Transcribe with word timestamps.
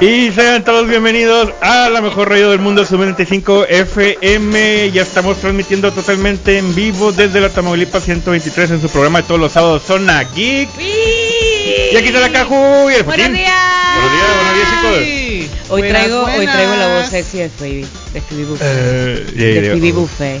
Y 0.00 0.30
sean 0.30 0.62
todos 0.62 0.86
bienvenidos 0.86 1.52
a 1.60 1.88
la 1.88 2.00
mejor 2.00 2.28
radio 2.28 2.50
del 2.50 2.60
mundo, 2.60 2.84
Sub 2.84 3.00
95 3.00 3.66
FM. 3.66 4.92
Ya 4.92 5.02
estamos 5.02 5.38
transmitiendo 5.38 5.92
totalmente 5.92 6.56
en 6.58 6.72
vivo 6.72 7.10
desde 7.10 7.40
la 7.40 7.48
Tamaulipas 7.48 8.04
123 8.04 8.70
en 8.70 8.80
su 8.80 8.88
programa 8.90 9.22
de 9.22 9.26
todos 9.26 9.40
los 9.40 9.50
sábados, 9.52 9.82
Zona 9.84 10.22
Geek. 10.22 10.68
Y 10.78 11.96
aquí 11.96 12.06
está 12.08 12.20
la 12.20 12.30
Caju 12.30 12.88
y 12.90 12.94
el 12.94 13.02
Buenos 13.02 13.32
días. 13.32 13.52
Buenos 13.96 14.12
días, 14.12 14.34
buenos 14.36 14.54
días, 14.54 14.68
chicos. 14.70 15.70
Hoy 15.70 15.80
Buenas, 15.82 16.02
traigo, 16.02 16.22
hoy 16.24 16.46
traigo 16.46 16.76
la 16.76 16.88
voz 16.94 17.08
sexy 17.08 17.38
de 17.38 17.48
Phoebe, 17.50 17.86
de 18.12 18.20
Phoebe 18.20 18.44
Buffet. 18.44 18.66
Eh, 18.66 19.26
de 19.34 19.62
ya, 19.66 19.72
Phoebe 19.72 19.90
oh, 19.90 19.94
Buffet. 19.96 20.40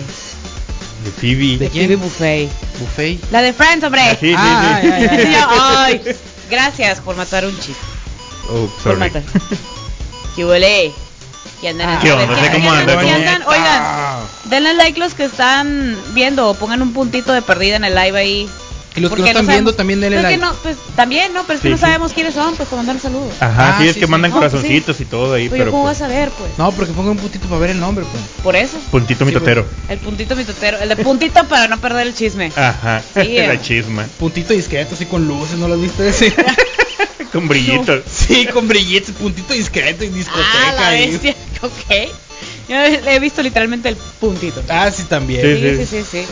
De 1.04 1.10
Phoebe. 1.20 1.58
De 1.58 1.68
quién? 1.68 1.86
Phoebe 1.88 1.96
Buffet. 1.96 2.48
Buffet. 2.78 3.18
La 3.32 3.42
de 3.42 3.52
Friends, 3.52 3.84
hombre. 3.84 4.02
Ah, 4.02 4.16
sí, 4.20 4.28
sí, 4.28 4.34
Ah, 4.36 4.78
sí. 4.80 4.88
ay, 4.88 5.08
ay, 5.10 5.18
ay. 5.18 5.32
Yo, 5.32 5.46
ay, 5.76 6.16
gracias 6.48 7.00
por 7.00 7.16
matar 7.16 7.44
un 7.44 7.58
chiste. 7.58 7.97
Oh, 8.50 8.68
sorry. 8.82 9.10
¿Qué 10.36 10.44
huele? 10.44 10.92
¿Qué 11.60 11.68
andan? 11.68 11.88
Ah, 11.88 11.98
¿Qué 12.00 12.12
onda? 12.12 12.26
¿qué 12.26 12.32
No 12.32 12.40
sé 12.40 12.50
cómo 12.52 12.70
andan? 12.72 13.42
Oigan, 13.46 13.84
denle 14.44 14.74
like 14.74 14.98
los 14.98 15.14
que 15.14 15.24
están 15.24 15.96
viendo 16.14 16.48
o 16.48 16.54
pongan 16.54 16.82
un 16.82 16.92
puntito 16.92 17.32
de 17.32 17.42
perdida 17.42 17.76
en 17.76 17.84
el 17.84 17.94
live 17.94 18.18
ahí. 18.18 18.50
Y 18.98 19.00
los 19.00 19.10
que 19.10 19.16
Porque 19.16 19.22
no 19.32 19.40
están 19.40 19.46
viendo 19.46 19.74
también 19.74 20.00
denle 20.00 20.16
Pues 20.20 20.26
que 20.32 20.36
like. 20.38 20.44
no, 20.46 20.54
pues 20.62 20.76
también, 20.96 21.32
¿no? 21.32 21.44
Pero 21.44 21.54
es 21.56 21.60
que 21.62 21.68
Sí, 21.68 21.70
no 21.72 21.76
sí. 21.76 21.80
sabemos 21.80 22.12
quiénes 22.12 22.34
son, 22.34 22.54
pues 22.56 22.68
para 22.68 22.82
mandar 22.82 23.00
saludos. 23.00 23.32
Ajá, 23.40 23.76
Ah, 23.76 23.78
sí, 23.80 23.88
es 23.88 23.94
sí, 23.94 24.00
que 24.00 24.06
sí. 24.06 24.10
mandan 24.10 24.30
No, 24.30 24.36
pues 24.38 24.50
sí. 24.50 24.56
corazoncitos 24.56 25.00
y 25.00 25.04
todo 25.06 25.34
ahí, 25.34 25.48
Oye, 25.48 25.58
pero 25.58 25.70
¿cómo 25.70 25.84
pues, 25.84 25.98
vas 26.00 26.08
a 26.10 26.12
ver, 26.12 26.30
pues? 26.30 26.50
No, 26.58 26.72
porque 26.72 26.92
pongan 26.92 27.12
un 27.12 27.18
puntito 27.18 27.48
para 27.48 27.60
ver 27.60 27.70
el 27.70 27.80
nombre, 27.80 28.04
pues. 28.10 28.22
Por 28.42 28.56
eso. 28.56 28.78
puntito 28.90 29.20
Sí, 29.20 29.24
mitotero. 29.26 29.66
El 29.88 29.98
puntito 29.98 30.36
mitotero. 30.36 30.78
El 30.78 30.88
de 30.90 30.96
puntito 30.96 31.44
para 31.48 31.68
no 31.68 31.78
perder 31.80 32.06
el 32.06 32.14
chisme. 32.14 32.52
Ajá, 32.56 33.02
Sí, 33.14 33.20
la 33.36 33.54
eh. 33.54 33.60
chisma. 33.62 34.06
Puntito 34.18 34.52
discreto, 34.52 34.94
así 34.94 35.06
con 35.06 35.26
luces, 35.26 35.56
¿no 35.58 35.68
lo 35.68 35.74
has 35.74 35.80
visto 35.80 36.02
ese? 36.04 36.34
Con 37.32 37.46
brillitos. 37.46 38.04
sí, 38.10 38.46
con 38.46 38.66
brillitos, 38.68 39.14
puntito 39.14 39.52
discreto 39.52 40.02
y 40.04 40.08
discoteca. 40.08 40.48
Ah, 40.68 40.72
la 40.72 40.96
y- 41.00 41.10
bestia. 41.10 41.34
Ok. 41.60 42.08
Yo 42.68 42.76
he 42.76 43.18
visto 43.20 43.42
literalmente 43.42 43.88
el 43.88 43.96
puntito. 43.96 44.62
Ah, 44.68 44.90
sí, 44.90 45.02
también. 45.04 45.42
Sí. 45.42 45.76
Sí, 45.76 45.86
sí, 45.86 46.04
sí, 46.04 46.06
sí. 46.22 46.26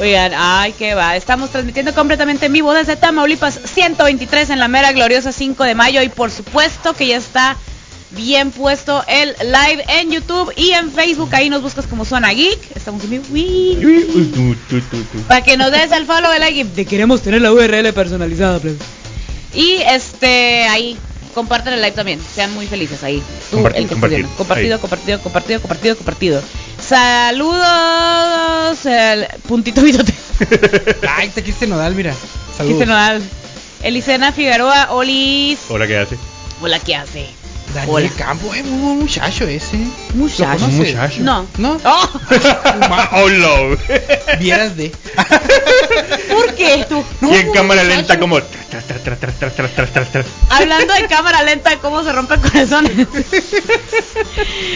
Oigan, 0.00 0.32
ay, 0.36 0.74
qué 0.76 0.94
va. 0.94 1.16
Estamos 1.16 1.50
transmitiendo 1.50 1.94
completamente 1.94 2.46
en 2.46 2.52
vivo 2.52 2.72
desde 2.72 2.96
Tamaulipas 2.96 3.60
123 3.64 4.50
en 4.50 4.58
la 4.58 4.66
mera 4.68 4.92
gloriosa 4.92 5.30
5 5.30 5.62
de 5.64 5.74
mayo. 5.74 6.02
Y 6.02 6.08
por 6.08 6.30
supuesto 6.30 6.94
que 6.94 7.06
ya 7.06 7.16
está 7.16 7.56
bien 8.10 8.50
puesto 8.50 9.04
el 9.06 9.34
live 9.40 9.84
en 9.88 10.10
YouTube 10.10 10.52
y 10.56 10.70
en 10.70 10.90
Facebook. 10.90 11.30
Ahí 11.32 11.48
nos 11.48 11.62
buscas 11.62 11.86
como 11.86 12.04
Zona 12.04 12.32
Geek. 12.32 12.76
Estamos 12.76 13.04
en 13.04 13.10
vivo. 13.10 13.24
Para 15.28 15.42
que 15.42 15.56
nos 15.56 15.70
des 15.70 15.92
el 15.92 16.06
follow, 16.06 16.32
el 16.32 16.40
like. 16.40 16.58
y 16.60 16.64
Te 16.64 16.86
queremos 16.86 17.22
tener 17.22 17.40
la 17.40 17.52
URL 17.52 17.92
personalizada, 17.92 18.58
plebe. 18.58 18.78
Y 19.54 19.76
este, 19.88 20.64
ahí, 20.66 20.96
comparten 21.34 21.72
el 21.72 21.80
live 21.80 21.92
también. 21.92 22.20
Sean 22.34 22.52
muy 22.52 22.66
felices 22.66 23.04
ahí. 23.04 23.22
Tú, 23.50 23.56
Compartir, 23.58 23.82
el 23.82 23.88
que 23.88 23.92
compartir. 23.94 24.26
Compartido, 24.36 24.74
Ahí. 24.74 24.80
compartido, 24.80 25.20
compartido, 25.20 25.60
compartido, 25.60 25.96
compartido. 25.96 26.42
Saludos, 26.86 28.84
el 28.84 29.26
puntito 29.48 29.80
mitote. 29.80 30.12
Ay, 31.08 31.30
te 31.30 31.42
quiste 31.42 31.66
nodal, 31.66 31.94
mira. 31.94 32.14
Saludos. 32.56 32.78
Dice 32.78 32.86
Nodal. 32.86 33.22
Elisena 33.82 34.32
Figueroa, 34.32 34.92
Olis. 34.92 35.60
Hola, 35.70 35.86
¿qué 35.86 35.98
hace? 35.98 36.18
Hola, 36.60 36.78
¿qué 36.80 36.94
hace? 36.96 37.43
Daniel 37.72 37.90
Hola. 37.90 38.10
Campos 38.16 38.56
es 38.56 38.64
un 38.64 38.98
muchacho 38.98 39.46
ese. 39.46 39.78
¿Muchacho? 40.14 40.66
¿Lo 40.66 40.72
muchacho. 40.72 41.20
No. 41.22 41.46
¿No? 41.58 41.80
Oh. 41.84 42.10
oh 43.12 43.24
Hola. 43.24 43.76
Vieras 44.38 44.76
de. 44.76 44.90
¿Por 46.30 46.54
qué 46.54 46.84
tú? 46.88 47.04
No, 47.20 47.30
y 47.32 47.36
en 47.36 47.52
cámara 47.52 47.82
muchacho. 47.82 47.96
lenta 47.96 48.18
como... 48.18 48.40
Hablando 50.50 50.94
de 50.94 51.06
cámara 51.06 51.42
lenta, 51.42 51.78
cómo 51.78 52.02
se 52.02 52.12
rompe 52.12 52.38
corazones. 52.38 53.06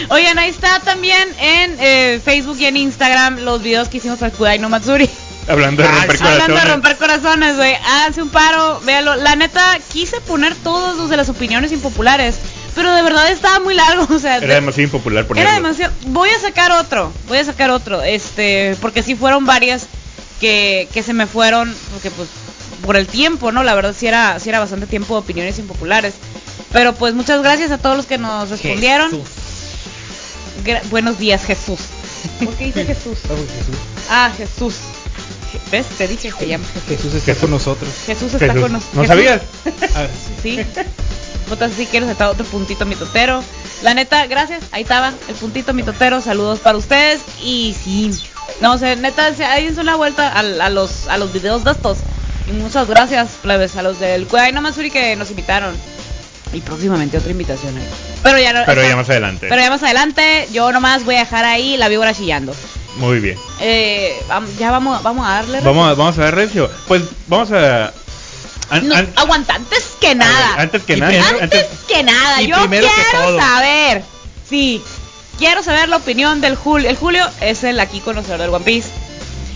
Oigan, 0.09 0.39
ahí 0.39 0.49
está 0.49 0.79
también 0.79 1.27
en 1.39 1.77
eh, 1.79 2.21
Facebook 2.23 2.57
y 2.59 2.65
en 2.65 2.77
Instagram 2.77 3.39
los 3.39 3.61
videos 3.61 3.89
que 3.89 3.97
hicimos 3.97 4.19
para 4.19 4.31
Kudai 4.31 4.59
no 4.59 4.69
Matsuri. 4.69 5.09
Hablando 5.47 5.81
de 5.81 5.89
ah, 5.89 5.91
romper 5.91 6.17
corazones. 6.17 6.41
Hablando 6.41 6.55
de 6.55 6.73
romper 6.73 6.97
corazones, 6.97 7.55
güey. 7.57 7.75
Un 8.17 8.29
paro, 8.29 8.79
véalo. 8.81 9.15
La 9.15 9.35
neta, 9.35 9.79
quise 9.91 10.21
poner 10.21 10.55
todos 10.55 10.97
los 10.97 11.09
de 11.09 11.17
las 11.17 11.29
opiniones 11.29 11.71
impopulares 11.71 12.35
pero 12.75 12.93
de 12.93 13.01
verdad 13.01 13.29
estaba 13.31 13.59
muy 13.59 13.73
largo. 13.75 14.07
O 14.15 14.19
sea, 14.19 14.37
Era 14.37 14.47
de- 14.47 14.53
demasiado 14.55 14.83
impopular 14.83 15.25
ponerlo. 15.27 15.49
era 15.49 15.55
demasiado. 15.57 15.93
Voy 16.07 16.29
a 16.29 16.39
sacar 16.39 16.71
otro. 16.71 17.11
Voy 17.27 17.37
a 17.39 17.45
sacar 17.45 17.69
otro. 17.71 18.01
Este, 18.03 18.75
porque 18.81 19.03
sí 19.03 19.15
fueron 19.15 19.45
varias 19.45 19.87
que, 20.39 20.87
que 20.93 21.03
se 21.03 21.13
me 21.13 21.27
fueron. 21.27 21.75
Porque 21.93 22.11
pues 22.11 22.29
por 22.85 22.95
el 22.95 23.07
tiempo, 23.07 23.51
¿no? 23.51 23.63
La 23.63 23.75
verdad 23.75 23.93
sí 23.97 24.07
era, 24.07 24.39
sí 24.39 24.49
era 24.49 24.59
bastante 24.59 24.87
tiempo 24.87 25.13
de 25.15 25.19
opiniones 25.21 25.59
impopulares. 25.59 26.13
Pero 26.71 26.93
pues 26.93 27.13
muchas 27.13 27.41
gracias 27.41 27.71
a 27.71 27.77
todos 27.79 27.97
los 27.97 28.05
que 28.05 28.17
nos 28.17 28.49
respondieron. 28.49 29.09
Jesús. 29.11 29.27
Buenos 30.89 31.17
días, 31.17 31.43
Jesús. 31.45 31.79
¿Por 32.43 32.53
qué 32.55 32.65
dice 32.65 32.85
Jesús? 32.85 33.17
Ah, 34.09 34.31
Jesús. 34.37 34.75
¿Ves? 35.71 35.85
Te 35.97 36.07
dije, 36.07 36.31
se 36.31 36.47
llama 36.47 36.65
Jesús. 36.87 37.11
Jesús 37.11 37.13
está 37.15 37.35
con 37.35 37.51
nosotros. 37.51 37.89
Jesús 38.05 38.33
está 38.33 38.47
Jesús. 38.47 38.61
con 38.61 38.71
nosotros. 38.73 38.95
¿No 39.01 39.05
sabías? 39.07 39.41
A 39.95 40.01
ver, 40.01 40.09
sí. 40.41 40.59
Si 41.75 41.85
quieres 41.87 42.09
estar 42.09 42.27
otro 42.29 42.45
puntito 42.45 42.85
mitotero. 42.85 43.43
La 43.81 43.93
neta, 43.93 44.25
gracias. 44.27 44.63
Ahí 44.71 44.83
estaba 44.83 45.13
el 45.27 45.35
puntito 45.35 45.73
mitotero. 45.73 46.21
Saludos 46.21 46.59
para 46.59 46.77
ustedes. 46.77 47.21
Y 47.43 47.75
sí. 47.83 48.11
No 48.61 48.77
sé, 48.77 48.95
neta, 48.95 49.33
se- 49.33 49.45
ahí 49.45 49.67
una 49.77 49.95
vuelta 49.95 50.27
a, 50.31 50.39
a 50.39 50.69
los 50.69 51.07
a 51.07 51.17
los 51.17 51.31
videos 51.33 51.63
de 51.63 51.71
estos. 51.71 51.99
Y 52.47 52.51
muchas 52.53 52.87
gracias, 52.87 53.29
plebes, 53.41 53.75
a 53.77 53.83
los 53.83 53.99
del 53.99 54.25
Cuidado 54.27 54.51
no 54.53 54.61
Matsuri 54.61 54.89
que 54.91 55.15
nos 55.15 55.29
invitaron. 55.29 55.75
Y 56.51 56.61
próximamente 56.61 57.17
otra 57.17 57.31
invitación 57.31 57.77
ahí. 57.77 57.87
Pero 58.23 58.39
ya 58.39 58.53
no. 58.53 58.63
Pero 58.65 58.81
esta- 58.81 58.89
ya 58.91 58.95
más 58.95 59.09
adelante. 59.09 59.47
Pero 59.49 59.61
ya 59.61 59.69
más 59.69 59.83
adelante, 59.83 60.47
yo 60.51 60.71
nomás 60.71 61.05
voy 61.05 61.15
a 61.15 61.19
dejar 61.19 61.45
ahí 61.45 61.77
la 61.77 61.87
víbora 61.89 62.13
chillando. 62.13 62.53
Muy 62.97 63.19
bien. 63.19 63.37
Eh, 63.61 64.19
ya 64.57 64.71
vamos, 64.71 65.01
vamos 65.03 65.25
a 65.27 65.33
darle. 65.35 65.61
Vamos 65.61 65.89
a, 65.89 65.93
vamos 65.93 66.17
a 66.17 66.31
Recio. 66.31 66.69
Pues 66.87 67.03
vamos 67.27 67.51
a. 67.51 67.93
an- 68.69 68.87
No, 68.87 68.95
an- 68.95 69.13
aguanta, 69.15 69.55
antes 69.55 69.91
que 70.01 70.15
nada. 70.15 70.55
Antes 70.57 70.83
que 70.83 70.97
nada. 70.97 71.11
primero- 71.11 71.41
Antes 71.43 71.65
que 71.87 72.03
nada, 72.03 72.41
yo 72.41 72.55
quiero 72.69 73.39
saber. 73.39 74.03
Sí, 74.49 74.81
quiero 75.37 75.63
saber 75.63 75.87
la 75.89 75.97
opinión 75.97 76.41
del 76.41 76.55
Julio. 76.55 76.89
El 76.89 76.97
Julio 76.97 77.25
es 77.41 77.63
el 77.63 77.79
aquí 77.79 77.99
conocedor 77.99 78.39
del 78.41 78.49
One 78.53 78.65
Piece. 78.65 78.89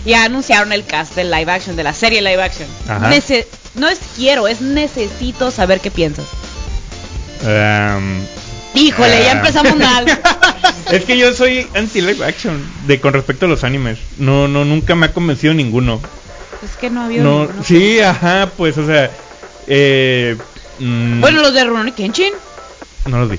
Ya 0.06 0.24
anunciaron 0.24 0.72
el 0.72 0.84
cast 0.84 1.14
del 1.14 1.30
live 1.30 1.50
action, 1.50 1.76
de 1.76 1.82
la 1.82 1.92
serie 1.94 2.20
live 2.22 2.42
action. 2.42 2.68
Ajá. 2.88 3.10
Nece- 3.10 3.46
no 3.74 3.88
es 3.88 3.98
quiero, 4.16 4.46
es 4.48 4.60
necesito 4.60 5.50
saber 5.50 5.80
qué 5.80 5.90
piensas. 5.90 6.26
Em, 7.42 8.24
Híjole, 8.74 9.22
ya 9.22 9.30
Ah. 9.32 9.36
empezamos 9.36 9.76
mal. 9.76 10.04
es 10.92 11.04
que 11.04 11.16
yo 11.16 11.32
soy 11.32 11.66
anti 11.74 12.00
live 12.00 12.24
action 12.24 12.60
de 12.86 13.00
con 13.00 13.12
respecto 13.14 13.46
a 13.46 13.48
los 13.48 13.64
animes. 13.64 13.98
No, 14.18 14.48
no, 14.48 14.64
nunca 14.64 14.94
me 14.94 15.06
ha 15.06 15.12
convencido 15.12 15.54
ninguno. 15.54 16.00
es 16.64 16.76
que 16.76 16.90
no 16.90 17.02
había 17.02 17.22
No, 17.22 17.40
ninguno. 17.46 17.62
sí, 17.64 18.00
ajá, 18.00 18.50
pues, 18.56 18.76
o 18.78 18.86
sea, 18.86 19.10
eh, 19.66 20.36
mm, 20.78 21.20
Bueno, 21.20 21.40
los 21.42 21.52
de 21.54 21.64
Rurouni 21.64 21.92
Kenshin 21.92 22.32
no 23.06 23.18
los 23.20 23.30
vi. 23.30 23.38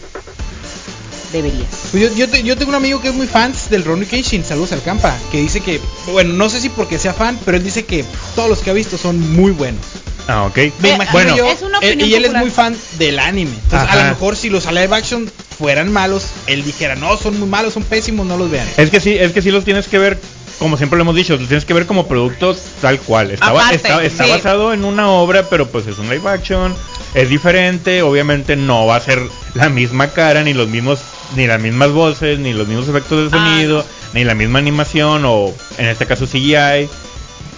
deberías. 1.32 1.68
Pues 1.92 2.04
yo, 2.12 2.16
yo, 2.16 2.30
te- 2.30 2.44
yo 2.44 2.56
tengo 2.56 2.70
un 2.70 2.76
amigo 2.76 3.02
que 3.02 3.10
es 3.10 3.14
muy 3.14 3.28
fan 3.28 3.52
del 3.70 3.84
Ronnie 3.84 4.08
Kenshin, 4.08 4.46
saludos 4.46 4.72
al 4.72 4.82
campa, 4.84 5.14
que 5.32 5.40
dice 5.42 5.60
que, 5.60 5.82
bueno, 6.14 6.34
no 6.34 6.50
sé 6.50 6.62
si 6.62 6.70
porque 6.70 6.98
sea 7.00 7.14
fan, 7.14 7.38
pero 7.44 7.58
él 7.58 7.64
dice 7.64 7.84
que 7.86 8.06
todos 8.36 8.48
los 8.50 8.60
que 8.60 8.70
ha 8.70 8.74
visto 8.74 8.98
son 8.98 9.20
muy 9.34 9.52
buenos. 9.52 9.82
Ah, 10.28 10.46
ok. 10.46 10.58
Me 10.80 10.90
Eh, 10.90 10.94
imagino 10.96 11.12
bueno, 11.12 11.38
yo, 11.38 11.46
es 11.52 11.62
una 11.62 11.78
él- 11.80 11.90
opinión 11.90 12.10
y 12.10 12.14
él 12.16 12.26
es 12.26 12.34
muy 12.34 12.50
fan 12.50 12.76
del 12.98 13.20
anime. 13.20 13.52
Entonces, 13.64 13.90
a 13.90 13.96
lo 13.96 14.04
mejor 14.10 14.36
si 14.36 14.50
los 14.50 14.66
live 14.72 14.96
action 14.96 15.30
fueran 15.58 15.92
malos, 15.92 16.28
él 16.48 16.64
dijera, 16.64 16.96
no, 16.96 17.16
son 17.18 17.40
muy 17.40 17.48
malos, 17.48 17.74
son 17.74 17.84
pésimos, 17.84 18.26
no 18.26 18.38
los 18.38 18.50
vean. 18.50 18.68
Es 18.78 18.90
que 18.90 19.00
sí, 19.00 19.14
es 19.18 19.32
que 19.34 19.42
sí 19.42 19.52
los 19.52 19.64
tienes 19.64 19.88
que 19.88 20.00
ver, 20.00 20.20
como 20.60 20.78
siempre 20.78 20.98
lo 20.98 21.04
hemos 21.04 21.16
dicho, 21.16 21.38
los 21.38 21.48
tienes 21.48 21.66
que 21.66 21.74
ver 21.74 21.86
como 21.86 22.08
productos 22.08 22.58
tal 22.82 23.00
cual. 23.00 23.32
Está, 23.32 23.48
Aparte, 23.48 23.76
está, 23.76 24.04
está 24.04 24.24
sí. 24.26 24.30
basado 24.32 24.74
en 24.74 24.84
una 24.84 25.10
obra, 25.10 25.44
pero 25.50 25.68
pues 25.68 25.86
es 25.88 25.98
un 26.00 26.10
live 26.10 26.28
action, 26.30 26.76
es 27.14 27.30
diferente, 27.30 28.02
obviamente 28.02 28.56
no 28.56 28.86
va 28.88 28.96
a 28.96 29.02
ser 29.02 29.22
la 29.54 29.70
misma 29.70 30.08
cara, 30.10 30.44
ni 30.44 30.54
los 30.54 30.68
mismos, 30.68 31.00
ni 31.36 31.46
las 31.46 31.62
mismas 31.62 31.92
voces, 31.92 32.40
ni 32.40 32.52
los 32.54 32.68
mismos 32.68 32.88
efectos 32.90 33.32
de 33.32 33.38
Ah, 33.38 33.40
sonido, 33.46 33.86
ni 34.14 34.24
la 34.24 34.34
misma 34.34 34.58
animación, 34.60 35.24
o 35.26 35.54
en 35.78 35.86
este 35.86 36.06
caso 36.08 36.26
CGI. 36.26 36.90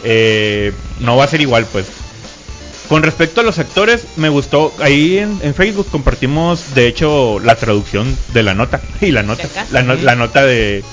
eh, 0.04 0.74
no 1.00 1.16
va 1.18 1.24
a 1.24 1.28
ser 1.28 1.42
igual, 1.42 1.66
pues. 1.72 1.86
Con 2.90 3.04
respecto 3.04 3.42
a 3.42 3.44
los 3.44 3.60
actores, 3.60 4.06
me 4.16 4.30
gustó. 4.30 4.74
Ahí 4.80 5.18
en, 5.18 5.40
en 5.42 5.54
Facebook 5.54 5.88
compartimos, 5.92 6.74
de 6.74 6.88
hecho, 6.88 7.40
la 7.40 7.56
traducción 7.56 8.18
de 8.34 8.44
la 8.44 8.54
nota. 8.54 8.82
Y 9.02 9.12
la 9.12 9.24
nota. 9.24 9.48
La, 9.72 9.84
no- 9.84 9.96
la 9.96 10.16
nota 10.16 10.46
de, 10.46 10.84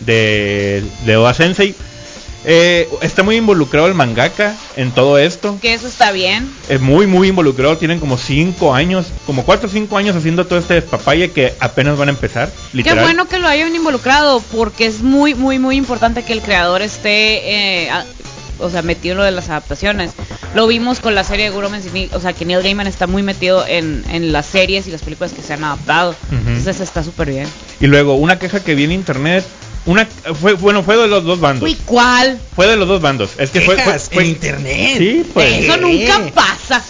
de, 0.00 0.82
de 1.04 1.16
Oda 1.16 1.34
Sensei. 1.34 1.74
Eh, 2.46 2.86
está 3.00 3.22
muy 3.22 3.36
involucrado 3.36 3.86
el 3.86 3.94
mangaka 3.94 4.54
en 4.76 4.90
todo 4.90 5.16
esto. 5.16 5.58
Que 5.62 5.72
eso 5.72 5.86
está 5.88 6.12
bien. 6.12 6.52
Es 6.68 6.78
muy, 6.78 7.06
muy 7.06 7.28
involucrado. 7.28 7.78
Tienen 7.78 8.00
como 8.00 8.18
5 8.18 8.74
años, 8.74 9.06
como 9.24 9.44
4 9.46 9.66
o 9.66 9.72
5 9.72 9.96
años 9.96 10.14
haciendo 10.14 10.46
todo 10.46 10.58
este 10.58 10.74
despapalle 10.74 11.30
que 11.30 11.54
apenas 11.58 11.96
van 11.96 12.08
a 12.08 12.12
empezar. 12.12 12.52
Literal. 12.74 12.98
Qué 12.98 13.02
bueno 13.04 13.26
que 13.28 13.38
lo 13.38 13.48
hayan 13.48 13.74
involucrado, 13.74 14.42
porque 14.52 14.84
es 14.84 15.00
muy, 15.00 15.34
muy, 15.34 15.58
muy 15.58 15.76
importante 15.76 16.22
que 16.22 16.34
el 16.34 16.42
creador 16.42 16.82
esté, 16.82 17.84
eh, 17.84 17.90
a- 17.90 18.04
o 18.58 18.70
sea, 18.70 18.82
metido 18.82 19.12
en 19.12 19.18
lo 19.18 19.24
de 19.24 19.30
las 19.30 19.48
adaptaciones. 19.48 20.12
Lo 20.54 20.66
vimos 20.66 21.00
con 21.00 21.14
la 21.14 21.24
serie 21.24 21.46
de 21.46 21.50
Guro 21.50 21.68
Mensimi- 21.70 22.08
o 22.12 22.20
sea, 22.20 22.32
que 22.32 22.44
Neil 22.44 22.62
Gaiman 22.62 22.86
está 22.86 23.06
muy 23.06 23.22
metido 23.22 23.66
en, 23.66 24.04
en 24.08 24.32
las 24.32 24.46
series 24.46 24.86
y 24.86 24.90
las 24.90 25.02
películas 25.02 25.32
que 25.32 25.42
se 25.42 25.52
han 25.54 25.64
adaptado. 25.64 26.14
Entonces 26.30 26.80
está 26.80 27.02
súper 27.02 27.30
bien. 27.30 27.48
Y 27.80 27.86
luego, 27.86 28.14
una 28.14 28.38
queja 28.38 28.60
que 28.60 28.74
vi 28.74 28.84
en 28.84 28.92
internet. 28.92 29.44
Una, 29.86 30.06
fue, 30.06 30.54
bueno, 30.54 30.82
fue 30.82 30.96
de 30.96 31.08
los 31.08 31.24
dos 31.24 31.40
bandos. 31.40 31.62
Uy, 31.68 31.76
¿cuál? 31.84 32.38
Fue 32.56 32.66
de 32.66 32.76
los 32.76 32.88
dos 32.88 33.02
bandos. 33.02 33.30
Es 33.38 33.50
que 33.50 33.60
fue, 33.60 33.76
fue- 33.76 33.98
fue- 33.98 34.22
en 34.22 34.28
internet. 34.30 34.94
Sí, 34.98 35.26
pues. 35.34 35.64
Eso 35.64 35.76
nunca 35.76 36.20
pasa. 36.34 36.82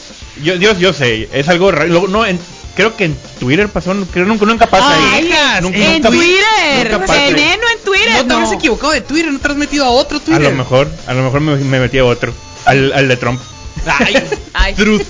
Yo, 0.42 0.54
yo, 0.54 0.76
yo 0.78 0.92
sé, 0.92 1.28
es 1.32 1.48
algo 1.48 1.72
raro. 1.72 1.88
Luego, 1.88 2.06
No, 2.08 2.24
en- 2.24 2.38
creo 2.76 2.96
que 2.96 3.06
en 3.06 3.16
Twitter 3.40 3.68
pasó, 3.68 3.94
creo 4.12 4.26
nunca, 4.26 4.46
nunca 4.46 4.66
pasa 4.66 4.86
Ay, 4.90 5.02
ahí. 5.14 5.22
Nunca, 5.24 5.58
en 5.58 6.02
nunca- 6.02 6.08
Twitter. 6.10 6.84
nunca 6.92 7.06
pasa. 7.06 7.20
Veneno 7.24 7.62
en 7.76 7.84
Twitter. 7.84 8.10
No 8.12 8.18
te 8.22 8.24
no. 8.26 8.34
habrás 8.36 8.52
equivocado 8.52 8.92
de 8.92 9.00
Twitter, 9.00 9.32
no 9.32 9.38
te 9.40 9.48
has 9.48 9.56
metido 9.56 9.84
a 9.84 9.90
otro 9.90 10.18
A 10.18 10.20
Twitter. 10.20 10.42
lo 10.42 10.52
mejor, 10.52 10.88
a 11.06 11.14
lo 11.14 11.22
mejor 11.24 11.40
me, 11.40 11.56
me 11.56 11.80
metí 11.80 11.98
a 11.98 12.04
otro. 12.04 12.32
Al, 12.64 12.92
al 12.92 13.08
de 13.08 13.16
Trump. 13.16 13.40
Ay, 13.86 14.14
Ay, 14.54 14.74
Truth. 14.74 15.02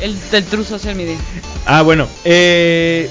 el, 0.00 0.16
el 0.32 0.44
True 0.44 0.64
Social 0.64 0.96
Media. 0.96 1.16
Ah, 1.66 1.82
bueno. 1.82 2.08
Eh, 2.24 3.08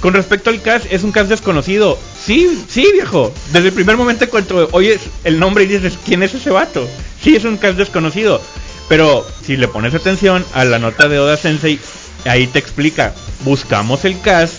con 0.00 0.14
respecto 0.14 0.50
al 0.50 0.62
cast, 0.62 0.86
es 0.90 1.02
un 1.02 1.10
cast 1.12 1.28
desconocido. 1.28 1.98
Sí, 2.24 2.64
sí, 2.68 2.88
viejo. 2.92 3.32
Desde 3.52 3.68
el 3.68 3.74
primer 3.74 3.96
momento 3.96 4.28
cuando 4.30 4.68
oyes 4.72 5.00
el 5.24 5.38
nombre 5.38 5.64
y 5.64 5.66
dices, 5.66 5.98
¿quién 6.04 6.22
es 6.22 6.34
ese 6.34 6.50
vato? 6.50 6.88
Sí, 7.22 7.36
es 7.36 7.44
un 7.44 7.56
cast 7.56 7.76
desconocido. 7.76 8.40
Pero 8.88 9.26
si 9.44 9.56
le 9.56 9.68
pones 9.68 9.94
atención 9.94 10.44
a 10.54 10.64
la 10.64 10.78
nota 10.78 11.08
de 11.08 11.18
Oda 11.18 11.36
Sensei, 11.36 11.78
ahí 12.24 12.46
te 12.46 12.58
explica, 12.58 13.14
buscamos 13.44 14.04
el 14.04 14.20
cast 14.20 14.54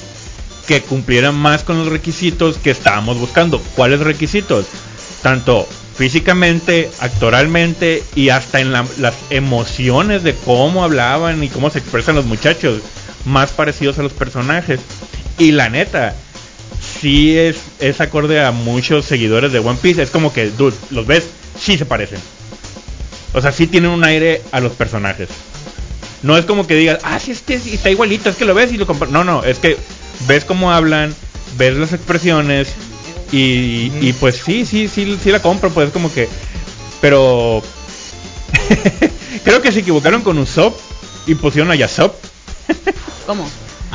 que 0.67 0.81
cumpliera 0.81 1.31
más 1.31 1.63
con 1.63 1.77
los 1.77 1.87
requisitos 1.89 2.57
que 2.57 2.71
estábamos 2.71 3.19
buscando. 3.19 3.59
¿Cuáles 3.75 3.99
requisitos? 3.99 4.65
Tanto 5.21 5.67
físicamente, 5.95 6.89
actoralmente 6.99 8.03
y 8.15 8.29
hasta 8.29 8.59
en 8.61 8.71
la- 8.71 8.85
las 8.99 9.13
emociones 9.29 10.23
de 10.23 10.35
cómo 10.35 10.83
hablaban 10.83 11.43
y 11.43 11.49
cómo 11.49 11.69
se 11.69 11.79
expresan 11.79 12.15
los 12.15 12.25
muchachos, 12.25 12.81
más 13.25 13.51
parecidos 13.51 13.97
a 13.99 14.03
los 14.03 14.13
personajes. 14.13 14.79
Y 15.37 15.51
la 15.51 15.69
neta, 15.69 16.15
sí 16.99 17.37
es, 17.37 17.57
es 17.79 18.01
acorde 18.01 18.43
a 18.43 18.51
muchos 18.51 19.05
seguidores 19.05 19.51
de 19.51 19.59
One 19.59 19.79
Piece. 19.81 20.01
Es 20.01 20.09
como 20.09 20.33
que, 20.33 20.49
dude, 20.49 20.75
los 20.91 21.05
ves, 21.05 21.25
sí 21.59 21.77
se 21.77 21.85
parecen. 21.85 22.19
O 23.33 23.41
sea, 23.41 23.51
sí 23.51 23.67
tienen 23.67 23.91
un 23.91 24.03
aire 24.03 24.41
a 24.51 24.59
los 24.59 24.73
personajes. 24.73 25.29
No 26.23 26.37
es 26.37 26.45
como 26.45 26.65
que 26.65 26.75
digas, 26.75 26.99
ah, 27.03 27.19
sí, 27.19 27.31
este 27.31 27.59
sí 27.59 27.75
está 27.75 27.89
igualito, 27.89 28.29
es 28.29 28.35
que 28.35 28.45
lo 28.45 28.55
ves 28.55 28.71
y 28.71 28.77
lo 28.77 28.87
compar-". 28.87 29.09
No, 29.09 29.23
no, 29.23 29.43
es 29.43 29.59
que 29.59 29.77
ves 30.27 30.45
cómo 30.45 30.71
hablan, 30.71 31.13
ves 31.57 31.75
las 31.75 31.93
expresiones 31.93 32.69
y, 33.31 33.91
y 34.01 34.15
pues 34.19 34.37
sí, 34.37 34.65
sí, 34.65 34.87
sí, 34.87 35.17
sí 35.21 35.31
la 35.31 35.41
compro, 35.41 35.69
pues 35.69 35.87
es 35.87 35.93
como 35.93 36.11
que... 36.13 36.27
Pero... 37.01 37.61
Creo 39.43 39.61
que 39.61 39.71
se 39.71 39.79
equivocaron 39.79 40.21
con 40.21 40.37
Usopp 40.39 40.79
y 41.27 41.35
pusieron 41.35 41.69
a 41.71 41.75
Yasop, 41.75 42.15
¿Cómo? 43.25 43.47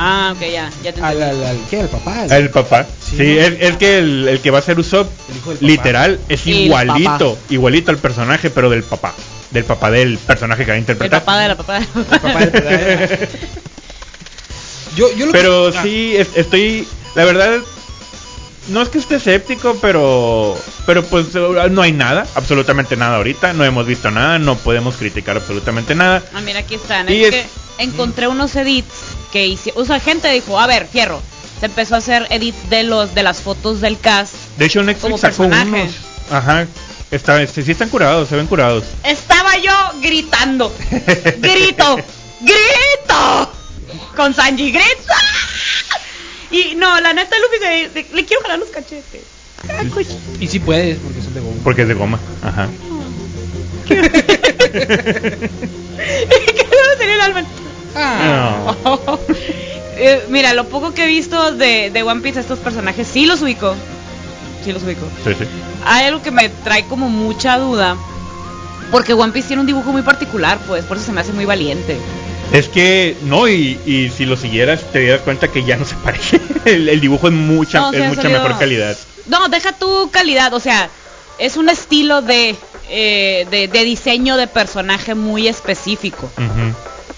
Ah, 0.03 0.33
ok, 0.35 0.41
ya, 0.51 0.69
ya 0.83 0.93
te 0.93 1.01
al, 1.01 1.21
entendí. 1.21 1.43
al, 1.43 1.49
al- 1.51 1.65
¿qué? 1.69 1.79
¿Al 1.81 1.87
papá? 1.89 2.21
Al- 2.23 2.31
el 2.31 2.49
papá. 2.49 2.87
Sí, 3.07 3.17
Sí, 3.17 3.23
¿no? 3.35 3.41
es, 3.41 3.53
es 3.59 3.77
que 3.77 3.99
el, 3.99 4.27
el 4.27 4.39
que 4.39 4.49
va 4.49 4.57
a 4.59 4.61
ser 4.63 4.79
Usopp, 4.79 5.11
El 5.59 5.67
literal, 5.67 6.19
es 6.27 6.45
El 6.47 6.53
igualito, 6.53 7.35
papá. 7.35 7.53
igualito 7.53 7.91
al 7.91 7.97
personaje, 7.97 8.49
pero 8.49 8.69
del 8.71 8.81
papá. 8.83 9.13
Del 9.51 9.63
papá 9.65 9.91
del 9.91 10.17
personaje 10.17 10.63
que 10.65 10.71
va 10.71 10.73
a 10.73 10.77
El 10.77 10.81
interpretar. 10.81 11.19
papá 11.19 11.37
de 11.39 11.47
la 11.49 11.55
papá 11.55 11.79
de 11.79 11.85
la 11.93 12.01
el 12.43 12.49
papá 12.49 13.17
yo, 14.95 15.13
yo 15.15 15.25
lo 15.27 15.31
Pero 15.31 15.71
que- 15.71 15.77
ah, 15.77 15.83
sí, 15.83 16.13
es- 16.17 16.29
estoy, 16.35 16.87
la 17.15 17.25
verdad, 17.25 17.59
no 18.67 18.81
es 18.81 18.89
que 18.89 18.99
esté 18.99 19.15
escéptico, 19.15 19.77
pero, 19.81 20.57
pero 20.85 21.03
pues 21.05 21.27
no 21.71 21.81
hay 21.81 21.91
nada, 21.91 22.25
absolutamente 22.35 22.95
nada 22.95 23.17
ahorita, 23.17 23.53
no 23.53 23.65
hemos 23.65 23.85
visto 23.85 24.11
nada, 24.11 24.39
no 24.39 24.55
podemos 24.57 24.95
criticar 24.95 25.37
absolutamente 25.37 25.95
nada. 25.95 26.23
Ah, 26.33 26.41
mira, 26.41 26.59
aquí 26.59 26.75
están. 26.75 27.09
Y 27.11 27.23
es, 27.23 27.33
es- 27.33 27.45
que 27.45 27.83
encontré 27.83 28.27
unos 28.27 28.55
edits 28.55 28.93
que 29.31 29.47
hice. 29.47 29.73
O 29.75 29.85
sea, 29.85 29.99
gente 29.99 30.29
dijo, 30.31 30.59
a 30.59 30.67
ver, 30.67 30.87
fierro. 30.87 31.21
Se 31.59 31.67
empezó 31.67 31.95
a 31.95 31.99
hacer 31.99 32.25
edit 32.31 32.55
de 32.69 32.83
los 32.83 33.13
de 33.13 33.21
las 33.23 33.41
fotos 33.41 33.81
del 33.81 33.99
cast. 33.99 34.33
De 34.57 34.65
hecho, 34.65 34.79
Como 34.79 34.87
Netflix 34.91 35.21
sacó 35.21 35.43
personaje. 35.49 35.83
unos, 35.83 35.95
ajá, 36.31 36.65
está, 37.11 37.45
sí, 37.45 37.61
sí 37.61 37.71
están 37.71 37.89
curados, 37.89 38.29
se 38.29 38.35
ven 38.35 38.47
curados. 38.47 38.83
Estaba 39.03 39.57
yo 39.57 39.71
gritando. 40.01 40.73
Grito. 41.37 41.97
Grito. 42.41 43.51
Con 44.15 44.33
Sanji. 44.33 44.71
Grito. 44.71 45.13
Y 46.51 46.75
no, 46.75 46.99
la 46.99 47.13
neta, 47.13 47.35
Luffy, 47.37 47.57
se- 47.63 47.89
se- 48.09 48.13
le 48.15 48.25
quiero 48.25 48.41
jalar 48.43 48.59
los 48.59 48.69
cachetes. 48.69 49.21
Ah, 49.69 49.83
coño. 49.93 50.07
Y 50.39 50.47
si 50.47 50.59
puedes, 50.59 50.97
porque 50.99 51.21
son 51.21 51.33
de 51.33 51.39
goma. 51.39 51.55
Porque 51.63 51.81
es 51.83 51.87
de 51.87 51.93
goma, 51.93 52.19
ajá. 52.41 52.67
¿Qué 53.87 53.95
debe 53.95 54.09
tener 56.97 57.15
el 57.15 57.21
alma? 57.21 57.43
Ah, 57.95 58.75
No. 58.83 59.19
Eh, 60.03 60.23
mira, 60.29 60.53
lo 60.55 60.67
poco 60.67 60.95
que 60.95 61.03
he 61.03 61.07
visto 61.07 61.51
de, 61.51 61.91
de 61.91 62.01
One 62.01 62.21
Piece, 62.21 62.39
estos 62.39 62.57
personajes, 62.57 63.07
sí 63.07 63.27
los 63.27 63.41
ubico. 63.43 63.75
Sí 64.63 64.71
los 64.71 64.81
ubico. 64.81 65.05
Sí, 65.23 65.35
sí. 65.37 65.45
Hay 65.85 66.05
algo 66.05 66.23
que 66.23 66.31
me 66.31 66.49
trae 66.49 66.85
como 66.85 67.07
mucha 67.07 67.59
duda. 67.59 67.95
Porque 68.89 69.13
One 69.13 69.31
Piece 69.31 69.49
tiene 69.49 69.59
un 69.61 69.67
dibujo 69.67 69.91
muy 69.91 70.01
particular, 70.01 70.57
pues, 70.67 70.85
por 70.85 70.97
eso 70.97 71.05
se 71.05 71.11
me 71.11 71.21
hace 71.21 71.33
muy 71.33 71.45
valiente. 71.45 71.97
Es 72.51 72.67
que, 72.67 73.15
no, 73.23 73.47
y, 73.47 73.79
y 73.85 74.09
si 74.09 74.25
lo 74.25 74.35
siguieras 74.35 74.81
te 74.91 75.07
das 75.07 75.21
cuenta 75.21 75.47
que 75.47 75.63
ya 75.63 75.77
no 75.77 75.85
se 75.85 75.95
parece. 75.95 76.39
El, 76.65 76.89
el 76.89 76.99
dibujo 76.99 77.27
es 77.27 77.33
mucha, 77.33 77.79
No, 77.79 77.91
es 77.91 78.01
ha 78.01 78.07
mucha 78.07 78.29
mejor 78.29 78.57
calidad. 78.59 78.97
No, 79.27 79.47
deja 79.49 79.71
tu 79.71 80.09
calidad, 80.11 80.53
o 80.53 80.59
sea, 80.59 80.89
es 81.39 81.57
un 81.57 81.69
estilo 81.69 82.21
de, 82.21 82.55
eh, 82.89 83.47
de, 83.49 83.67
de 83.67 83.83
diseño 83.83 84.37
de 84.37 84.47
personaje 84.47 85.15
muy 85.15 85.47
específico. 85.47 86.29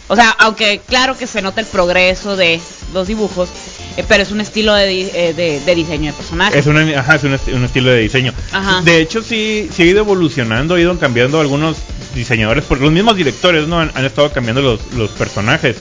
O 0.08 0.16
sea, 0.16 0.30
aunque 0.32 0.82
claro 0.86 1.18
que 1.18 1.28
se 1.28 1.42
nota 1.42 1.62
el 1.62 1.68
progreso 1.68 2.36
de 2.36 2.60
los 2.94 3.08
dibujos, 3.08 3.50
eh, 3.98 4.04
pero 4.08 4.24
es 4.24 4.32
un 4.32 4.42
estilo 4.42 4.74
de, 4.74 4.88
di- 4.88 5.10
eh, 5.14 5.34
de, 5.36 5.60
de 5.62 5.76
diseño 5.76 6.12
de 6.12 6.18
personaje. 6.18 6.60
Es, 6.60 6.66
una, 6.68 6.82
ajá, 7.00 7.16
es 7.16 7.24
un, 7.24 7.34
esti- 7.34 7.54
un 7.54 7.64
estilo 7.64 7.90
de 7.90 8.00
diseño. 8.02 8.34
Ajá. 8.52 8.82
De 8.82 9.00
hecho, 9.00 9.22
sí, 9.24 9.70
sí 9.74 9.84
ha 9.84 9.86
ido 9.86 10.00
evolucionando, 10.00 10.76
ha 10.76 10.80
ido 10.82 10.98
cambiando 11.00 11.40
algunos 11.40 11.78
diseñadores, 12.14 12.64
porque 12.68 12.84
los 12.84 12.94
mismos 12.94 13.16
directores 13.16 13.68
no 13.68 13.80
han, 13.80 13.92
han 13.96 14.06
estado 14.06 14.32
cambiando 14.32 14.62
los, 14.62 14.80
los 14.94 15.10
personajes. 15.12 15.78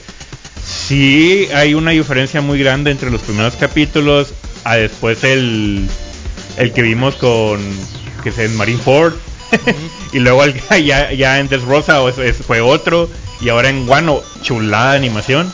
Sí 0.65 1.47
hay 1.53 1.73
una 1.73 1.91
diferencia 1.91 2.41
muy 2.41 2.57
grande 2.59 2.91
entre 2.91 3.11
los 3.11 3.21
primeros 3.21 3.55
capítulos 3.55 4.33
a 4.63 4.75
después 4.77 5.23
el, 5.25 5.87
el 6.57 6.71
que 6.71 6.81
vimos 6.81 7.15
con 7.15 7.59
que 8.23 8.29
es 8.29 8.37
en 8.39 8.55
Marineford 8.55 9.13
y 10.13 10.19
luego 10.19 10.45
el- 10.45 10.55
ya, 10.85 11.11
ya 11.11 11.39
en 11.39 11.49
o 11.53 12.09
es- 12.09 12.17
es- 12.17 12.37
fue 12.37 12.61
otro 12.61 13.09
y 13.43 13.49
ahora 13.49 13.69
en 13.69 13.85
Guano 13.85 14.21
chulada 14.41 14.91
de 14.91 14.97
animación. 14.97 15.51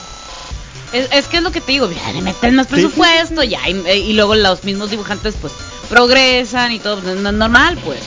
Es, 0.93 1.07
es 1.11 1.27
que 1.27 1.37
es 1.37 1.43
lo 1.43 1.51
que 1.51 1.61
te 1.61 1.71
digo, 1.73 1.89
ya 1.91 2.11
le 2.13 2.21
meten 2.21 2.55
más 2.55 2.65
Sí, 2.67 2.73
presupuesto, 2.73 3.43
ya, 3.43 3.67
y, 3.69 3.75
y 3.89 4.13
luego 4.13 4.35
los 4.35 4.63
mismos 4.63 4.89
dibujantes 4.89 5.35
pues 5.39 5.53
progresan 5.89 6.71
y 6.71 6.79
todo, 6.79 6.99
pues, 6.99 7.17
no 7.17 7.29
es 7.29 7.35
normal 7.35 7.77
pues. 7.83 7.99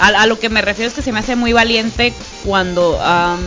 A, 0.00 0.08
a 0.08 0.26
lo 0.26 0.38
que 0.38 0.48
me 0.48 0.62
refiero 0.62 0.88
es 0.88 0.94
que 0.94 1.02
se 1.02 1.10
me 1.12 1.18
hace 1.18 1.34
muy 1.34 1.52
valiente 1.52 2.12
cuando 2.44 3.00
am, 3.02 3.40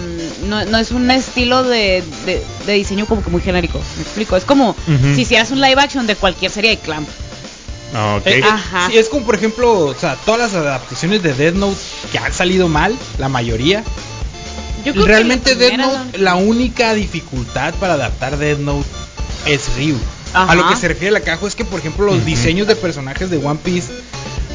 no, 0.49 0.65
no 0.65 0.77
es 0.77 0.91
un 0.91 1.09
estilo 1.09 1.63
de, 1.63 2.03
de- 2.25 2.43
de 2.65 2.73
diseño 2.73 3.05
como 3.05 3.23
que 3.23 3.29
muy 3.29 3.41
genérico, 3.41 3.79
me 3.97 4.03
explico, 4.03 4.35
es 4.35 4.43
como 4.45 4.75
si 5.15 5.21
hicieras 5.21 5.51
un 5.51 5.61
live 5.61 5.81
action 5.81 6.05
de 6.07 6.15
cualquier 6.15 6.51
serie 6.51 6.71
de 6.71 6.77
Clamp. 6.77 7.07
Ah, 7.93 8.15
ok. 8.19 8.27
Eh, 8.27 8.41
Ajá. 8.43 8.87
sí, 8.89 8.97
es 8.97 9.09
como 9.09 9.25
por 9.25 9.35
ejemplo, 9.35 9.79
o 9.79 9.95
sea, 9.95 10.15
todas 10.25 10.39
las 10.39 10.53
adaptaciones 10.53 11.23
de 11.23 11.33
Death 11.33 11.55
Note 11.55 11.77
que 12.11 12.19
han 12.19 12.33
salido 12.33 12.67
mal, 12.69 12.97
la 13.17 13.27
mayoría. 13.29 13.83
Yo 14.85 14.93
creo 14.93 15.05
que 15.05 15.11
Realmente 15.11 15.55
Death 15.55 15.69
primeras 15.69 16.05
Note, 16.05 16.17
la 16.17 16.35
única 16.35 16.93
dificultad 16.93 17.73
para 17.75 17.93
adaptar 17.93 18.38
Death 18.38 18.59
Note 18.59 18.88
es 19.45 19.75
Ryu. 19.75 19.97
Ajá. 20.33 20.51
A 20.51 20.55
lo 20.55 20.67
que 20.69 20.75
se 20.75 20.88
refiere 20.88 21.11
la 21.11 21.21
caja 21.21 21.45
es 21.47 21.55
que, 21.55 21.65
por 21.65 21.79
ejemplo, 21.79 22.05
los 22.05 22.15
Ujú. 22.17 22.25
diseños 22.25 22.67
de 22.67 22.75
personajes 22.75 23.29
de 23.29 23.38
One 23.38 23.59
Piece 23.63 23.91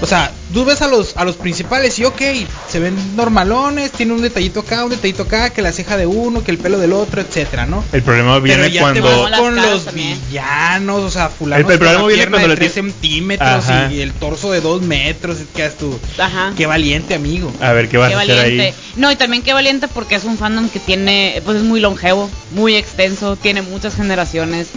O 0.03 0.07
sea, 0.07 0.31
tú 0.53 0.67
ves 0.67 0.83
a 0.83 0.89
los, 0.89 1.17
a 1.17 1.25
los 1.25 1.37
principales 1.37 1.99
y 1.99 2.05
ok, 2.05 2.21
se 2.69 2.81
ven 2.81 2.95
normalones, 3.17 3.91
tiene 3.93 4.13
un 4.13 4.21
detallito 4.21 4.61
acá, 4.61 4.85
un 4.85 4.91
detallito 4.91 5.23
acá, 5.23 5.49
que 5.49 5.63
la 5.63 5.73
ceja 5.73 5.97
de 5.97 6.05
uno, 6.05 6.45
que 6.45 6.51
el 6.51 6.59
pelo 6.59 6.79
del 6.79 6.93
otro, 6.93 7.23
etcétera, 7.23 7.65
¿no? 7.65 7.83
El 7.95 8.03
problema 8.03 8.39
viene 8.39 8.65
Pero 8.65 8.75
ya 8.75 8.81
cuando... 8.83 9.01
te 9.01 9.31
vas 9.31 9.41
con 9.41 9.57
los 9.57 9.85
también. 9.87 10.21
villanos, 10.29 11.01
o 11.01 11.11
sea, 11.11 11.31
fulano 11.31 11.67
El- 11.67 11.73
el 11.73 11.79
con 11.79 11.87
problema 11.89 12.07
viene 12.09 12.27
cuando 12.31 12.49
de 12.49 12.49
le 12.49 12.57
3 12.57 12.69
ti- 12.73 12.75
centímetros 12.75 13.49
Ajá. 13.49 13.91
y 13.91 14.03
el 14.03 14.13
torso 14.13 14.53
de 14.53 14.61
2 14.61 14.83
metros, 14.83 15.39
y 15.41 15.45
quedas 15.57 15.77
tú. 15.79 15.99
Ajá. 16.19 16.53
Qué 16.55 16.67
valiente, 16.67 17.15
amigo. 17.15 17.51
A 17.63 17.73
ver, 17.73 17.89
¿qué 17.89 17.97
vas 17.97 18.11
Qué 18.11 18.17
a 18.17 18.21
hacer 18.21 18.37
valiente. 18.37 18.63
ahí? 18.67 18.75
No, 18.97 19.11
y 19.11 19.17
también 19.17 19.43
qué 19.43 19.55
valiente 19.55 19.89
porque 19.89 20.17
es 20.17 20.25
un 20.25 20.37
fandom 20.37 20.69
que 20.69 20.79
tiene, 20.79 21.41
pues 21.43 21.57
es 21.57 21.63
muy 21.63 21.81
longevo, 21.81 22.29
muy 22.51 22.77
extenso, 22.77 23.37
tiene 23.37 23.63
muchas 23.63 23.95
generaciones. 23.95 24.69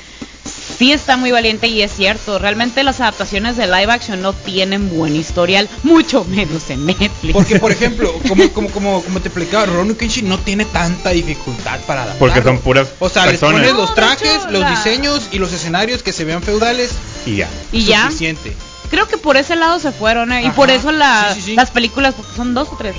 Sí 0.79 0.93
está 0.93 1.17
muy 1.17 1.29
valiente 1.31 1.67
y 1.67 1.81
es 1.81 1.91
cierto, 1.93 2.39
realmente 2.39 2.83
las 2.83 3.01
adaptaciones 3.01 3.57
de 3.57 3.67
live 3.67 3.91
action 3.91 4.21
no 4.21 4.31
tienen 4.31 4.89
buen 4.89 5.13
historial, 5.13 5.67
mucho 5.83 6.23
menos 6.23 6.69
en 6.69 6.85
Netflix. 6.85 7.33
Porque, 7.33 7.59
por 7.59 7.71
ejemplo, 7.73 8.13
como, 8.29 8.49
como, 8.53 8.69
como, 8.71 9.03
como 9.03 9.19
te 9.19 9.27
explicaba, 9.27 9.65
Ronnie 9.65 9.97
Kenshin 9.97 10.29
no 10.29 10.37
tiene 10.39 10.63
tanta 10.63 11.09
dificultad 11.09 11.81
para 11.85 12.03
adaptar. 12.03 12.19
Porque 12.19 12.41
son 12.41 12.59
puras 12.59 12.87
O 12.99 13.09
sea, 13.09 13.25
les 13.25 13.41
pones 13.41 13.73
los 13.73 13.93
trajes, 13.93 14.45
los 14.49 14.69
diseños 14.69 15.27
y 15.33 15.37
los 15.39 15.51
escenarios 15.51 16.01
que 16.01 16.13
se 16.13 16.23
vean 16.23 16.41
feudales. 16.41 16.91
Y 17.25 17.35
ya. 17.35 17.49
y 17.73 17.83
ya, 17.83 18.05
Suficiente. 18.05 18.55
creo 18.89 19.05
que 19.05 19.17
por 19.17 19.35
ese 19.35 19.57
lado 19.57 19.79
se 19.79 19.91
fueron, 19.91 20.31
¿eh? 20.31 20.43
y 20.43 20.45
Ajá, 20.45 20.55
por 20.55 20.69
eso 20.71 20.93
la- 20.93 21.33
sí, 21.33 21.41
sí, 21.41 21.45
sí. 21.47 21.55
las 21.55 21.71
películas, 21.71 22.13
porque 22.15 22.33
son 22.37 22.53
dos 22.53 22.69
o 22.71 22.77
tres, 22.77 22.95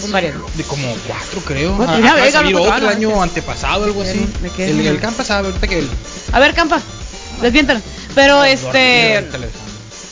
son 0.00 0.12
varias. 0.12 0.34
De 0.56 0.64
como 0.64 0.94
cuatro, 1.06 1.40
creo. 1.44 1.76
Cuatro, 1.76 1.94
Ah, 1.96 2.28
ya, 2.28 2.58
otro 2.58 2.88
año 2.88 3.22
antepasado, 3.22 3.84
algo 3.84 4.02
así. 4.02 4.26
¿De 4.40 4.50
qué? 4.50 4.70
El, 4.70 4.86
el 4.86 5.00
Campa 5.00 5.24
sabe, 5.24 5.48
ahorita 5.48 5.66
que 5.66 5.78
el. 5.80 5.88
A 6.32 6.38
ver, 6.40 6.54
Campa, 6.54 6.80
desviéntanos. 7.40 7.82
Pero 8.14 8.38
No, 8.38 8.44
este... 8.44 9.18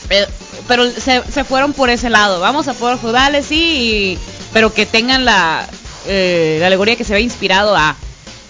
Eh, 0.09 0.25
pero 0.67 0.89
se, 0.89 1.21
se 1.31 1.43
fueron 1.43 1.73
por 1.73 1.89
ese 1.89 2.09
lado. 2.09 2.39
Vamos 2.39 2.67
a 2.67 2.73
poder 2.73 2.97
feudales, 2.97 3.45
sí, 3.47 3.55
y- 4.15 4.19
pero 4.53 4.73
que 4.73 4.85
tengan 4.85 5.25
la, 5.25 5.67
eh, 6.07 6.57
la 6.59 6.67
alegoría 6.67 6.95
que 6.95 7.03
se 7.03 7.13
ve 7.13 7.21
inspirado 7.21 7.75
a. 7.75 7.95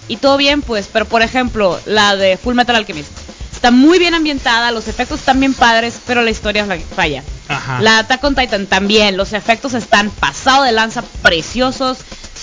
Y 0.08 0.16
todo 0.16 0.36
bien, 0.36 0.62
pues, 0.62 0.88
pero 0.92 1.04
por 1.04 1.22
ejemplo, 1.22 1.78
la 1.86 2.16
de 2.16 2.36
Full 2.36 2.54
Metal 2.54 2.74
Alchemist. 2.76 3.10
Está 3.52 3.70
muy 3.70 3.98
bien 3.98 4.14
ambientada, 4.14 4.70
los 4.70 4.88
efectos 4.88 5.20
están 5.20 5.38
bien 5.38 5.52
padres, 5.54 5.94
pero 6.06 6.22
la 6.22 6.30
historia 6.30 6.66
falla. 6.96 7.22
Ajá. 7.50 7.80
La 7.80 7.98
Attack 7.98 8.22
on 8.24 8.34
Titan 8.34 8.66
también, 8.66 9.16
los 9.16 9.32
efectos 9.32 9.74
están 9.74 10.10
pasado 10.10 10.62
de 10.64 10.72
lanza, 10.72 11.02
preciosos. 11.22 11.98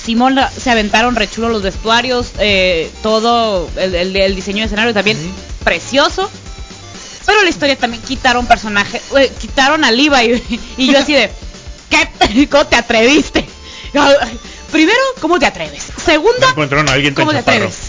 Simón 0.05 0.37
se 0.55 0.69
aventaron 0.69 1.15
rechulo 1.15 1.49
los 1.49 1.63
vestuarios, 1.63 2.27
eh, 2.39 2.91
todo 3.01 3.69
el, 3.77 3.95
el- 3.95 4.15
el 4.15 4.35
diseño 4.35 4.59
de 4.59 4.65
escenario 4.65 4.93
también 4.93 5.17
precioso. 5.63 6.29
Pero 7.25 7.43
la 7.43 7.49
historia 7.49 7.75
también 7.75 8.01
quitaron 8.03 8.45
personajes, 8.45 9.01
eh, 9.17 9.31
quitaron 9.39 9.83
a 9.83 9.91
Levi 9.91 10.41
y 10.77 10.91
yo 10.91 10.99
así 10.99 11.13
de, 11.13 11.29
¿qué? 11.89 12.47
¿Cómo 12.47 12.65
te 12.67 12.75
atreviste? 12.77 13.45
Primero, 14.71 14.99
¿cómo 15.21 15.39
te 15.39 15.45
atreves? 15.45 15.87
No 15.97 16.03
Segunda, 16.03 16.49
encontraron 16.49 16.87
a 16.89 16.93
alguien 16.93 17.15
tan 17.15 17.25
¿cómo 17.25 17.31
te 17.31 17.39
atreves? 17.39 17.86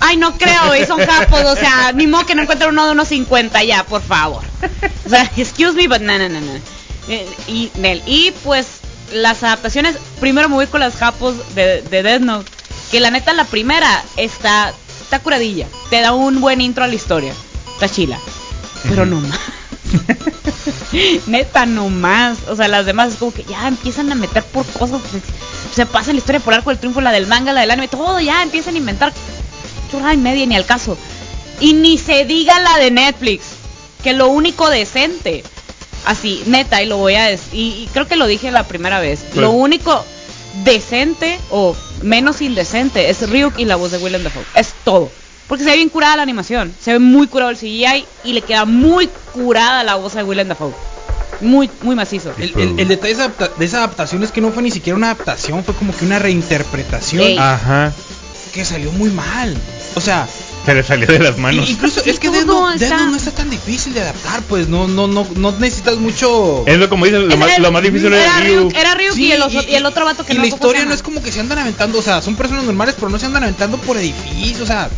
Ay, 0.00 0.16
no 0.16 0.36
creo, 0.38 0.74
y 0.76 0.86
son 0.86 0.98
capos, 1.04 1.42
o 1.44 1.56
sea, 1.56 1.92
ni 1.92 2.06
modo 2.06 2.24
que 2.26 2.34
no 2.34 2.42
encuentren 2.42 2.70
uno 2.70 2.86
de 2.86 2.92
unos 2.92 3.08
50 3.08 3.62
ya, 3.64 3.84
por 3.84 4.02
favor. 4.02 4.42
O 5.06 5.08
sea, 5.08 5.30
excuse 5.36 5.74
me, 5.74 5.88
but 5.88 6.00
no, 6.00 6.18
no, 6.18 6.28
no, 6.28 6.40
no. 6.40 6.52
Eh, 7.08 7.26
Y, 7.46 7.70
Nel, 7.76 8.02
y 8.06 8.32
pues 8.42 8.66
las 9.12 9.42
adaptaciones, 9.42 9.96
primero 10.20 10.48
me 10.48 10.54
voy 10.54 10.66
con 10.66 10.80
las 10.80 10.96
japos 10.96 11.34
de, 11.54 11.82
de 11.82 12.02
Death 12.02 12.22
Note, 12.22 12.50
que 12.90 13.00
la 13.00 13.10
neta 13.10 13.32
la 13.34 13.44
primera 13.44 14.02
está, 14.16 14.72
está 15.02 15.18
curadilla, 15.20 15.66
te 15.90 16.00
da 16.00 16.12
un 16.12 16.40
buen 16.40 16.60
intro 16.60 16.84
a 16.84 16.88
la 16.88 16.94
historia, 16.94 17.34
está 17.74 17.88
chila, 17.88 18.18
pero 18.88 19.04
no 19.06 19.20
más. 19.20 19.38
Neta, 21.26 21.66
no 21.66 21.88
más. 21.88 22.38
O 22.48 22.56
sea, 22.56 22.68
las 22.68 22.86
demás 22.86 23.10
es 23.12 23.16
como 23.16 23.32
que 23.32 23.44
ya 23.44 23.66
empiezan 23.68 24.10
a 24.12 24.14
meter 24.14 24.44
por 24.44 24.66
cosas. 24.66 25.00
Se 25.74 25.86
pasa 25.86 26.12
la 26.12 26.18
historia 26.18 26.40
por 26.40 26.54
arco 26.54 26.70
del 26.70 26.78
triunfo, 26.78 27.00
la 27.00 27.12
del 27.12 27.26
manga, 27.26 27.52
la 27.52 27.60
del 27.60 27.70
anime, 27.70 27.88
todo 27.88 28.20
ya 28.20 28.42
empiezan 28.42 28.74
a 28.74 28.78
inventar 28.78 29.12
churrada 29.90 30.14
y 30.14 30.18
media 30.18 30.46
ni 30.46 30.56
al 30.56 30.66
caso. 30.66 30.96
Y 31.60 31.74
ni 31.74 31.98
se 31.98 32.24
diga 32.24 32.58
la 32.60 32.78
de 32.78 32.90
Netflix, 32.90 33.44
que 34.02 34.12
lo 34.14 34.28
único 34.28 34.70
decente, 34.70 35.42
así, 36.06 36.42
neta, 36.46 36.82
y 36.82 36.86
lo 36.86 36.96
voy 36.96 37.14
a 37.16 37.24
decir, 37.24 37.48
y, 37.52 37.82
y 37.82 37.88
creo 37.92 38.06
que 38.08 38.16
lo 38.16 38.26
dije 38.26 38.50
la 38.50 38.64
primera 38.66 39.00
vez, 39.00 39.20
lo 39.34 39.50
único 39.50 40.04
decente 40.64 41.38
o 41.50 41.76
menos 42.02 42.40
indecente 42.40 43.10
es 43.10 43.28
Ryuk 43.28 43.58
y 43.58 43.64
la 43.66 43.76
voz 43.76 43.90
de 43.92 43.98
Willem 43.98 44.22
Dafoe. 44.24 44.42
Es 44.54 44.72
todo. 44.84 45.10
Porque 45.48 45.64
se 45.64 45.70
ve 45.70 45.76
bien 45.76 45.88
curada 45.88 46.16
la 46.16 46.22
animación, 46.22 46.72
se 46.80 46.92
ve 46.92 46.98
muy 46.98 47.26
curado 47.26 47.50
el 47.50 47.56
CGI 47.56 48.04
y 48.24 48.32
le 48.32 48.40
queda 48.42 48.64
muy 48.64 49.08
curada 49.32 49.82
la 49.84 49.96
voz 49.96 50.14
de 50.14 50.22
Willem 50.22 50.48
Dafoe. 50.48 50.72
Muy, 51.40 51.70
muy 51.82 51.94
macizo. 51.96 52.32
El, 52.38 52.52
el- 52.56 52.80
el 52.80 52.88
detalle 52.88 53.14
de 53.14 53.22
esa, 53.22 53.24
adapta- 53.24 53.50
de 53.56 53.64
esa 53.64 53.78
adaptación 53.78 54.22
es 54.22 54.30
que 54.30 54.40
no 54.40 54.52
fue 54.52 54.62
ni 54.62 54.70
siquiera 54.70 54.96
una 54.96 55.10
adaptación, 55.10 55.64
fue 55.64 55.74
como 55.74 55.96
que 55.96 56.04
una 56.04 56.18
reinterpretación 56.18 57.22
Ey. 57.22 57.38
Ajá. 57.38 57.92
que 58.52 58.64
salió 58.64 58.92
muy 58.92 59.10
mal. 59.10 59.56
O 59.94 60.00
sea, 60.00 60.26
Se 60.66 60.74
le 60.74 60.82
salió 60.84 61.06
de 61.06 61.18
las 61.18 61.38
manos. 61.38 61.68
incluso 61.70 62.00
Sí, 62.02 62.10
es 62.10 62.18
que 62.18 62.28
Death 62.30 62.44
Note, 62.46 62.84
está- 62.84 63.06
no 63.06 63.16
está 63.16 63.30
tan 63.32 63.48
difícil 63.50 63.94
de 63.94 64.02
adaptar, 64.02 64.42
pues 64.42 64.68
no 64.68 64.86
no 64.88 65.06
no 65.08 65.26
no 65.36 65.52
necesitas 65.52 65.96
mucho 65.96 66.64
Es 66.66 66.78
lo 66.78 66.88
como 66.88 67.06
dices, 67.06 67.22
lo, 67.22 67.36
más, 67.38 67.48
Era- 67.50 67.58
lo 67.60 67.72
más 67.72 67.82
difícil 67.82 68.12
era 68.12 68.38
es 68.40 68.44
Ryu. 68.46 68.60
Ryuk, 68.68 68.76
era 68.76 68.94
Ryuk 68.94 69.16
y, 69.16 69.32
el, 69.32 69.42
oso- 69.42 69.64
y 69.68 69.74
el 69.74 69.86
otro 69.86 70.04
vato 70.04 70.24
que 70.24 70.32
y 70.34 70.36
no 70.36 70.42
la 70.42 70.48
historia 70.48 70.84
no 70.84 70.92
es 70.94 71.02
como 71.02 71.22
que 71.22 71.32
se 71.32 71.40
andan 71.40 71.58
aventando, 71.60 71.98
o 71.98 72.02
sea, 72.02 72.20
son 72.22 72.36
personas 72.36 72.64
normales, 72.64 72.94
pero 72.98 73.08
no 73.10 73.18
se 73.18 73.26
andan 73.26 73.42
aventando 73.44 73.78
por 73.78 73.96
edificios, 73.96 74.60
o 74.60 74.66
sea, 74.66 74.90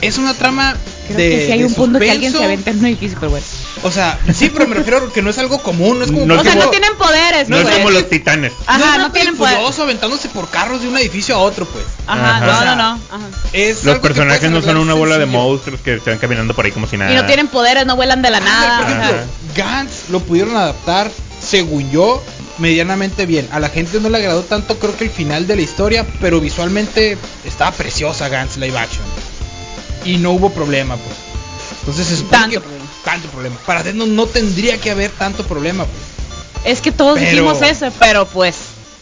es 0.00 0.18
una 0.18 0.34
trama 0.34 0.76
Creo 1.06 1.18
de 1.18 1.30
que 1.30 1.46
sí 1.46 1.52
hay 1.52 1.58
de 1.60 1.64
un 1.66 1.74
punto 1.74 1.98
que 1.98 2.10
alguien 2.10 2.32
se 2.32 2.44
aventa 2.44 2.70
en 2.70 2.78
un 2.80 2.86
edificio, 2.86 3.16
pero 3.18 3.30
bueno. 3.30 3.46
O 3.82 3.90
sea, 3.90 4.18
sí, 4.34 4.50
pero 4.50 4.66
me 4.66 4.74
refiero 4.74 4.98
a 5.06 5.12
que 5.12 5.22
no 5.22 5.30
es 5.30 5.38
algo 5.38 5.62
común, 5.62 5.98
no 5.98 6.04
es 6.04 6.10
como 6.10 6.26
No 6.26 6.34
o 6.34 6.36
es 6.38 6.42
sea, 6.42 6.52
como- 6.52 6.64
no 6.64 6.70
tienen 6.70 6.96
poderes, 6.96 7.48
No 7.48 7.56
es 7.56 7.62
pues. 7.62 7.76
como 7.76 7.90
los 7.90 8.08
titanes. 8.10 8.52
Ajá, 8.66 8.98
no, 8.98 9.06
es 9.06 9.12
tienen 9.12 9.36
poder. 9.36 9.54
Furioso 9.56 9.82
aventándose 9.84 10.28
por 10.28 10.50
carros 10.50 10.82
de 10.82 10.88
un 10.88 10.98
edificio 10.98 11.34
a 11.34 11.38
otro, 11.38 11.64
pues. 11.66 11.84
Ajá, 12.06 12.36
Ajá. 12.36 12.46
no, 12.46 12.52
O 12.52 12.60
sea, 12.60 12.74
no, 12.74 12.76
no. 12.76 13.00
Ajá. 13.10 13.26
Es 13.52 13.84
Los 13.84 13.98
personajes 14.00 14.50
no 14.50 14.60
son 14.62 14.76
una 14.76 14.94
bola 14.94 15.16
de 15.18 15.26
monstruos 15.26 15.80
que 15.80 15.94
están 15.94 16.18
caminando 16.18 16.54
por 16.54 16.64
ahí 16.66 16.72
como 16.72 16.86
si 16.86 16.96
nada. 16.96 17.10
Y 17.12 17.14
no 17.14 17.24
tienen 17.24 17.48
poderes, 17.48 17.86
no 17.86 17.96
vuelan 17.96 18.20
de 18.22 18.30
la 18.30 18.40
nada. 18.40 18.78
por 18.80 18.90
ejemplo, 18.90 19.16
Gantz 19.56 20.10
lo 20.10 20.20
pudieron 20.20 20.56
adaptar, 20.56 21.10
según 21.42 21.90
yo, 21.90 22.22
medianamente 22.58 23.24
bien. 23.24 23.48
A 23.52 23.60
la 23.60 23.68
gente 23.68 24.00
no 24.00 24.08
le 24.08 24.18
agradó 24.18 24.42
tanto, 24.42 24.78
creo 24.78 24.96
que 24.96 25.04
el 25.04 25.10
final 25.10 25.46
de 25.46 25.56
la 25.56 25.62
historia, 25.62 26.04
pero 26.20 26.40
visualmente 26.40 27.16
estaba 27.44 27.70
preciosa 27.70 28.28
Gantz 28.28 28.56
live 28.56 28.76
action. 28.76 29.04
Y 30.08 30.16
no 30.18 30.32
hubo 30.32 30.50
problema, 30.50 30.96
pues. 30.96 31.16
Entonces 31.80 32.06
supone 32.18 32.30
Tanto 32.30 32.50
que- 32.50 32.60
problema. 32.60 32.84
tanto 33.04 33.28
problema. 33.28 33.56
Para 33.66 33.82
Note 33.92 34.10
no 34.10 34.26
tendría 34.26 34.78
que 34.80 34.90
haber 34.90 35.10
tanto 35.12 35.44
problema, 35.44 35.84
pues. 35.84 36.66
Es 36.74 36.80
que 36.80 36.92
todos 36.92 37.18
Pero- 37.18 37.30
dijimos 37.30 37.62
eso, 37.62 37.92
pero 37.98 38.26
pues. 38.26 38.56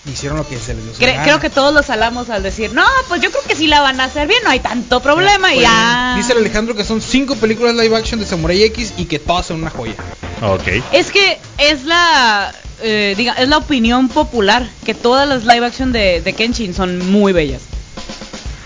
Hicieron 0.08 0.38
lo 0.38 0.46
que 0.48 0.56
se 0.56 0.72
les 0.74 0.84
dio. 0.84 1.08
cre- 1.08 1.20
creo 1.24 1.40
que 1.40 1.50
todos 1.50 1.74
lo 1.74 1.82
salamos 1.82 2.30
al 2.30 2.40
decir, 2.44 2.72
no, 2.72 2.84
pues 3.08 3.20
yo 3.20 3.30
creo 3.32 3.42
que 3.42 3.56
sí 3.56 3.66
la 3.66 3.80
van 3.80 4.00
a 4.00 4.04
hacer 4.04 4.28
bien, 4.28 4.38
no 4.44 4.50
hay 4.50 4.60
tanto 4.60 5.00
problema 5.02 5.50
y 5.52 5.56
Pues, 5.56 5.66
ya. 5.68 6.14
Dice 6.16 6.32
el 6.32 6.38
Alejandro 6.38 6.76
que 6.76 6.84
son 6.84 7.00
cinco 7.02 7.34
películas 7.34 7.74
live 7.74 7.96
action 7.96 8.20
de 8.20 8.26
Samurai 8.26 8.62
X 8.64 8.92
y 8.98 9.06
que 9.06 9.18
todas 9.18 9.46
son 9.46 9.62
una 9.62 9.70
joya. 9.70 9.94
Ok. 10.42 10.68
Es 10.92 11.10
que 11.10 11.40
es 11.58 11.82
la, 11.86 12.54
eh, 12.82 13.14
diga, 13.16 13.32
es 13.32 13.48
la 13.48 13.56
opinión 13.56 14.08
popular 14.08 14.68
que 14.84 14.94
todas 14.94 15.28
las 15.28 15.42
live 15.44 15.66
action 15.66 15.90
de, 15.90 16.20
de 16.20 16.32
Kenshin 16.34 16.72
son 16.72 17.10
muy 17.10 17.32
bellas. 17.32 17.62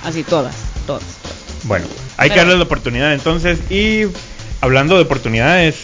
Así 0.05 0.23
todas, 0.25 0.55
todas. 0.87 1.05
Bueno, 1.63 1.87
hay 2.21 2.31
que 2.31 2.37
darle 2.37 2.57
la 2.57 2.63
oportunidad 2.65 3.13
entonces. 3.15 3.59
Y 3.71 4.03
hablando 4.61 4.97
de 4.97 5.03
oportunidades. 5.03 5.77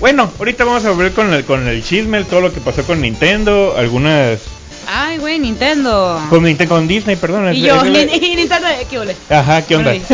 Bueno, 0.00 0.30
ahorita 0.38 0.64
vamos 0.64 0.84
a 0.84 0.92
ver 0.92 1.12
con 1.12 1.32
el, 1.32 1.44
con 1.44 1.66
el 1.66 1.82
chisme, 1.82 2.22
todo 2.24 2.40
lo 2.42 2.52
que 2.52 2.60
pasó 2.60 2.82
con 2.84 3.00
Nintendo, 3.00 3.74
algunas... 3.78 4.40
Ay, 4.86 5.16
güey, 5.18 5.38
Nintendo. 5.38 6.20
Con, 6.28 6.44
Ninte- 6.44 6.68
con 6.68 6.86
Disney, 6.86 7.16
perdón. 7.16 7.54
Y 7.54 7.60
es- 7.60 7.66
yo, 7.66 7.82
es- 7.82 8.12
y 8.22 8.36
Nintendo, 8.36 8.68
¿qué 8.90 8.98
ole? 8.98 9.16
Ajá, 9.30 9.62
¿qué 9.62 9.76
onda? 9.76 9.94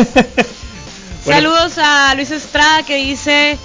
Bueno, 1.25 1.39
Saludos 1.41 1.73
a 1.77 2.13
Luis 2.15 2.31
Estrada 2.31 2.83
que 2.83 2.97
dice, 2.97 3.57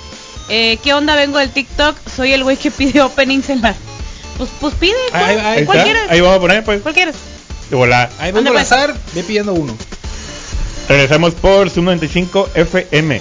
eh, 0.48 0.78
¿qué 0.84 0.94
onda? 0.94 1.16
Vengo 1.16 1.38
del 1.38 1.50
TikTok, 1.50 1.96
soy 2.14 2.32
el 2.32 2.44
güey 2.44 2.56
que 2.56 2.70
pide 2.70 3.00
openings 3.02 3.50
en 3.50 3.62
las... 3.62 3.74
Pues, 4.36 4.48
pues 4.60 4.74
pide, 4.74 4.94
¿cuál, 5.10 5.24
Ahí- 5.24 5.36
ahí 5.38 5.64
¿cuál 5.64 5.82
quieres? 5.82 6.02
ahí 6.08 6.20
vamos 6.20 6.36
a 6.36 6.40
poner 6.40 6.62
pues. 6.64 6.80
¿Cuál 6.82 6.94
quieres? 6.94 7.16
De 7.70 7.74
volada. 7.74 8.10
Ahí 8.20 8.30
vengo 8.30 8.48
al 8.50 8.54
pues. 8.54 8.70
azar, 8.70 8.94
ve 9.14 9.22
pidiendo 9.24 9.52
uno. 9.54 9.76
Regresamos 10.88 11.34
por 11.34 11.68
Zoom 11.68 11.84
95 11.84 12.48
FM. 12.54 13.20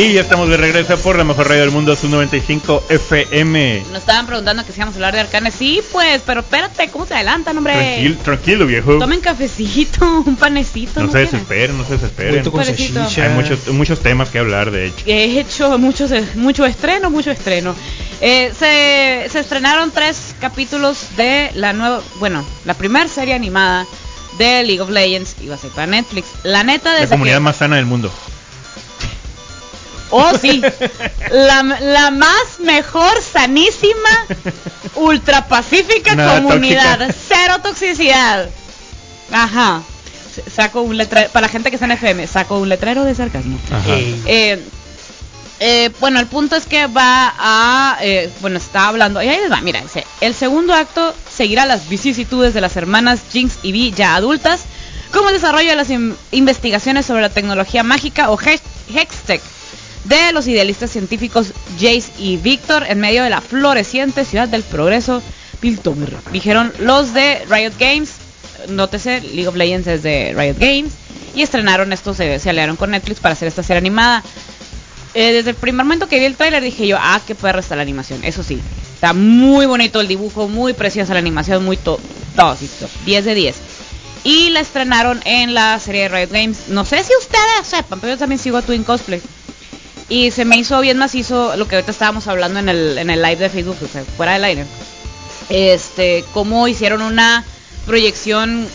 Y 0.00 0.14
ya 0.14 0.22
estamos 0.22 0.48
de 0.48 0.56
regreso 0.56 0.96
por 0.98 1.16
la 1.18 1.24
mejor 1.24 1.46
radio 1.48 1.60
del 1.60 1.72
mundo, 1.72 1.94
Zoom 1.94 2.12
95 2.12 2.84
FM. 2.88 3.82
Nos 3.90 3.98
estaban 3.98 4.26
preguntando 4.26 4.64
que 4.64 4.72
si 4.72 4.78
íbamos 4.78 4.94
a 4.94 4.96
hablar 4.96 5.12
de 5.12 5.20
Arcane. 5.20 5.50
Sí, 5.50 5.82
pues, 5.92 6.22
pero 6.24 6.40
espérate, 6.40 6.88
¿cómo 6.88 7.04
se 7.04 7.12
adelantan, 7.14 7.58
hombre? 7.58 7.74
Tranquilo, 7.74 8.16
tranquilo 8.24 8.66
viejo. 8.66 8.98
Tomen 8.98 9.20
cafecito, 9.20 10.22
un 10.26 10.36
panecito. 10.36 11.00
No 11.00 11.08
se 11.08 11.12
quieren? 11.12 11.30
desesperen, 11.30 11.76
no 11.78 11.84
se 11.84 11.92
desesperen. 11.98 12.42
Hay 13.22 13.28
muchos, 13.34 13.68
muchos 13.68 14.00
temas 14.00 14.30
que 14.30 14.38
hablar, 14.38 14.70
de 14.70 14.86
hecho. 14.86 15.04
He 15.06 15.38
hecho 15.38 15.76
muchos, 15.78 16.10
mucho 16.34 16.64
estreno, 16.64 17.10
mucho 17.10 17.30
estreno. 17.30 17.74
Eh, 18.22 18.52
se, 18.58 19.28
se 19.30 19.38
estrenaron 19.38 19.90
tres 19.90 20.34
capítulos 20.40 21.08
de 21.18 21.50
la 21.54 21.74
nueva, 21.74 22.00
bueno, 22.18 22.42
la 22.64 22.72
primera 22.72 23.06
serie 23.06 23.34
animada 23.34 23.86
de 24.38 24.62
League 24.62 24.80
of 24.80 24.88
Legends 24.88 25.36
iba 25.42 25.56
a 25.56 25.58
ser 25.58 25.70
para 25.72 25.88
Netflix. 25.88 26.26
La 26.42 26.64
neta 26.64 26.90
La 26.94 27.00
desde 27.00 27.10
comunidad 27.10 27.36
que- 27.36 27.40
más 27.40 27.56
sana 27.56 27.76
del 27.76 27.84
mundo. 27.86 28.10
Oh, 30.10 30.32
sí. 30.40 30.60
La, 31.30 31.62
la 31.62 32.10
más 32.10 32.58
mejor, 32.60 33.20
sanísima, 33.22 34.26
ultra 34.96 35.46
pacífica 35.46 36.14
Nada 36.14 36.42
comunidad. 36.42 36.98
tóxica. 36.98 37.18
Cero 37.28 37.54
toxicidad. 37.62 38.48
Ajá. 39.32 39.82
Saco 40.54 40.82
un 40.82 40.96
letrero, 40.96 41.28
para 41.30 41.46
la 41.46 41.52
gente 41.52 41.70
que 41.70 41.76
está 41.76 41.86
en 41.86 41.92
FM, 41.92 42.26
saco 42.26 42.58
un 42.58 42.68
letrero 42.68 43.04
de 43.04 43.14
sarcasmo. 43.14 43.58
Ajá. 43.70 43.94
Eh, 44.26 44.62
eh, 45.62 45.90
bueno, 46.00 46.18
el 46.20 46.26
punto 46.26 46.56
es 46.56 46.66
que 46.66 46.86
va 46.86 47.34
a, 47.38 47.98
eh, 48.00 48.30
bueno, 48.40 48.56
está 48.56 48.88
hablando, 48.88 49.22
y 49.22 49.28
ahí 49.28 49.38
les 49.40 49.52
va, 49.52 49.60
mira, 49.60 49.80
dice, 49.82 50.06
el 50.22 50.34
segundo 50.34 50.72
acto 50.72 51.14
seguirá 51.30 51.66
las 51.66 51.88
vicisitudes 51.88 52.54
de 52.54 52.60
las 52.62 52.76
hermanas 52.76 53.20
Jinx 53.30 53.58
y 53.62 53.72
Vi 53.72 53.90
ya 53.92 54.14
adultas, 54.14 54.62
como 55.12 55.28
el 55.28 55.34
desarrollo 55.34 55.68
de 55.68 55.76
las 55.76 55.90
in- 55.90 56.16
investigaciones 56.30 57.04
sobre 57.06 57.20
la 57.22 57.28
tecnología 57.28 57.82
mágica 57.82 58.30
o 58.30 58.38
Hex- 58.38 58.62
Hextech 58.94 59.42
de 60.04 60.32
los 60.32 60.46
idealistas 60.46 60.90
científicos 60.90 61.52
Jace 61.78 62.10
y 62.18 62.36
Victor 62.36 62.84
en 62.88 63.00
medio 63.00 63.22
de 63.22 63.30
la 63.30 63.40
floreciente 63.40 64.24
ciudad 64.24 64.48
del 64.48 64.62
progreso 64.62 65.22
Piltover. 65.60 66.16
Dijeron 66.32 66.72
los 66.78 67.12
de 67.12 67.44
Riot 67.48 67.74
Games, 67.78 68.12
nótese, 68.68 69.20
League 69.20 69.48
of 69.48 69.56
Legends 69.56 69.86
es 69.86 70.02
de 70.02 70.34
Riot 70.36 70.56
Games, 70.58 70.92
y 71.34 71.42
estrenaron 71.42 71.92
esto, 71.92 72.14
se, 72.14 72.38
se 72.38 72.50
aliaron 72.50 72.76
con 72.76 72.90
Netflix 72.90 73.20
para 73.20 73.34
hacer 73.34 73.46
esta 73.48 73.62
serie 73.62 73.78
animada. 73.78 74.22
Eh, 75.14 75.32
desde 75.32 75.50
el 75.50 75.56
primer 75.56 75.84
momento 75.84 76.08
que 76.08 76.18
vi 76.18 76.24
el 76.24 76.36
tráiler 76.36 76.62
dije 76.62 76.86
yo, 76.86 76.96
ah, 76.98 77.20
qué 77.26 77.34
perra 77.34 77.60
está 77.60 77.76
la 77.76 77.82
animación. 77.82 78.24
Eso 78.24 78.42
sí, 78.42 78.60
está 78.94 79.12
muy 79.12 79.66
bonito 79.66 80.00
el 80.00 80.08
dibujo, 80.08 80.48
muy 80.48 80.72
preciosa 80.72 81.12
la 81.12 81.18
animación, 81.20 81.64
muy 81.64 81.76
to 81.76 82.00
todo, 82.36 82.56
sí, 82.56 82.68
to- 82.80 82.88
10 83.04 83.24
de 83.24 83.34
10. 83.34 83.56
Y 84.22 84.50
la 84.50 84.60
estrenaron 84.60 85.20
en 85.24 85.54
la 85.54 85.78
serie 85.80 86.02
de 86.02 86.08
Riot 86.08 86.30
Games. 86.30 86.68
No 86.68 86.84
sé 86.84 87.02
si 87.02 87.10
ustedes 87.20 87.66
sepan, 87.66 88.00
pero 88.00 88.12
yo 88.14 88.18
también 88.18 88.38
sigo 88.38 88.56
a 88.56 88.62
Twin 88.62 88.84
Cosplay. 88.84 89.20
Y 90.10 90.30
se 90.32 90.44
me 90.44 90.56
hizo 90.58 90.78
bien 90.80 90.98
macizo 90.98 91.56
lo 91.56 91.66
que 91.66 91.76
ahorita 91.76 91.92
estábamos 91.92 92.26
hablando 92.26 92.58
en 92.60 92.68
el, 92.68 92.98
en 92.98 93.08
el 93.08 93.22
live 93.22 93.36
de 93.36 93.48
Facebook, 93.48 93.78
o 93.82 93.88
sea, 93.88 94.02
fuera 94.16 94.34
del 94.34 94.44
aire. 94.44 94.66
Este, 95.48 96.24
cómo 96.34 96.68
hicieron 96.68 97.00
una 97.00 97.44
proyección, 97.86 98.66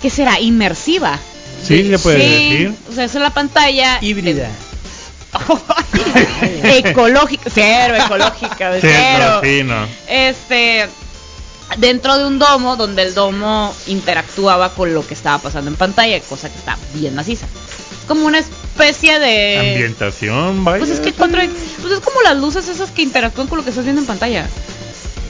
¿qué 0.00 0.08
será? 0.08 0.40
Inmersiva. 0.40 1.18
Sí, 1.62 1.88
se 1.90 1.98
puede 1.98 2.18
Sí, 2.18 2.50
decir. 2.50 2.74
O 2.88 2.92
sea, 2.94 3.04
es 3.04 3.14
en 3.14 3.22
la 3.22 3.34
pantalla. 3.34 3.98
Híbrida. 4.00 4.48
ecológica, 6.64 7.50
cero 7.52 7.94
ecológica, 8.04 8.74
Sí, 8.74 8.78
cero. 8.82 9.24
no, 9.36 9.40
sí, 9.42 9.62
no. 9.64 9.86
Este, 10.08 10.86
dentro 11.78 12.18
de 12.18 12.26
un 12.26 12.38
domo 12.38 12.76
donde 12.76 13.02
el 13.02 13.14
domo 13.14 13.74
interactuaba 13.86 14.70
con 14.74 14.92
lo 14.94 15.06
que 15.06 15.14
estaba 15.14 15.38
pasando 15.38 15.70
en 15.70 15.76
pantalla, 15.76 16.20
cosa 16.20 16.50
que 16.50 16.58
está 16.58 16.76
bien 16.94 17.14
maciza. 17.14 17.46
Como 18.12 18.26
una 18.26 18.40
especie 18.40 19.18
de 19.18 19.58
Ambientación, 19.72 20.64
vaya. 20.64 20.78
pues 20.78 20.90
es 20.90 21.00
que 21.00 21.12
cuatro, 21.12 21.40
pues 21.80 21.92
es 21.94 22.00
como 22.00 22.20
las 22.22 22.36
luces 22.36 22.68
esas 22.68 22.90
que 22.90 23.00
interactúan 23.00 23.46
con 23.46 23.56
lo 23.56 23.64
que 23.64 23.70
estás 23.70 23.84
viendo 23.84 24.02
en 24.02 24.06
pantalla. 24.06 24.46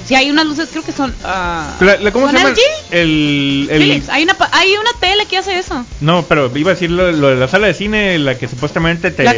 Si 0.04 0.16
hay 0.16 0.30
unas 0.32 0.46
luces, 0.46 0.68
creo 0.72 0.82
que 0.82 0.90
son 0.90 1.14
ah, 1.22 1.76
La- 1.78 1.96
la- 1.98 2.10
¿Cómo 2.10 2.26
se 2.28 2.32
¿son 2.32 2.42
llama? 2.42 2.54
LG? 2.56 2.60
El, 2.90 3.68
el- 3.70 3.78
Philips. 3.82 4.08
Hay 4.08 4.24
una 4.24 4.36
hay 4.50 4.72
una 4.76 4.90
tele 4.98 5.26
que 5.26 5.38
hace 5.38 5.56
eso. 5.60 5.86
No, 6.00 6.24
pero 6.28 6.50
iba 6.56 6.72
a 6.72 6.74
decir 6.74 6.90
lo, 6.90 7.12
lo 7.12 7.28
de 7.28 7.36
la 7.36 7.46
sala 7.46 7.68
de 7.68 7.74
cine, 7.74 8.18
la 8.18 8.36
que 8.36 8.48
supuestamente 8.48 9.12
te... 9.12 9.22
La- 9.22 9.36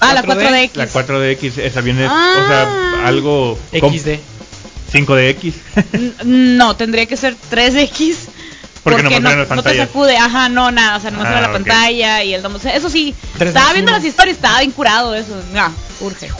ah, 0.00 0.14
la 0.14 0.22
4D, 0.22 0.70
4DX. 0.70 0.70
la 0.74 0.88
4DX, 0.88 1.58
esa 1.58 1.80
viene, 1.82 2.06
Ah. 2.08 2.34
o 2.42 2.48
sea, 2.48 3.06
algo... 3.06 3.58
com- 3.78 3.92
XD. 3.94 4.08
5DX. 4.92 5.52
N- 5.92 6.12
No, 6.24 6.76
tendría 6.76 7.04
que 7.04 7.18
ser 7.18 7.36
3X. 7.50 8.14
Porque 8.90 9.20
no 9.20 9.62
te 9.62 9.76
sacude, 9.76 10.16
ajá, 10.16 10.48
no, 10.48 10.70
nada, 10.70 10.96
o 10.96 11.00
sea, 11.00 11.10
no 11.10 11.22
Ah, 11.22 11.40
la 11.40 11.52
pantalla 11.52 12.22
y 12.22 12.34
el 12.34 12.42
domo. 12.42 12.58
Eso 12.58 12.88
sí, 12.88 13.14
3D 13.38 13.48
estaba 13.48 13.72
viendo 13.72 13.90
las 13.90 14.04
historias, 14.04 14.36
estaba 14.36 14.60
bien 14.60 14.70
curado 14.70 15.14
eso. 15.14 15.34
Ah, 15.56 15.70
urge. 16.00 16.30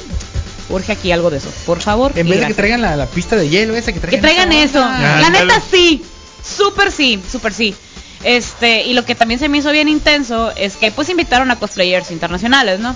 Urge 0.68 0.92
aquí 0.92 1.12
algo 1.12 1.30
de 1.30 1.38
eso, 1.38 1.50
por 1.64 1.80
favor. 1.80 2.12
En 2.16 2.28
vez 2.28 2.40
de 2.40 2.46
que 2.48 2.54
traigan 2.54 2.82
la, 2.82 2.96
la 2.96 3.06
pista 3.06 3.36
de 3.36 3.48
hielo 3.48 3.74
esa, 3.76 3.92
que 3.92 4.00
Que 4.00 4.18
traigan, 4.18 4.48
traigan 4.48 4.52
esa 4.52 4.64
eso. 4.64 4.82
Ah, 4.84 5.18
la 5.20 5.26
ándale. 5.26 5.46
neta 5.46 5.60
sí. 5.70 6.04
Súper 6.44 6.92
sí, 6.92 7.20
súper 7.30 7.52
sí. 7.52 7.74
Este, 8.22 8.82
y 8.84 8.94
lo 8.94 9.04
que 9.04 9.14
también 9.14 9.38
se 9.40 9.48
me 9.48 9.58
hizo 9.58 9.70
bien 9.72 9.88
intenso 9.88 10.52
es 10.56 10.76
que 10.76 10.90
pues 10.92 11.08
invitaron 11.08 11.50
a 11.50 11.56
cosplayers 11.58 12.10
internacionales, 12.10 12.80
¿no? 12.80 12.94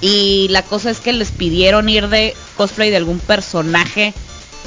Y 0.00 0.48
la 0.50 0.62
cosa 0.62 0.90
es 0.90 0.98
que 0.98 1.12
les 1.12 1.30
pidieron 1.30 1.88
ir 1.88 2.08
de 2.08 2.34
cosplay 2.56 2.90
de 2.90 2.96
algún 2.96 3.18
personaje 3.18 4.14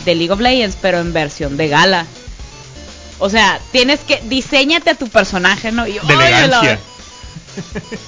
de 0.06 0.16
League 0.16 0.32
of 0.32 0.40
Legends, 0.40 0.78
pero 0.82 1.00
en 1.00 1.14
versión 1.14 1.58
de 1.58 1.68
gala. 1.70 2.06
O 3.26 3.30
sea, 3.30 3.60
tienes 3.72 4.02
que 4.02 4.22
diseñate 4.26 4.90
a 4.90 4.96
tu 4.96 5.08
personaje, 5.08 5.72
¿no? 5.72 5.88
Y, 5.88 5.94
De 5.94 6.00
¡ay, 6.10 6.16
la- 6.18 6.28
elegancia. 6.44 6.80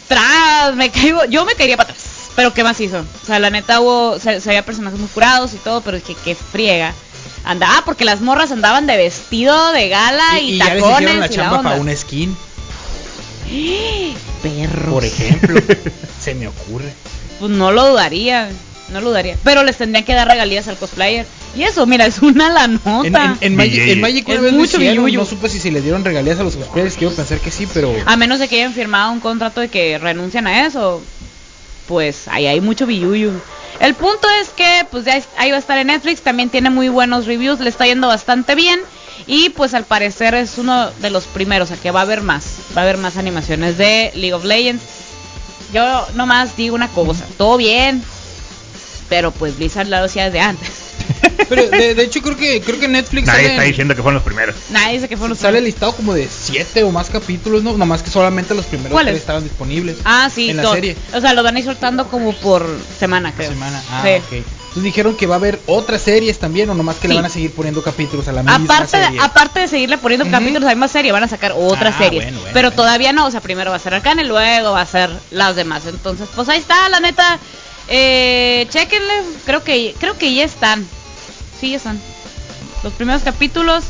tras, 0.07 0.75
me 0.75 0.89
caigo, 0.91 1.23
yo 1.25 1.45
me 1.45 1.55
caería 1.55 1.77
para 1.77 1.91
atrás. 1.91 2.05
Pero 2.35 2.53
qué 2.53 2.63
más 2.65 2.79
hizo. 2.81 2.99
O 2.99 3.25
sea, 3.25 3.39
la 3.39 3.49
neta 3.49 3.79
hubo, 3.79 4.19
se, 4.19 4.41
se 4.41 4.49
veía 4.49 4.65
personajes 4.65 4.99
muy 4.99 5.07
curados 5.09 5.53
y 5.53 5.57
todo, 5.57 5.79
pero 5.81 5.95
es 5.97 6.03
que 6.03 6.15
qué 6.15 6.35
friega. 6.35 6.93
Anda, 7.45 7.67
ah, 7.77 7.83
porque 7.85 8.03
las 8.03 8.19
morras 8.21 8.51
andaban 8.51 8.87
de 8.87 8.97
vestido, 8.97 9.71
de 9.71 9.87
gala 9.87 10.39
y, 10.41 10.49
Y, 10.49 10.55
y 10.55 10.57
ya 10.57 10.73
les 10.73 10.83
tacones 10.83 10.99
hicieron 11.01 11.19
la 11.21 11.25
y 11.27 11.29
chamba 11.29 11.57
para 11.61 11.69
onda. 11.75 11.81
una 11.81 11.95
skin, 11.95 12.35
Perros. 14.43 14.93
por 14.93 15.05
ejemplo. 15.05 15.61
se 16.21 16.35
me 16.35 16.47
ocurre. 16.47 16.91
Pues 17.39 17.51
no 17.51 17.71
lo 17.71 17.89
dudaría, 17.91 18.49
no 18.89 19.01
lo 19.01 19.09
dudaría. 19.09 19.37
Pero 19.43 19.63
les 19.63 19.77
tendrían 19.77 20.05
que 20.05 20.13
dar 20.13 20.27
regalías 20.27 20.67
al 20.67 20.77
cosplayer. 20.77 21.25
Y 21.55 21.63
eso, 21.63 21.85
mira, 21.85 22.05
es 22.05 22.19
una 22.19 22.49
la 22.49 22.67
nota. 22.67 23.03
En, 23.03 23.15
en, 23.15 23.37
en 23.41 23.55
Magic, 23.55 23.87
en 23.87 24.01
Magic 24.01 24.27
una 24.27 24.41
vez 24.41 24.53
mucho 24.53 24.77
hicieron, 24.77 25.05
billuyo. 25.05 25.19
no 25.19 25.25
supe 25.25 25.49
si 25.49 25.59
se 25.59 25.71
le 25.71 25.81
dieron 25.81 26.03
regalías 26.03 26.39
a 26.39 26.43
los 26.43 26.55
cosplayers, 26.55 26.95
quiero 26.95 27.13
pensar 27.13 27.39
que 27.39 27.51
sí, 27.51 27.67
pero... 27.73 27.95
A 28.05 28.17
menos 28.17 28.39
de 28.39 28.47
que 28.47 28.57
hayan 28.57 28.73
firmado 28.73 29.11
un 29.11 29.19
contrato 29.19 29.61
de 29.61 29.69
que 29.69 29.97
renuncian 29.97 30.47
a 30.47 30.65
eso, 30.65 31.01
pues 31.87 32.27
ahí 32.27 32.47
hay 32.47 32.61
mucho 32.61 32.85
billuyo. 32.85 33.31
El 33.79 33.93
punto 33.93 34.27
es 34.41 34.49
que 34.49 34.85
pues 34.89 35.05
ya 35.05 35.21
ahí 35.37 35.51
va 35.51 35.57
a 35.57 35.59
estar 35.59 35.77
en 35.77 35.87
Netflix, 35.87 36.21
también 36.21 36.49
tiene 36.49 36.69
muy 36.69 36.89
buenos 36.89 37.25
reviews, 37.25 37.59
le 37.59 37.69
está 37.69 37.85
yendo 37.85 38.07
bastante 38.07 38.55
bien 38.55 38.79
y 39.27 39.49
pues 39.49 39.73
al 39.73 39.83
parecer 39.83 40.33
es 40.33 40.57
uno 40.57 40.89
de 41.01 41.09
los 41.09 41.25
primeros, 41.25 41.69
o 41.69 41.73
sea 41.73 41.81
que 41.81 41.91
va 41.91 41.99
a 41.99 42.03
haber 42.03 42.21
más, 42.21 42.45
va 42.75 42.81
a 42.81 42.83
haber 42.83 42.97
más 42.97 43.17
animaciones 43.17 43.77
de 43.77 44.11
League 44.15 44.33
of 44.33 44.45
Legends. 44.45 44.83
Yo 45.73 46.07
nomás 46.13 46.55
digo 46.55 46.75
una 46.75 46.87
cosa, 46.87 47.25
todo 47.37 47.57
bien, 47.57 48.01
pero 49.09 49.31
pues 49.31 49.55
Blizzard 49.57 49.87
lo 49.87 49.97
hacía 49.97 50.25
desde 50.25 50.39
antes. 50.41 50.69
Pero 51.49 51.67
de, 51.69 51.93
de 51.93 52.03
hecho 52.03 52.21
creo 52.21 52.35
que 52.37 52.61
creo 52.61 52.79
que 52.79 52.87
Netflix 52.87 53.27
Nadie 53.27 53.41
sale, 53.43 53.53
está 53.53 53.63
diciendo 53.63 53.93
que 53.95 54.01
fueron 54.01 54.15
los 54.15 54.23
primeros. 54.23 54.55
Nadie 54.71 54.93
dice 54.93 55.07
que 55.09 55.17
fue 55.17 55.29
los 55.29 55.37
sale 55.37 55.61
listado 55.61 55.91
como 55.93 56.13
de 56.13 56.27
siete 56.27 56.83
o 56.83 56.91
más 56.91 57.09
capítulos, 57.11 57.61
¿no? 57.61 57.77
Nomás 57.77 58.01
que 58.01 58.09
solamente 58.09 58.55
los 58.55 58.65
primeros 58.65 58.93
¿Cuáles? 58.93 59.11
tres 59.13 59.21
estaban 59.21 59.43
disponibles. 59.43 59.97
Ah, 60.05 60.29
sí, 60.33 60.49
En 60.49 60.57
la 60.57 60.71
serie. 60.71 60.95
O 61.13 61.21
sea, 61.21 61.33
lo 61.33 61.43
van 61.43 61.57
a 61.57 61.59
ir 61.59 61.65
soltando 61.65 62.07
como 62.07 62.33
por 62.33 62.65
semana, 62.97 63.33
creo. 63.35 63.49
Semana. 63.51 63.83
Ah, 63.91 64.01
Sí. 64.03 64.09
ok. 64.15 64.31
Entonces 64.33 64.83
dijeron 64.83 65.15
que 65.15 65.27
va 65.27 65.35
a 65.35 65.37
haber 65.37 65.59
otras 65.67 66.01
series 66.01 66.39
también, 66.39 66.69
o 66.69 66.73
nomás 66.73 66.95
que 66.97 67.07
le 67.07 67.13
Sí. 67.13 67.17
van 67.17 67.25
a 67.25 67.29
seguir 67.29 67.51
poniendo 67.51 67.83
capítulos 67.83 68.27
a 68.27 68.31
la 68.31 68.41
misma 68.41 68.63
Aparte, 68.63 68.87
serie. 68.97 69.19
aparte 69.21 69.59
de 69.61 69.67
seguirle 69.67 69.97
poniendo 69.99 70.25
Ujú. 70.25 70.31
capítulos 70.31 70.63
a 70.63 70.67
la 70.67 70.75
misma 70.75 70.87
serie, 70.87 71.11
van 71.11 71.23
a 71.23 71.27
sacar 71.27 71.53
otras 71.55 71.93
Ah, 71.95 72.03
series. 72.03 72.23
bueno, 72.23 72.39
bueno, 72.39 72.53
pero 72.53 72.69
bueno. 72.69 72.75
todavía 72.81 73.13
no, 73.13 73.27
o 73.27 73.31
sea, 73.31 73.39
primero 73.41 73.69
va 73.71 73.77
a 73.77 73.79
ser 73.79 73.93
Arcane, 73.93 74.23
luego 74.23 74.71
va 74.71 74.81
a 74.81 74.85
ser 74.85 75.09
las 75.31 75.55
demás. 75.55 75.83
Entonces, 75.85 76.27
pues 76.35 76.49
ahí 76.49 76.59
está, 76.59 76.89
la 76.89 76.99
neta. 77.01 77.37
Eh, 77.87 78.67
chequenle, 78.69 79.13
creo 79.45 79.63
que, 79.63 79.95
creo 79.99 80.17
que 80.17 80.33
ya 80.33 80.43
están. 80.43 80.87
Sí, 81.59 81.71
ya 81.71 81.77
están. 81.77 81.99
Los 82.83 82.93
primeros 82.93 83.23
capítulos 83.23 83.83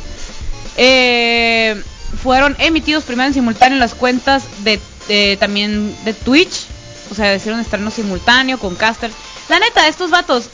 eh, 0.77 1.81
fueron 2.21 2.55
emitidos 2.59 3.03
primero 3.03 3.27
en 3.27 3.33
simultáneo 3.33 3.75
en 3.75 3.79
las 3.79 3.93
cuentas 3.93 4.43
de, 4.63 4.79
de- 5.07 5.37
también 5.39 5.95
de 6.05 6.13
Twitch. 6.13 6.65
O 7.11 7.15
sea, 7.15 7.35
hicieron 7.35 7.59
estreno 7.59 7.91
simultáneo 7.91 8.57
con 8.59 8.75
caster. 8.75 9.11
La 9.49 9.59
neta, 9.59 9.87
estos 9.87 10.09
vatos 10.09 10.49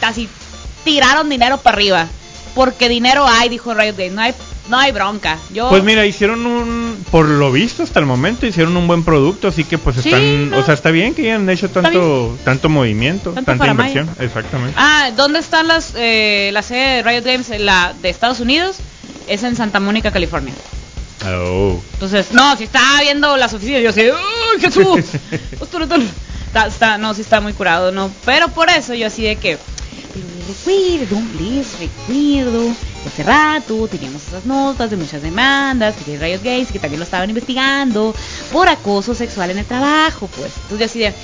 casi 0.00 0.28
tiraron 0.84 1.28
dinero 1.28 1.58
para 1.58 1.76
arriba. 1.76 2.08
Porque 2.54 2.88
dinero 2.88 3.26
hay, 3.26 3.48
dijo 3.48 3.72
Riot 3.74 3.96
Games. 3.96 4.12
No 4.12 4.20
hay, 4.22 4.34
no 4.68 4.78
hay 4.78 4.92
bronca. 4.92 5.38
Yo, 5.52 5.68
Pues 5.70 5.82
mira, 5.82 6.04
hicieron 6.04 6.44
un, 6.46 7.04
por 7.10 7.26
lo 7.26 7.50
visto 7.50 7.82
hasta 7.82 7.98
el 8.00 8.06
momento, 8.06 8.46
hicieron 8.46 8.76
un 8.76 8.86
buen 8.86 9.04
producto, 9.04 9.48
así 9.48 9.64
que 9.64 9.78
pues 9.78 9.96
Sí, 9.96 10.08
están, 10.10 10.50
no. 10.50 10.58
o 10.58 10.64
sea, 10.64 10.74
está 10.74 10.90
bien 10.90 11.14
que 11.14 11.22
hayan 11.22 11.48
hecho 11.48 11.70
tanto, 11.70 12.36
tanto 12.44 12.68
movimiento, 12.68 13.30
Tanto 13.32 13.50
tanta 13.52 13.68
inversión, 13.68 14.08
exactamente. 14.18 14.74
Ah, 14.76 15.10
¿dónde 15.16 15.38
están 15.38 15.66
las 15.68 15.92
eh, 15.96 16.50
la 16.52 16.62
sede 16.62 16.96
de 16.96 17.02
Riot 17.02 17.24
Games? 17.24 17.48
La 17.60 17.94
de 18.02 18.10
Estados 18.10 18.40
Unidos 18.40 18.76
es 19.28 19.42
en 19.42 19.56
Santa 19.56 19.80
Mónica, 19.80 20.10
California. 20.10 20.52
Oh. 21.24 21.80
Entonces, 21.94 22.32
no, 22.32 22.56
si 22.56 22.64
estaba 22.64 23.00
viendo 23.00 23.36
las 23.36 23.54
oficinas, 23.54 23.80
yo 23.82 23.90
así, 23.90 24.02
¡Ay, 24.02 24.60
Jesús! 24.60 25.04
Está, 26.46 26.66
está- 26.66 26.98
no, 26.98 27.14
sí 27.14 27.22
está 27.22 27.40
muy 27.40 27.54
curado, 27.54 27.92
¿no? 27.92 28.10
Pero 28.26 28.48
por 28.48 28.68
eso 28.68 28.92
yo 28.92 29.06
así 29.06 29.22
de 29.22 29.36
que, 29.36 29.56
recuerdo, 30.12 31.22
les 31.38 31.78
recuerdo, 31.78 32.74
hace 33.06 33.22
rato 33.22 33.88
teníamos 33.88 34.26
esas 34.26 34.44
notas 34.44 34.90
de 34.90 34.96
muchas 34.96 35.22
demandas, 35.22 35.94
que 36.04 36.18
Riot 36.18 36.42
Games, 36.42 36.70
que 36.70 36.78
también 36.78 37.00
lo 37.00 37.04
estaban 37.04 37.28
investigando 37.28 38.14
por 38.52 38.68
acoso 38.68 39.14
sexual 39.14 39.50
en 39.50 39.58
el 39.58 39.66
trabajo, 39.66 40.28
pues. 40.36 40.52
Entonces 40.62 40.78
yo 40.78 40.84
así 40.86 40.98
de, 40.98 41.14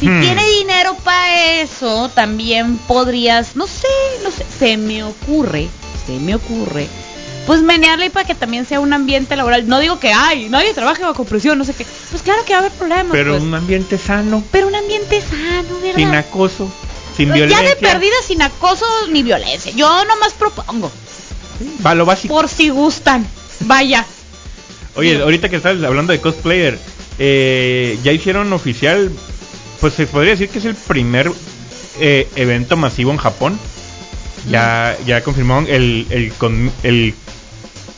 si 0.00 0.06
tiene 0.06 0.46
dinero 0.58 0.96
para 1.02 1.60
eso, 1.60 2.10
también 2.10 2.78
podrías, 2.78 3.56
no 3.56 3.66
sé, 3.66 3.88
no 4.22 4.30
sé, 4.30 4.44
se 4.58 4.76
me 4.76 5.04
ocurre, 5.04 5.68
se 6.06 6.18
me 6.18 6.34
ocurre, 6.34 6.88
pues 7.46 7.62
menearle 7.62 8.10
para 8.10 8.26
que 8.26 8.34
también 8.34 8.66
sea 8.66 8.80
un 8.80 8.92
ambiente 8.92 9.34
laboral. 9.36 9.66
No 9.66 9.80
digo 9.80 9.98
que 9.98 10.12
ay, 10.12 10.48
nadie 10.48 10.74
trabaje 10.74 11.02
bajo 11.02 11.24
presión, 11.24 11.58
no 11.58 11.64
sé 11.64 11.74
qué. 11.74 11.84
Pues 12.10 12.22
claro 12.22 12.44
que 12.44 12.52
va 12.52 12.58
a 12.58 12.60
haber 12.60 12.72
problemas. 12.72 13.08
Pero 13.10 13.32
pues. 13.32 13.42
un 13.42 13.54
ambiente 13.54 13.98
sano, 13.98 14.42
Pero 14.52 14.68
un 14.68 14.74
ambiente 14.74 15.20
sano, 15.20 15.80
¿verdad? 15.80 15.96
sin 15.96 16.14
acoso, 16.14 16.72
sin 17.16 17.28
Pues 17.28 17.40
violencia. 17.40 17.62
ya 17.62 17.68
de 17.68 17.76
perdida 17.76 18.14
sin 18.26 18.42
acoso 18.42 18.84
ni 19.10 19.22
violencia. 19.22 19.72
Yo 19.72 20.04
nomás 20.04 20.32
propongo, 20.34 20.90
Va 21.84 21.94
lo 21.94 22.04
básico. 22.06 22.34
por 22.34 22.48
si 22.48 22.68
gustan. 22.70 23.26
Vaya. 23.60 24.04
Oye, 24.94 25.20
ahorita 25.22 25.48
que 25.48 25.56
estás 25.56 25.82
hablando 25.82 26.12
de 26.12 26.20
cosplayer, 26.20 26.78
eh, 27.18 27.98
ya 28.02 28.12
hicieron 28.12 28.52
oficial, 28.52 29.10
pues 29.80 29.94
se 29.94 30.06
podría 30.06 30.32
decir 30.32 30.48
que 30.48 30.58
es 30.58 30.64
el 30.64 30.74
primer 30.74 31.30
eh, 32.00 32.28
evento 32.36 32.76
masivo 32.76 33.10
en 33.12 33.18
Japón. 33.18 33.58
Ya, 34.50 34.96
ya 35.06 35.22
confirmaron 35.22 35.66
el, 35.68 36.06
el, 36.10 36.32
com- 36.32 36.70
el 36.82 37.14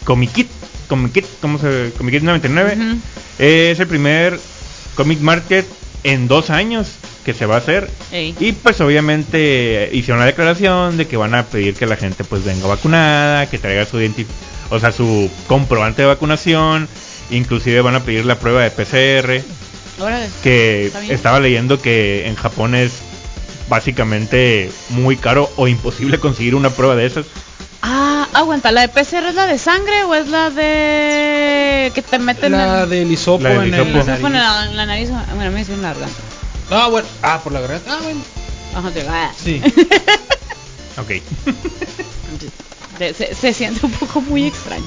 Comic 0.05 0.33
Kit, 0.33 0.48
Comic 0.88 1.12
Kit, 1.12 1.24
¿cómo 1.40 1.59
se? 1.59 1.90
Comic 1.96 2.14
Kit 2.16 2.22
99. 2.22 2.77
Ujú. 2.77 2.98
Es 3.38 3.81
el 3.81 3.87
primer 3.87 4.38
Comic 4.94 5.20
Market 5.20 5.66
en 6.03 6.29
dos 6.29 6.50
años 6.50 6.88
que 7.25 7.35
se 7.35 7.47
va 7.47 7.55
a 7.57 7.59
hacer. 7.59 7.91
Ey. 8.13 8.35
Y 8.39 8.53
pues 8.53 8.81
obviamente 8.81 9.89
hicieron 9.93 10.21
la 10.21 10.27
declaración 10.27 10.97
de 10.97 11.07
que 11.07 11.17
van 11.17 11.35
a 11.35 11.45
pedir 11.45 11.75
que 11.75 11.87
la 11.87 11.97
gente 11.97 12.23
pues 12.25 12.45
venga 12.45 12.67
vacunada, 12.67 13.47
que 13.49 13.59
traiga 13.59 13.87
su 13.87 13.99
identi- 13.99 14.27
o 14.71 14.79
sea, 14.79 14.93
su 14.93 15.31
comprobante 15.47 16.03
de 16.03 16.09
vacunación, 16.09 16.89
inclusive 17.31 17.81
van 17.81 17.95
a 17.97 18.01
pedir 18.01 18.25
la 18.27 18.39
prueba 18.39 18.63
de 18.63 18.71
PCR, 18.71 19.43
Órale. 20.01 20.29
que 20.43 20.91
estaba 21.09 21.41
leyendo 21.41 21.81
que 21.81 22.27
en 22.29 22.35
Japón 22.37 22.75
es 22.75 22.93
básicamente 23.69 24.71
muy 24.91 25.17
caro 25.17 25.51
o 25.57 25.67
imposible 25.69 26.19
conseguir 26.19 26.55
una 26.55 26.71
prueba 26.71 26.95
de 26.97 27.07
esas. 27.07 27.27
Ah, 27.83 28.27
aguanta, 28.33 28.73
¿la 28.73 28.83
de 28.83 28.89
PCR 28.89 29.29
es 29.29 29.35
la 29.35 29.47
de 29.47 29.59
sangre 29.59 30.05
o 30.05 30.15
es 30.15 30.29
la 30.29 30.51
de 30.51 31.93
que 31.95 32.01
te 32.03 32.19
meten 32.19 32.53
La 32.53 32.85
en 32.85 32.91
del 32.91 33.11
hisopo 33.13 33.43
La 33.45 33.51
del 33.51 33.75
en 33.75 33.75
hisopo. 33.75 34.11
el 34.11 34.21
pone 34.21 34.39
nariz. 34.39 34.69
la, 34.69 34.73
la 34.73 34.87
nariz? 34.87 35.11
Bueno, 35.35 35.51
me 35.51 35.61
hizo 35.61 35.75
una 35.75 35.89
garganta. 35.89 36.17
Ah, 36.70 36.88
bueno. 36.88 37.07
Ah, 37.22 37.40
por 37.42 37.53
la 37.53 37.61
garganta. 37.61 37.92
Ah, 37.92 38.00
bueno. 38.03 38.20
Ajá, 38.74 38.90
te- 38.90 39.07
ah. 39.09 39.33
Sí. 39.42 39.61
Ok. 40.96 41.11
Se, 43.40 43.53
siente 43.53 43.85
un 43.85 43.90
poco 43.92 44.20
muy 44.20 44.44
extraño. 44.46 44.87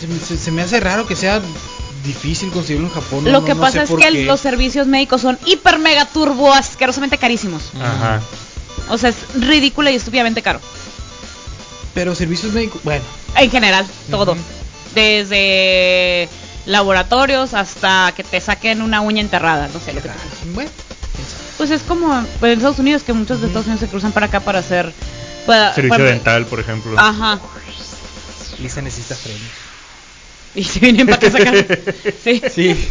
se, 0.00 0.06
me- 0.08 0.18
se- 0.18 0.36
se 0.36 0.50
me 0.50 0.62
hace 0.62 0.80
raro 0.80 1.06
que 1.06 1.14
sea 1.14 1.40
difícil 2.04 2.50
conseguirlo 2.50 2.88
en 2.88 2.92
Japón. 2.94 3.24
no- 3.24 3.30
Lo 3.30 3.40
no- 3.40 3.46
que 3.46 3.54
no 3.54 3.60
pasa 3.60 3.86
sé 3.86 3.94
es 3.94 4.00
que 4.00 4.12
qué. 4.12 4.24
los 4.24 4.40
servicios 4.40 4.86
médicos 4.88 5.20
son 5.22 5.38
hiper 5.46 5.78
mega 5.78 6.06
turbo 6.06 6.52
asquerosamente 6.52 7.18
carísimos. 7.18 7.62
Ajá. 7.80 8.20
O 8.90 8.98
sea, 8.98 9.10
es 9.10 9.16
ridículo 9.34 9.88
y 9.90 9.94
estúpidamente 9.94 10.42
caro. 10.42 10.60
Pero 11.94 12.14
servicios 12.16 12.52
médicos. 12.52 12.80
Bueno. 12.82 13.04
En 13.36 13.50
general, 13.50 13.86
todo. 14.10 14.36
Desde 14.94 16.28
laboratorios 16.66 17.54
hasta 17.54 18.12
que 18.16 18.24
te 18.24 18.40
saquen 18.40 18.82
una 18.82 19.00
uña 19.00 19.20
enterrada, 19.20 19.68
no 19.72 19.78
sé 19.80 19.92
lo 19.92 20.02
que 20.02 20.08
te- 20.08 20.14
Bueno. 20.52 20.70
Pues 21.56 21.70
es 21.70 21.82
como 21.82 22.08
pues, 22.40 22.52
en 22.52 22.58
Estados 22.58 22.78
Unidos 22.78 23.02
que 23.02 23.12
muchos 23.12 23.40
de 23.40 23.46
Estados 23.46 23.66
Unidos 23.66 23.80
se 23.80 23.88
cruzan 23.88 24.12
para 24.12 24.26
acá 24.26 24.40
para 24.40 24.58
hacer 24.58 24.92
para- 25.46 25.74
Servicio 25.74 25.98
para- 25.98 26.10
dental, 26.10 26.46
por 26.46 26.60
ejemplo. 26.60 26.98
Ajá. 26.98 27.38
Lisa 28.60 28.82
necesita 28.82 29.14
frenos. 29.14 29.40
Y 30.56 30.62
se 30.62 30.78
vienen 30.78 31.06
para 31.06 31.16
acá 31.16 31.30
sacar. 31.30 31.54
Sí. 32.24 32.42
Sí. 32.54 32.88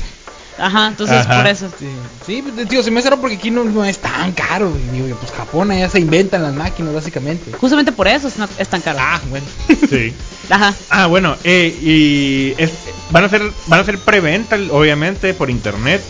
Ajá, 0.57 0.87
entonces 0.87 1.17
Ajá. 1.25 1.37
por 1.37 1.47
eso. 1.47 1.67
Sí, 1.79 1.87
sí, 2.27 2.43
pues, 2.43 2.67
tío, 2.67 2.83
se 2.83 2.91
me 2.91 2.99
hace 2.99 3.09
raro 3.09 3.19
porque 3.21 3.37
aquí 3.37 3.49
no, 3.49 3.63
no 3.63 3.83
es 3.85 3.97
tan 3.99 4.33
caro. 4.33 4.71
Y 4.93 4.97
digo, 5.01 5.17
pues 5.17 5.31
Japón 5.31 5.71
ya 5.75 5.89
se 5.89 5.99
inventan 5.99 6.43
las 6.43 6.53
máquinas, 6.53 6.93
básicamente. 6.93 7.51
Justamente 7.53 7.91
por 7.91 8.07
eso 8.07 8.27
es, 8.27 8.37
no- 8.37 8.47
es 8.59 8.67
tan 8.67 8.81
caro. 8.81 8.99
Ah, 9.01 9.19
bueno. 9.29 9.45
Sí. 9.89 10.13
Ajá. 10.49 10.73
Ah, 10.89 11.07
bueno, 11.07 11.35
eh, 11.43 11.75
y 11.81 12.53
es- 12.61 12.71
van 13.09 13.23
a 13.23 13.27
hacer 13.27 13.41
van 13.67 13.79
a 13.79 13.81
hacer 13.83 13.97
preventa, 13.99 14.57
obviamente, 14.71 15.33
por 15.33 15.49
internet. 15.49 16.03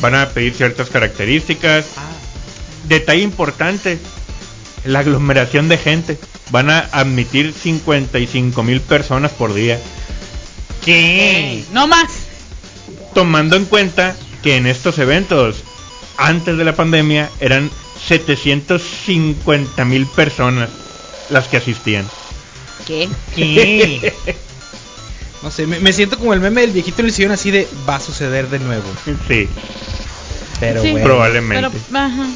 Van 0.00 0.14
a 0.14 0.28
pedir 0.30 0.54
ciertas 0.54 0.90
características. 0.90 1.86
Ah, 1.96 2.10
Detalle 2.84 3.22
importante, 3.22 3.98
la 4.84 5.00
aglomeración 5.00 5.68
de 5.68 5.78
gente. 5.78 6.18
Van 6.50 6.70
a 6.70 6.78
admitir 6.92 7.52
55 7.52 8.62
mil 8.62 8.80
personas 8.80 9.32
por 9.32 9.52
día. 9.54 9.80
¿Qué? 10.84 11.64
No 11.72 11.88
más. 11.88 12.12
Tomando 13.14 13.56
en 13.56 13.64
cuenta 13.64 14.16
que 14.42 14.56
en 14.56 14.66
estos 14.66 14.98
eventos, 14.98 15.64
antes 16.16 16.56
de 16.56 16.64
la 16.64 16.76
pandemia, 16.76 17.30
eran 17.40 17.70
750 18.06 19.84
mil 19.84 20.06
personas 20.06 20.68
las 21.30 21.48
que 21.48 21.56
asistían. 21.56 22.06
¿Qué? 22.86 23.08
¿Qué? 23.34 24.14
no 25.42 25.50
sé, 25.50 25.66
me, 25.66 25.78
me 25.80 25.92
siento 25.92 26.18
como 26.18 26.32
el 26.34 26.40
meme 26.40 26.62
del 26.62 26.70
viejito 26.72 27.00
en 27.02 27.06
el 27.06 27.12
sillón 27.12 27.32
así 27.32 27.50
de 27.50 27.68
va 27.88 27.96
a 27.96 28.00
suceder 28.00 28.48
de 28.48 28.58
nuevo. 28.58 28.84
Sí, 29.28 29.48
Pero 30.60 30.82
Sí. 30.82 30.90
bueno. 30.92 31.06
probablemente. 31.06 31.68
Pero, 31.90 31.98
ajá. 31.98 32.26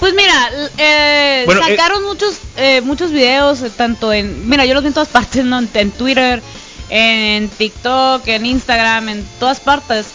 Pues 0.00 0.14
mira, 0.14 0.50
eh, 0.78 1.42
Bueno, 1.46 1.60
eh- 1.64 1.70
sacaron 1.76 2.02
muchos 2.04 2.34
eh, 2.56 2.80
muchos 2.80 3.12
videos, 3.12 3.62
eh, 3.62 3.70
tanto 3.70 4.12
en... 4.12 4.48
Mira, 4.48 4.64
yo 4.66 4.74
los 4.74 4.82
vi 4.82 4.88
en 4.88 4.94
todas 4.94 5.08
partes, 5.08 5.44
¿no? 5.44 5.58
En, 5.60 5.68
en 5.74 5.90
Twitter, 5.92 6.42
en 6.90 7.48
TikTok, 7.48 8.26
en 8.26 8.46
Instagram, 8.46 9.08
en 9.10 9.24
todas 9.38 9.60
partes. 9.60 10.06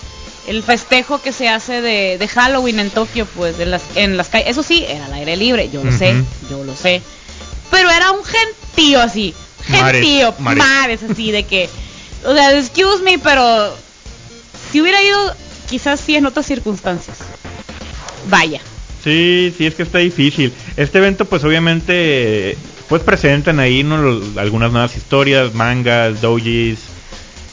El 0.48 0.62
festejo 0.64 1.22
que 1.22 1.32
se 1.34 1.48
hace 1.50 1.82
de, 1.82 2.18
de 2.18 2.28
Halloween 2.28 2.80
en 2.80 2.90
Tokio, 2.90 3.26
pues, 3.36 3.60
en 3.60 3.72
las, 3.72 3.82
en 3.96 4.16
las 4.18 4.28
calles. 4.30 4.50
Eso 4.50 4.64
sí, 4.64 4.86
era 4.88 5.06
al 5.06 5.14
aire 5.14 5.36
libre, 5.38 5.70
yo 5.70 5.84
lo 5.84 5.92
sé, 5.92 6.14
yo 6.50 6.64
lo 6.64 6.74
sé. 6.76 7.02
Pero 7.72 7.90
era 7.90 8.12
un 8.12 8.22
gentío 8.24 9.02
así, 9.02 9.34
Mares, 9.68 10.02
gentío, 10.02 10.34
mares. 10.40 10.64
mares 10.64 11.00
así, 11.10 11.32
de 11.32 11.44
que... 11.46 11.70
O 12.26 12.34
sea, 12.34 12.58
excuse 12.58 13.04
me, 13.04 13.20
pero... 13.20 13.76
Si 14.72 14.82
hubiera 14.82 15.02
ido, 15.02 15.36
quizás 15.70 16.00
sí 16.00 16.16
en 16.16 16.26
otras 16.26 16.46
circunstancias. 16.46 17.18
Vaya. 18.30 18.62
Sí, 19.04 19.54
sí, 19.58 19.66
es 19.66 19.76
que 19.76 19.84
está 19.84 20.00
difícil. 20.00 20.52
Este 20.76 20.98
evento, 20.98 21.26
pues 21.26 21.44
obviamente, 21.44 22.58
pues 22.90 23.02
presentan 23.02 23.60
ahí 23.60 23.84
¿no? 23.84 24.22
Algunas 24.38 24.72
nuevas 24.72 24.96
historias, 24.98 25.54
mangas, 25.54 26.22
doujis. 26.22 26.80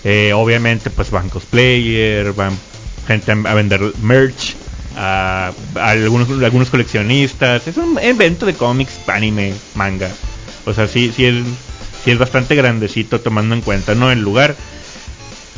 eh, 0.02 0.32
obviamente, 0.34 0.90
pues 0.90 1.10
van 1.10 1.28
cosplayer, 1.28 2.32
van 2.32 2.58
gente 3.06 3.30
a, 3.30 3.54
vender 3.54 3.80
merch, 4.02 4.56
a, 4.96 5.52
a 5.76 5.90
algunos, 5.90 6.28
algunos 6.42 6.70
coleccionistas. 6.70 7.66
Es 7.68 7.76
un 7.76 7.98
evento 8.00 8.46
de 8.46 8.54
cómics, 8.54 8.98
anime, 9.06 9.54
manga. 9.74 10.10
O 10.66 10.72
sea, 10.72 10.88
sí, 10.88 11.12
sí 11.14 11.26
es, 11.26 11.34
sí 12.04 12.10
es 12.10 12.18
bastante 12.18 12.54
grandecito 12.54 13.20
tomando 13.20 13.54
en 13.54 13.60
cuenta, 13.62 13.94
¿no? 13.94 14.10
El 14.12 14.20
lugar. 14.20 14.56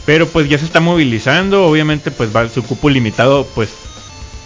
Pero 0.05 0.29
pues 0.29 0.49
ya 0.49 0.57
se 0.59 0.65
está 0.65 0.79
movilizando, 0.81 1.67
obviamente 1.67 2.11
pues 2.13 2.35
va 2.35 2.49
su 2.49 2.63
cupo 2.63 2.89
limitado, 2.89 3.47
pues 3.55 3.71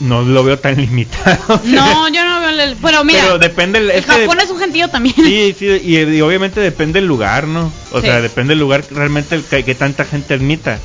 no 0.00 0.22
lo 0.22 0.42
veo 0.42 0.58
tan 0.58 0.76
limitado. 0.80 1.60
No, 1.64 2.08
yo 2.08 2.24
no 2.24 2.40
veo 2.40 2.48
el... 2.48 2.76
Pero 2.80 3.04
mira, 3.04 3.20
Pero 3.24 3.38
depende 3.38 3.78
el, 3.78 3.90
es 3.90 4.06
Japón 4.06 4.38
de- 4.38 4.44
es 4.44 4.50
un 4.50 4.58
gentío 4.58 4.88
también. 4.88 5.14
Sí, 5.16 5.54
sí, 5.58 5.66
y, 5.84 5.98
y 5.98 6.20
obviamente 6.22 6.60
depende 6.60 6.98
el 7.00 7.06
lugar, 7.06 7.46
¿no? 7.46 7.70
O 7.92 8.00
Sí. 8.00 8.06
sea, 8.06 8.22
depende 8.22 8.54
el 8.54 8.58
lugar 8.60 8.84
realmente 8.90 9.34
el 9.34 9.44
que, 9.44 9.62
que 9.62 9.74
tanta 9.74 10.06
gente 10.06 10.32
admita. 10.34 10.78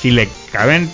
Si 0.00 0.12
le 0.12 0.28
caben 0.52 0.88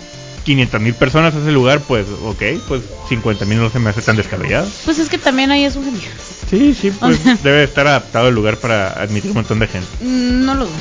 500 0.48 0.80
mil 0.80 0.94
personas 0.94 1.34
a 1.34 1.38
ese 1.40 1.52
lugar, 1.52 1.80
pues 1.80 2.06
ok, 2.24 2.42
pues 2.66 2.80
50 3.10 3.44
mil 3.44 3.58
no 3.58 3.68
se 3.68 3.78
me 3.78 3.90
hace 3.90 4.00
tan 4.00 4.16
descabellado. 4.16 4.66
Pues 4.86 4.98
es 4.98 5.10
que 5.10 5.18
también 5.18 5.50
ahí 5.50 5.64
es 5.64 5.76
un 5.76 5.84
gentío. 5.84 6.08
Sí, 6.48 6.74
sí, 6.74 6.90
pues 6.90 7.20
debe 7.42 7.64
estar 7.64 7.86
adaptado 7.86 8.28
el 8.28 8.34
lugar 8.34 8.56
para 8.56 8.88
admitir 8.92 9.30
un 9.32 9.36
montón 9.36 9.58
de 9.58 9.66
gente. 9.66 9.86
Mm, 10.00 10.46
No 10.46 10.54
lo 10.54 10.64
dudo. 10.64 10.74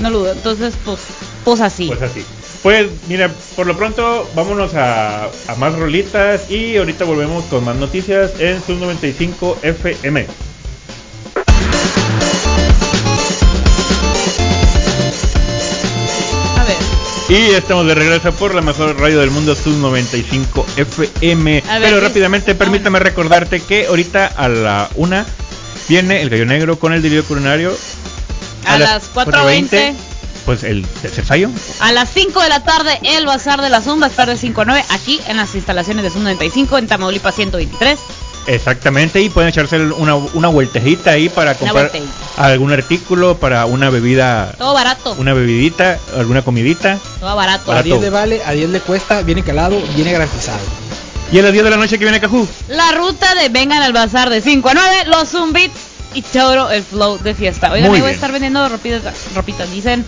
No 0.00 0.10
lo 0.10 0.18
dudo. 0.18 0.32
Entonces, 0.32 0.74
pues, 0.84 0.98
pues 1.44 1.60
así. 1.60 1.86
Pues 1.86 2.02
así. 2.02 2.24
Pues 2.64 2.88
mira, 3.08 3.30
por 3.54 3.68
lo 3.68 3.76
pronto 3.76 4.28
vámonos 4.34 4.74
a, 4.74 5.26
a 5.26 5.54
más 5.58 5.74
rolitas 5.74 6.50
y 6.50 6.76
ahorita 6.76 7.04
volvemos 7.04 7.44
con 7.44 7.64
más 7.64 7.76
noticias 7.76 8.32
en 8.40 8.60
Sub 8.60 8.80
95 8.80 9.58
FM. 9.62 10.26
Y 17.28 17.34
estamos 17.52 17.86
de 17.86 17.94
regreso 17.94 18.32
por 18.32 18.54
la 18.54 18.62
mejor 18.62 18.98
radio 18.98 19.20
del 19.20 19.30
mundo, 19.30 19.54
Sub 19.54 19.74
95 19.76 20.64
FM. 20.76 21.60
Ver, 21.60 21.64
Pero 21.82 21.96
¿qué- 21.96 22.00
rápidamente, 22.00 22.52
ah, 22.52 22.54
permítame 22.58 22.98
recordarte 23.00 23.60
que 23.60 23.86
ahorita 23.86 24.26
a 24.34 24.48
la 24.48 24.88
una 24.94 25.26
viene 25.88 26.22
el 26.22 26.30
gallo 26.30 26.46
negro 26.46 26.78
con 26.78 26.94
el 26.94 27.02
delirio 27.02 27.24
culinario. 27.24 27.76
A 28.64 28.78
las 28.78 29.08
4:20. 29.12 29.94
Pues 30.46 30.62
el 30.64 30.86
tercer 30.86 31.26
fallo. 31.26 31.50
A 31.80 31.92
las 31.92 32.08
5 32.14 32.40
de 32.40 32.48
la 32.48 32.64
tarde, 32.64 32.98
el 33.02 33.26
Bazar 33.26 33.60
de 33.60 33.68
las 33.68 33.86
Ondas, 33.86 34.12
tarde 34.12 34.38
5 34.38 34.62
a 34.62 34.64
9, 34.64 34.84
aquí 34.88 35.20
en 35.28 35.36
las 35.36 35.54
instalaciones 35.54 36.04
de 36.04 36.10
Zoom 36.10 36.22
95, 36.24 36.78
en 36.78 36.86
Tamaulipas 36.86 37.34
123. 37.34 37.98
Exactamente, 38.48 39.20
y 39.20 39.28
pueden 39.28 39.50
echarse 39.50 39.78
una, 39.78 40.14
una 40.16 40.48
vueltejita 40.48 41.10
ahí 41.10 41.28
para 41.28 41.54
comprar 41.54 41.92
algún 42.38 42.72
artículo 42.72 43.36
para 43.36 43.66
una 43.66 43.90
bebida, 43.90 44.52
Todo 44.56 44.72
barato. 44.72 45.14
una 45.18 45.34
bebidita, 45.34 45.98
alguna 46.16 46.40
comidita. 46.42 46.98
Todo 47.20 47.36
barato. 47.36 47.70
A 47.70 47.74
Barato. 47.76 47.84
10 47.84 48.00
le 48.00 48.10
vale, 48.10 48.40
a 48.44 48.52
10 48.52 48.70
le 48.70 48.80
cuesta, 48.80 49.20
viene 49.22 49.42
calado, 49.42 49.78
viene 49.94 50.12
garantizado. 50.12 50.58
¿Y 51.30 51.38
a 51.38 51.42
las 51.42 51.52
10 51.52 51.62
de 51.64 51.70
la 51.70 51.76
noche 51.76 51.98
que 51.98 52.04
viene 52.06 52.20
Cajú? 52.20 52.48
La 52.68 52.92
ruta 52.92 53.34
de 53.34 53.50
Vengan 53.50 53.82
al 53.82 53.92
Bazar 53.92 54.30
de 54.30 54.40
5 54.40 54.66
a 54.66 54.74
9, 54.74 54.96
los 55.08 55.28
Zumbits 55.28 55.78
y 56.14 56.22
todo 56.22 56.70
el 56.70 56.82
flow 56.82 57.18
de 57.18 57.34
fiesta. 57.34 57.70
Oigan, 57.70 57.92
ahí 57.92 58.00
voy 58.00 58.10
a 58.10 58.14
estar 58.14 58.32
vendiendo 58.32 58.66
ropitas. 58.66 59.02
ropitas. 59.34 59.70
Dicen, 59.70 60.06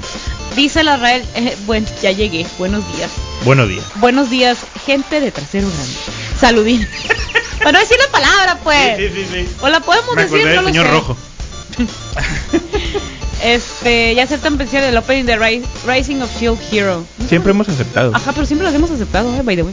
dice 0.57 0.83
la 0.85 0.97
Rael, 0.97 1.25
eh, 1.35 1.57
bueno, 1.67 1.87
ya 2.03 2.13
llegué, 2.13 2.47
buenos 2.59 2.85
días. 2.97 3.11
Buenos 3.45 3.69
días. 3.69 3.85
Buenos 3.97 4.31
días, 4.31 4.59
gente 4.87 5.21
de 5.21 5.31
trasero 5.33 5.69
grande. 5.69 5.95
Saludín. 6.39 6.87
Para 7.59 7.73
no 7.73 7.79
decir 7.81 7.97
la 8.05 8.11
palabra, 8.13 8.59
pues. 8.65 8.97
sí, 8.97 9.09
sí, 9.15 9.27
sí. 9.31 9.49
O 9.61 9.69
la 9.69 9.81
podemos 9.81 10.15
Me 10.17 10.23
decir, 10.25 10.47
no 10.47 10.63
lo 10.63 10.69
señor 10.69 10.87
sé. 10.87 10.93
rojo. 10.93 11.17
Este, 13.43 14.15
ya 14.15 14.25
aceptan 14.25 14.59
pensión 14.59 14.83
del 14.83 14.95
opening 14.99 15.25
de 15.25 15.39
Ri- 15.39 15.65
Rising 15.87 16.21
of 16.21 16.31
Shield 16.39 16.59
Hero. 16.71 17.05
Siempre 17.27 17.53
hemos 17.53 17.71
aceptado. 17.71 18.15
Ajá, 18.15 18.33
pero 18.33 18.45
siempre 18.45 18.67
los 18.67 18.75
hemos 18.75 18.91
aceptado, 18.91 19.35
eh, 19.35 19.41
by 19.43 19.57
the 19.57 19.63
way. 19.63 19.73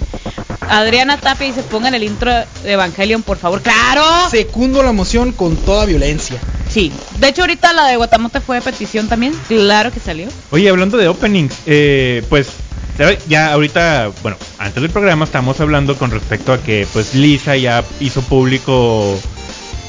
Adriana 0.69 1.17
Tapia 1.17 1.47
dice, 1.47 1.63
pongan 1.63 1.93
el 1.93 2.03
intro 2.03 2.31
de 2.63 2.71
Evangelion, 2.71 3.23
por 3.23 3.37
favor. 3.37 3.61
¡Claro! 3.61 4.03
Secundo 4.31 4.83
la 4.83 4.93
moción 4.93 5.33
con 5.33 5.57
toda 5.57 5.83
violencia. 5.85 6.39
Sí. 6.69 6.93
De 7.19 7.27
hecho, 7.27 7.41
ahorita 7.41 7.73
la 7.73 7.87
de 7.87 7.97
Guatamote 7.97 8.39
fue 8.39 8.55
de 8.55 8.61
petición 8.61 9.09
también. 9.09 9.33
Claro 9.49 9.91
que 9.91 9.99
salió. 9.99 10.29
Oye, 10.51 10.69
hablando 10.69 10.95
de 10.97 11.09
openings, 11.09 11.53
eh, 11.65 12.23
pues 12.29 12.47
ya 13.27 13.51
ahorita, 13.51 14.11
bueno, 14.23 14.37
antes 14.59 14.81
del 14.81 14.91
programa 14.91 15.25
estamos 15.25 15.59
hablando 15.59 15.97
con 15.97 16.09
respecto 16.11 16.53
a 16.53 16.63
que 16.63 16.87
pues 16.93 17.13
Lisa 17.15 17.57
ya 17.57 17.83
hizo 17.99 18.21
público 18.21 19.19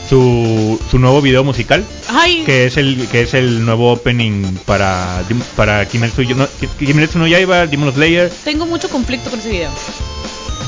su, 0.09 0.81
su 0.91 0.99
nuevo 0.99 1.21
video 1.21 1.45
musical, 1.45 1.85
Ay, 2.09 2.43
que 2.47 2.67
es 2.67 2.77
el 2.77 3.07
que 3.11 3.23
es 3.23 3.35
el 3.35 3.65
nuevo 3.65 3.93
opening 3.93 4.43
para 4.65 5.23
para 5.57 5.87
Kimetsu 5.87 6.23
no, 6.35 6.47
Kimetsu 6.79 7.19
no 7.19 7.27
Yaiba, 7.27 7.67
Demon 7.67 7.93
Slayer. 7.93 8.31
tengo 8.45 8.65
mucho 8.67 8.89
conflicto 8.89 9.31
con 9.31 9.39
ese 9.39 9.51
video. 9.51 9.71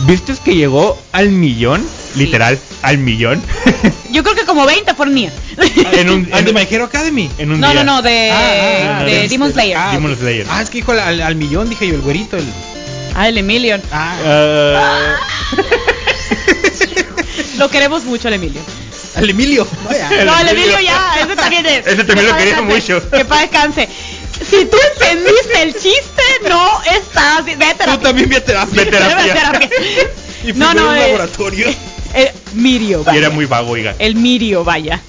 ¿Viste 0.07 0.33
que 0.44 0.55
llegó 0.57 0.98
al 1.12 1.29
millón? 1.31 1.83
Sí. 2.12 2.20
Literal, 2.20 2.59
al 2.83 2.96
millón. 2.98 3.40
Yo 4.11 4.22
creo 4.22 4.35
que 4.35 4.44
como 4.46 4.64
20 4.66 4.94
fueron 4.94 5.14
mías. 5.14 5.33
en 5.92 6.09
un 6.11 6.29
¿Al 6.33 6.44
de 6.44 6.50
en, 6.50 6.57
My 6.57 6.66
Hero 6.70 6.85
Academy? 6.87 7.31
en 7.38 7.53
un 7.53 7.61
no, 7.61 7.70
día. 7.70 7.85
no, 7.85 7.96
no, 7.96 8.03
de, 8.03 8.31
Ah, 8.31 9.00
ah, 9.00 9.05
de 9.05 9.14
de- 9.14 9.29
Demon 9.29 9.53
Slayer. 9.53 9.76
Ah, 9.76 9.92
Demon. 9.92 10.16
Slayer. 10.16 10.46
Ah, 10.48 10.62
es 10.62 10.70
que 10.70 10.79
dijo 10.79 10.92
al, 10.92 11.37
millón, 11.37 11.68
dije 11.68 11.87
yo, 11.87 11.94
el 11.94 12.00
güerito, 12.00 12.37
el... 12.38 12.44
Ah, 13.14 13.29
el 13.29 13.37
Emilion. 13.38 13.81
Ah, 13.92 14.16
Ah, 14.24 15.16
Lo 17.59 17.68
queremos 17.68 18.05
mucho, 18.05 18.29
el 18.29 18.35
Emilio. 18.35 18.61
Al 19.16 19.29
Emilio. 19.31 19.66
No, 19.85 19.90
ya. 19.96 20.09
El 20.20 20.27
no, 20.27 20.38
el 20.38 20.49
Emilio. 20.49 20.81
Ya, 20.81 21.14
ese 21.23 21.37
también 21.37 21.66
es. 21.66 21.87
Ese 21.87 22.05
también 22.05 22.27
Que 22.27 22.33
lo 22.33 22.37
quería 22.38 22.62
mucho. 22.62 23.11
Que 23.11 23.25
para 23.25 23.42
descanse. 23.42 23.88
Si 24.49 24.64
tú 24.64 24.77
entendiste 24.94 25.62
el 25.62 25.75
chiste, 25.75 26.23
no 26.49 26.81
estás. 26.85 27.44
Ve 27.44 27.53
a 27.53 27.73
Tú 27.73 27.79
terapia. 27.79 28.01
también 28.01 28.29
vi 28.29 28.37
a 28.37 28.44
terapia. 28.44 28.83
Ve 28.85 28.88
a 28.88 28.90
terapia. 28.90 29.16
Ve 29.25 29.31
a 29.31 29.35
terapia. 29.35 29.70
Y 30.42 30.53
No, 30.55 30.73
no, 30.73 30.88
un 30.88 30.96
eh, 30.96 31.01
laboratorio. 31.01 31.66
El 32.14 32.31
Mirio, 32.55 33.03
y 33.03 33.05
vaya. 33.05 33.18
era 33.18 33.31
muy 33.31 33.44
vago, 33.44 33.73
oiga. 33.73 33.94
El 33.99 34.14
Mirio, 34.16 34.64
vaya. 34.64 35.01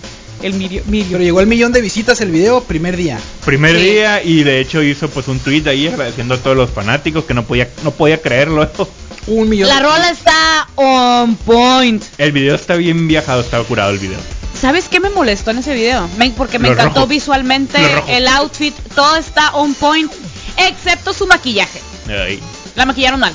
El 0.43 0.53
Mirio. 0.53 0.83
Pero 0.89 1.19
llegó 1.23 1.39
al 1.39 1.47
millón 1.47 1.71
de 1.71 1.81
visitas 1.81 2.19
el 2.21 2.31
video 2.31 2.63
primer 2.63 2.97
día. 2.97 3.19
primer 3.45 3.75
Sí. 3.77 3.81
día 3.83 4.23
y 4.23 4.43
de 4.43 4.59
hecho 4.59 4.81
hizo 4.83 5.09
pues 5.09 5.27
un 5.27 5.39
tweet 5.39 5.63
ahí 5.67 5.87
agradeciendo 5.87 6.35
a 6.35 6.37
todos 6.37 6.55
los 6.57 6.69
fanáticos 6.69 7.25
que 7.25 7.33
no 7.33 7.43
podía 7.43 7.67
no 7.83 7.91
podía 7.91 8.21
creerlo 8.21 8.69
Un 9.27 9.49
millón. 9.49 9.69
La 9.69 9.79
rola 9.79 10.09
está 10.09 10.67
on 10.75 11.35
point. 11.35 12.03
el 12.17 12.31
video 12.31 12.55
está 12.55 12.75
bien 12.75 13.07
viajado 13.07 13.41
estaba 13.41 13.63
curado 13.65 13.91
el 13.91 13.99
video 13.99 14.17
¿Sabes 14.59 14.87
qué 14.89 14.99
me 14.99 15.09
molestó 15.09 15.51
en 15.51 15.59
ese 15.59 15.73
video? 15.73 16.07
Me- 16.17 16.31
porque 16.31 16.59
me 16.59 16.67
Lo 16.67 16.73
encantó 16.73 17.01
rojo. 17.01 17.07
visualmente 17.07 17.77
el 18.09 18.27
outfit, 18.27 18.75
todo 18.95 19.15
está 19.15 19.51
on 19.55 19.73
point, 19.73 20.11
excepto 20.57 21.13
su 21.13 21.25
maquillaje. 21.25 21.79
Ay, 22.07 22.39
La 22.75 22.85
maquillaron 22.85 23.19
mal. 23.19 23.33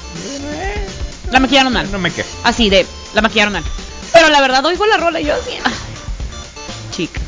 La 1.33 1.41
maquillaron 1.41 1.73
mal. 1.73 1.91
no 1.91 1.99
me 1.99 2.11
quejo 2.13 2.29
Así 2.45 2.71
de, 2.71 2.87
la 3.15 3.23
maquillaron 3.23 3.53
mal. 3.55 3.65
Pero 4.13 4.29
la 4.29 4.41
verdad 4.41 4.65
oigo 4.67 4.87
la 4.87 4.99
rola 4.99 5.21
y 5.21 5.25
yo 5.27 5.35
así, 5.35 5.51
ay, 5.65 5.73
chica. 6.97 7.21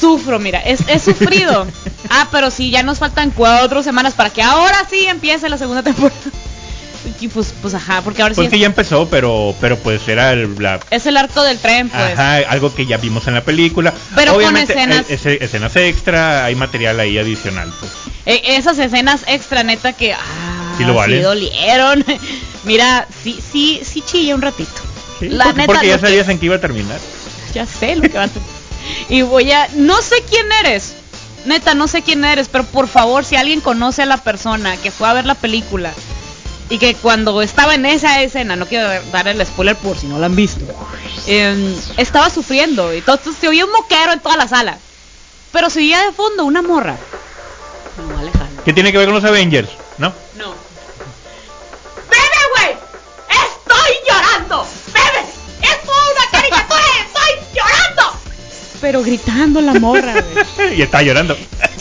Sufro, 0.00 0.38
mira, 0.38 0.60
es, 0.60 0.80
es 0.88 1.02
sufrido. 1.02 1.66
Ah, 2.10 2.28
pero 2.30 2.50
sí, 2.50 2.70
ya 2.70 2.82
nos 2.82 2.98
faltan 2.98 3.30
cuatro 3.30 3.82
semanas 3.82 4.12
para 4.12 4.28
que 4.28 4.42
ahora 4.42 4.86
sí 4.90 5.06
empiece 5.06 5.48
la 5.48 5.56
segunda 5.56 5.82
temporada. 5.84 6.14
Y 7.18 7.28
pues, 7.28 7.54
pues 7.62 7.72
ajá, 7.72 8.02
porque 8.02 8.20
ahora 8.20 8.34
pues 8.34 8.44
sí 8.46 8.50
que 8.50 8.56
es, 8.56 8.60
ya 8.60 8.66
empezó 8.66 9.08
pero 9.08 9.54
pero 9.58 9.78
pues 9.78 10.06
era 10.06 10.32
el, 10.32 10.54
la 10.62 10.80
es 10.90 11.06
el 11.06 11.16
arco 11.16 11.42
del 11.42 11.58
tren, 11.58 11.88
pues. 11.88 12.12
Ajá, 12.12 12.36
algo 12.48 12.74
que 12.74 12.84
ya 12.84 12.98
vimos 12.98 13.26
en 13.26 13.34
la 13.34 13.42
película. 13.42 13.94
Pero 14.14 14.34
con 14.34 14.54
escenas- 14.56 15.06
eh, 15.08 15.14
ese- 15.14 15.42
escenas 15.42 15.74
extra, 15.76 16.44
hay 16.44 16.54
material 16.54 17.00
ahí 17.00 17.16
adicional. 17.16 17.72
Pues. 17.80 17.90
Eh, 18.26 18.42
esas 18.56 18.78
escenas 18.78 19.22
extra 19.26 19.62
neta 19.62 19.94
que 19.94 20.12
ah, 20.12 20.74
Sí 20.76 20.84
lo 20.84 20.92
valen. 20.94 21.22
dolieron. 21.22 22.04
Mira, 22.64 23.08
sí, 23.22 23.38
sí, 23.50 23.80
sí 23.82 24.02
chillé 24.02 24.34
un 24.34 24.42
ratito. 24.42 24.70
Sí, 25.20 25.30
La 25.30 25.44
porque, 25.46 25.58
neta, 25.62 25.72
porque 25.72 25.86
ya 25.88 25.94
lo 25.94 26.00
que- 26.02 26.06
sabías 26.06 26.28
en 26.28 26.38
qué 26.38 26.46
iba 26.46 26.56
a 26.56 26.60
terminar. 26.60 27.00
Ya 27.54 27.66
sé 27.66 27.96
lo 27.96 28.02
que 28.02 28.16
va 28.18 28.22
a 28.22 28.26
hacer. 28.26 28.42
Y 29.08 29.22
voy 29.22 29.50
a. 29.52 29.68
No 29.74 30.00
sé 30.02 30.16
quién 30.28 30.46
eres. 30.60 30.94
Neta, 31.46 31.74
no 31.74 31.86
sé 31.88 32.02
quién 32.02 32.24
eres. 32.24 32.48
Pero 32.48 32.64
por 32.64 32.88
favor, 32.88 33.24
si 33.24 33.36
alguien 33.36 33.60
conoce 33.60 34.02
a 34.02 34.06
la 34.06 34.18
persona 34.18 34.76
que 34.78 34.90
fue 34.90 35.08
a 35.08 35.12
ver 35.12 35.24
la 35.26 35.34
película. 35.34 35.92
Y 36.70 36.78
que 36.78 36.94
cuando 36.94 37.42
estaba 37.42 37.74
en 37.74 37.84
esa 37.86 38.22
escena, 38.22 38.56
no 38.56 38.66
quiero 38.66 38.88
dar 39.12 39.28
el 39.28 39.44
spoiler 39.46 39.76
por 39.76 39.98
si 39.98 40.06
no 40.06 40.18
la 40.18 40.26
han 40.26 40.34
visto. 40.36 40.60
em, 41.26 41.74
estaba 41.98 42.30
sufriendo. 42.30 42.92
Y 42.94 43.02
todo, 43.02 43.20
se 43.38 43.48
oía 43.48 43.64
un 43.66 43.72
moquero 43.72 44.12
en 44.12 44.20
toda 44.20 44.36
la 44.36 44.48
sala. 44.48 44.78
Pero 45.52 45.70
se 45.70 45.80
oía 45.80 46.02
de 46.04 46.12
fondo 46.12 46.44
una 46.44 46.62
morra. 46.62 46.96
Me 47.98 48.04
voy 48.12 48.22
alejando. 48.22 48.62
¿Qué 48.64 48.72
tiene 48.72 48.90
que 48.90 48.98
ver 48.98 49.06
con 49.06 49.14
los 49.14 49.24
Avengers? 49.24 49.68
¿No? 49.98 50.12
No. 50.36 50.54
¡Bebe, 52.10 52.42
güey! 52.56 52.76
¡Estoy 53.30 53.92
llorando! 54.08 54.66
Pero 58.84 59.02
gritando 59.02 59.62
la 59.62 59.72
morra, 59.72 60.12
güey. 60.12 60.76
y 60.78 60.82
está 60.82 61.00
llorando. 61.00 61.34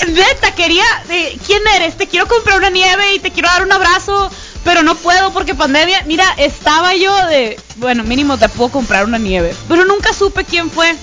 Neta, 0.08 0.56
quería. 0.56 0.86
eh, 1.10 1.38
¿Quién 1.46 1.62
eres? 1.76 1.98
Te 1.98 2.08
quiero 2.08 2.30
comprar 2.30 2.58
una 2.60 2.70
nieve 2.70 3.16
y 3.16 3.20
te 3.20 3.30
quiero 3.30 3.50
dar 3.50 3.62
un 3.62 3.74
abrazo. 3.74 4.32
Pero 4.64 4.84
no 4.84 4.96
puedo 4.96 5.34
porque 5.34 5.54
pandemia. 5.54 6.02
Mira, 6.06 6.26
estaba 6.38 6.96
yo 6.96 7.14
de. 7.28 7.60
Bueno, 7.76 8.06
mínimo 8.06 8.38
te 8.38 8.48
puedo 8.48 8.72
comprar 8.72 9.04
una 9.04 9.18
nieve. 9.18 9.54
Pero 9.68 9.84
nunca 9.84 10.14
supe 10.14 10.46
quién 10.46 10.72
fue. 10.72 10.96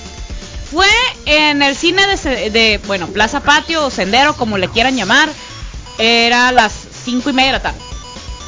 Fue 0.70 0.88
en 1.26 1.60
el 1.60 1.76
cine 1.76 2.00
de, 2.06 2.48
de, 2.48 2.80
bueno, 2.86 3.06
Plaza 3.08 3.40
Patio 3.40 3.84
o 3.84 3.90
Sendero, 3.90 4.34
como 4.36 4.56
le 4.56 4.68
quieran 4.70 4.96
llamar. 4.96 5.28
Era 5.98 6.50
las 6.50 6.72
cinco 7.04 7.28
y 7.28 7.34
media 7.34 7.48
de 7.48 7.58
la 7.58 7.62
tarde. 7.62 7.78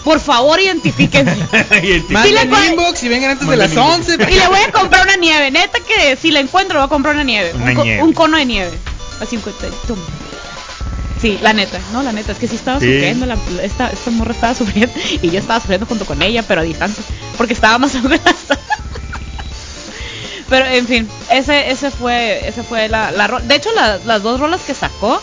Por 0.04 0.18
favor, 0.20 0.58
identifíquense. 0.60 1.36
Sí, 1.80 2.04
inbox 2.70 3.02
y 3.04 3.08
vengan 3.08 3.30
antes 3.32 3.46
de 3.48 3.56
las 3.56 3.70
inbox. 3.72 4.08
11. 4.08 4.14
y 4.14 4.34
le 4.38 4.48
voy 4.48 4.58
a 4.60 4.72
comprar 4.72 5.04
una 5.04 5.16
nieve. 5.16 5.50
Neta 5.50 5.78
que 5.80 6.16
si 6.16 6.30
la 6.30 6.40
encuentro, 6.40 6.74
le 6.74 6.80
voy 6.80 6.86
a 6.86 6.88
comprar 6.88 7.14
una 7.14 7.24
nieve. 7.24 7.52
Una 7.54 7.66
un, 7.66 7.74
co- 7.74 7.84
nieve. 7.84 8.02
un 8.02 8.12
cono 8.12 8.36
de 8.36 8.44
nieve. 8.44 8.78
A 9.20 9.26
50. 9.26 9.66
tum. 9.86 9.98
Sí, 11.20 11.38
la 11.40 11.52
neta, 11.52 11.78
no, 11.92 12.02
la 12.02 12.10
neta, 12.10 12.32
es 12.32 12.38
que 12.38 12.48
sí 12.48 12.56
estaba 12.56 12.80
Sí. 12.80 12.86
sufriendo, 12.86 13.26
la- 13.26 13.38
esta, 13.62 13.88
esta 13.90 14.10
morra 14.10 14.32
estaba 14.32 14.54
sufriendo 14.56 14.92
y 15.22 15.30
yo 15.30 15.38
estaba 15.38 15.60
sufriendo 15.60 15.86
junto 15.86 16.04
con 16.04 16.20
ella, 16.20 16.42
pero 16.42 16.62
a 16.62 16.64
distancia, 16.64 17.04
porque 17.38 17.52
estaba 17.54 17.78
más 17.78 17.94
atrás. 17.94 18.20
Pero 20.48 20.66
en 20.66 20.86
fin, 20.86 21.08
ese 21.30 21.70
ese 21.70 21.90
fue 21.90 22.46
ese 22.46 22.62
fue 22.62 22.88
la, 22.88 23.10
la 23.12 23.28
De 23.44 23.54
hecho, 23.54 23.70
la- 23.72 23.98
las 24.04 24.22
dos 24.22 24.38
rolas 24.40 24.60
que 24.62 24.74
sacó. 24.74 25.22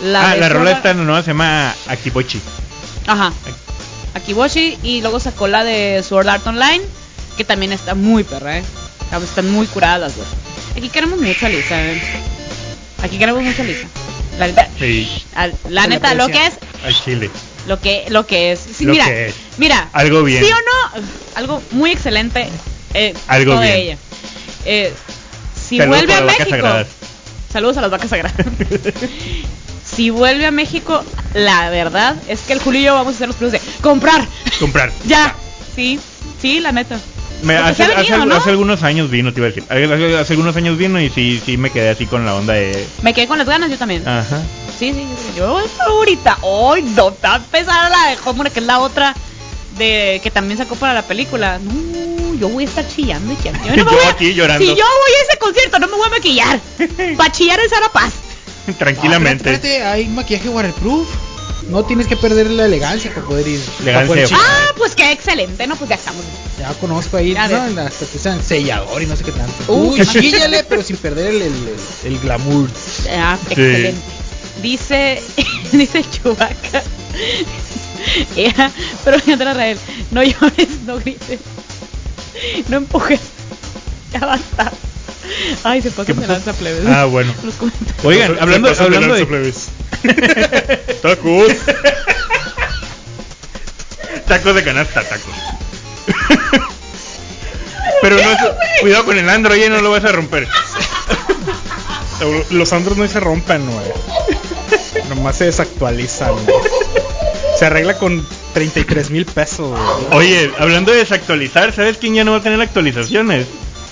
La 0.00 0.30
ah, 0.32 0.36
la 0.36 0.48
rola 0.48 0.70
esta 0.72 0.94
nueva 0.94 1.20
se 1.22 1.28
llama 1.28 1.74
Akibochi. 1.88 2.40
Ajá. 3.06 3.32
Akiboshi 4.14 4.78
y 4.82 5.00
luego 5.00 5.20
sacó 5.20 5.46
la 5.48 5.64
de 5.64 6.02
Sword 6.06 6.28
Art 6.28 6.46
Online, 6.46 6.82
que 7.36 7.44
también 7.44 7.72
está 7.72 7.94
muy 7.94 8.24
perra, 8.24 8.58
¿eh? 8.58 8.64
Están 9.22 9.50
muy 9.50 9.66
curadas 9.66 10.00
las 10.00 10.16
dos. 10.16 10.26
Aquí 10.76 10.88
queremos 10.88 11.20
mucho 11.20 11.46
a 11.46 11.48
Lisa, 11.48 11.80
¿eh? 11.80 12.00
Aquí 13.02 13.18
queremos 13.18 13.42
mucho 13.42 13.62
a 13.62 13.64
Lisa. 13.64 13.86
La 14.38 14.46
neta, 14.48 14.68
Sí, 14.78 15.08
la 15.68 15.86
lo 16.14 16.26
que 16.28 16.46
es, 16.46 16.54
al 16.84 16.94
chile. 17.04 17.30
lo 17.68 17.78
que 17.80 18.06
lo 18.08 18.26
que 18.26 18.50
es. 18.52 18.58
Sí, 18.76 18.84
Lo 18.84 18.92
mira, 18.92 19.04
que 19.06 19.26
es. 19.28 19.34
mira. 19.58 19.88
Algo 19.92 20.24
bien. 20.24 20.44
¿Sí 20.44 20.50
o 20.50 20.54
no? 21.00 21.06
Algo 21.36 21.62
muy 21.70 21.92
excelente. 21.92 22.48
Eh, 22.94 23.14
Algo 23.28 23.52
todo 23.52 23.60
de 23.60 23.76
ella. 23.82 23.98
Eh, 24.64 24.92
si 25.68 25.78
Saludos 25.78 25.98
vuelve 25.98 26.14
a 26.14 26.20
México. 26.22 26.50
sagradas. 26.50 26.86
Saludos 27.52 27.76
a 27.76 27.80
las 27.82 27.90
vacas 27.92 28.10
sagradas. 28.10 28.34
si 29.94 30.10
vuelve 30.10 30.46
a 30.46 30.50
México, 30.50 31.02
la 31.34 31.70
verdad 31.70 32.16
es 32.28 32.40
que 32.40 32.52
el 32.52 32.60
Julio 32.60 32.80
y 32.80 32.84
yo 32.84 32.94
vamos 32.94 33.14
a 33.14 33.18
ser 33.18 33.26
los 33.28 33.36
primeros 33.36 33.60
de 33.60 33.72
comprar. 33.80 34.26
Comprar. 34.60 34.92
Ya, 35.06 35.34
sí, 35.74 35.98
sí, 36.40 36.60
la 36.60 36.72
neta. 36.72 36.98
Me- 37.42 37.56
hace, 37.56 37.84
¿no? 38.24 38.36
algunos 38.46 38.82
años 38.82 39.10
vino, 39.10 39.32
te 39.34 39.40
iba 39.40 39.48
a 39.48 39.50
decir. 39.50 39.64
Hace, 39.68 40.32
algunos 40.32 40.56
años 40.56 40.78
vino 40.78 40.98
y 41.00 41.10
sí, 41.10 41.42
sí 41.44 41.56
me 41.58 41.70
quedé 41.70 41.90
así 41.90 42.06
con 42.06 42.24
la 42.24 42.34
onda 42.34 42.54
de. 42.54 42.86
Me 43.02 43.12
quedé 43.12 43.26
con 43.26 43.36
las 43.38 43.46
ganas 43.46 43.70
yo 43.70 43.76
también. 43.76 44.06
Ajá. 44.08 44.40
Sí, 44.78 44.92
sí, 44.92 45.06
yo 45.36 45.60
ahorita, 45.86 46.38
hoy 46.42 46.82
no, 46.82 47.10
está 47.10 47.36
empezar 47.36 47.90
la 47.90 48.10
de 48.10 48.16
Homer, 48.24 48.50
que 48.50 48.60
es 48.60 48.66
la 48.66 48.78
otra 48.78 49.14
de 49.76 50.20
que 50.22 50.30
también 50.30 50.56
sacó 50.58 50.74
para 50.76 50.94
la 50.94 51.02
película. 51.02 51.58
No, 51.58 52.34
yo 52.34 52.48
voy 52.48 52.64
a 52.64 52.66
estar 52.66 52.86
chillando 52.88 53.32
y 53.32 53.36
chillando. 53.36 53.60
no 53.68 53.74
Yo 53.76 53.84
me 53.84 53.90
voy 53.92 54.04
a- 54.04 54.10
aquí 54.10 54.32
llorando. 54.32 54.64
Si 54.64 54.68
yo 54.70 54.74
voy 54.76 55.12
a 55.20 55.22
ese 55.28 55.38
concierto, 55.38 55.78
no 55.80 55.88
me 55.88 55.96
voy 55.96 56.06
a 56.06 56.10
maquillar. 56.10 56.60
Para 57.16 57.30
chillar 57.32 57.60
en 57.60 57.68
Sara 57.68 57.88
Paz. 57.92 58.12
Tranquilamente. 58.78 59.48
Ah, 59.48 59.52
espérate, 59.52 59.68
espérate, 59.76 59.84
hay 59.86 60.08
maquillaje 60.08 60.48
waterproof. 60.48 61.08
no 61.68 61.84
tienes 61.84 62.06
que 62.06 62.16
perder 62.16 62.50
la 62.50 62.66
elegancia 62.66 63.12
para 63.14 63.26
poder 63.26 63.46
ir. 63.48 63.60
Elegancia. 63.80 64.36
Ah, 64.38 64.72
pues 64.76 64.94
qué 64.94 65.12
excelente, 65.12 65.66
¿no? 65.66 65.76
Pues 65.76 65.88
ya 65.90 65.96
estamos. 65.96 66.22
Ya 66.58 66.72
conozco 66.74 67.16
ahí, 67.16 67.32
¿no? 67.34 67.40
Hasta 67.40 68.06
que 68.06 68.18
sean 68.18 68.42
sellador 68.42 69.02
y 69.02 69.06
no 69.06 69.16
sé 69.16 69.24
qué 69.24 69.32
tanto. 69.32 69.72
Uy, 69.72 70.00
chíllale, 70.06 70.64
pero 70.64 70.82
sin 70.82 70.96
perder 70.96 71.28
el, 71.34 71.42
el, 71.42 71.52
el- 71.52 72.12
el 72.12 72.18
glamour. 72.20 72.68
Ah, 73.10 73.38
Sí. 73.48 73.52
excelente. 73.54 74.00
Dice, 74.62 75.22
dice 75.72 76.04
Chubaca. 76.10 76.82
Ea, 78.36 78.70
pero 79.04 79.16
mientras 79.26 79.56
Rael, 79.56 79.78
no 80.10 80.22
llores, 80.22 80.68
no 80.86 80.98
grites, 80.98 81.40
no 82.68 82.76
empujes. 82.78 83.20
Ya 84.12 84.20
basta. 84.20 84.72
Ay, 85.64 85.82
se 85.82 85.90
pasa 85.90 86.06
¿Qué 86.06 86.14
de 86.20 86.26
lanza 86.26 86.52
plebes. 86.52 86.86
Ah, 86.86 87.04
bueno. 87.04 87.32
Los. 87.44 87.54
Oigan, 88.04 88.36
hablando, 88.40 88.74
Se 88.74 88.82
hablando 88.82 89.08
lanza, 89.08 89.20
de 89.20 89.26
plebes. 89.26 89.68
Tacos. 91.02 91.52
tacos 94.26 94.54
de 94.54 94.64
canasta, 94.64 95.02
tacos. 95.02 95.34
Pero 98.02 98.16
no, 98.16 98.36
cuidado 98.80 99.04
con 99.06 99.18
el 99.18 99.28
Android, 99.30 99.68
no 99.70 99.80
lo 99.80 99.90
vas 99.90 100.04
a 100.04 100.12
romper. 100.12 100.46
Los 102.50 102.72
Andros 102.72 102.96
no 102.98 103.06
se 103.08 103.20
rompen, 103.20 103.64
güey. 103.70 103.86
Nomás 105.08 105.36
se 105.36 105.44
desactualizan. 105.46 106.32
güey. 106.32 106.56
Se 107.58 107.66
arregla 107.66 107.96
con 107.98 108.26
33 108.52 109.10
mil 109.10 109.24
pesos. 109.26 109.70
güey. 109.70 109.82
Oye, 110.12 110.50
hablando 110.58 110.92
de 110.92 110.98
desactualizar, 110.98 111.72
¿sabes 111.72 111.96
quién 111.98 112.14
ya 112.14 112.24
no 112.24 112.32
va 112.32 112.38
a 112.38 112.42
tener 112.42 112.60
actualizaciones? 112.60 113.46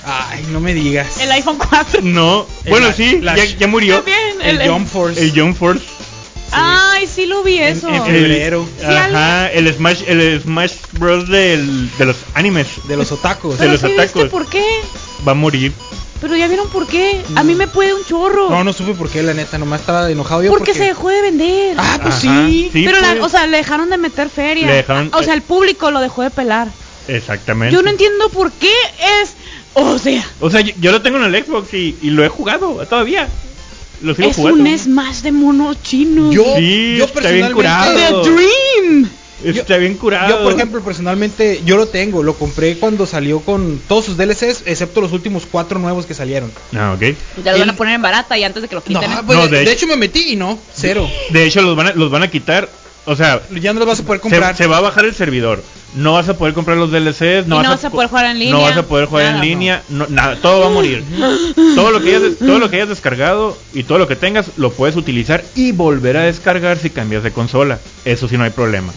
Ay, 0.05 0.45
no 0.51 0.61
me 0.61 0.75
digas. 0.75 1.19
El 1.21 1.31
iPhone 1.33 1.59
4. 1.59 2.01
No, 2.03 2.47
El 2.65 2.71
bueno, 2.71 2.89
la- 2.89 2.93
sí, 2.93 3.21
la- 3.21 3.37
ya, 3.37 3.45
ya 3.45 3.67
murió. 3.69 3.97
También, 3.97 4.41
El, 4.43 4.61
el, 4.61 4.69
Jump 4.71 4.89
Force. 4.89 5.21
El 5.23 5.39
Jump 5.39 5.57
Force. 5.57 5.85
Ay, 6.51 7.07
sí 7.07 7.27
lo 7.27 7.43
vi 7.43 7.59
En- 7.59 7.77
eso. 7.77 7.89
en 7.89 7.95
El- 7.95 8.03
febrero. 8.03 8.69
Ajá, 8.85 9.51
el 9.53 9.73
Smash, 9.73 10.03
el 10.07 10.41
Smash 10.43 10.73
Bros 10.99 11.29
del, 11.29 11.91
de 11.97 12.05
los 12.07 12.17
animes. 12.35 12.67
De 12.89 12.97
los 12.97 13.11
otacos. 13.13 13.59
de 13.59 13.69
los 13.69 13.81
sí 13.81 13.87
viste 13.87 14.03
atacos. 14.03 14.29
por 14.29 14.49
qué. 14.49 14.65
Va 15.27 15.33
a 15.33 15.35
morir. 15.35 15.73
Pero 16.21 16.37
ya 16.37 16.47
vieron 16.47 16.69
por 16.69 16.87
qué. 16.87 17.21
A 17.37 17.43
mí 17.43 17.55
me 17.55 17.67
puede 17.69 17.95
un 17.95 18.05
chorro. 18.05 18.49
No, 18.51 18.63
no 18.65 18.73
supe 18.73 18.93
por 18.95 19.09
qué, 19.09 19.23
la 19.23 19.35
neta. 19.35 19.57
Nomás 19.59 19.81
estaba 19.81 20.09
enojado 20.11 20.43
yo. 20.43 20.51
porque, 20.51 20.75
se 20.75 20.85
dejó 20.85 21.09
de 21.09 21.21
vender. 21.23 21.75
Ah, 21.79 21.99
pues 22.03 22.15
Ajá, 22.25 22.47
sí. 22.47 22.71
sí, 22.73 22.85
pero, 22.85 23.01
la- 23.01 23.13
pues. 23.13 23.23
o 23.25 23.29
sea, 23.29 23.47
le 23.47 23.57
dejaron 23.57 23.89
de 23.91 23.99
meter 23.99 24.29
feria. 24.29 24.67
Le 24.67 24.75
dejaron- 24.75 25.11
o 25.15 25.23
sea, 25.23 25.35
el 25.35 25.43
público 25.43 25.91
lo 25.91 26.01
dejó 26.01 26.23
de 26.23 26.31
pelar. 26.31 26.69
Exactamente. 27.09 27.75
Yo 27.75 27.83
no 27.83 27.91
entiendo 27.91 28.29
por 28.29 28.53
qué 28.53 28.71
es. 29.23 29.35
O 29.75 29.99
sea, 29.99 30.25
O 30.41 30.51
sea, 30.51 30.61
yo, 30.61 30.75
yo 30.81 30.93
lo 30.93 31.01
tengo 31.03 31.19
en 31.19 31.35
el 31.35 31.45
Xbox 31.45 31.73
y, 31.75 31.97
y 32.03 32.11
lo 32.11 32.25
he 32.25 32.29
jugado 32.29 32.85
todavía. 32.87 33.29
Lo 34.03 34.15
sigo 34.15 34.29
es 34.31 34.37
jugando. 34.37 34.63
un 34.63 34.79
Smash 34.79 35.21
de 35.21 35.33
mono 35.33 35.75
chino. 35.75 36.33
Yo, 36.33 36.45
Sí, 36.57 36.97
yo 36.99 37.05
está 37.05 37.31
bien 37.31 37.47
personalmente. 37.55 37.55
curado. 37.55 38.23
The 38.23 38.31
Dream. 38.31 39.11
Está 39.45 39.77
bien 39.77 39.95
curado. 39.95 40.29
Yo, 40.39 40.43
por 40.45 40.53
ejemplo, 40.53 40.81
personalmente, 40.83 41.63
yo 41.65 41.77
lo 41.77 41.87
tengo. 41.87 42.23
Lo 42.23 42.35
compré 42.35 42.77
cuando 42.79 43.07
salió 43.07 43.41
con 43.41 43.81
todos 43.89 44.05
sus 44.05 44.17
DLCs, 44.17 44.63
excepto 44.67 45.01
los 45.01 45.13
últimos 45.13 45.47
cuatro 45.51 45.79
nuevos 45.81 46.07
que 46.07 46.15
salieron. 46.15 46.53
Ah, 46.77 46.93
ok. 46.97 47.17
Ya 47.45 47.53
lo 47.53 47.59
van 47.61 47.71
a 47.71 47.77
poner 47.77 47.95
en 47.95 48.03
barata 48.03 48.37
y 48.39 48.45
antes 48.45 48.63
de 48.63 48.69
que 48.69 48.75
lo 48.77 48.83
No, 48.87 49.01
quiten. 49.01 49.11
pues, 49.27 49.39
No, 49.39 49.45
de, 49.47 49.51
de 49.51 49.57
de 49.59 49.63
hecho- 49.63 49.73
hecho 49.73 49.87
me 49.89 49.97
metí 49.97 50.33
y 50.33 50.37
no, 50.37 50.59
cero. 50.75 51.09
De 51.31 51.45
hecho, 51.45 51.61
los 51.63 51.75
van 51.77 51.89
a, 51.89 51.93
los 51.95 52.11
van 52.11 52.23
a 52.23 52.31
quitar. 52.31 52.69
O 53.05 53.17
sea, 53.17 53.43
Ya 53.61 53.73
no 53.73 53.81
los 53.81 53.89
vas 53.89 54.01
a 54.01 54.05
poder 54.05 54.21
comprar. 54.21 54.57
se 54.57 54.67
va 54.67 54.79
a 54.79 54.81
bajar 54.81 55.05
el 55.05 55.15
servidor. 55.15 55.63
No 55.95 56.15
vas 56.15 56.29
a 56.29 56.39
poder 56.39 56.55
comprar 56.55 56.77
los 56.79 56.91
DLCs. 56.91 57.47
No 57.47 57.57
Y 57.61 57.63
no 57.65 57.69
vas 57.69 57.69
vas 57.71 57.85
a 57.85 57.91
poder 57.91 58.09
jugar 58.09 58.27
en 58.27 58.39
línea, 58.39 58.55
No 58.55 58.63
vas 58.63 58.77
a 58.77 58.83
poder 58.87 59.07
jugar 59.07 59.25
nada, 59.25 59.37
en 59.37 59.43
línea. 59.43 59.83
No, 59.89 60.07
nada, 60.09 60.37
todo 60.37 60.61
va 60.61 60.67
a 60.67 60.71
morir. 60.71 61.03
todo 61.75 61.91
lo 61.91 62.01
que 62.01 62.15
hayas, 62.17 62.39
todo 62.39 62.59
lo 62.59 62.71
que 62.71 62.77
hayas 62.77 62.89
descargado 62.89 63.59
y 63.75 63.83
todo 63.83 63.99
lo 63.99 64.07
que 64.09 64.17
tengas 64.17 64.47
lo 64.57 64.71
puedes 64.73 64.97
utilizar 64.97 65.45
y 65.55 65.73
volver 65.73 66.17
a 66.17 66.23
descargar 66.23 66.79
si 66.79 66.91
cambias 66.91 67.23
de 67.25 67.33
consola. 67.33 67.79
Eso 68.05 68.29
sí 68.29 68.37
no 68.39 68.45
hay 68.45 68.51
problema. 68.51 68.93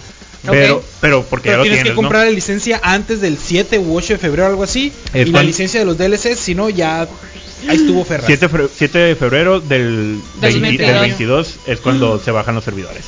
Pero, 0.48 0.84
pero 1.02 1.24
porque 1.24 1.50
Pero 1.50 1.54
ya 1.54 1.58
lo 1.58 1.64
tienes 1.64 1.78
tienes, 1.80 1.92
que 1.94 1.96
¿no? 1.96 2.02
comprar 2.04 2.26
la 2.26 2.32
licencia 2.32 2.80
antes 2.84 3.20
del 3.20 3.40
7 3.40 3.80
u 3.80 3.98
8 3.98 4.14
de 4.14 4.20
febrero, 4.20 4.46
algo 4.48 4.62
así. 4.64 4.94
Es 5.12 5.28
y 5.28 5.32
la 5.32 5.42
licencia 5.42 5.80
de 5.80 5.86
los 5.88 5.98
DLCs, 5.98 6.38
si 6.40 6.54
no, 6.54 6.70
ya 6.70 7.02
ahí 7.68 7.76
estuvo 7.78 8.06
Ferraz. 8.06 8.28
7, 8.28 8.48
fe- 8.50 8.68
7 8.72 8.98
de 9.00 9.16
febrero 9.16 9.60
del, 9.60 10.20
Del 10.40 10.62
20 10.62 10.84
del 10.86 11.00
22 11.02 11.56
es 11.66 11.80
cuando 11.80 12.20
se 12.20 12.30
bajan 12.30 12.54
los 12.54 12.64
servidores. 12.64 13.06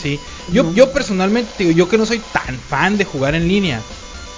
Sí. 0.00 0.18
Yo, 0.52 0.72
yo 0.74 0.92
personalmente, 0.92 1.50
digo, 1.58 1.70
yo 1.72 1.88
que 1.88 1.98
no 1.98 2.06
soy 2.06 2.20
tan 2.32 2.58
fan 2.58 2.96
de 2.96 3.04
jugar 3.04 3.34
en 3.34 3.46
línea, 3.48 3.80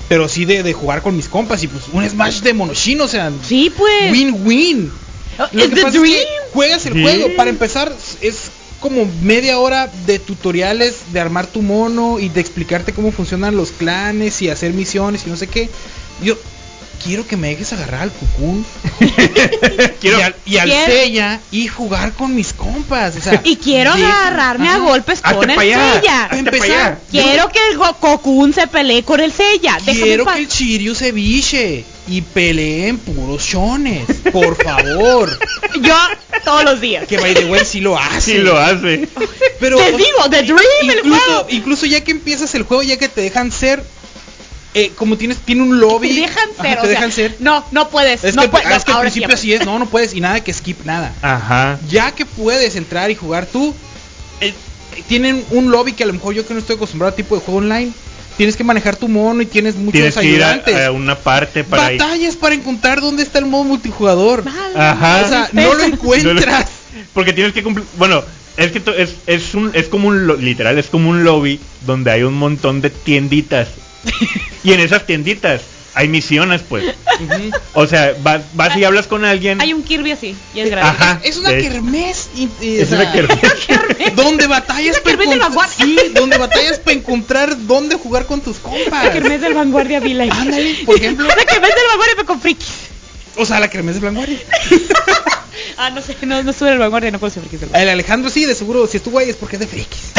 pero 0.09 0.29
sí 0.29 0.44
de, 0.44 0.62
de 0.62 0.72
jugar 0.72 1.03
con 1.03 1.16
mis 1.16 1.29
compas 1.29 1.62
y 1.62 1.68
pues 1.68 1.85
un 1.92 2.09
Smash 2.09 2.40
de 2.40 2.53
monoshino, 2.53 3.05
o 3.05 3.09
sea, 3.09 3.31
Sí, 3.46 3.72
pues. 3.77 4.11
win-win. 4.12 4.90
Oh, 5.38 5.46
Lo 5.53 5.68
que 5.70 5.77
pasa 5.77 5.96
es 5.96 6.03
que 6.03 6.27
juegas 6.53 6.87
el 6.87 7.01
juego. 7.03 7.29
Para 7.37 7.51
empezar, 7.51 7.94
es 8.20 8.51
como 8.81 9.09
media 9.22 9.59
hora 9.59 9.90
de 10.07 10.18
tutoriales 10.18 10.96
de 11.12 11.20
armar 11.20 11.46
tu 11.46 11.62
mono 11.62 12.18
y 12.18 12.29
de 12.29 12.40
explicarte 12.40 12.92
cómo 12.92 13.12
funcionan 13.12 13.57
los 13.57 13.70
clanes 13.70 14.42
y 14.42 14.51
hacer 14.51 14.72
misiones 14.72 15.22
y 15.27 15.31
no 15.31 15.37
sé 15.37 15.46
qué. 15.46 15.70
Yo 16.22 16.37
quiero 17.05 17.27
que 17.27 17.37
me 17.37 17.49
dejes 17.49 17.73
agarrar 17.73 18.03
al 18.03 18.11
cucún 18.12 18.65
Quiero- 20.01 20.19
y 20.19 20.23
al, 20.23 20.35
y 20.47 20.57
al 20.59 20.71
Seiya 20.71 21.41
y 21.51 21.69
jugar 21.69 22.12
con 22.12 22.35
mis 22.35 22.53
compas. 22.53 23.17
O 23.17 23.21
sea, 23.21 23.41
Y 23.45 23.57
quiero 23.57 23.95
de- 23.95 24.05
agarrarme 24.05 24.69
a 24.69 24.79
golpes 24.79 25.21
Hazte 25.23 25.37
con 25.37 25.51
el 25.51 25.59
allá, 25.59 26.25
hazte 26.25 26.38
Empezar. 26.38 27.01
Quiero 27.11 27.49
que 27.49 27.59
el 27.71 27.79
Cocoon 27.79 28.53
se 28.53 28.67
pelee 28.67 29.03
con 29.03 29.21
el. 29.21 29.33
Déjame 29.33 29.81
Quiero 30.01 30.25
que 30.27 30.38
el 30.38 30.49
Chiryu 30.49 30.95
se 30.95 31.12
biche 31.12 31.85
y 32.09 32.21
peleen 32.23 32.99
puros 32.99 33.43
shones. 33.45 34.05
Por 34.33 34.62
favor. 34.62 35.38
Yo 35.81 35.97
todos 36.45 36.65
los 36.65 36.81
días. 36.81 37.07
que 37.07 37.19
by 37.19 37.35
the 37.35 37.45
way 37.47 37.65
sí 37.65 37.81
lo 37.81 37.99
hace. 37.99 38.33
Sí 38.33 38.38
lo 38.38 38.59
hace. 38.59 39.09
Pero 39.61 39.79
Te 39.79 39.93
digo, 39.93 40.29
The 40.31 40.43
Dream, 40.43 40.59
el 40.91 40.99
incluso, 40.99 41.21
juego. 41.25 41.47
incluso 41.51 41.87
ya 41.87 42.03
que 42.03 42.11
empiezas 42.11 42.55
el 42.55 42.65
juego, 42.65 42.83
ya 42.83 42.97
que 42.97 43.09
te 43.09 43.21
dejan 43.21 43.53
ser, 43.53 43.83
eh, 44.75 44.93
como 44.97 45.17
tienes, 45.17 45.39
tiene 45.39 45.63
un 45.63 45.81
lobby. 45.81 46.09
Te 46.15 46.21
dejan 46.23 46.49
Ajá, 46.59 46.63
ser, 46.63 46.75
te 46.75 46.79
o 46.79 46.83
sea, 46.83 46.91
dejan 46.91 47.13
ser. 47.13 47.37
No, 47.41 47.65
no 47.73 47.89
puedes. 47.91 48.25
Es 48.25 48.35
no 48.35 48.43
que, 48.43 48.49
puedes. 48.49 48.67
ah, 48.67 48.77
es 48.77 48.85
que 48.85 48.93
al 48.93 48.99
sí 48.99 49.03
principio 49.03 49.35
así 49.35 49.53
es, 49.53 49.67
no, 49.67 49.79
no 49.79 49.87
puedes 49.87 50.15
y 50.15 50.21
nada 50.21 50.43
que 50.43 50.53
skip 50.53 50.85
nada. 50.85 51.13
Ajá. 51.23 51.79
Ya 51.89 52.13
que 52.13 52.25
puedes 52.25 52.77
entrar 52.77 53.11
y 53.11 53.15
jugar 53.15 53.47
tú, 53.47 53.75
eh, 54.41 54.55
tienen 55.09 55.45
un 55.51 55.71
lobby 55.71 55.93
que 55.93 56.05
a 56.05 56.07
lo 56.07 56.15
mejor 56.15 56.35
yo 56.35 56.47
que 56.47 56.55
no 56.55 56.61
estoy 56.61 56.77
acostumbrado 56.77 57.13
a 57.13 57.17
tipo 57.17 57.35
de 57.35 57.43
juego 57.43 57.59
online, 57.59 57.93
tienes 58.37 58.57
que 58.57 58.65
manejar 58.65 58.97
tu 58.97 59.09
mono 59.09 59.43
y 59.43 59.47
tienes 59.47 59.77
muchos 59.77 59.93
Tienes 59.93 60.15
que 60.17 60.25
ir 60.25 60.43
a, 60.43 60.49
ayudantes. 60.53 60.87
a 60.87 60.91
una 60.91 61.17
parte 61.19 61.65
para 61.65 61.93
ir. 61.93 61.99
Batallas 62.01 62.37
para 62.37 62.55
encontrar 62.55 63.01
dónde 63.03 63.23
está 63.23 63.39
el 63.41 63.47
modo 63.47 63.65
multijugador. 63.65 64.45
Ajá. 64.75 65.23
O 65.25 65.29
sea, 65.29 65.49
no 65.53 65.75
lo 65.75 65.85
encuentras. 65.85 66.67
Porque 67.13 67.35
tienes 67.35 67.53
que 67.53 67.63
cumplir. 67.63 67.87
Bueno, 67.99 68.23
es 68.57 68.73
que 68.73 68.83
es, 68.97 69.17
es 69.27 69.55
un 69.55 69.71
es 69.75 69.89
como 69.89 70.09
un 70.09 70.45
literal 70.45 70.79
es 70.79 70.87
como 70.89 71.09
un 71.09 71.25
lobby 71.25 71.59
donde 71.87 72.11
hay 72.11 72.23
un 72.23 72.35
montón 72.35 72.83
de 72.83 72.91
tienditas 72.91 73.69
y 74.65 74.73
en 74.73 74.81
esas 74.81 75.07
tienditas 75.07 75.61
hay 75.95 76.09
misiones, 76.09 76.62
pues. 76.67 76.95
O 77.75 77.87
sea, 77.87 78.15
vas, 78.23 78.41
vas 78.55 78.75
y 78.79 78.85
hablas 78.85 79.07
con 79.07 79.27
alguien. 79.27 79.61
Hay 79.61 79.75
un 79.75 79.83
Kirby 79.83 80.12
así. 80.12 80.35
Y 80.55 80.61
es 80.61 80.71
grande. 80.71 80.88
Ajá. 80.91 81.21
Es 81.23 81.37
una 81.37 81.51
de- 81.51 81.61
kermés. 81.62 82.31
y- 82.35 82.49
y, 82.62 82.79
Es 82.79 82.91
o 82.93 82.95
una 82.97 83.12
kermés. 83.12 83.38
Donde 84.17 84.47
batallas 84.47 84.97
Una 84.97 85.05
kermés 85.05 85.29
de 85.29 85.37
encont- 85.37 85.41
vanguardia. 85.41 85.77
Sí, 85.85 85.99
donde 86.15 86.38
batallas 86.38 86.79
para 86.79 86.97
encontrar 86.97 87.67
dónde 87.67 87.97
jugar 87.97 88.25
con 88.27 88.41
tus 88.41 88.57
compas. 88.57 89.05
La 89.05 89.12
kermés 89.12 89.41
del 89.43 89.53
Vanguardia 89.55 90.01
Village. 90.01 90.31
Ándale, 90.33 90.77
por 90.87 90.97
ejemplo. 90.97 91.27
La 91.27 91.35
kermés 91.45 91.75
del 91.75 91.87
Vanguardia 91.88 92.15
pero 92.17 92.27
con 92.27 92.41
frikis. 92.41 92.69
O 93.37 93.45
sea, 93.45 93.61
la 93.61 93.69
kermés 93.69 93.97
de 93.97 94.01
Vanguardia. 94.01 94.38
Ah, 95.79 95.91
no 95.91 96.01
sé, 96.03 96.17
no, 96.23 96.43
no 96.43 96.51
estuve 96.51 96.69
en 96.69 96.75
el 96.75 96.79
Vanguardia, 96.81 97.11
no 97.11 97.19
puedo 97.19 97.33
ser 97.33 97.43
frikis 97.43 97.61
del 97.61 97.69
Vanguardia. 97.71 97.85
El 97.93 97.99
Alejandro 97.99 98.31
sí, 98.31 98.45
de 98.45 98.55
seguro, 98.55 98.87
si 98.87 98.99
estuvo 98.99 99.19
ahí 99.19 99.31
es 99.31 99.37
porque 99.37 99.57
es 99.57 99.61
de 99.61 99.67
frikis. 99.67 100.12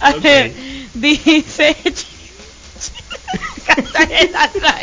A 0.00 0.10
Ok. 0.10 0.22
ver, 0.22 0.52
dice... 0.94 1.76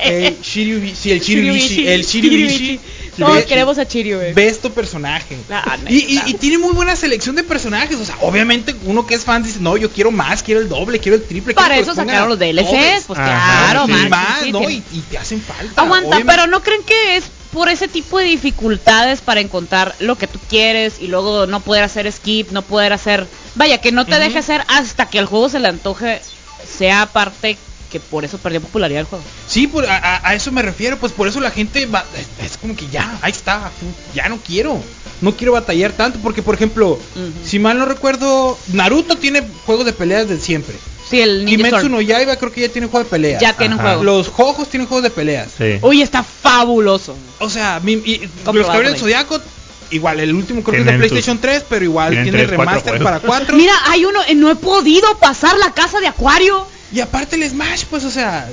El 0.04 0.41
Shiryu, 0.41 0.95
sí, 0.95 1.12
el 1.12 1.21
Shiryu, 1.21 1.54
el 1.88 2.04
Shiryu. 2.04 2.80
Todos 3.17 3.36
Ve- 3.36 3.45
queremos 3.45 3.78
a 3.78 3.86
Chiryu, 3.88 4.17
güey. 4.17 4.34
Ves 4.34 4.60
tu 4.62 4.71
personaje. 4.74 5.38
Ah, 5.50 5.78
y, 5.88 5.97
y- 6.13 6.15
neta. 6.15 6.30
y 6.30 6.34
tiene 6.36 6.58
muy 6.58 6.74
buena 6.74 6.95
selección 6.95 7.36
de 7.36 7.43
personajes. 7.43 7.97
O 7.97 8.06
sea, 8.06 8.17
obviamente 8.21 8.74
uno 8.86 9.06
que 9.06 9.15
es 9.15 9.24
fan 9.26 9.43
dice, 9.43 9.60
no, 9.60 9.78
yo 9.78 9.91
quiero 9.91 10.12
más, 10.12 10.41
quiero 10.41 10.62
el 10.62 10.69
doble, 10.69 11.00
quiero 11.00 11.17
el 11.17 11.24
triple. 11.24 11.54
Para 11.54 11.78
eso 11.78 11.93
sacaron 11.93 12.30
los 12.30 12.39
DLCs, 12.39 12.65
dobles". 12.71 13.04
pues 13.06 13.19
Ajá, 13.19 13.65
claro, 13.74 13.86
sí. 13.86 13.91
man, 13.91 14.06
y 14.06 14.10
más, 14.10 14.41
sí, 14.43 14.52
¿no? 14.52 14.60
tiene- 14.60 14.74
Y, 14.74 14.84
y 14.97 15.02
te 15.02 15.17
hacen 15.17 15.41
falta. 15.41 15.82
Aguanta, 15.82 16.08
obviamente. 16.08 16.32
pero 16.34 16.47
¿no 16.47 16.63
creen 16.63 16.84
que 16.84 17.17
es 17.17 17.26
por 17.52 17.69
ese 17.69 17.88
tipo 17.89 18.17
de 18.17 18.26
dificultades 18.26 19.21
para 19.21 19.41
encontrar 19.41 19.93
lo 20.00 20.17
que 20.17 20.28
tú 20.28 20.39
quieres 20.50 20.95
y 21.00 21.08
luego 21.08 21.45
no 21.47 21.60
poder 21.60 21.84
hacer 21.84 22.12
skip, 22.12 22.52
no 22.52 22.62
poder 22.63 22.93
hacer... 22.93 23.28
Vaya, 23.56 23.80
que 23.80 23.92
no 23.92 24.06
te 24.06 24.12
Ujú. 24.14 24.22
deje 24.22 24.40
hacer 24.40 24.64
hasta 24.68 25.08
que 25.10 25.20
el 25.20 25.26
juego 25.26 25.50
se 25.50 25.60
le 25.60 25.68
antoje, 25.68 26.22
sea 26.78 27.06
parte 27.08 27.58
que 27.92 28.00
por 28.00 28.24
eso 28.24 28.38
perdió 28.38 28.62
popularidad 28.62 29.02
el 29.02 29.06
juego. 29.08 29.24
Sí, 29.48 29.68
por- 29.68 29.86
a, 29.86 30.22
a- 30.26 30.34
eso 30.36 30.52
me 30.54 30.62
refiero, 30.62 30.98
pues 30.98 31.12
por 31.12 31.28
eso 31.28 31.42
la 31.42 31.52
gente 31.52 31.86
va, 31.88 32.06
es, 32.18 32.46
es 32.52 32.58
como 32.58 32.74
que 32.76 32.88
ya, 32.88 33.18
ahí 33.22 33.32
está, 33.34 33.70
ya 34.16 34.30
no 34.30 34.38
quiero, 34.38 34.82
no 35.20 35.36
quiero 35.36 35.52
batallar 35.52 35.92
tanto, 35.92 36.20
porque 36.24 36.42
por 36.42 36.56
ejemplo, 36.56 36.98
si 37.46 37.60
mal 37.60 37.78
no 37.78 37.86
recuerdo, 37.86 38.58
Naruto 38.71 39.17
tiene 39.17 39.44
juegos 39.65 39.86
de 39.86 39.92
peleas 39.92 40.30
de 40.30 40.40
siempre. 40.40 40.75
Sí, 41.10 41.19
el 41.19 41.44
Ninja 41.44 41.58
Kimetsu 41.58 41.75
Storm. 41.75 41.92
no 41.92 42.00
Yaiba 42.00 42.38
creo 42.38 42.54
que 42.54 42.62
ya 42.62 42.69
tiene 42.69 42.88
juego 42.88 43.04
de 43.04 43.10
peleas. 43.10 43.42
Ya 43.42 43.52
tiene 43.58 43.75
un 43.75 43.82
juego. 43.82 44.02
Los 44.06 44.30
Jojos 44.30 44.69
tienen 44.69 44.88
juegos 44.88 45.04
de 45.04 45.10
peleas. 45.10 45.50
Sí. 45.58 45.78
Uy, 45.82 46.02
está 46.02 46.23
fabuloso. 46.23 47.17
O 47.40 47.50
sea, 47.50 47.82
mi- 47.84 47.92
y- 48.06 48.30
los 48.46 48.65
Caballeros 48.65 48.94
del. 48.94 49.02
Zodiaco 49.02 49.42
igual, 49.92 50.19
el 50.19 50.33
último 50.33 50.63
creo 50.63 50.75
que 50.75 50.79
es 50.81 50.85
de 50.85 50.98
PlayStation 51.08 51.39
3, 51.39 51.65
pero 51.69 51.85
igual 51.85 52.12
tiene 52.13 52.31
tres, 52.31 52.50
remaster 52.50 53.02
para 53.04 53.19
4. 53.19 53.56
Mira, 53.56 53.73
hay 53.87 54.06
uno, 54.06 54.19
eh, 54.27 54.35
no 54.35 54.50
he 54.50 54.56
podido 54.56 55.17
pasar 55.19 55.58
la 55.58 55.73
casa 55.73 56.00
de 56.00 56.08
Acuario. 56.08 56.65
Y 56.94 57.00
aparte 57.00 57.35
el 57.35 57.50
Smash, 57.50 57.85
pues, 57.89 58.04
o 58.04 58.12
sea. 58.12 58.50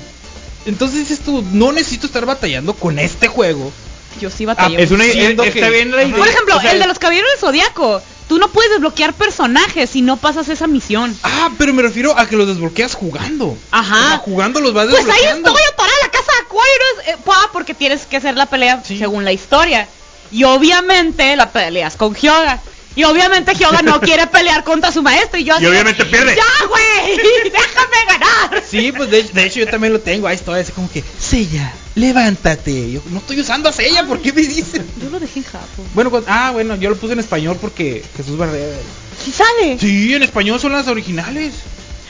Entonces 0.66 0.99
dices 1.01 1.20
tú, 1.20 1.43
no 1.53 1.72
necesito 1.72 2.07
estar 2.07 2.26
batallando 2.26 2.74
con 2.74 2.99
este 2.99 3.26
juego. 3.28 3.72
Yo 4.20 4.30
sí 4.30 4.45
Ah, 4.45 4.49
batallé. 4.49 4.82
Es 4.82 4.91
una 4.91 5.05
Siendo 5.05 5.43
es- 5.45 5.55
está 5.55 5.66
que- 5.66 5.72
bien 5.72 5.91
la 5.91 5.99
Ajá. 5.99 6.07
idea. 6.09 6.16
Por 6.18 6.28
ejemplo, 6.28 6.57
o 6.57 6.61
sea, 6.61 6.72
el 6.72 6.78
de 6.80 6.86
los 6.86 6.99
caballeros 6.99 7.30
del 7.30 7.41
zodiaco. 7.41 8.03
Tú 8.28 8.36
no 8.39 8.49
puedes 8.49 8.70
desbloquear 8.72 9.14
personajes 9.14 9.89
si 9.89 10.03
no 10.03 10.18
pasas 10.18 10.51
esa 10.51 10.66
misión. 10.66 11.16
Ah, 11.22 11.51
pero 11.57 11.72
me 11.72 11.80
refiero 11.80 12.18
a 12.18 12.26
que 12.26 12.36
los 12.36 12.47
desbloqueas 12.47 12.95
jugando. 12.95 13.57
Ajá. 13.70 13.95
O 13.95 14.09
sea, 14.09 14.18
jugando 14.18 14.61
los 14.61 14.74
vas 14.74 14.86
Pues 14.89 14.99
ahí 15.01 15.07
desbloqueando. 15.07 15.49
estoy 15.49 15.62
atorada 15.72 15.95
la 16.03 16.11
casa 16.11 16.32
de 16.32 16.45
Acuarios. 16.47 16.95
Eh, 17.07 17.16
pa, 17.24 17.49
porque 17.55 17.72
tienes 17.72 18.05
que 18.05 18.18
hacer 18.18 18.36
la 18.36 18.45
pelea 18.45 18.82
Sí. 18.86 18.99
según 18.99 19.24
la 19.24 19.32
historia. 19.32 19.89
Y 20.31 20.45
obviamente 20.45 21.35
la 21.37 21.51
peleas 21.51 21.97
con 21.97 22.14
Hyoga. 22.14 22.61
Y 22.97 23.05
obviamente 23.05 23.55
Hyoga 23.55 23.81
no 23.83 24.01
quiere 24.01 24.26
pelear 24.26 24.64
contra 24.64 24.91
su 24.91 25.03
maestro. 25.03 25.39
Y 25.39 25.45
yo 25.45 25.55
así 25.55 25.64
de, 25.64 25.70
obviamente 25.70 26.05
pierde. 26.05 26.35
¡Ya, 26.37 26.66
güey! 26.66 27.16
¡Déjame 27.45 27.97
ganar! 28.09 28.62
Sí, 28.68 28.91
pues 28.93 29.11
de, 29.11 29.22
de 29.22 29.45
hecho 29.45 29.61
yo 29.61 29.68
también 29.68 29.93
lo 29.93 30.01
tengo. 30.01 30.26
Ahí 30.26 30.35
estoy, 30.35 30.61
así 30.61 30.72
como 30.72 30.91
que, 30.91 31.05
Sella, 31.20 31.72
levántate. 31.95 32.91
Yo 32.93 33.01
no 33.11 33.18
estoy 33.18 33.41
usando 33.41 33.68
a 33.68 33.72
Sella, 33.72 34.05
¿por 34.05 34.20
qué 34.20 34.33
me 34.33 34.43
dicen? 34.43 34.85
Yo 35.01 35.11
lo 35.11 35.20
dejé 35.20 35.39
en 35.41 35.45
Japón. 35.45 35.87
Bueno, 35.95 36.11
pues- 36.11 36.24
ah, 36.26 36.51
bueno, 36.53 36.74
yo 36.76 36.91
lo 36.91 36.97
puse 36.97 37.12
en 37.12 37.20
español 37.20 37.57
porque 37.61 38.05
Jesús 38.16 38.37
Barrera. 38.37 38.76
¿Sí 39.24 39.31
sale? 39.33 39.79
Sí, 39.79 40.14
en 40.14 40.22
español 40.24 40.59
son 40.59 40.72
las 40.72 40.89
originales. 40.89 41.55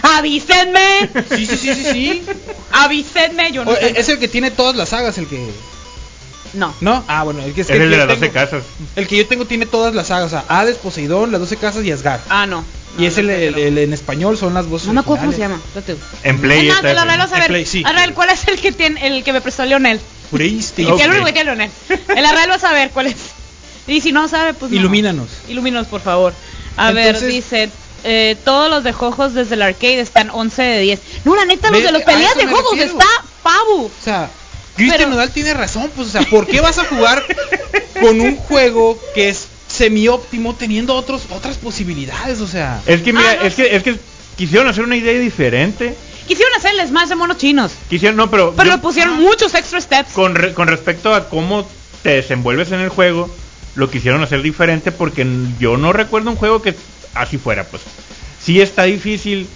¡Avísenme! 0.00 1.10
Sí, 1.36 1.46
sí, 1.46 1.56
sí, 1.56 1.74
sí, 1.74 1.84
sí. 1.92 2.22
¡Avísenme! 2.72 3.52
Yo 3.52 3.64
no 3.64 3.72
O, 3.72 3.74
sé. 3.76 3.86
eh, 3.88 3.94
es 3.96 4.08
el 4.08 4.18
que 4.18 4.28
tiene 4.28 4.50
todas 4.50 4.76
las 4.76 4.90
sagas, 4.90 5.18
el 5.18 5.26
que. 5.26 5.50
No. 6.54 6.74
¿No? 6.80 7.04
Ah, 7.08 7.24
bueno, 7.24 7.42
el 7.42 7.52
que 7.54 7.62
es, 7.62 7.70
Es 7.70 7.76
que 7.76 7.82
el 7.82 7.90
de 7.90 7.96
las 7.96 8.08
12 8.08 8.20
tengo- 8.20 8.32
casas. 8.34 8.62
El 8.96 9.06
que 9.06 9.16
yo 9.16 9.26
tengo 9.26 9.44
tiene 9.46 9.66
todas 9.66 9.94
las 9.94 10.08
sagas, 10.08 10.26
o 10.26 10.28
sea, 10.30 10.44
Hades, 10.48 10.76
Poseidón, 10.76 11.30
las 11.32 11.40
12 11.40 11.56
casas 11.56 11.84
y 11.84 11.92
Asgard. 11.92 12.20
Ah, 12.28 12.46
no. 12.46 12.64
y 12.98 13.06
es 13.06 13.16
el, 13.18 13.30
el- 13.30 13.56
el 13.58 13.78
en 13.78 13.92
español, 13.92 14.36
son 14.36 14.54
las 14.54 14.66
voces 14.66 14.88
No 14.88 14.94
me 14.94 15.00
acuerdo 15.00 15.22
cómo 15.24 15.32
se 15.32 15.38
llama. 15.38 15.60
Date. 15.74 15.96
En 16.24 16.40
Play 16.40 16.68
ese. 16.68 16.78
Arrael 16.78 17.18
vas 17.18 17.30
a 17.32 17.34
En 17.36 17.40
ver. 17.42 17.48
Play, 17.48 17.66
sí. 17.66 17.82
Arrael, 17.86 18.12
¿cuál 18.12 18.30
es 18.30 18.48
el 18.48 18.58
que 18.60 18.72
tiene, 18.72 19.06
el 19.06 19.22
que 19.22 19.32
me 19.32 19.40
prestó 19.40 19.64
Leonel? 19.64 20.00
Puriste. 20.30 20.82
El 20.82 20.88
único 21.10 21.24
que 21.26 21.32
tiene 21.32 21.44
Leonel. 21.44 21.70
El 22.16 22.26
Arrael 22.26 22.50
va 22.50 22.56
a 22.56 22.58
saber 22.58 22.90
cuál 22.90 23.06
es. 23.06 23.16
Y 23.86 24.00
si 24.00 24.10
no 24.12 24.26
sabe, 24.28 24.52
pues 24.54 24.70
no. 24.72 24.76
Ilumínanos. 24.78 25.28
Ilumínanos, 25.48 25.86
por 25.86 26.00
favor. 26.00 26.34
A 26.76 26.90
ver, 26.92 27.14
Entonces- 27.14 27.28
dice. 27.32 27.70
eh, 28.04 28.36
todos 28.44 28.68
los 28.70 28.84
de 28.84 28.92
Jojos 28.92 29.32
desde 29.34 29.54
el 29.54 29.62
arcade 29.62 30.00
están 30.00 30.30
11 30.30 30.62
de 30.62 30.80
10. 30.80 31.00
No, 31.24 31.36
la 31.36 31.44
neta, 31.44 31.70
los 31.70 31.82
de 31.82 31.92
los 31.92 32.02
peleas 32.02 32.36
de 32.36 32.46
Jojos 32.46 32.78
está 32.78 33.06
pavo. 33.42 33.84
O 33.86 33.90
sea, 34.04 34.28
Cristian 34.78 34.96
Pero- 34.98 35.10
Nodal 35.10 35.30
tiene 35.30 35.52
razón, 35.54 35.90
pues, 35.94 36.08
o 36.08 36.10
sea, 36.10 36.22
¿por 36.22 36.46
qué 36.46 36.60
vas 36.62 36.78
a 36.78 36.84
jugar 36.84 37.22
con 38.00 38.20
un 38.20 38.36
juego 38.36 38.98
que 39.14 39.28
es 39.28 39.46
semi-óptimo 39.68 40.54
teniendo 40.54 40.94
otros, 40.94 41.22
otras 41.30 41.56
posibilidades? 41.58 42.40
O 42.40 42.46
sea, 42.48 42.80
Es 42.86 43.02
que 43.02 43.12
mira, 43.12 43.30
Ah, 43.32 43.36
no. 43.40 43.46
es 43.46 43.54
que 43.54 43.76
es 43.76 43.82
que 43.82 43.96
quisieron 44.36 44.68
hacer 44.68 44.84
una 44.84 44.96
idea 44.96 45.18
diferente. 45.18 45.94
Quisieron 46.26 46.54
hacer 46.56 46.72
el 46.78 46.86
Smash 46.86 47.08
de 47.08 47.14
monos 47.16 47.38
chinos. 47.38 47.72
Quisieron, 47.88 48.16
no, 48.16 48.30
pero 48.30 48.54
Pero 48.56 48.70
yo- 48.70 48.76
le 48.76 48.82
pusieron 48.82 49.14
ah. 49.14 49.20
muchos 49.20 49.54
extra 49.54 49.80
steps. 49.80 50.12
con, 50.12 50.34
re- 50.34 50.52
con 50.54 50.68
respecto 50.68 51.14
a 51.14 51.28
cómo 51.28 51.66
te 52.02 52.10
desenvuelves 52.10 52.70
en 52.72 52.80
el 52.80 52.88
juego, 52.90 53.28
lo 53.74 53.90
quisieron 53.90 54.22
hacer 54.22 54.42
diferente 54.42 54.92
porque 54.92 55.26
yo 55.58 55.76
no 55.76 55.92
recuerdo 55.92 56.30
un 56.30 56.36
juego 56.36 56.60
que 56.62 56.74
así 57.14 57.38
fuera, 57.38 57.64
pues. 57.64 57.82
Sí 58.42 58.60
está 58.60 58.84
difícil 58.84 59.48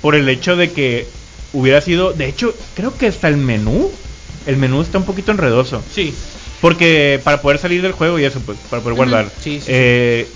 por 0.00 0.14
el 0.14 0.28
hecho 0.28 0.56
de 0.56 0.70
que 0.72 1.06
hubiera 1.52 1.80
sido, 1.80 2.12
de 2.12 2.26
hecho, 2.26 2.54
creo 2.74 2.96
que 2.96 3.08
hasta 3.08 3.28
el 3.28 3.36
menú, 3.36 3.90
el 4.46 4.56
menú 4.56 4.80
está 4.82 4.98
un 4.98 5.04
poquito 5.04 5.30
enredoso. 5.32 5.82
sí. 5.94 6.14
Porque 6.60 7.18
para 7.24 7.40
poder 7.40 7.58
salir 7.58 7.80
del 7.80 7.92
juego 7.92 8.18
y 8.18 8.24
eso, 8.26 8.38
pues, 8.44 8.58
para 8.68 8.82
poder 8.82 8.94
guardar. 8.94 9.30
Sí, 9.42 9.52
sí, 9.54 9.60
sí. 9.60 9.66
Eh, 9.68 10.28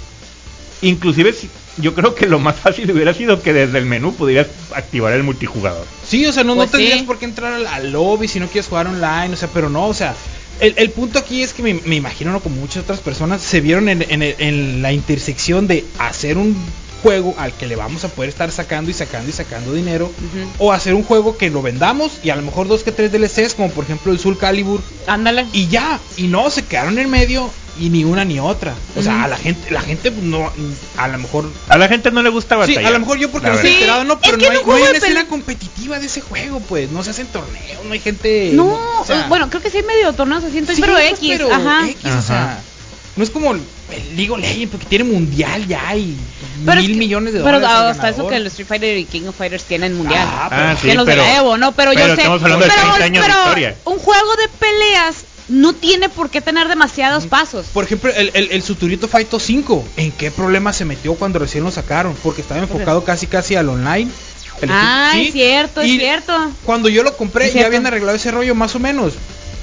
Inclusive 0.82 1.32
si- 1.32 1.48
yo 1.78 1.94
creo 1.94 2.14
que 2.14 2.26
lo 2.26 2.38
más 2.38 2.57
fácil 2.57 2.90
hubiera 2.90 3.12
sido 3.14 3.40
que 3.42 3.52
desde 3.52 3.78
el 3.78 3.86
menú 3.86 4.14
pudieras 4.14 4.46
activar 4.74 5.12
el 5.12 5.22
multijugador. 5.22 5.86
Sí, 6.07 6.24
o 6.26 6.32
sea, 6.32 6.44
no, 6.44 6.55
Pues 6.55 6.68
no 6.68 6.78
tendrías 6.78 7.00
sí. 7.00 7.05
por 7.07 7.18
qué 7.18 7.24
entrar 7.24 7.52
al, 7.55 7.66
al 7.66 7.92
lobby 7.92 8.28
si 8.28 8.40
no 8.40 8.46
quieres 8.48 8.68
jugar 8.68 8.86
online, 8.86 9.32
o 9.32 9.36
sea, 9.36 9.48
pero 9.52 9.68
no, 9.70 9.86
o 9.88 9.94
sea, 9.94 10.14
el, 10.61 10.74
el 10.76 10.90
punto 10.90 11.18
aquí 11.18 11.42
es 11.42 11.52
que 11.52 11.62
me, 11.62 11.74
me 11.84 11.96
imagino, 11.96 12.32
¿no? 12.32 12.40
como 12.40 12.57
muchas 12.57 12.82
otras 12.84 13.00
personas, 13.00 13.42
se 13.42 13.61
vieron 13.61 13.88
en, 13.88 14.02
en 14.09 14.22
en 14.22 14.82
la 14.82 14.92
intersección 14.92 15.66
de 15.66 15.84
hacer 15.98 16.36
un 16.38 16.57
juego 17.05 17.34
al 17.36 17.52
que 17.52 17.66
le 17.66 17.76
vamos 17.76 18.02
a 18.05 18.09
poder 18.09 18.30
estar 18.30 18.50
sacando 18.50 18.90
y 18.90 18.94
sacando 18.94 19.28
y 19.28 19.32
sacando 19.32 19.74
dinero, 19.74 20.11
o 20.59 20.72
hacer 20.72 20.94
un 20.94 21.05
juego 21.05 21.36
que 21.36 21.50
lo 21.50 21.61
vendamos 21.61 22.12
y 22.22 22.30
a 22.30 22.36
lo 22.36 22.40
mejor 22.40 22.66
dos 22.66 22.82
que 22.82 22.92
tres 22.92 23.12
DLCs, 23.12 23.52
como 23.55 23.70
por 23.70 23.84
ejemplo 23.84 24.11
el 24.11 24.18
Soul 24.18 24.38
Calibur, 24.38 24.80
Ándale. 25.07 25.44
y 25.52 25.68
ya, 25.68 26.00
y 26.16 26.28
no, 26.28 26.48
se 26.48 26.64
quedaron 26.64 26.98
en 26.98 27.11
medio 27.11 27.50
y 27.78 27.90
ni 27.90 28.05
una 28.05 28.24
ni 28.24 28.38
otra. 28.40 28.72
O 28.96 29.02
sea, 29.02 29.24
a 29.24 29.28
la 29.28 29.36
gente, 29.36 29.70
la 29.70 29.82
gente 29.82 30.11
no, 30.11 30.50
a 30.96 31.09
lo 31.09 31.18
mejor 31.18 31.50
A 31.68 31.76
la 31.76 31.88
gente 31.88 32.11
no 32.11 32.22
le 32.22 32.30
gusta 32.30 32.55
Sí, 32.64 32.72
batallar. 32.72 32.86
a 32.86 32.90
lo 32.94 33.00
mejor 33.00 33.18
yo 33.18 33.30
porque 33.30 33.48
no 33.48 33.55
estoy 33.55 33.72
enterado, 33.72 34.05
no, 34.05 34.14
es 34.14 34.20
pero 34.22 34.38
que 34.38 34.44
no 34.46 34.50
hay, 34.52 34.59
no 34.64 34.74
una 34.74 34.90
escena 34.96 35.26
competitiva 35.26 35.98
de 35.98 36.07
ese 36.07 36.22
juego, 36.22 36.61
pues. 36.61 36.90
No 36.90 37.02
se 37.05 37.11
hacen 37.11 37.26
torneos, 37.26 37.84
no 37.84 37.92
hay 37.92 38.00
gente. 38.00 38.50
No, 38.55 39.00
o 39.00 39.05
sea, 39.05 39.26
bueno, 39.28 39.50
creo 39.50 39.61
que 39.61 39.68
sí 39.70 39.76
hay 39.78 39.82
medio 39.82 40.11
torneos 40.14 40.42
así, 40.42 40.57
entonces, 40.57 40.76
sí, 40.76 40.80
pero 40.82 40.94
pues, 40.94 41.12
X, 41.18 41.34
pero 41.36 41.52
ajá. 41.52 41.88
X, 41.88 42.05
o 42.07 42.22
sea, 42.22 42.42
Ajá. 42.44 42.59
No 43.17 43.23
es 43.25 43.31
como 43.31 43.53
el 43.55 43.61
League 44.17 44.31
of 44.31 44.41
Legends, 44.41 44.71
porque 44.73 44.87
tiene 44.87 45.05
mundial 45.05 45.67
ya 45.67 45.95
y 45.97 46.17
Pero 46.65 46.81
mil 46.81 46.91
es 46.91 46.93
que- 46.93 46.99
millones 46.99 47.33
de 47.33 47.41
Pero 47.41 47.61
dólares. 47.61 47.77
al 47.79 47.89
hasta 47.89 48.09
eso 48.09 48.27
que 48.27 48.37
el 48.37 48.47
Street 48.49 48.67
Fighter 48.67 48.97
y 48.99 49.05
King 49.05 49.27
of 49.29 49.37
Fighters 49.37 49.65
tienen 49.65 49.97
mundial. 49.97 50.27
Ah, 50.31 50.49
Ah, 50.51 50.77
sí, 50.81 50.93
los 50.93 51.07
de 51.07 51.12
pero- 51.12 51.25
Evo, 51.25 51.57
¿no? 51.57 51.73
Pero, 51.73 51.93
yo 51.93 51.99
pero 52.01 52.15
sé. 52.15 52.21
estamos 52.23 52.43
hablando 52.43 52.65
de 52.65 52.71
pero, 52.71 52.83
30 52.95 53.05
años 53.05 53.25
de 53.25 53.31
pero 53.31 53.43
historia. 53.45 53.77
un 53.85 53.99
juego 53.99 54.37
de 54.37 54.49
peleas 54.59 55.17
no 55.49 55.75
tiene 55.75 56.09
por 56.09 56.31
qué 56.31 56.41
tener 56.41 56.69
demasiados 56.69 57.27
pasos. 57.27 57.67
Por 57.73 57.85
ejemplo, 57.85 58.11
el, 58.17 58.31
el, 58.35 58.49
el 58.51 58.62
Suturito 58.62 59.09
Fighto 59.09 59.39
5, 59.39 59.85
¿en 59.99 60.11
qué 60.12 60.31
problema 60.31 60.73
se 60.73 60.85
metió 60.87 61.15
cuando 61.15 61.39
recién 61.39 61.62
lo 61.65 61.71
sacaron? 61.71 62.17
Porque 62.23 62.41
estaba 62.41 62.61
enfocado 62.61 63.05
casi 63.05 63.27
casi 63.27 63.55
al 63.55 63.69
online. 63.69 64.11
El- 64.62 64.71
Ah, 64.73 65.11
sí, 65.12 65.27
es 65.27 65.33
cierto, 65.35 65.81
es 65.83 65.91
cierto. 65.91 66.33
Cuando 66.65 66.89
yo 66.89 67.03
lo 67.03 67.17
compré, 67.17 67.53
ya 67.53 67.67
habían 67.67 67.87
arreglado 67.87 68.17
ese 68.17 68.31
rollo 68.31 68.55
más 68.55 68.75
o 68.75 68.79
menos. 68.79 69.12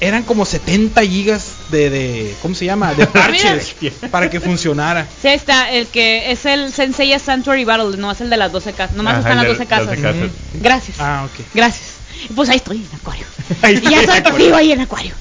Eran 0.01 0.23
como 0.23 0.45
70 0.47 0.99
gigas 1.03 1.51
de, 1.69 1.91
de 1.91 2.35
¿cómo 2.41 2.55
se 2.55 2.65
llama? 2.65 2.95
De 2.95 3.05
parches 3.07 3.75
para 4.09 4.31
que 4.31 4.39
funcionara. 4.39 5.07
Sí, 5.21 5.27
ahí 5.27 5.35
está, 5.35 5.71
el 5.71 5.85
que 5.87 6.31
es 6.31 6.43
el 6.47 6.73
Senseiya 6.73 7.19
Sanctuary 7.19 7.65
Battle, 7.65 7.97
no 7.97 8.11
es 8.11 8.19
el 8.19 8.31
de 8.31 8.37
las 8.37 8.51
12 8.51 8.73
casas. 8.73 8.95
Nomás 8.95 9.13
Ajá, 9.13 9.19
están 9.19 9.37
las 9.37 9.45
el 9.45 9.51
de 9.51 9.57
12 9.59 9.69
casas. 9.69 9.87
12 9.89 10.01
casas. 10.01 10.21
Ujú. 10.23 10.31
Gracias. 10.55 10.97
Ah, 10.99 11.27
ok. 11.27 11.45
Gracias. 11.53 11.91
Pues 12.35 12.49
ahí 12.49 12.57
estoy 12.57 12.77
en 12.77 12.95
Acuario. 12.95 13.25
Ahí 13.61 13.73
y 13.73 13.77
estoy 13.77 13.91
ya 13.91 14.15
Acuario. 14.15 14.45
sigo 14.45 14.55
ahí 14.55 14.71
en 14.71 14.81
Acuario. 14.81 15.13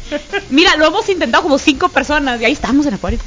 Mira, 0.50 0.76
lo 0.76 0.86
hemos 0.86 1.08
intentado 1.08 1.42
como 1.42 1.58
cinco 1.58 1.88
personas 1.88 2.40
y 2.40 2.44
ahí 2.46 2.52
estamos 2.52 2.86
en 2.86 2.94
Acuario. 2.94 3.18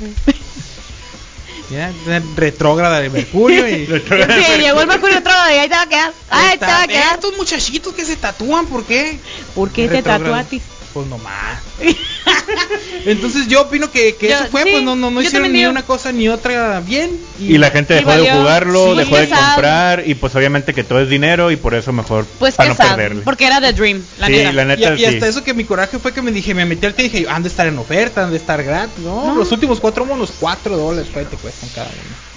Ya, 1.69 1.91
ya, 2.07 2.21
retrógrada 2.35 2.99
de 2.99 3.09
Mercurio 3.09 3.67
y... 3.67 3.85
Sí, 3.87 4.61
llegó 4.61 4.81
el 4.81 4.87
Mercurio 4.87 5.21
y 5.21 5.57
ahí 5.57 5.69
te 5.69 5.75
va 5.75 5.81
a 5.81 5.87
quedar. 5.87 6.13
Ahí 6.29 6.57
te 6.57 6.65
va 6.65 6.83
a 6.83 6.87
quedar. 6.87 7.15
Estos 7.15 7.35
muchachitos 7.37 7.93
que 7.93 8.05
se 8.05 8.15
tatúan, 8.15 8.65
¿por 8.67 8.85
qué? 8.85 9.19
¿Por 9.55 9.71
qué 9.71 9.87
te 9.87 10.03
tatuatis? 10.03 10.61
Pues 10.93 11.07
nomás. 11.07 11.59
Entonces 13.05 13.47
yo 13.47 13.61
opino 13.63 13.89
que, 13.91 14.15
que 14.15 14.29
Yo- 14.29 14.35
eso 14.35 14.45
fue, 14.47 14.63
sí, 14.63 14.69
pues 14.71 14.83
no, 14.83 14.95
no, 14.95 15.09
no 15.11 15.21
hicieron 15.21 15.51
ni 15.51 15.59
digo. 15.59 15.71
una 15.71 15.83
cosa 15.83 16.11
ni 16.11 16.29
otra 16.29 16.79
bien. 16.81 17.19
Y 17.39 17.57
la 17.57 17.71
gente 17.71 17.95
Y 17.95 17.97
dejó 17.97 18.11
de 18.11 18.31
jugarlo, 18.31 18.91
Sí, 18.93 18.97
dejó 18.99 19.17
de 19.17 19.29
comprar 19.29 20.03
y 20.07 20.15
pues 20.15 20.35
obviamente 20.35 20.73
que 20.73 20.83
todo 20.83 21.01
es 21.01 21.09
dinero 21.09 21.51
y 21.51 21.55
por 21.55 21.73
eso 21.73 21.91
mejor 21.91 22.25
Pues 22.39 22.55
para 22.55 22.69
no 22.69 22.75
sad, 22.75 22.89
perderle. 22.95 23.21
porque 23.23 23.45
era 23.45 23.59
The 23.59 23.73
Dream, 23.73 24.03
la 24.19 24.27
Sí, 24.27 24.33
neta. 24.33 24.53
la 24.53 24.63
Y, 24.63 24.65
neta 24.67 24.93
y 24.93 24.97
sí. 24.99 25.05
hasta 25.05 25.27
eso 25.27 25.43
que 25.43 25.53
mi 25.53 25.65
coraje 25.65 25.99
fue 25.99 26.13
que 26.13 26.21
me 26.21 26.31
dije, 26.31 26.53
me 26.53 26.65
metí 26.65 26.85
al 26.85 26.93
te 26.93 27.03
y 27.03 27.09
dije, 27.09 27.25
han 27.29 27.43
de 27.43 27.49
estar 27.49 27.67
en 27.67 27.77
oferta, 27.77 28.23
han 28.23 28.31
de 28.31 28.37
estar 28.37 28.63
gratis. 28.63 28.99
No, 29.03 29.27
No. 29.27 29.35
los 29.35 29.51
últimos 29.51 29.79
cuatro 29.79 30.05
monos, 30.05 30.31
cuatro 30.39 30.77
dólares 30.77 31.11
te 31.11 31.37
cuestan 31.37 31.69
cada 31.75 31.87
uno. 31.87 32.32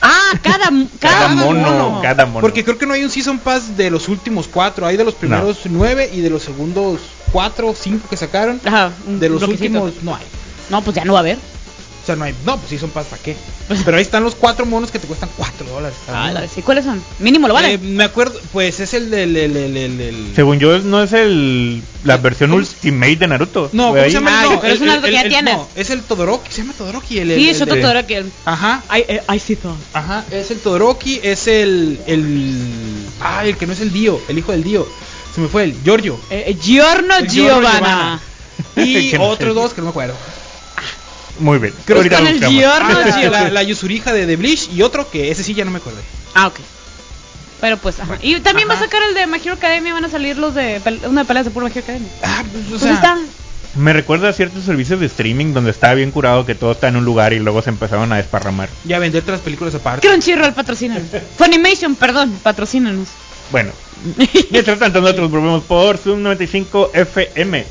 Ah, 0.00 0.32
cada, 0.42 0.66
cada, 1.00 1.18
Cada 1.18 1.28
mono, 1.28 1.60
mono. 1.60 2.00
cada 2.02 2.26
mono. 2.26 2.40
Porque 2.40 2.64
creo 2.64 2.78
que 2.78 2.86
no 2.86 2.94
hay 2.94 3.04
un 3.04 3.10
Season 3.10 3.38
Pass 3.38 3.76
de 3.76 3.90
los 3.90 4.08
últimos 4.08 4.48
cuatro, 4.48 4.86
hay 4.86 4.96
de 4.96 5.04
los 5.04 5.14
primeros 5.14 5.58
nueve 5.66 6.10
y 6.12 6.20
de 6.20 6.30
los 6.30 6.42
segundos 6.42 7.00
cuatro 7.32 7.68
o 7.68 7.74
cinco 7.74 8.08
que 8.08 8.16
sacaron. 8.16 8.60
Ajá, 8.64 8.90
De 9.06 9.28
los 9.28 9.38
bloquecito. 9.40 9.82
últimos 9.82 10.02
no 10.04 10.14
hay. 10.16 10.24
No, 10.70 10.82
pues 10.82 10.96
ya 10.96 11.04
no 11.04 11.12
va 11.12 11.20
a 11.20 11.22
haber. 11.22 11.38
O 12.06 12.08
sea, 12.08 12.14
no 12.14 12.24
hay. 12.24 12.36
No, 12.44 12.56
pues 12.56 12.68
Season 12.70 12.90
Pass, 12.90 13.06
¿para 13.06 13.20
qué? 13.20 13.34
Pero 13.84 13.96
ahí 13.96 14.02
están 14.04 14.22
los 14.22 14.36
cuatro 14.36 14.64
monos 14.64 14.92
que 14.92 15.00
te 15.00 15.08
cuestan 15.08 15.28
cuatro 15.36 15.66
dólares. 15.66 15.98
Ah, 16.08 16.32
sí, 16.54 16.62
¿Cuáles 16.62 16.84
son? 16.84 17.02
Mínimo 17.18 17.48
lo 17.48 17.54
vale. 17.54 17.72
Eh, 17.74 17.78
me 17.78 18.04
acuerdo, 18.04 18.40
pues 18.52 18.78
es 18.78 18.94
el 18.94 19.10
del. 19.10 19.36
el- 19.36 19.56
el- 19.56 19.76
el- 19.76 20.00
el- 20.00 20.32
Según 20.36 20.60
yo 20.60 20.78
no 20.78 21.02
es 21.02 21.12
el 21.12 21.82
la 22.04 22.18
versión 22.18 22.50
¿Cómo 22.50 22.62
se- 22.64 22.76
Ultimate 22.76 23.16
de 23.16 23.26
Naruto. 23.26 23.70
No, 23.72 23.88
¿cómo 23.88 24.00
ahí. 24.00 24.10
se 24.10 24.18
llama? 24.18 24.40
Ah, 24.40 24.44
no, 24.44 24.60
pero 24.60 24.72
es 24.74 24.80
un 24.80 24.86
Naruto 24.86 25.06
que 25.08 25.12
ya 25.14 25.28
tienes. 25.28 25.54
No, 25.56 25.68
es 25.74 25.90
el 25.90 26.02
Todoroki, 26.02 26.52
se 26.52 26.58
llama 26.62 26.74
Todoroki. 26.78 27.18
El, 27.18 27.30
el- 27.32 27.40
sí, 27.40 27.64
de- 27.64 27.66
te 27.66 28.06
que 28.06 28.24
Ajá, 28.44 28.84
Ay, 28.88 29.04
eh, 29.08 29.20
sí, 29.44 29.58
ajá, 29.92 30.24
es 30.30 30.52
el 30.52 30.60
Todoroki, 30.60 31.18
es 31.24 31.48
el. 31.48 31.98
el 32.06 32.56
ah, 33.20 33.44
el 33.44 33.56
que 33.56 33.66
no 33.66 33.72
es 33.72 33.80
el 33.80 33.92
Dio, 33.92 34.20
el 34.28 34.38
hijo 34.38 34.52
del 34.52 34.62
Dio. 34.62 34.86
Se 35.34 35.40
me 35.40 35.48
fue 35.48 35.64
el 35.64 35.74
Giorgio. 35.82 36.20
Eh, 36.30 36.56
Giorno 36.62 37.16
El 37.16 37.28
Giorno 37.28 37.68
Giovanna. 37.68 38.20
Y 38.76 38.94
no 38.94 39.10
sé. 39.10 39.18
otros 39.18 39.54
dos 39.56 39.74
que 39.74 39.80
no 39.80 39.86
me 39.86 39.90
acuerdo. 39.90 40.14
Muy 41.38 41.58
bien. 41.58 41.74
Creo 41.84 42.02
que 42.02 42.10
con 42.10 42.26
el 42.26 42.34
buscamos. 42.34 42.54
Giorno 42.58 42.88
Ah, 42.90 43.04
la, 43.06 43.20
Giovanna. 43.22 43.44
la, 43.44 43.50
la 43.50 43.62
Yusurija 43.62 44.12
de, 44.12 44.26
de 44.26 44.36
Bleach 44.36 44.68
y 44.72 44.82
otro 44.82 45.10
que 45.10 45.30
ese 45.30 45.42
sí 45.44 45.54
ya 45.54 45.64
no 45.64 45.70
me 45.70 45.78
acordé. 45.78 46.00
Ah, 46.34 46.46
ok. 46.48 46.56
Pero 47.60 47.78
pues, 47.78 47.98
ajá. 48.00 48.18
Y 48.22 48.38
también 48.40 48.68
va 48.68 48.74
a 48.74 48.78
sacar 48.78 49.00
el 49.08 49.14
de 49.14 49.26
My 49.26 49.38
Hero 49.42 49.54
Academia, 49.54 49.94
van 49.94 50.04
a 50.04 50.10
salir 50.10 50.36
los 50.36 50.54
de 50.54 50.80
pel- 50.82 51.06
una 51.08 51.22
de 51.22 51.26
peleas 51.26 51.44
de 51.46 51.50
puro 51.50 51.66
My 51.66 51.72
Hero 51.72 51.82
Academia. 51.84 52.08
Ah, 52.22 52.42
pues 52.52 52.64
o 52.66 52.70
Pues 52.70 52.82
sea. 52.82 52.94
está. 52.94 53.18
Me 53.76 53.92
recuerda 53.92 54.30
a 54.30 54.32
ciertos 54.32 54.64
servicios 54.64 55.00
de 55.00 55.06
streaming 55.06 55.52
donde 55.52 55.70
estaba 55.70 55.92
bien 55.94 56.10
curado 56.10 56.46
que 56.46 56.54
todo 56.54 56.72
está 56.72 56.88
en 56.88 56.96
un 56.96 57.04
lugar 57.04 57.32
y 57.34 57.38
luego 57.38 57.60
se 57.60 57.68
empezaron 57.70 58.10
a 58.12 58.16
desparramar. 58.16 58.68
Y 58.88 58.92
a 58.94 58.98
vender 58.98 59.22
otras 59.22 59.40
películas 59.40 59.74
aparte. 59.74 60.06
Crunchyroll, 60.08 60.54
patrocínanos. 60.54 61.02
Funimation, 61.38 61.94
perdón, 61.94 62.38
patrocínanos. 62.42 63.08
Bueno, 63.52 63.72
mientras 64.50 64.78
tanto 64.78 65.00
nosotros 65.00 65.30
volvemos 65.30 65.62
por 65.64 65.98
Zoom 65.98 66.22
95 66.22 66.90
FM. 66.94 67.66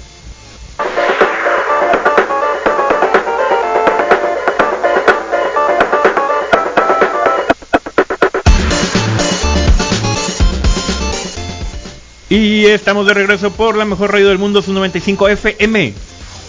Y 12.30 12.66
estamos 12.66 13.06
de 13.06 13.14
regreso 13.14 13.52
por 13.52 13.78
la 13.78 13.86
mejor 13.86 14.12
radio 14.12 14.30
del 14.30 14.38
mundo, 14.40 14.62
Zoom 14.62 14.76
95 14.76 15.28
FM, 15.30 15.94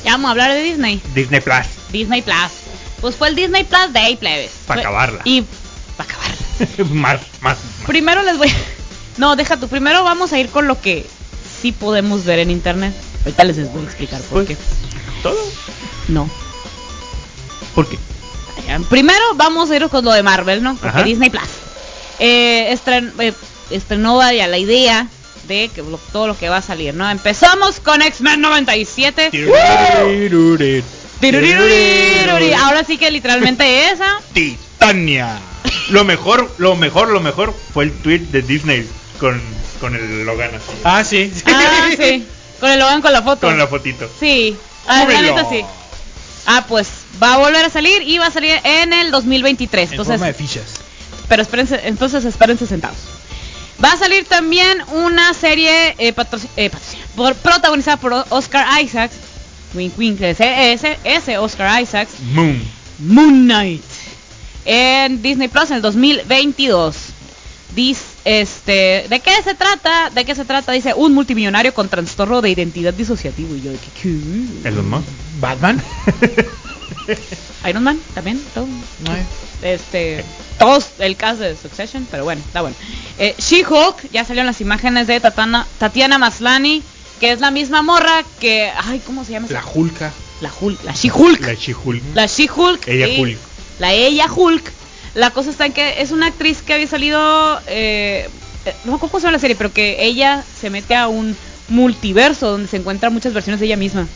Ya 0.04 0.12
vamos 0.12 0.28
a 0.28 0.30
hablar 0.30 0.52
de 0.52 0.62
Disney. 0.62 1.02
Disney 1.14 1.40
Plus. 1.40 1.66
Disney 1.92 2.22
Plus. 2.22 2.36
Pues 3.00 3.14
fue 3.14 3.28
el 3.28 3.36
Disney 3.36 3.64
Plus 3.64 3.92
Day, 3.92 4.16
plebes. 4.16 4.52
Pa' 4.66 4.74
Fue- 4.74 4.82
acabarla. 4.82 5.20
Y 5.24 5.44
para 5.96 6.10
acabarla. 6.10 6.36
más, 6.94 7.20
más. 7.42 7.58
Primero 7.86 8.22
les 8.22 8.38
voy. 8.38 8.50
No, 9.18 9.36
deja 9.36 9.58
tú. 9.58 9.68
Primero 9.68 10.02
vamos 10.02 10.32
a 10.32 10.38
ir 10.38 10.48
con 10.48 10.66
lo 10.66 10.80
que 10.80 11.06
sí 11.60 11.72
podemos 11.72 12.24
ver 12.24 12.38
en 12.38 12.50
internet. 12.50 12.94
Ahorita 13.24 13.44
les 13.44 13.70
voy 13.72 13.82
a 13.82 13.84
explicar 13.84 14.20
por 14.22 14.44
Pues- 14.44 14.48
qué. 14.48 14.64
¿Todo? 15.22 15.36
No. 16.08 16.30
¿Por 17.74 17.86
qué? 17.88 17.98
Primero 18.88 19.22
vamos 19.34 19.70
a 19.70 19.76
ir 19.76 19.86
con 19.90 20.04
lo 20.04 20.12
de 20.12 20.22
Marvel, 20.22 20.62
¿no? 20.62 20.72
Porque 20.76 20.88
Ajá. 20.88 21.02
Disney 21.02 21.28
Plus. 21.30 21.44
Eh, 22.18 22.72
estren- 22.74 23.12
eh, 23.20 23.34
estrenó 23.70 24.20
ya 24.32 24.46
la 24.46 24.56
idea 24.58 25.06
de 25.46 25.70
que 25.74 25.82
lo- 25.82 25.98
todo 26.12 26.26
lo 26.26 26.36
que 26.38 26.48
va 26.48 26.58
a 26.58 26.62
salir, 26.62 26.94
¿no? 26.94 27.08
Empezamos 27.10 27.80
con 27.80 28.02
X-Men 28.02 28.40
97. 28.40 29.30
Tiruriruri. 31.20 32.52
Ahora 32.52 32.84
sí 32.84 32.98
que 32.98 33.10
literalmente 33.10 33.90
esa. 33.90 34.18
Titania. 34.32 35.38
Lo 35.90 36.04
mejor, 36.04 36.52
lo 36.58 36.76
mejor, 36.76 37.08
lo 37.08 37.20
mejor 37.20 37.54
fue 37.72 37.84
el 37.84 37.92
tweet 37.92 38.18
de 38.30 38.42
Disney 38.42 38.88
con, 39.18 39.40
con 39.80 39.94
el 39.94 40.24
Logan 40.24 40.50
así. 40.54 40.72
Ah, 40.84 41.04
sí. 41.04 41.32
Ah, 41.46 41.88
sí. 41.96 42.24
Con 42.60 42.70
el 42.70 42.78
Logan 42.78 43.00
con 43.02 43.12
la 43.12 43.22
foto. 43.22 43.46
Con 43.46 43.58
la 43.58 43.66
fotito. 43.66 44.08
Sí. 44.20 44.56
Ah, 44.86 45.04
la 45.08 45.22
neta 45.22 45.48
sí. 45.48 45.64
Ah, 46.46 46.64
pues 46.68 46.88
va 47.22 47.34
a 47.34 47.38
volver 47.38 47.64
a 47.64 47.70
salir 47.70 48.02
y 48.02 48.18
va 48.18 48.26
a 48.26 48.30
salir 48.30 48.54
en 48.62 48.92
el 48.92 49.10
2023. 49.10 49.92
En 49.92 50.00
Entonces, 50.00 50.36
fichas. 50.36 50.64
pero 51.28 51.42
espérense, 51.42 51.80
entonces 51.84 52.24
espérense 52.24 52.66
sentados. 52.66 52.98
Va 53.82 53.92
a 53.92 53.96
salir 53.98 54.24
también 54.24 54.78
una 54.92 55.34
serie 55.34 55.94
eh, 55.98 56.14
eh, 56.56 56.70
por- 57.14 57.34
protagonizada 57.36 57.96
por 57.98 58.12
Oscar 58.30 58.66
Isaacs. 58.82 59.14
Wink, 59.74 59.98
wink, 59.98 60.20
ese, 60.22 60.96
ese, 61.04 61.38
Oscar 61.38 61.82
Isaacs. 61.82 62.12
Moon. 62.32 62.62
Moon 62.98 63.44
Knight. 63.44 63.82
En 64.64 65.20
Disney 65.22 65.48
Plus 65.48 65.70
en 65.70 65.76
el 65.76 65.82
2022. 65.82 66.96
Dice, 67.74 68.00
este, 68.24 69.06
¿de 69.10 69.20
qué 69.20 69.32
se 69.44 69.54
trata? 69.54 70.08
¿De 70.10 70.24
qué 70.24 70.34
se 70.34 70.46
trata? 70.46 70.72
Dice, 70.72 70.94
un 70.94 71.12
multimillonario 71.12 71.74
con 71.74 71.88
trastorno 71.90 72.40
de 72.40 72.48
identidad 72.50 72.94
disociativo. 72.94 73.54
Y 73.54 73.60
yo, 73.62 73.70
de 73.72 73.76
que, 73.78 73.90
¿qué? 74.00 74.68
Elon 74.68 74.88
Musk. 74.88 75.04
Batman. 75.40 75.82
Iron 77.68 77.82
Man 77.82 77.98
también, 78.14 78.40
todo. 78.54 78.66
Este, 79.62 80.24
todos 80.58 80.88
el 80.98 81.16
caso 81.16 81.42
de 81.42 81.56
Succession, 81.56 82.06
pero 82.10 82.24
bueno, 82.24 82.42
está 82.46 82.60
bueno. 82.60 82.76
Eh, 83.18 83.34
She-Hulk, 83.38 84.10
ya 84.12 84.24
salieron 84.24 84.46
las 84.46 84.60
imágenes 84.60 85.06
de 85.06 85.20
Tatana- 85.20 85.66
Tatiana 85.78 86.18
Maslany, 86.18 86.82
que 87.20 87.32
es 87.32 87.40
la 87.40 87.50
misma 87.50 87.82
morra 87.82 88.24
que, 88.40 88.70
ay, 88.84 89.00
¿cómo 89.06 89.24
se 89.24 89.32
llama? 89.32 89.46
La 89.50 89.64
Hulka. 89.64 90.12
La 90.42 90.52
Hulk, 90.60 90.84
la 90.84 90.92
She-Hulk. 90.92 91.40
La 91.46 91.54
She-Hulk. 91.54 92.02
La 92.14 92.26
She-Hulk. 92.26 92.88
Ella 92.88 93.08
y- 93.08 93.20
Hulk. 93.20 93.38
La 93.78 93.92
ella 93.92 94.26
Hulk. 94.30 94.72
La 95.14 95.30
cosa 95.30 95.50
está 95.50 95.64
en 95.64 95.72
que 95.72 96.02
es 96.02 96.10
una 96.10 96.26
actriz 96.26 96.60
que 96.60 96.74
había 96.74 96.86
salido. 96.86 97.58
eh, 97.66 98.28
eh, 98.66 98.74
no 98.84 98.98
cómo 98.98 99.18
se 99.18 99.20
llama 99.24 99.32
la 99.32 99.38
serie, 99.38 99.56
pero 99.56 99.72
que 99.72 100.04
ella 100.04 100.44
se 100.60 100.68
mete 100.68 100.94
a 100.94 101.08
un 101.08 101.34
multiverso 101.68 102.50
donde 102.50 102.68
se 102.68 102.76
encuentran 102.76 103.12
muchas 103.14 103.32
versiones 103.32 103.60
de 103.60 103.66
ella 103.66 103.76
misma. 103.76 104.06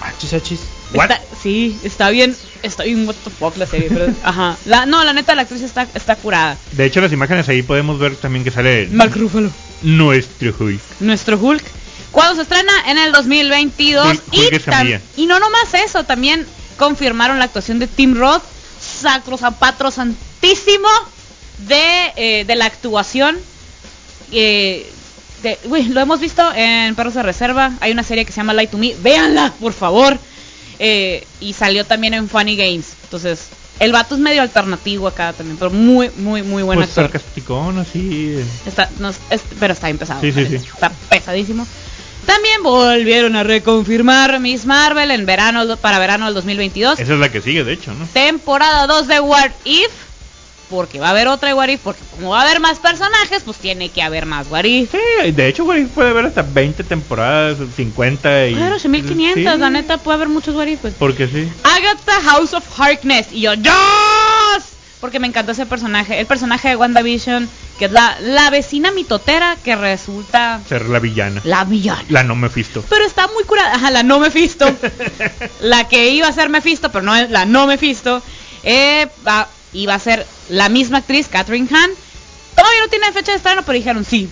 Achis, 0.00 0.32
achis. 0.32 0.60
Está- 0.92 1.20
sí, 1.42 1.78
está 1.84 2.10
bien. 2.10 2.36
Está 2.62 2.84
bien, 2.84 3.06
what 3.06 3.14
the 3.24 3.30
fuck 3.30 3.56
la 3.56 3.66
serie. 3.66 3.88
Pero, 3.90 4.12
ajá. 4.24 4.56
La, 4.66 4.86
no, 4.86 5.02
la 5.04 5.12
neta, 5.12 5.34
la 5.34 5.42
actriz 5.42 5.62
está, 5.62 5.86
está 5.94 6.16
curada. 6.16 6.56
De 6.72 6.84
hecho, 6.84 7.00
las 7.00 7.12
imágenes 7.12 7.48
ahí 7.48 7.62
podemos 7.62 7.98
ver 7.98 8.16
también 8.16 8.44
que 8.44 8.50
sale 8.50 8.88
Mark 8.92 9.12
Ruffalo. 9.16 9.50
nuestro 9.82 10.54
Hulk. 10.58 10.80
Nuestro 11.00 11.38
Hulk. 11.38 11.64
¿Cuándo 12.12 12.36
se 12.36 12.42
estrena? 12.42 12.72
En 12.88 12.98
el 12.98 13.12
2022. 13.12 14.06
Hulk- 14.06 14.22
y, 14.32 14.40
Hulk 14.40 14.64
tam- 14.66 15.00
y 15.16 15.26
no 15.26 15.38
nomás 15.38 15.74
eso, 15.74 16.04
también 16.04 16.46
confirmaron 16.78 17.38
la 17.38 17.44
actuación 17.46 17.78
de 17.78 17.86
Tim 17.88 18.14
Roth, 18.14 18.42
sacro 18.80 19.36
zapatro 19.36 19.90
santísimo 19.90 20.88
de, 21.66 22.12
eh, 22.16 22.44
de 22.46 22.56
la 22.56 22.66
actuación. 22.66 23.36
eh, 24.32 24.90
de- 25.42 25.58
uy, 25.64 25.84
lo 25.88 26.00
hemos 26.00 26.18
visto 26.20 26.42
en 26.54 26.94
Perros 26.94 27.14
de 27.14 27.22
Reserva. 27.22 27.72
Hay 27.80 27.92
una 27.92 28.02
serie 28.02 28.24
que 28.24 28.32
se 28.32 28.38
llama 28.38 28.54
Light 28.54 28.70
to 28.70 28.78
Me. 28.78 28.94
Véanla, 29.00 29.52
por 29.60 29.72
favor. 29.72 30.18
Eh, 30.78 31.26
y 31.40 31.52
salió 31.52 31.84
también 31.84 32.14
en 32.14 32.28
Funny 32.28 32.56
Games. 32.56 32.94
Entonces, 33.04 33.48
el 33.80 33.92
vato 33.92 34.14
es 34.14 34.20
medio 34.20 34.42
alternativo 34.42 35.06
acá 35.08 35.32
también, 35.32 35.56
pero 35.58 35.70
muy, 35.70 36.10
muy, 36.16 36.42
muy 36.42 36.62
buen 36.62 36.78
Pues 36.78 36.88
actor. 36.90 37.04
sarcasticón, 37.04 37.78
así. 37.78 38.38
Está, 38.66 38.88
no, 38.98 39.10
es- 39.10 39.18
pero 39.60 39.72
está 39.74 39.86
bien 39.88 39.98
pesado. 39.98 40.20
Sí, 40.20 40.32
sí. 40.32 40.54
Está 40.54 40.90
pesadísimo. 41.10 41.66
También 42.24 42.62
volvieron 42.64 43.36
a 43.36 43.44
reconfirmar 43.44 44.40
Miss 44.40 44.66
Marvel 44.66 45.10
en 45.12 45.26
verano 45.26 45.76
para 45.76 45.98
verano 46.00 46.24
del 46.24 46.34
2022. 46.34 46.98
Esa 46.98 47.12
es 47.14 47.18
la 47.20 47.30
que 47.30 47.40
sigue, 47.40 47.62
de 47.62 47.72
hecho, 47.72 47.94
¿no? 47.94 48.06
Temporada 48.12 48.86
2 48.88 49.06
de 49.06 49.20
What 49.20 49.50
If. 49.64 49.90
Porque 50.68 50.98
va 50.98 51.08
a 51.08 51.10
haber 51.10 51.28
otra 51.28 51.48
de 51.48 51.54
What 51.54 51.68
If. 51.68 51.80
Porque 51.82 52.02
como 52.16 52.30
va 52.30 52.40
a 52.40 52.42
haber 52.44 52.58
más 52.60 52.78
personajes, 52.78 53.42
pues 53.44 53.56
tiene 53.58 53.88
que 53.88 54.02
haber 54.02 54.26
más 54.26 54.48
What 54.50 54.64
If. 54.64 54.90
Sí, 54.92 55.30
de 55.30 55.48
hecho, 55.48 55.64
güey, 55.64 55.86
puede 55.86 56.10
haber 56.10 56.26
hasta 56.26 56.42
20 56.42 56.82
temporadas, 56.84 57.58
50 57.76 58.48
y... 58.48 58.54
Haber 58.54 58.72
8500, 58.72 59.54
Sí, 59.54 59.58
la 59.60 59.70
neta, 59.70 59.98
puede 59.98 60.16
haber 60.16 60.28
muchos 60.28 60.54
What 60.54 60.66
If. 60.66 60.80
Pues. 60.80 60.94
Porque 60.98 61.28
sí. 61.28 61.48
Agatha 61.62 62.20
House 62.30 62.52
of 62.52 62.64
Harkness. 62.80 63.28
Y 63.32 63.42
yo, 63.42 63.54
¡Yes! 63.54 63.72
Porque 65.00 65.20
me 65.20 65.26
encantó 65.28 65.52
ese 65.52 65.66
personaje. 65.66 66.18
El 66.18 66.26
personaje 66.26 66.70
de 66.70 66.76
WandaVision, 66.76 67.48
que 67.78 67.84
es 67.84 67.92
la, 67.92 68.16
la 68.20 68.48
vecina 68.50 68.90
mitotera 68.90 69.56
que 69.62 69.76
resulta 69.76 70.60
Ser 70.66 70.88
la 70.88 70.98
villana. 70.98 71.42
la 71.44 71.64
villana. 71.64 72.02
La 72.08 72.24
no 72.24 72.34
Mephisto. 72.34 72.82
Pero 72.88 73.04
está 73.04 73.28
muy 73.28 73.44
curada. 73.44 73.74
Ajá, 73.74 73.90
la 73.90 74.02
no 74.02 74.18
Mephisto. 74.18 74.66
la 75.60 75.86
que 75.86 76.08
iba 76.10 76.26
a 76.26 76.32
ser 76.32 76.48
Mephisto, 76.48 76.90
pero 76.90 77.04
no 77.04 77.14
es 77.14 77.30
la 77.30 77.44
no 77.44 77.66
Mephisto. 77.66 78.22
Eh, 78.64 79.06
va- 79.76 79.80
iba 79.80 79.94
a 79.94 79.98
ser 79.98 80.26
la 80.48 80.68
misma 80.68 80.98
actriz, 80.98 81.28
Catherine 81.28 81.68
Hahn. 81.70 81.90
Todavía 82.54 82.80
no 82.82 82.88
tiene 82.88 83.12
fecha 83.12 83.32
de 83.32 83.36
estreno, 83.38 83.62
pero 83.62 83.76
dijeron 83.76 84.04
sí. 84.04 84.28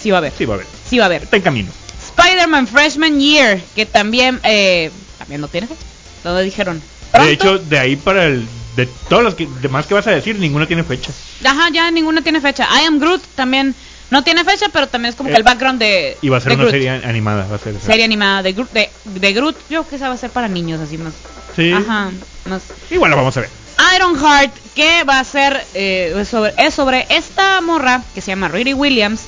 Sí 0.00 0.10
va 0.10 0.18
a 0.18 0.20
haber. 0.20 0.32
Sí, 0.36 0.44
va 0.46 0.54
a 0.54 0.58
ver. 0.58 0.66
Sí 0.88 0.98
va 0.98 1.04
a 1.04 1.06
haber. 1.06 1.22
Está 1.24 1.36
en 1.36 1.42
camino. 1.42 1.70
Spider-Man 2.16 2.66
Freshman 2.66 3.18
Year, 3.20 3.60
que 3.74 3.84
también, 3.86 4.40
eh, 4.44 4.90
también 5.18 5.40
no 5.40 5.48
tiene 5.48 5.66
fecha. 5.66 5.80
Todos 6.22 6.42
dijeron. 6.44 6.80
De 7.12 7.32
hecho, 7.32 7.58
de 7.58 7.78
ahí 7.78 7.96
para 7.96 8.24
el... 8.26 8.46
De 8.76 8.86
todos 9.08 9.22
los 9.22 9.34
que, 9.34 9.48
demás 9.62 9.86
que 9.86 9.94
vas 9.94 10.06
a 10.06 10.10
decir, 10.10 10.38
ninguna 10.38 10.66
tiene 10.66 10.84
fecha. 10.84 11.10
Ajá, 11.44 11.70
ya 11.72 11.90
ninguna 11.90 12.20
tiene 12.22 12.42
fecha. 12.42 12.68
I 12.82 12.84
Am 12.84 12.98
Groot 12.98 13.22
también 13.34 13.74
no 14.10 14.22
tiene 14.22 14.44
fecha, 14.44 14.66
pero 14.70 14.86
también 14.86 15.10
es 15.10 15.16
como 15.16 15.28
que 15.28 15.34
Eh, 15.34 15.38
el 15.38 15.42
background 15.44 15.78
de. 15.78 16.18
Y 16.20 16.28
va 16.28 16.36
a 16.36 16.40
ser 16.40 16.52
una 16.52 16.58
Groot. 16.64 16.72
serie 16.72 16.90
animada, 16.90 17.46
va 17.50 17.56
a 17.56 17.58
ser. 17.58 17.74
Serie 17.80 18.04
animada 18.04 18.42
de 18.42 18.52
Groot, 18.52 18.70
de, 18.72 18.90
de 19.06 19.32
Groot. 19.32 19.56
Yo 19.60 19.64
creo 19.82 19.88
que 19.88 19.96
esa 19.96 20.08
va 20.08 20.14
a 20.14 20.18
ser 20.18 20.28
para 20.28 20.48
niños, 20.48 20.78
así 20.78 20.98
más. 20.98 21.14
Sí. 21.56 21.72
Ajá, 21.72 22.10
más. 22.44 22.62
Igual 22.90 23.10
la 23.12 23.16
vamos 23.16 23.34
a 23.38 23.40
ver. 23.40 23.50
Ironheart, 23.96 24.54
que 24.74 25.04
va 25.04 25.20
a 25.20 25.24
ser 25.24 25.64
eh, 25.74 26.14
es 26.18 26.28
sobre, 26.28 26.54
es 26.58 26.74
sobre 26.74 27.06
esta 27.10 27.60
morra 27.60 28.02
que 28.14 28.20
se 28.20 28.28
llama 28.28 28.48
Riri 28.48 28.74
Williams. 28.74 29.22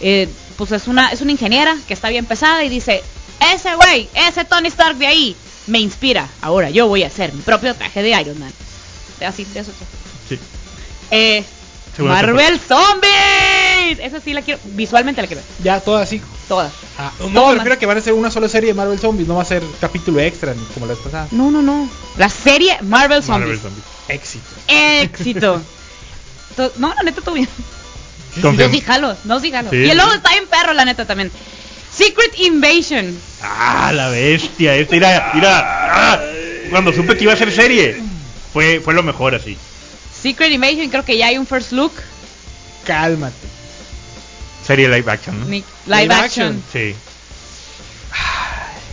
eh, 0.00 0.28
pues 0.56 0.70
es 0.72 0.86
una, 0.86 1.08
es 1.10 1.20
una 1.20 1.32
ingeniera 1.32 1.76
que 1.88 1.94
está 1.94 2.08
bien 2.10 2.26
pesada 2.26 2.62
y 2.64 2.68
dice, 2.68 3.02
ese 3.52 3.74
güey, 3.74 4.08
ese 4.14 4.44
Tony 4.44 4.68
Stark 4.68 4.96
de 4.98 5.06
ahí, 5.06 5.36
me 5.66 5.80
inspira. 5.80 6.28
Ahora 6.40 6.70
yo 6.70 6.86
voy 6.86 7.02
a 7.02 7.08
hacer 7.08 7.32
mi 7.32 7.42
propio 7.42 7.74
traje 7.74 8.02
de 8.02 8.10
Iron 8.20 8.38
Man. 8.38 8.52
Así, 9.26 9.44
de 9.44 9.60
eso. 9.60 9.72
Sí. 10.28 10.38
Eh, 11.10 11.44
Marvel 11.98 12.58
Zombies. 12.60 13.98
Esa 14.00 14.20
sí 14.20 14.32
la 14.32 14.42
quiero, 14.42 14.60
visualmente 14.64 15.20
la 15.22 15.28
quiero. 15.28 15.42
Ya, 15.62 15.80
todo 15.80 15.96
así. 15.98 16.20
Toda. 16.48 16.70
Ah, 16.98 17.12
no 17.20 17.26
Toma. 17.28 17.48
me 17.48 17.54
refiero 17.54 17.74
a 17.74 17.78
que 17.78 17.86
van 17.86 17.98
a 17.98 18.00
ser 18.00 18.12
una 18.12 18.30
sola 18.30 18.48
serie 18.48 18.68
de 18.70 18.74
Marvel 18.74 18.98
Zombies, 18.98 19.26
no 19.28 19.36
va 19.36 19.42
a 19.42 19.46
ser 19.46 19.62
capítulo 19.80 20.20
extra 20.20 20.52
ni 20.54 20.62
como 20.74 20.86
la 20.86 20.94
vez 20.94 21.02
pasada. 21.02 21.28
No, 21.30 21.50
no, 21.50 21.62
no. 21.62 21.88
La 22.16 22.28
serie 22.28 22.76
Marvel 22.82 23.22
Zombies. 23.22 23.40
Marvel 23.40 23.60
Zombies. 23.60 23.84
Éxito. 24.08 24.44
Éxito. 24.68 25.62
To- 26.56 26.72
no, 26.76 26.94
la 26.94 27.02
neta, 27.02 27.20
todo 27.20 27.34
bien. 27.34 27.48
No, 28.36 28.42
Confirmo. 28.42 28.72
sí 28.72 28.80
jalo, 28.80 29.16
no, 29.24 29.40
sí 29.40 29.50
jalo. 29.50 29.70
Sí, 29.70 29.76
y 29.76 29.90
el 29.90 29.96
logo 29.96 30.10
sí. 30.10 30.16
está 30.18 30.30
bien 30.30 30.46
perro, 30.46 30.72
la 30.72 30.84
neta, 30.84 31.04
también. 31.06 31.30
Secret 31.92 32.38
Invasion. 32.38 33.16
Ah, 33.42 33.90
la 33.92 34.08
bestia. 34.10 34.74
Esta, 34.76 34.94
mira, 34.94 35.30
mira. 35.34 36.12
Ah, 36.14 36.20
cuando 36.70 36.92
supe 36.92 37.16
que 37.16 37.24
iba 37.24 37.32
a 37.32 37.36
ser 37.36 37.50
serie, 37.52 38.00
fue, 38.52 38.80
fue 38.80 38.94
lo 38.94 39.02
mejor 39.02 39.34
así. 39.34 39.56
Secret 40.24 40.50
Invasion, 40.52 40.88
creo 40.88 41.04
que 41.04 41.18
ya 41.18 41.26
hay 41.26 41.36
un 41.36 41.46
first 41.46 41.72
look. 41.72 41.92
Cálmate. 42.86 43.34
Serie 44.66 44.88
live 44.88 45.10
action, 45.12 45.38
¿no? 45.38 45.44
Ni- 45.44 45.62
Live, 45.86 46.02
Live 46.04 46.14
action. 46.14 46.46
action. 46.64 46.64
Sí. 46.72 46.94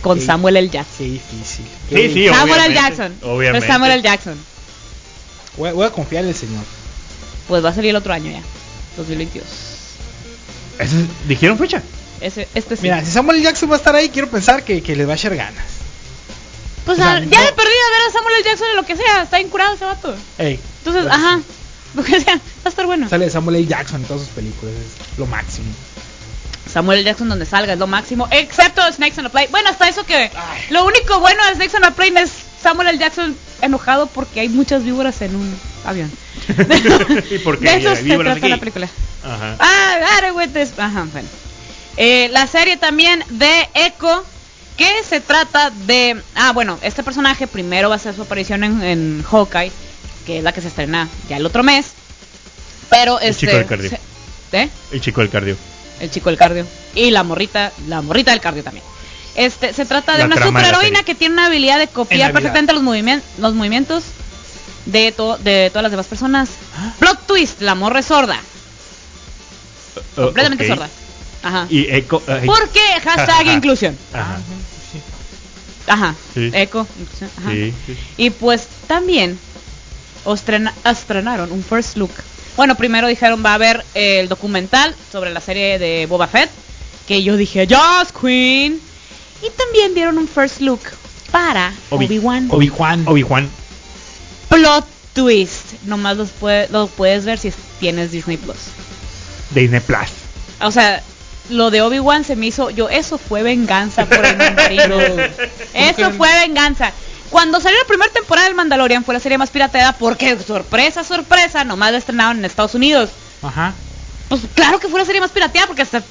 con. 0.02 0.20
Samuel 0.20 0.56
L. 0.58 0.68
Jackson. 0.68 0.96
Qué 0.98 1.04
difícil. 1.12 1.64
Sí, 1.88 2.12
sí, 2.12 2.28
Samuel 2.28 2.60
L. 2.66 2.74
Jackson. 2.74 3.14
obviamente. 3.22 3.60
Pero 3.66 3.72
Samuel 3.72 3.92
L. 3.92 4.02
Jackson. 4.02 4.36
Voy, 5.56 5.70
a- 5.70 5.72
voy 5.72 5.86
a 5.86 5.90
confiar 5.90 6.24
en 6.24 6.30
el 6.30 6.36
señor. 6.36 6.64
Pues 7.48 7.64
va 7.64 7.70
a 7.70 7.74
salir 7.74 7.90
el 7.90 7.96
otro 7.96 8.12
año 8.12 8.30
ya. 8.30 8.42
2022. 8.98 9.46
Eso 10.78 10.98
es- 10.98 11.28
¿Dijeron 11.28 11.56
fecha? 11.58 11.82
Ese, 12.20 12.46
este 12.54 12.76
sí. 12.76 12.82
Mira, 12.82 13.02
si 13.04 13.10
Samuel 13.10 13.38
L. 13.38 13.44
Jackson 13.44 13.70
va 13.70 13.74
a 13.74 13.78
estar 13.78 13.94
ahí, 13.96 14.10
quiero 14.10 14.28
pensar 14.28 14.62
que, 14.64 14.82
que 14.82 14.94
les 14.96 15.08
va 15.08 15.12
a 15.12 15.16
echar 15.16 15.34
ganas. 15.34 15.64
Pues 16.84 16.98
o 16.98 17.02
sea, 17.02 17.12
ah, 17.14 17.20
ya 17.20 17.38
no- 17.40 17.46
de 17.46 17.52
perdida 17.52 17.90
ver 17.90 18.08
a 18.08 18.12
Samuel 18.12 18.34
L. 18.36 18.44
Jackson 18.44 18.68
en 18.70 18.76
lo 18.76 18.82
que 18.84 18.96
sea. 18.96 19.22
Está 19.22 19.40
incurado 19.40 19.74
ese 19.74 19.84
vato. 19.84 20.14
Ey, 20.38 20.58
Entonces, 20.78 21.02
pues, 21.04 21.14
ajá. 21.14 21.40
Lo 21.94 22.02
que 22.02 22.18
sea. 22.20 22.36
Va 22.36 22.40
a 22.64 22.68
estar 22.70 22.86
bueno. 22.86 23.06
Sale 23.08 23.28
Samuel 23.28 23.56
L. 23.56 23.66
Jackson 23.66 24.00
en 24.00 24.06
todas 24.06 24.22
sus 24.22 24.30
películas, 24.32 24.74
es 24.74 25.18
lo 25.18 25.26
máximo. 25.26 25.66
Samuel 26.72 27.00
L. 27.00 27.04
Jackson 27.04 27.28
donde 27.28 27.44
salga 27.44 27.74
es 27.74 27.78
lo 27.78 27.86
máximo. 27.86 28.26
Excepto 28.30 28.80
Snakes 28.92 29.18
on 29.20 29.26
a 29.26 29.28
Plane. 29.28 29.48
Bueno, 29.50 29.68
hasta 29.68 29.88
eso 29.88 30.04
que. 30.06 30.16
Ay. 30.16 30.62
Lo 30.70 30.84
único 30.86 31.20
bueno 31.20 31.44
de 31.48 31.54
Snakes 31.56 31.76
on 31.76 31.84
a 31.84 31.90
Plane 31.90 32.22
es 32.22 32.30
Samuel 32.62 32.88
L. 32.88 32.98
Jackson 32.98 33.36
enojado 33.60 34.06
porque 34.06 34.40
hay 34.40 34.48
muchas 34.48 34.84
víboras 34.84 35.20
en 35.20 35.36
un 35.36 35.54
avión. 35.84 36.10
¿Y 37.30 37.38
por 37.40 37.58
qué? 37.58 37.64
De 37.66 37.76
eso 37.76 37.90
¿Hay 37.90 37.96
se 37.96 38.02
víboras 38.04 38.34
trata 38.34 38.46
aquí? 38.46 38.48
la 38.48 38.56
película. 38.56 38.88
Ajá. 39.22 39.56
Ah, 39.58 40.32
with 40.34 40.48
this. 40.54 40.70
Ajá, 40.78 41.06
bueno. 41.12 41.28
Eh, 41.98 42.28
la 42.32 42.46
serie 42.46 42.78
también 42.78 43.22
de 43.28 43.68
Echo, 43.74 44.24
que 44.76 45.02
se 45.08 45.20
trata 45.20 45.70
de... 45.70 46.20
Ah, 46.34 46.52
bueno, 46.52 46.78
este 46.82 47.02
personaje 47.02 47.46
primero 47.46 47.88
va 47.88 47.94
a 47.94 47.96
hacer 47.96 48.14
su 48.14 48.22
aparición 48.22 48.64
en, 48.64 48.82
en 48.82 49.22
Hawkeye, 49.30 49.70
que 50.26 50.38
es 50.38 50.44
la 50.44 50.52
que 50.52 50.60
se 50.60 50.68
estrena 50.68 51.08
ya 51.28 51.36
el 51.36 51.46
otro 51.46 51.62
mes. 51.62 51.86
Pero 52.90 53.18
El 53.20 53.30
este... 53.30 53.46
chico 53.46 53.56
del 53.58 53.66
cardio. 53.66 53.90
se- 53.90 54.00
¿Eh? 54.52 54.68
El 54.92 55.00
chico 55.00 55.20
del 55.20 55.30
cardio. 55.30 55.56
El 56.00 56.10
chico 56.10 56.28
del 56.30 56.38
cardio. 56.38 56.66
Y 56.94 57.10
la 57.10 57.22
morrita, 57.22 57.72
la 57.88 58.02
morrita 58.02 58.32
del 58.32 58.40
cardio 58.40 58.62
también. 58.62 58.84
Este, 59.34 59.72
se 59.72 59.86
trata 59.86 60.12
de 60.12 60.18
La 60.18 60.26
una 60.26 60.36
superheroína 60.46 61.02
que 61.04 61.14
tiene 61.14 61.32
una 61.34 61.46
habilidad 61.46 61.78
de 61.78 61.88
copiar 61.88 62.32
perfectamente 62.32 62.72
los, 62.74 62.82
movimien- 62.82 63.22
los 63.38 63.54
movimientos 63.54 64.04
de, 64.84 65.10
to- 65.12 65.38
de 65.38 65.70
todas 65.70 65.82
las 65.84 65.90
demás 65.92 66.06
personas. 66.06 66.50
Ah. 66.76 66.92
Plot 66.98 67.26
twist, 67.26 67.60
la 67.62 67.74
morra 67.74 68.00
es 68.00 68.06
sorda. 68.06 68.38
Oh, 70.16 70.24
Completamente 70.24 70.64
ok. 70.64 70.68
sorda. 70.78 70.90
Ajá. 71.42 71.66
Y 71.68 71.86
eco. 71.92 72.22
ay. 72.26 72.46
¿Por 72.46 72.68
qué? 72.70 72.80
Hashtag 73.02 73.46
inclusión. 73.48 73.96
Ajá. 74.12 74.38
Ajá. 75.88 76.14
Sí. 76.34 76.50
Eco. 76.54 76.86
inclusión, 77.00 77.30
ajá. 77.38 77.50
Sí, 77.50 77.74
sí. 77.86 77.96
Y 78.16 78.30
pues 78.30 78.68
también 78.86 79.38
estrena- 80.24 80.74
estrenaron 80.84 81.50
un 81.50 81.62
first 81.64 81.96
look. 81.96 82.12
Bueno, 82.56 82.76
primero 82.76 83.08
dijeron 83.08 83.42
va 83.44 83.50
a 83.52 83.54
haber 83.54 83.84
eh, 83.94 84.20
el 84.20 84.28
documental 84.28 84.94
sobre 85.10 85.32
la 85.32 85.40
serie 85.40 85.78
de 85.78 86.06
Boba 86.06 86.28
Fett. 86.28 86.50
Que 87.08 87.22
yo 87.24 87.36
dije, 87.36 87.66
Just 87.68 88.16
Queen. 88.18 88.78
Y 89.42 89.50
también 89.58 89.94
dieron 89.94 90.18
un 90.18 90.28
first 90.28 90.60
look 90.60 90.80
para 91.32 91.72
Obi- 91.90 92.06
Obi-Wan. 92.06 92.46
Obi-Juan. 92.50 93.02
Obi-Juan. 93.08 93.48
Plot 94.48 94.86
twist. 95.14 95.72
Nomás 95.84 96.16
los 96.16 96.30
puede- 96.30 96.68
lo 96.68 96.86
puedes 96.86 97.24
ver 97.24 97.38
si 97.38 97.48
es- 97.48 97.54
tienes 97.80 98.12
Disney 98.12 98.36
Plus. 98.36 98.56
Disney 99.50 99.80
Plus. 99.80 100.08
O 100.60 100.70
sea, 100.70 101.02
lo 101.50 101.70
de 101.70 101.82
Obi-Wan 101.82 102.24
se 102.24 102.36
me 102.36 102.46
hizo. 102.46 102.70
Yo, 102.70 102.88
eso 102.88 103.18
fue 103.18 103.42
venganza 103.42 104.06
por 104.06 104.24
el 104.24 104.36
mandarino. 104.38 104.96
eso 105.74 106.10
fue 106.12 106.28
venganza. 106.40 106.92
Cuando 107.30 107.60
salió 107.60 107.78
la 107.78 107.86
primera 107.88 108.12
temporada 108.12 108.46
del 108.46 108.54
Mandalorian 108.56 109.04
fue 109.04 109.14
la 109.14 109.20
serie 109.20 109.38
más 109.38 109.50
pirateada 109.50 109.92
porque, 109.94 110.38
sorpresa, 110.38 111.02
sorpresa, 111.02 111.64
nomás 111.64 111.92
la 111.92 111.98
estrenaron 111.98 112.38
en 112.38 112.44
Estados 112.44 112.74
Unidos. 112.74 113.10
Ajá. 113.42 113.72
Pues 114.28 114.42
claro 114.54 114.78
que 114.80 114.88
fue 114.88 115.00
la 115.00 115.06
serie 115.06 115.20
más 115.20 115.30
pirateada 115.30 115.66
porque 115.66 115.82
hasta 115.82 116.02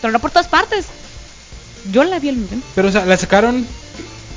tronó 0.00 0.18
por 0.20 0.30
todas 0.30 0.46
partes. 0.48 0.86
Yo 1.92 2.04
la 2.04 2.18
vi 2.18 2.30
mismo 2.32 2.46
tiempo. 2.46 2.66
Pero 2.74 2.88
o 2.88 2.92
sea, 2.92 3.04
la 3.04 3.16
sacaron 3.16 3.66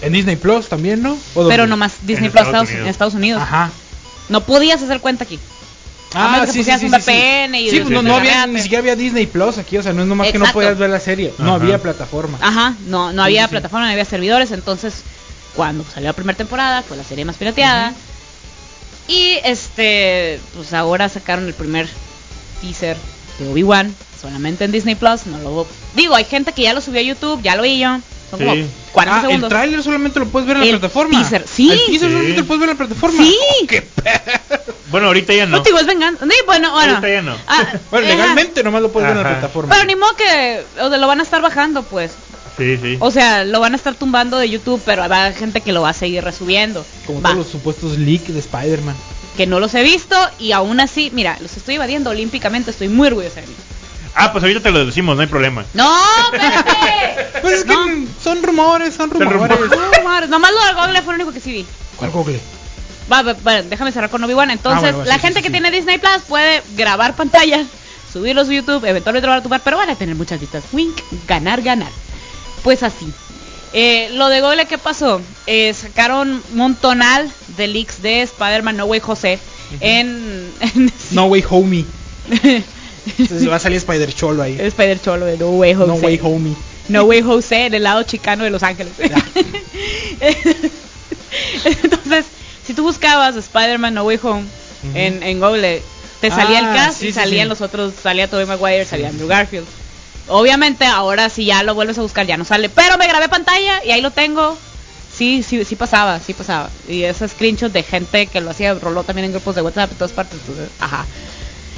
en 0.01 0.13
Disney 0.13 0.35
Plus 0.35 0.67
también, 0.69 1.01
¿no? 1.03 1.17
Pero 1.47 1.67
nomás 1.67 1.93
Disney 2.01 2.27
En 2.27 2.31
Plus 2.31 2.41
Estados 2.45 2.47
Estados- 2.47 2.69
en 2.69 2.75
Unidos. 2.75 2.89
Estados 2.91 3.13
Unidos. 3.13 3.41
Ajá. 3.43 3.69
No 4.29 4.41
podías 4.41 4.81
hacer 4.81 4.99
cuenta 5.01 5.23
aquí. 5.23 5.39
A 6.13 6.29
menos 6.29 6.47
que 6.51 6.57
pusieras 6.57 6.81
un 6.83 6.89
VPN 6.91 7.55
y 7.55 7.69
sí, 7.69 7.75
de- 7.77 7.81
pues 7.83 7.91
no, 7.93 8.01
de- 8.01 8.09
no 8.09 8.15
había, 8.15 8.47
ni 8.47 8.61
siquiera 8.61 8.79
había 8.81 8.95
Disney 8.95 9.27
Plus 9.27 9.57
aquí, 9.59 9.77
o 9.77 9.83
sea, 9.83 9.93
no 9.93 10.01
es 10.01 10.07
nomás 10.07 10.31
que 10.31 10.39
no 10.39 10.45
podías 10.51 10.77
ver 10.77 10.89
la 10.89 10.99
serie, 10.99 11.33
no 11.37 11.45
Ajá. 11.45 11.53
había 11.63 11.77
plataforma. 11.81 12.37
Ajá, 12.41 12.75
no, 12.87 13.13
no 13.13 13.21
Sí, 13.23 13.25
había 13.27 13.41
sí, 13.43 13.47
sí. 13.47 13.51
plataforma, 13.51 13.85
no 13.85 13.91
había 13.91 14.05
servidores, 14.05 14.51
entonces 14.51 15.03
cuando 15.55 15.83
salió 15.93 16.09
la 16.09 16.13
primera 16.13 16.37
temporada 16.37 16.81
fue 16.81 16.97
la 16.97 17.03
serie 17.03 17.25
más 17.25 17.35
pirateada. 17.37 17.93
Y 19.07 19.37
este, 19.43 20.39
pues 20.55 20.73
ahora 20.73 21.09
sacaron 21.09 21.45
el 21.47 21.53
primer 21.53 21.87
teaser 22.61 22.95
de 23.39 23.47
Obi-Wan, 23.51 23.93
solamente 24.21 24.65
en 24.65 24.71
Disney 24.71 24.95
Plus, 24.95 25.25
no 25.27 25.37
lo 25.39 25.67
digo, 25.95 26.15
hay 26.15 26.25
gente 26.25 26.53
que 26.53 26.63
ya 26.63 26.73
lo 26.73 26.81
subió 26.81 26.99
a 27.01 27.03
YouTube, 27.03 27.41
ya 27.41 27.55
lo 27.55 27.63
vi 27.63 27.79
yo. 27.79 27.99
Son 28.29 28.39
Sí. 28.39 28.45
como 28.45 28.55
40 28.91 29.15
Ah, 29.15 29.21
el 29.21 29.27
segundos. 29.27 29.49
tráiler 29.49 29.83
solamente 29.83 30.19
lo 30.19 30.27
puedes 30.27 30.47
ver 30.47 30.57
en 30.57 30.61
la 30.61 30.65
El 30.67 30.79
plataforma. 30.79 31.19
teaser, 31.19 31.45
sí. 31.47 31.71
El 31.71 31.77
teaser 31.85 32.09
Sí. 32.09 32.13
solamente 32.13 32.41
lo 32.41 32.45
puedes 32.47 32.59
ver 32.61 32.69
en 32.69 32.75
la 32.77 32.85
plataforma. 32.85 33.23
Sí. 33.23 33.35
Oh, 33.63 33.67
qué 33.67 33.87
Bueno, 34.91 35.07
ahorita 35.07 35.33
ya 35.33 35.45
no. 35.45 35.57
No, 35.57 35.63
digo, 35.63 35.77
es 35.79 35.85
venganza. 35.85 36.25
Sí, 36.25 36.35
bueno, 36.45 36.71
bueno. 36.71 36.91
Ahorita 36.95 37.09
ya 37.09 37.21
no. 37.21 37.35
Ah, 37.47 37.67
Bueno, 37.91 38.07
ajá. 38.07 38.15
legalmente 38.15 38.63
nomás 38.63 38.81
lo 38.81 38.91
puedes 38.91 39.07
ver 39.09 39.17
en 39.17 39.23
la 39.23 39.29
plataforma. 39.29 39.73
Pero 39.73 39.85
ni 39.85 39.95
modo 39.95 40.15
que 40.15 40.63
o 40.81 40.89
sea, 40.89 40.97
lo 40.97 41.07
van 41.07 41.19
a 41.19 41.23
estar 41.23 41.41
bajando, 41.41 41.83
pues. 41.83 42.11
Sí, 42.57 42.77
sí. 42.81 42.97
O 42.99 43.09
sea, 43.11 43.45
lo 43.45 43.59
van 43.59 43.73
a 43.73 43.75
estar 43.77 43.93
tumbando 43.95 44.37
de 44.37 44.49
YouTube, 44.49 44.81
pero 44.85 45.03
habrá 45.03 45.31
gente 45.31 45.61
que 45.61 45.71
lo 45.71 45.81
va 45.81 45.89
a 45.89 45.93
seguir 45.93 46.23
resubiendo. 46.23 46.85
Como 47.05 47.21
Va. 47.21 47.29
todos 47.31 47.45
los 47.45 47.51
supuestos 47.51 47.97
leaks 47.97 48.33
de 48.33 48.39
Spider-Man. 48.39 48.95
que 49.37 49.47
no 49.47 49.61
los 49.61 49.73
he 49.73 49.83
visto 49.83 50.17
y 50.37 50.51
aún 50.51 50.81
así, 50.81 51.11
mira, 51.13 51.37
los 51.39 51.55
estoy 51.55 51.75
evadiendo 51.75 52.09
olímpicamente, 52.09 52.71
estoy 52.71 52.89
muy 52.89 53.07
orgullosa 53.07 53.39
de 53.39 53.47
mí. 53.47 53.53
Ah, 54.21 54.31
pues 54.31 54.43
ahorita 54.43 54.61
te 54.61 54.71
lo 54.71 54.85
decimos, 54.85 55.15
no 55.15 55.21
hay 55.21 55.27
problema. 55.27 55.63
¡No, 55.73 55.89
espérate! 56.33 57.39
Pues 57.41 57.53
es 57.59 57.63
que 57.63 57.73
No. 57.73 58.07
son 58.21 58.43
rumores, 58.43 58.93
son 58.95 59.09
Son 59.11 59.21
rumores. 59.21 59.57
rumores. 59.59 59.69
No, 59.71 60.27
nomás 60.27 60.51
lo 60.51 60.65
de 60.65 60.73
Google 60.73 61.01
fue 61.01 61.13
lo 61.13 61.23
único 61.23 61.31
que 61.31 61.39
sí 61.39 61.51
vi. 61.51 61.65
¿Cuál 61.95 62.11
Google? 62.11 62.39
Va, 63.11 63.21
va, 63.23 63.33
va, 63.47 63.61
déjame 63.63 63.91
cerrar 63.91 64.09
con 64.09 64.23
Obi-Wan. 64.23 64.51
Entonces, 64.51 64.77
Ah, 64.77 64.81
bueno, 64.81 64.97
bueno, 64.97 65.09
la 65.09 65.15
sí, 65.15 65.21
gente 65.21 65.39
sí, 65.39 65.43
que 65.43 65.47
sí. 65.47 65.51
tiene 65.53 65.71
Disney 65.71 65.97
Plus 65.97 66.21
puede 66.27 66.61
grabar 66.75 67.15
pantalla, 67.15 67.65
subirlos 68.11 68.49
a 68.49 68.53
YouTube, 68.53 68.85
eventualmente 68.85 69.25
lo 69.25 69.31
van 69.31 69.39
a 69.39 69.43
tumbar, 69.43 69.61
pero 69.63 69.77
van 69.77 69.89
a 69.89 69.95
tener 69.95 70.15
muchas 70.15 70.39
vistas. 70.39 70.63
Wink, 70.73 70.99
ganar, 71.27 71.61
ganar. 71.61 71.91
Pues 72.63 72.83
así. 72.83 73.11
Eh, 73.73 74.09
lo 74.13 74.27
de 74.29 74.41
Google, 74.41 74.65
¿qué 74.65 74.77
pasó? 74.77 75.21
Eh, 75.47 75.73
sacaron 75.73 76.43
un 76.51 76.57
montonal 76.57 77.31
de 77.55 77.67
leaks 77.67 78.01
de 78.01 78.21
Spider-Man 78.23 78.77
No 78.77 78.85
Way 78.85 78.99
José 78.99 79.39
en, 79.79 80.51
en 80.59 80.91
No 81.11 81.25
Way 81.25 81.43
Homie. 81.49 81.85
Entonces 83.17 83.49
va 83.49 83.55
a 83.55 83.59
salir 83.59 83.77
Spider 83.77 84.13
Cholo 84.13 84.43
ahí. 84.43 84.57
Spider 84.59 85.01
Cholo 85.01 85.25
de 85.25 85.37
No 85.37 85.49
Way 85.51 85.73
José. 85.73 85.87
No 85.87 85.95
Way 85.95 86.19
Homie. 86.23 86.55
No 86.89 87.03
Way 87.03 87.21
Jose 87.21 87.65
en 87.67 87.73
el 87.73 87.83
lado 87.83 88.03
chicano 88.03 88.43
de 88.43 88.49
Los 88.49 88.63
Ángeles. 88.63 88.93
Entonces, 91.83 92.25
si 92.65 92.73
tú 92.73 92.83
buscabas 92.83 93.35
Spider-Man 93.35 93.93
No 93.93 94.03
Way 94.03 94.19
Home 94.23 94.43
en, 94.93 95.21
en 95.23 95.39
Google, 95.39 95.81
te 96.21 96.29
salía 96.29 96.59
el 96.59 96.65
Ah, 96.65 96.73
cast 96.75 96.99
sí, 96.99 97.07
y 97.07 97.13
salían 97.13 97.45
sí. 97.45 97.49
los 97.49 97.61
otros, 97.61 97.93
salía 98.01 98.27
Tobey 98.29 98.45
Maguire, 98.45 98.85
salía 98.85 99.09
Andrew 99.09 99.27
Garfield. 99.27 99.65
Obviamente 100.27 100.85
ahora 100.85 101.29
si 101.29 101.45
ya 101.45 101.63
lo 101.63 101.73
vuelves 101.75 101.97
a 101.97 102.01
buscar 102.01 102.25
ya 102.25 102.37
no 102.37 102.45
sale, 102.45 102.69
pero 102.69 102.97
me 102.97 103.07
grabé 103.07 103.29
pantalla 103.29 103.83
y 103.83 103.91
ahí 103.91 104.01
lo 104.01 104.11
tengo. 104.11 104.57
Sí, 105.15 105.43
sí, 105.43 105.65
sí 105.65 105.75
pasaba, 105.75 106.19
sí 106.19 106.33
pasaba. 106.33 106.69
Y 106.87 107.03
esos 107.03 107.31
screenshots 107.31 107.73
de 107.73 107.83
gente 107.83 108.27
que 108.27 108.39
lo 108.41 108.51
hacía, 108.51 108.73
roló 108.75 109.03
también 109.03 109.25
en 109.25 109.31
grupos 109.31 109.55
de 109.55 109.61
WhatsApp 109.61 109.91
en 109.91 109.97
todas 109.97 110.13
partes. 110.13 110.39
Entonces, 110.39 110.69
ajá. 110.79 111.05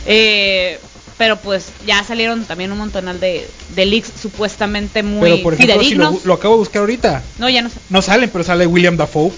Eh, 0.06 0.80
pero 1.22 1.36
pues 1.36 1.68
ya 1.86 2.04
salieron 2.04 2.46
también 2.46 2.72
un 2.72 2.80
montonal 2.80 3.20
de, 3.20 3.48
de 3.76 3.86
leaks 3.86 4.12
supuestamente 4.20 5.04
muy 5.04 5.22
Pero 5.30 5.44
por 5.44 5.54
ejemplo, 5.54 5.76
si 5.76 5.80
fidedignos. 5.90 6.14
lo, 6.16 6.20
lo 6.30 6.34
acabo 6.34 6.56
de 6.56 6.60
buscar 6.62 6.80
ahorita. 6.80 7.22
No, 7.38 7.48
ya 7.48 7.62
no. 7.62 7.70
No 7.92 8.02
salen, 8.02 8.28
pero 8.32 8.44
sale 8.44 8.66
William 8.66 8.98
Dafoe. 8.98 9.32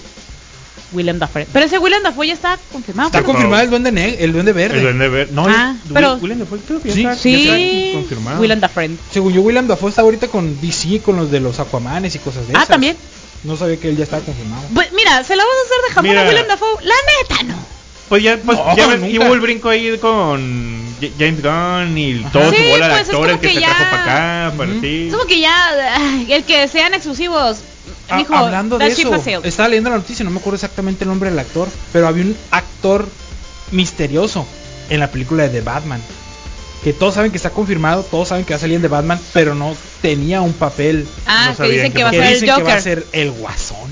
William 0.94 1.18
Dafoe. 1.18 1.46
Pero 1.52 1.66
ese 1.66 1.76
William 1.78 2.02
Dafoe 2.02 2.26
ya 2.26 2.32
está 2.32 2.58
confirmado. 2.72 3.08
Está 3.08 3.22
confirmado 3.22 3.62
el 3.64 3.68
duende, 3.68 3.92
ne- 3.92 4.14
el 4.24 4.32
duende 4.32 4.54
verde. 4.54 4.76
El 4.78 4.82
duende 4.84 5.08
verde. 5.08 5.32
No, 5.34 5.44
Ah, 5.46 5.76
ya- 5.84 5.90
pero- 5.92 6.14
William 6.22 6.38
Dafoe 6.38 6.58
creo 6.66 6.80
que 6.80 6.88
ya 6.88 6.94
Sí, 6.94 7.00
está- 7.02 7.16
Sí, 7.16 7.44
ya 7.44 7.58
está 7.58 7.98
confirmado. 7.98 8.40
William 8.40 8.60
Dafoe. 8.60 8.90
Según 9.12 9.34
yo, 9.34 9.42
William 9.42 9.66
Dafoe 9.68 9.90
está 9.90 10.00
ahorita 10.00 10.28
con 10.28 10.58
DC, 10.62 11.00
con 11.00 11.16
los 11.16 11.30
de 11.30 11.40
los 11.40 11.60
Aquamanes 11.60 12.14
y 12.14 12.18
cosas 12.18 12.48
de 12.48 12.54
Ah, 12.54 12.58
esas. 12.60 12.68
también. 12.68 12.96
No 13.42 13.58
sabía 13.58 13.76
que 13.76 13.90
él 13.90 13.98
ya 13.98 14.04
estaba 14.04 14.22
confirmado. 14.22 14.62
Pues 14.72 14.90
mira, 14.94 15.22
se 15.22 15.36
la 15.36 15.44
vas 15.44 15.52
a 15.52 15.66
hacer 15.66 15.88
de 15.90 15.94
jamón 15.96 16.10
Mira. 16.12 16.22
a 16.24 16.28
William 16.28 16.46
Dafoe. 16.48 16.82
La 16.82 16.94
neta, 17.20 17.42
no. 17.42 17.74
Pues 18.08 18.22
ya, 18.22 18.38
pues, 18.44 18.58
No, 18.58 18.76
ya 18.76 18.86
ves, 18.88 19.00
hubo 19.18 19.34
el 19.34 19.40
brinco 19.40 19.68
ahí 19.70 19.96
con 19.98 20.84
James 21.18 21.42
Gunn 21.42 21.96
y 21.98 22.22
todo 22.32 22.50
Sí, 22.50 22.56
su 22.56 22.62
bola 22.70 22.88
de 22.88 22.92
pues, 22.94 23.02
es 23.02 23.08
actores 23.14 23.38
que, 23.40 23.48
que 23.48 23.54
se 23.54 23.60
ya- 23.60 23.66
trajo 23.68 23.84
para 23.90 24.02
acá, 24.48 24.56
para 24.56 24.70
Ujú. 24.72 24.80
ti. 24.80 25.06
Es 25.08 25.12
como 25.14 25.26
que 25.26 25.40
ya, 25.40 25.96
el 26.28 26.44
que 26.44 26.68
sean 26.68 26.94
exclusivos. 26.94 27.58
Dijo, 28.16 28.34
hablando 28.34 28.76
de 28.78 28.88
eso, 28.88 29.14
estaba 29.42 29.68
leyendo 29.68 29.88
la 29.90 29.96
noticia, 29.96 30.24
no 30.24 30.30
me 30.30 30.38
acuerdo 30.38 30.56
exactamente 30.56 31.04
el 31.04 31.08
nombre 31.08 31.30
del 31.30 31.38
actor, 31.38 31.68
pero 31.92 32.06
había 32.06 32.24
un 32.24 32.36
actor 32.50 33.08
misterioso 33.70 34.46
en 34.90 35.00
la 35.00 35.10
película 35.10 35.44
de 35.44 35.48
The 35.48 35.60
Batman. 35.62 36.00
Que 36.82 36.92
todos 36.92 37.14
saben 37.14 37.30
que 37.30 37.38
está 37.38 37.48
confirmado, 37.48 38.02
todos 38.02 38.28
saben 38.28 38.44
que 38.44 38.52
va 38.52 38.58
a 38.58 38.60
salir 38.60 38.76
en 38.76 38.82
The 38.82 38.88
Batman, 38.88 39.18
pero 39.32 39.54
no 39.54 39.74
tenía 40.02 40.42
un 40.42 40.52
papel 40.52 41.08
Ah, 41.26 41.54
no 41.58 41.64
que 41.64 41.72
dicen 41.72 41.92
que 41.92 41.98
que 41.98 42.04
va 42.04 42.10
a 42.10 42.12
ser 42.12 42.22
el 42.24 42.32
dicen 42.34 42.46
que 42.46 42.52
va 42.52 42.58
Joker. 42.58 42.76
a 42.76 42.80
ser 42.82 43.06
el 43.12 43.30
guasón. 43.32 43.90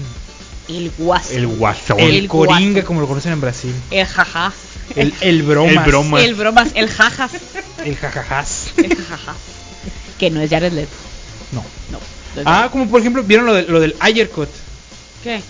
El 0.68 0.90
guaso. 0.96 1.32
El 1.32 1.46
guasón. 1.46 2.00
El, 2.00 2.14
El 2.16 2.28
coringa, 2.28 2.60
guasón. 2.72 2.82
como 2.86 3.00
lo 3.00 3.08
conocen 3.08 3.32
en 3.32 3.40
Brasil. 3.40 3.74
El 3.90 4.06
jaja. 4.06 4.52
El, 4.96 5.12
el 5.20 5.42
bromas. 5.42 5.72
El 5.72 5.78
broma. 5.80 6.20
El 6.22 6.34
bromas. 6.34 6.68
El 6.74 6.88
jajas. 6.88 7.30
El 7.84 7.96
jajajás. 7.96 8.72
El 8.76 8.94
jajaja. 8.96 9.34
Que 10.18 10.30
no 10.30 10.40
es 10.40 10.50
Jared 10.50 10.72
Leto. 10.72 10.92
No. 11.52 11.64
No. 11.90 11.98
Ah, 12.46 12.68
como 12.70 12.88
por 12.88 13.00
ejemplo, 13.00 13.22
¿vieron 13.22 13.44
lo, 13.46 13.54
de- 13.54 13.64
lo 13.64 13.80
del 13.80 13.94
Ayer 14.00 14.28
Cut? 14.30 14.48
¿Qué? 15.22 15.40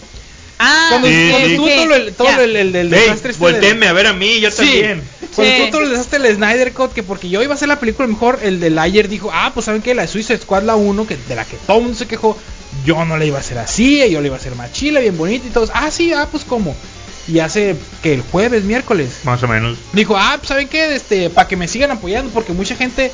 Ah, 0.58 0.86
Cuando, 0.90 1.08
Sí, 1.08 1.28
cuando 1.30 1.46
sí. 1.48 1.52
estuvo 1.54 1.68
todo, 1.68 1.94
el, 1.94 2.14
todo 2.14 2.28
Ya. 2.28 2.42
el, 2.42 2.56
el, 2.56 2.76
el 2.76 2.90
desastre 2.90 3.30
este 3.32 3.40
volteenme 3.42 3.80
del- 3.86 3.88
a 3.88 3.92
ver 3.92 4.06
a 4.06 4.12
mí, 4.12 4.40
yo 4.40 4.50
Sí. 4.50 4.56
también. 4.56 5.02
Cuando 5.34 5.42
Sí. 5.42 5.48
estuvo 5.62 5.70
todo 5.70 5.82
el 5.82 5.90
desastre 5.90 6.18
del 6.20 6.36
Snyder 6.36 6.72
Cut, 6.72 6.92
que 6.92 7.02
porque 7.02 7.28
yo 7.28 7.42
iba 7.42 7.52
a 7.52 7.56
hacer 7.56 7.68
la 7.68 7.80
película 7.80 8.06
mejor, 8.08 8.38
el 8.42 8.60
del 8.60 8.78
Ayer 8.78 9.08
dijo, 9.08 9.30
ah, 9.32 9.50
pues 9.54 9.66
saben 9.66 9.82
que 9.82 9.94
la 9.94 10.02
de 10.02 10.08
Suicide 10.08 10.38
Squad, 10.38 10.62
la 10.62 10.76
1, 10.76 11.06
que 11.06 11.16
de 11.16 11.34
la 11.36 11.44
que 11.44 11.56
todo 11.66 11.78
el 11.78 11.82
mundo 11.84 11.98
se 11.98 12.06
quejó, 12.06 12.36
yo 12.84 13.04
no 13.04 13.16
la 13.16 13.24
iba 13.24 13.38
a 13.38 13.40
hacer 13.40 13.58
así, 13.58 13.98
yo 14.10 14.20
la 14.20 14.26
iba 14.26 14.36
a 14.36 14.38
hacer 14.40 14.54
más 14.54 14.72
chila, 14.72 15.00
bien 15.00 15.16
bonita 15.16 15.46
y 15.46 15.50
todos, 15.50 15.70
ah, 15.74 15.90
sí, 15.90 16.12
ah, 16.12 16.28
pues 16.30 16.44
cómo. 16.44 16.74
Y 17.28 17.38
hace 17.38 17.76
que 18.02 18.14
el 18.14 18.22
jueves, 18.22 18.64
miércoles, 18.64 19.20
Más 19.24 19.42
o 19.42 19.48
menos. 19.48 19.78
dijo, 19.92 20.16
ah, 20.16 20.34
pues 20.38 20.48
saben 20.48 20.68
qué, 20.68 20.94
este, 20.96 21.30
para 21.30 21.46
que 21.48 21.56
me 21.56 21.68
sigan 21.68 21.90
apoyando, 21.92 22.32
porque 22.32 22.52
mucha 22.52 22.74
gente, 22.74 23.12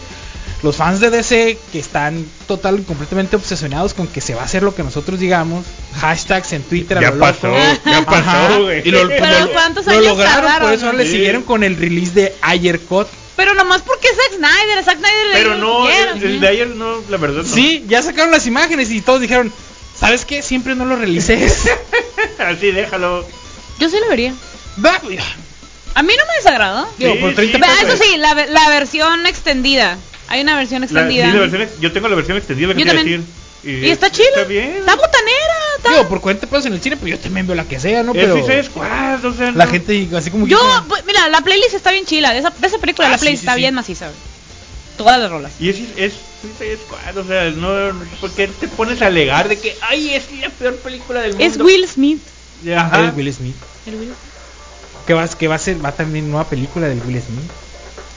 los 0.63 0.77
fans 0.77 1.01
de 1.01 1.11
DC, 1.11 1.59
que 1.73 1.79
están 1.79 2.25
total 2.47 2.79
y 2.81 2.83
completamente 2.85 3.37
obsesionados 3.37 3.93
con 3.95 4.07
que 4.09 4.21
se 4.23 4.35
va 4.35 4.41
a 4.43 4.45
hacer 4.47 4.63
lo 4.63 4.75
que 4.75 4.83
nosotros 4.83 5.21
digamos, 5.21 5.67
hashtags 6.01 6.53
en 6.55 6.63
Twitter, 6.63 6.97
a 6.99 7.03
Ya 7.03 7.11
lo 7.11 7.19
pasó, 7.21 7.49
loco. 7.49 7.61
ya 7.85 8.05
pasó, 8.07 8.63
güey. 8.63 8.89
Y 8.89 8.91
lo, 8.91 9.07
Pero 9.09 9.27
lo- 9.47 9.53
¿cuántos 9.53 9.85
lo 9.87 9.93
años 9.93 10.05
lograron, 10.07 10.63
por 10.63 10.73
eso 10.73 10.93
le 10.95 11.05
Sí. 11.05 11.13
siguieron 11.13 11.43
con 11.43 11.63
el 11.63 11.77
release 11.77 12.13
de 12.15 12.35
Ayer 12.41 12.81
Cut. 12.81 13.09
Pero 13.39 13.55
nomás 13.55 13.81
porque 13.83 14.09
es 14.09 14.17
Zack 14.17 14.35
Snyder, 14.37 14.85
Zack 14.85 14.99
Snyder 14.99 15.27
le 15.29 15.33
Pero 15.33 15.55
no, 15.55 15.89
el, 15.89 16.23
el 16.25 16.41
de 16.41 16.49
ayer 16.49 16.67
no, 16.69 17.03
la 17.09 17.17
verdad 17.19 17.45
no. 17.45 17.49
Sí, 17.49 17.85
ya 17.89 18.03
sacaron 18.03 18.31
las 18.33 18.47
imágenes 18.47 18.91
y 18.91 19.01
todos 19.01 19.21
dijeron, 19.21 19.51
¿sabes 19.99 20.25
qué? 20.25 20.43
Siempre 20.43 20.75
no 20.75 20.85
lo 20.85 20.97
relices. 20.97 21.71
Así 22.39 22.73
déjalo. 22.73 23.27
Yo 23.79 23.89
sí 23.89 23.97
lo 24.01 24.09
vería. 24.09 24.35
Va, 24.85 24.97
A 25.95 26.03
mí 26.03 26.13
no 26.19 26.25
me 26.27 26.35
desagradó. 26.37 26.89
Digo, 26.99 27.13
Sí, 27.15 27.19
por 27.21 27.35
30 27.35 27.57
sí, 27.59 27.63
Vea, 27.63 27.75
pesos. 27.81 27.95
eso 27.95 28.05
sí, 28.05 28.17
la, 28.17 28.35
la 28.35 28.69
versión 28.71 29.25
extendida. 29.27 29.97
Hay 30.27 30.41
una 30.43 30.57
versión 30.57 30.81
La- 30.81 30.87
extendida. 30.87 31.27
sí, 31.27 31.33
la 31.33 31.41
versión 31.41 31.63
ex- 31.63 31.81
yo 31.81 31.93
tengo 31.93 32.09
la 32.09 32.17
versión 32.17 32.37
extendida, 32.37 32.69
lo 32.69 32.75
que 32.75 32.81
Yo 32.81 32.85
quiero 32.87 32.99
también. 32.99 33.21
decir. 33.23 33.35
Y 33.73 33.91
está 33.91 34.11
chila. 34.11 34.29
Está 34.29 34.45
bien. 34.45 34.77
Está 34.79 34.97
botanera. 34.97 35.55
Está... 35.77 35.91
Digo, 35.91 36.09
por 36.09 36.21
40 36.21 36.47
pesos 36.47 36.67
en 36.67 36.73
el 36.73 36.81
cine, 36.81 36.97
pues 36.97 37.13
yo 37.13 37.19
también 37.19 37.47
veo 37.47 37.55
la 37.57 37.65
que 37.65 37.79
sea, 37.79 38.03
¿no? 38.03 38.13
Es 38.15 38.19
Pero 38.27 38.63
Squad, 38.65 39.25
o 39.25 39.35
sea, 39.35 39.53
la 39.53 39.67
gente 39.67 40.09
así 40.17 40.31
como 40.31 40.47
Yo, 40.47 40.59
pues, 40.89 41.05
mira, 41.07 41.29
la 41.29 41.41
playlist 41.41 41.75
está 41.75 41.93
bien 41.93 42.05
chila. 42.07 42.33
De 42.33 42.39
esa, 42.39 42.51
de 42.51 42.67
esa 42.67 42.79
película, 42.79 43.09
Ah, 43.09 43.11
la 43.13 43.19
sí, 43.19 43.23
playlist 43.23 43.43
sí, 43.43 43.47
está 43.47 43.55
sí. 43.55 43.61
bien 43.61 43.75
maciza. 43.75 44.11
Todas 44.97 45.21
las 45.21 45.31
rolas. 45.31 45.53
Y 45.61 45.69
es, 45.69 45.79
es 45.97 46.15
Squad, 46.85 47.17
o 47.17 47.25
sea, 47.25 47.51
no, 47.51 47.69
¿por 48.21 48.31
qué 48.33 48.49
te 48.49 48.69
pones 48.69 49.01
a 49.03 49.07
alegar 49.07 49.49
de 49.49 49.59
que, 49.59 49.77
ay, 49.83 50.15
es 50.15 50.25
la 50.41 50.51
peor 50.51 50.77
película 50.77 51.21
del 51.21 51.33
mundo? 51.33 51.45
Es 51.45 51.57
Will 51.59 51.87
Smith. 51.89 52.21
Ajá. 52.77 53.09
Es 53.09 53.17
Will 53.17 53.33
Smith. 53.33 53.57
El 53.87 53.95
Will. 53.97 54.13
Que 55.07 55.15
va, 55.15 55.27
que 55.29 55.49
va 55.49 55.55
a 55.55 55.59
ser, 55.59 55.85
va 55.85 55.93
también 55.93 56.31
nueva 56.31 56.49
película 56.49 56.89
del 56.89 57.01
Will 57.01 57.23
Smith. 57.23 57.51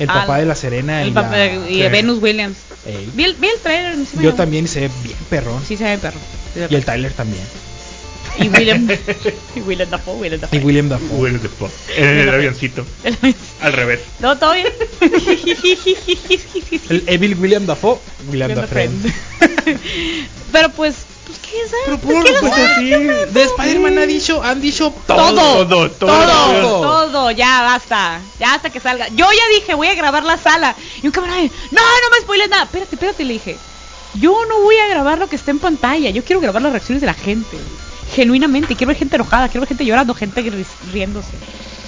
El 0.02 0.10
Ah, 0.10 0.14
papá 0.22 0.40
de 0.40 0.46
la 0.46 0.56
Serena 0.56 1.04
El 1.04 1.10
y, 1.10 1.12
papá 1.12 1.38
la- 1.38 1.70
y 1.70 1.76
sí. 1.76 1.88
Venus 1.90 2.22
Williams. 2.22 2.58
Vi 3.14 3.24
el, 3.24 3.36
vi 3.36 3.48
el 3.48 3.60
trailer. 3.62 3.96
Yo 4.20 4.34
también 4.34 4.68
se 4.68 4.82
ve 4.82 4.90
bien 5.04 5.18
perrón. 5.30 5.62
Sí 5.68 5.78
se 5.78 5.84
ve 5.84 6.00
se 6.54 6.60
ve 6.62 6.68
Y 6.70 6.76
el. 6.76 6.84
Tyler 6.86 7.12
también. 7.14 7.44
Y 8.40 8.48
William. 8.50 8.88
y 9.56 9.60
William 9.60 9.90
Dafoe. 9.90 10.16
William 10.16 10.40
Y 10.40 10.42
Dafoe. 10.42 10.60
William 10.60 10.90
Dafoe. 10.90 11.18
Will 11.20 11.40
the 11.40 11.50
fuck. 11.50 11.70
En 11.98 12.06
el 12.18 12.30
avioncito, 12.30 12.86
al 13.62 13.74
revés. 13.74 14.00
no, 14.20 14.38
todo 14.40 14.54
bien. 14.54 14.68
El 16.90 17.04
Evil 17.08 17.36
William 17.36 17.66
Dafoe. 17.66 18.00
William 18.30 18.50
William 18.50 18.68
Dafoe. 18.68 18.88
Dafoe. 18.88 19.78
Pero 20.52 20.70
pues, 20.70 20.96
pues 21.26 21.40
qué 21.40 21.58
sabe. 21.70 21.82
Pero 21.86 21.98
Pues, 22.00 22.16
por 22.16 22.26
¿qué 22.26 22.34
pues 22.40 22.52
va? 22.52 22.72
así, 22.72 22.90
de 23.34 23.44
Spider-Man 23.44 23.98
ha 23.98 24.06
dicho, 24.06 24.44
han 24.44 24.62
dicho 24.62 24.94
Todo, 25.08 25.34
Todo, 25.36 25.66
todo, 25.68 25.90
todo. 25.92 26.18
todo, 26.18 26.82
Todo. 26.82 27.32
ya 27.32 27.62
basta, 27.62 28.20
ya 28.40 28.56
hasta 28.56 28.70
que 28.70 28.80
salga. 28.80 29.08
Yo 29.10 29.26
ya 29.32 29.56
dije, 29.60 29.74
voy 29.76 29.88
a 29.88 29.96
grabar 29.96 30.24
la 30.24 30.38
sala. 30.38 30.76
Y 31.02 31.06
un 31.08 31.12
camarada, 31.12 31.42
no, 31.42 31.82
no 31.82 32.10
me 32.12 32.22
spoiles 32.22 32.50
nada. 32.50 32.64
Espérate, 32.64 32.96
espérate, 32.96 33.24
le 33.24 33.34
dije. 33.34 33.58
Yo 34.16 34.36
no 34.50 34.62
voy 34.62 34.76
a 34.78 34.88
grabar 34.90 35.18
lo 35.20 35.28
que 35.30 35.38
está 35.38 35.52
en 35.52 35.60
pantalla. 35.60 36.10
Yo 36.10 36.24
quiero 36.26 36.42
grabar 36.42 36.62
las 36.62 36.72
reacciones 36.74 37.00
de 37.02 37.08
la 37.08 37.14
gente. 37.14 37.58
Genuinamente, 38.14 38.76
quiero 38.76 38.90
ver 38.90 38.98
gente 38.98 39.16
enojada, 39.16 39.48
quiero 39.48 39.62
ver 39.62 39.70
gente 39.70 39.86
llorando, 39.86 40.14
gente 40.14 40.44
ri- 40.44 40.66
riéndose. 40.92 41.30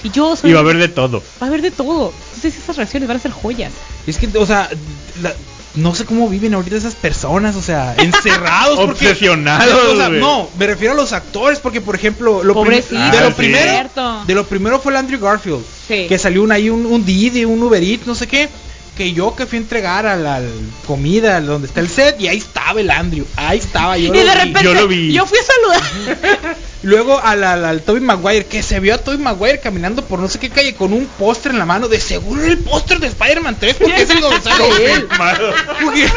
Y 0.02 0.10
yo 0.10 0.34
soy. 0.36 0.50
Y 0.50 0.52
va 0.54 0.60
a 0.60 0.62
haber 0.62 0.78
de 0.78 0.88
todo. 0.88 1.20
Va 1.42 1.46
a 1.46 1.48
haber 1.48 1.60
de 1.62 1.70
todo. 1.70 2.12
Entonces 2.34 2.56
esas 2.62 2.76
reacciones 2.76 3.08
van 3.08 3.18
a 3.18 3.20
ser 3.20 3.30
joyas. 3.32 3.72
Es 4.06 4.16
que, 4.18 4.28
o 4.38 4.46
sea, 4.46 4.70
la- 5.20 5.34
no 5.76 5.94
sé 5.94 6.04
cómo 6.04 6.28
viven 6.28 6.54
ahorita 6.54 6.76
esas 6.76 6.94
personas, 6.94 7.56
o 7.56 7.62
sea, 7.62 7.94
encerrados. 7.98 8.78
porque- 8.78 9.08
Obsesionados, 9.08 9.92
O 9.92 9.96
sea, 9.96 10.08
no, 10.08 10.48
me 10.58 10.66
refiero 10.66 10.92
a 10.94 10.96
los 10.96 11.12
actores, 11.12 11.58
porque 11.58 11.80
por 11.80 11.94
ejemplo, 11.94 12.42
lo, 12.44 12.54
Pobrecito, 12.54 12.94
de, 12.94 13.20
lo 13.20 13.26
Ah, 13.26 13.28
sí. 13.28 13.34
primero, 13.36 13.90
de 14.26 14.34
lo 14.34 14.44
primero 14.46 14.78
fue 14.80 14.92
el 14.92 14.96
Andrew 14.98 15.20
Garfield, 15.20 15.64
Sí. 15.88 16.06
que 16.08 16.18
salió 16.18 16.42
un, 16.42 16.52
ahí 16.52 16.70
un, 16.70 16.86
un 16.86 17.04
Didi, 17.04 17.44
un 17.44 17.62
Uber 17.62 17.82
Eats, 17.82 18.06
no 18.06 18.14
sé 18.14 18.26
qué, 18.26 18.48
que 18.96 19.12
yo 19.12 19.34
que 19.34 19.46
fui 19.46 19.58
a 19.58 19.60
entregar 19.62 20.06
a 20.06 20.16
la 20.16 20.36
al 20.36 20.50
comida 20.86 21.40
donde 21.40 21.66
está 21.68 21.80
el 21.80 21.88
set 21.88 22.20
y 22.20 22.28
ahí 22.28 22.38
estaba 22.38 22.80
el 22.80 22.90
Andrew, 22.90 23.26
ahí 23.36 23.58
estaba 23.58 23.96
yo. 23.98 24.04
y 24.06 24.08
lo 24.08 24.14
de 24.14 24.24
vi. 24.24 24.30
repente, 24.30 24.62
yo 24.64 24.74
lo 24.74 24.88
vi. 24.88 25.12
yo 25.12 25.26
fui 25.26 25.38
a 25.38 25.42
saludar. 25.42 26.56
Luego 26.82 27.18
al, 27.18 27.42
al, 27.44 27.64
al 27.64 27.80
Tobey 27.80 28.02
Maguire, 28.02 28.44
que 28.44 28.62
se 28.62 28.78
vio 28.78 28.94
a 28.94 28.98
Tobey 28.98 29.18
Maguire 29.18 29.58
caminando 29.58 30.04
por 30.04 30.18
no 30.18 30.28
sé 30.28 30.38
qué 30.38 30.50
calle 30.50 30.74
con 30.74 30.92
un 30.92 31.06
póster 31.06 31.52
en 31.52 31.58
la 31.58 31.64
mano, 31.64 31.88
de 31.88 31.98
seguro 31.98 32.44
el 32.44 32.58
póster 32.58 32.98
de 33.00 33.06
Spider-Man 33.06 33.56
3, 33.58 33.76
porque 33.80 34.02
es 34.02 34.10
el 34.10 34.20
donde 34.20 34.40
sale 34.42 34.92
él. 34.92 35.08
Porque- 35.82 36.08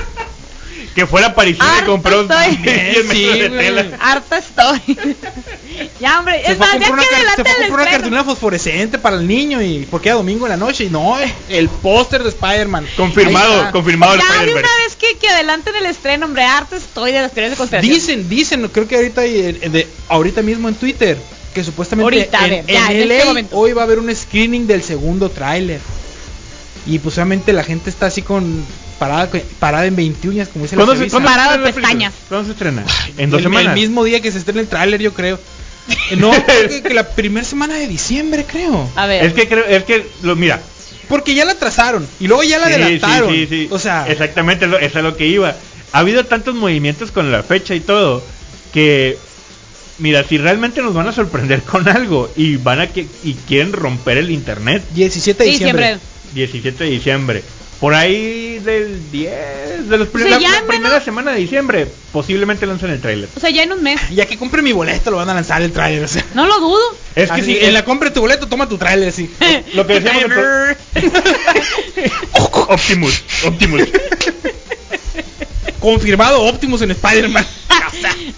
Que 0.98 1.06
fue 1.06 1.22
la 1.22 1.28
aparición 1.28 1.68
que 1.80 1.86
compró 1.86 2.22
estoy. 2.22 2.56
10 2.58 3.06
metros 3.06 3.12
Sí, 3.12 3.24
de 3.39 3.50
güey. 3.50 3.60
tela. 3.60 3.86
Harta 4.02 4.38
estoy. 4.39 4.80
ya, 6.00 6.18
hombre, 6.18 6.41
Se 6.43 6.54
es 6.54 6.58
más, 6.58 6.72
ya 6.74 6.88
comprar 6.88 6.93
una, 6.93 7.04
que 7.04 7.08
se 7.10 7.16
adelante 7.16 7.43
fue 7.43 7.52
a 7.52 7.54
el 7.54 7.62
comprar 7.68 7.82
una 7.88 7.91
cartulina 7.91 8.24
fosforescente 8.24 8.98
para 8.98 9.16
el 9.18 9.28
niño 9.28 9.62
y 9.62 9.86
porque 9.91 10.10
era 10.10 10.16
domingo 10.18 10.48
en 10.48 10.50
la 10.50 10.58
noche 10.58 10.86
y 10.86 10.89
no, 10.89 11.16
el 11.50 11.70
póster 11.70 12.24
de 12.24 12.30
Spider-Man. 12.30 12.88
Confirmado, 12.98 13.72
confirmado 13.72 14.16
el 14.16 14.22
Ya 14.22 14.26
de 14.26 14.32
Spider-Verse. 14.34 14.70
una 14.74 14.84
vez 14.86 14.95
que, 14.95 15.18
que 15.20 15.30
adelanten 15.30 15.76
el 15.76 15.86
estreno, 15.86 16.26
hombre, 16.26 16.41
harta 16.45 16.78
estoy 16.78 17.12
de 17.12 17.22
las 17.22 17.32
teorías 17.32 17.52
de 17.52 17.58
conspiración. 17.58 17.93
Dicen, 17.93 18.28
dicen, 18.28 18.68
creo 18.70 18.88
que 18.88 18.95
ahorita 18.95 19.22
hay, 19.22 19.38
eh, 19.39 19.70
de, 19.70 19.88
ahorita 20.10 20.41
mismo 20.41 20.68
en 20.68 20.74
Twitter 20.74 21.16
que 21.54 21.64
supuestamente 21.64 22.04
Ahorita, 22.22 22.43
en, 22.45 22.50
ver, 22.50 22.66
ya, 22.74 22.88
en 22.88 22.91
en 22.98 23.02
este 23.04 23.18
LA 23.20 23.26
momento. 23.26 23.56
hoy 23.56 23.74
va 23.74 23.82
a 23.84 23.86
haber 23.86 24.00
un 24.00 24.16
screening 24.16 24.66
del 24.66 24.82
segundo 24.82 25.30
tráiler. 25.30 25.80
Y 26.88 26.98
pues 26.98 27.16
obviamente 27.18 27.54
la 27.54 27.64
gente 27.64 27.91
está 27.91 28.08
así 28.08 28.24
con 28.24 28.66
parada 29.00 29.30
parada 29.60 29.86
en 29.86 29.95
20 29.95 30.30
uñas 30.30 30.48
como 30.50 30.66
dice 30.66 30.76
la 30.76 30.86
¿Cuándo 30.86 31.04
se. 31.04 31.10
¿cuándo 31.10 31.30
se 31.30 31.34
estrena 31.36 31.52
de 31.52 31.58
la 31.58 31.64
película? 31.64 31.82
pestañas. 31.88 32.14
¿Cuándo 32.28 32.45
se 32.45 32.52
estrena? 32.52 32.84
En 33.18 33.30
dos 33.30 33.38
el, 33.39 33.43
semanas. 33.43 33.74
el 33.76 33.80
mismo 33.80 34.04
día 34.04 34.22
que 34.22 34.32
se 34.32 34.38
estrena 34.39 34.62
el 34.62 34.68
tráiler, 34.68 35.02
yo 35.02 35.14
creo. 35.14 35.39
No, 36.18 36.32
creo 36.32 36.68
que, 36.70 36.82
que 36.84 36.93
la 36.93 37.08
primera 37.10 37.45
semana 37.45 37.76
de 37.76 37.88
diciembre, 37.88 38.45
creo. 38.50 38.89
A 38.95 39.06
ver. 39.08 39.24
Es 39.26 39.34
que 39.34 39.48
creo, 39.48 39.66
es 39.66 39.84
que, 39.86 40.06
lo, 40.22 40.36
mira. 40.36 40.62
Porque 41.08 41.34
ya 41.34 41.45
la 41.45 41.56
trazaron 41.56 42.06
y 42.20 42.28
luego 42.28 42.43
ya 42.43 42.58
la 42.60 42.68
sí, 42.68 42.74
adelantaron. 42.74 43.32
Sí, 43.32 43.48
sí, 43.48 43.48
sí. 43.48 43.68
O 43.72 43.80
sea, 43.80 44.06
exactamente, 44.10 44.68
lo- 44.68 44.78
eso 44.78 44.98
es 45.00 45.04
lo 45.04 45.16
que 45.16 45.28
iba. 45.28 45.56
Ha 45.93 46.00
habido 46.00 46.26
tantos 46.26 46.54
movimientos 46.56 47.12
con 47.12 47.32
la 47.32 47.43
fecha 47.43 47.74
y 47.76 47.80
todo 47.80 48.22
que, 48.74 49.18
mira, 50.00 50.24
si 50.26 50.38
realmente 50.38 50.82
nos 50.82 50.93
van 50.93 51.08
a 51.08 51.14
sorprender 51.14 51.62
con 51.62 51.88
algo 51.88 52.30
y 52.36 52.58
van 52.58 52.82
a 52.82 52.88
que 52.88 53.08
y 53.24 53.34
quieren 53.48 53.72
romper 53.72 54.18
el 54.18 54.30
internet, 54.32 54.84
17 54.93 55.43
de 55.45 55.50
diciembre. 55.50 55.86
siempre. 55.88 56.08
17 56.34 56.84
de 56.84 56.89
diciembre. 56.89 57.43
Por 57.80 57.94
ahí 57.94 58.58
del 58.60 59.12
10, 59.12 59.88
de 59.90 59.98
los 60.00 60.08
O 60.08 60.12
prim- 60.12 60.28
sea, 60.28 60.40
la, 60.40 60.64
primera 60.68 61.00
semana 61.00 61.32
de 61.34 61.40
diciembre, 61.40 61.88
posiblemente 62.12 62.66
lancen 62.66 62.90
el 62.90 63.00
tráiler. 63.00 63.30
O 63.36 63.40
sea, 63.40 63.52
ya 63.52 63.62
en 63.64 63.72
un 63.72 63.84
mes. 63.84 64.02
Ya 64.10 64.26
que 64.26 64.36
compre 64.38 64.64
mi 64.64 64.72
boleto 64.72 65.12
lo 65.12 65.18
van 65.18 65.30
a 65.30 65.36
lanzar 65.36 65.62
el 65.62 65.72
tráiler. 65.72 66.04
O 66.04 66.08
sea. 66.08 66.26
No 66.34 66.48
lo 66.48 66.60
dudo. 66.60 66.98
Es 67.16 67.30
que 67.30 67.42
Así, 67.42 67.54
sí, 67.54 67.58
en 67.62 67.74
la 67.76 67.86
compra 67.86 68.10
de 68.10 68.16
tu 68.16 68.22
boleto 68.22 68.48
toma 68.48 68.68
tu 68.68 68.80
tráiler 68.80 69.10
así. 69.10 69.30
lo 69.76 69.86
que 69.86 70.00
decíamos 70.00 70.24
Optimus, 72.70 73.24
Optimus. 73.46 73.82
Confirmado 75.80 76.42
Optimus 76.44 76.82
en 76.82 76.92
Spider-Man. 76.92 77.46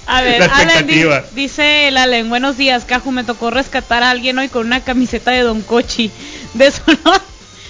A 0.06 0.22
ver, 0.22 0.40
La 0.40 0.46
Alan 0.48 0.68
di- 0.68 0.74
expectativa. 1.00 1.24
dice 1.34 1.88
el 1.88 1.98
Allen, 1.98 2.30
buenos 2.30 2.58
días, 2.58 2.86
Caju, 2.86 3.12
me 3.12 3.24
tocó 3.24 3.50
rescatar 3.52 4.04
a 4.04 4.10
alguien 4.12 4.38
hoy 4.38 4.50
con 4.50 4.66
una 4.68 4.84
camiseta 4.84 5.32
de 5.32 5.42
Don 5.42 5.62
Kochi. 5.62 6.12
De 6.54 6.72
Sonor. 6.72 7.22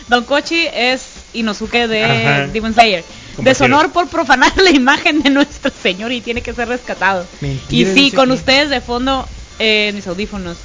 Don 0.08 0.24
Kochi 0.26 0.68
es 0.74 1.02
Inosuke 1.34 1.88
de 1.88 2.04
Ajá. 2.06 2.48
Demon 2.48 2.74
Slayer. 2.74 3.04
De. 3.38 3.56
Sonor 3.56 3.92
por 3.92 4.08
profanar 4.10 4.52
la 4.62 4.72
imagen 4.72 5.22
de 5.22 5.30
nuestro 5.30 5.72
señor 5.82 6.12
y 6.12 6.22
tiene 6.22 6.42
que 6.42 6.54
ser 6.54 6.68
rescatado. 6.68 7.26
Mentira, 7.42 7.90
y 7.90 7.94
sí, 7.94 8.12
con 8.12 8.28
que- 8.30 8.36
ustedes 8.36 8.70
de 8.70 8.82
fondo 8.82 9.28
eh, 9.60 9.92
mis 9.94 10.06
audífonos. 10.08 10.58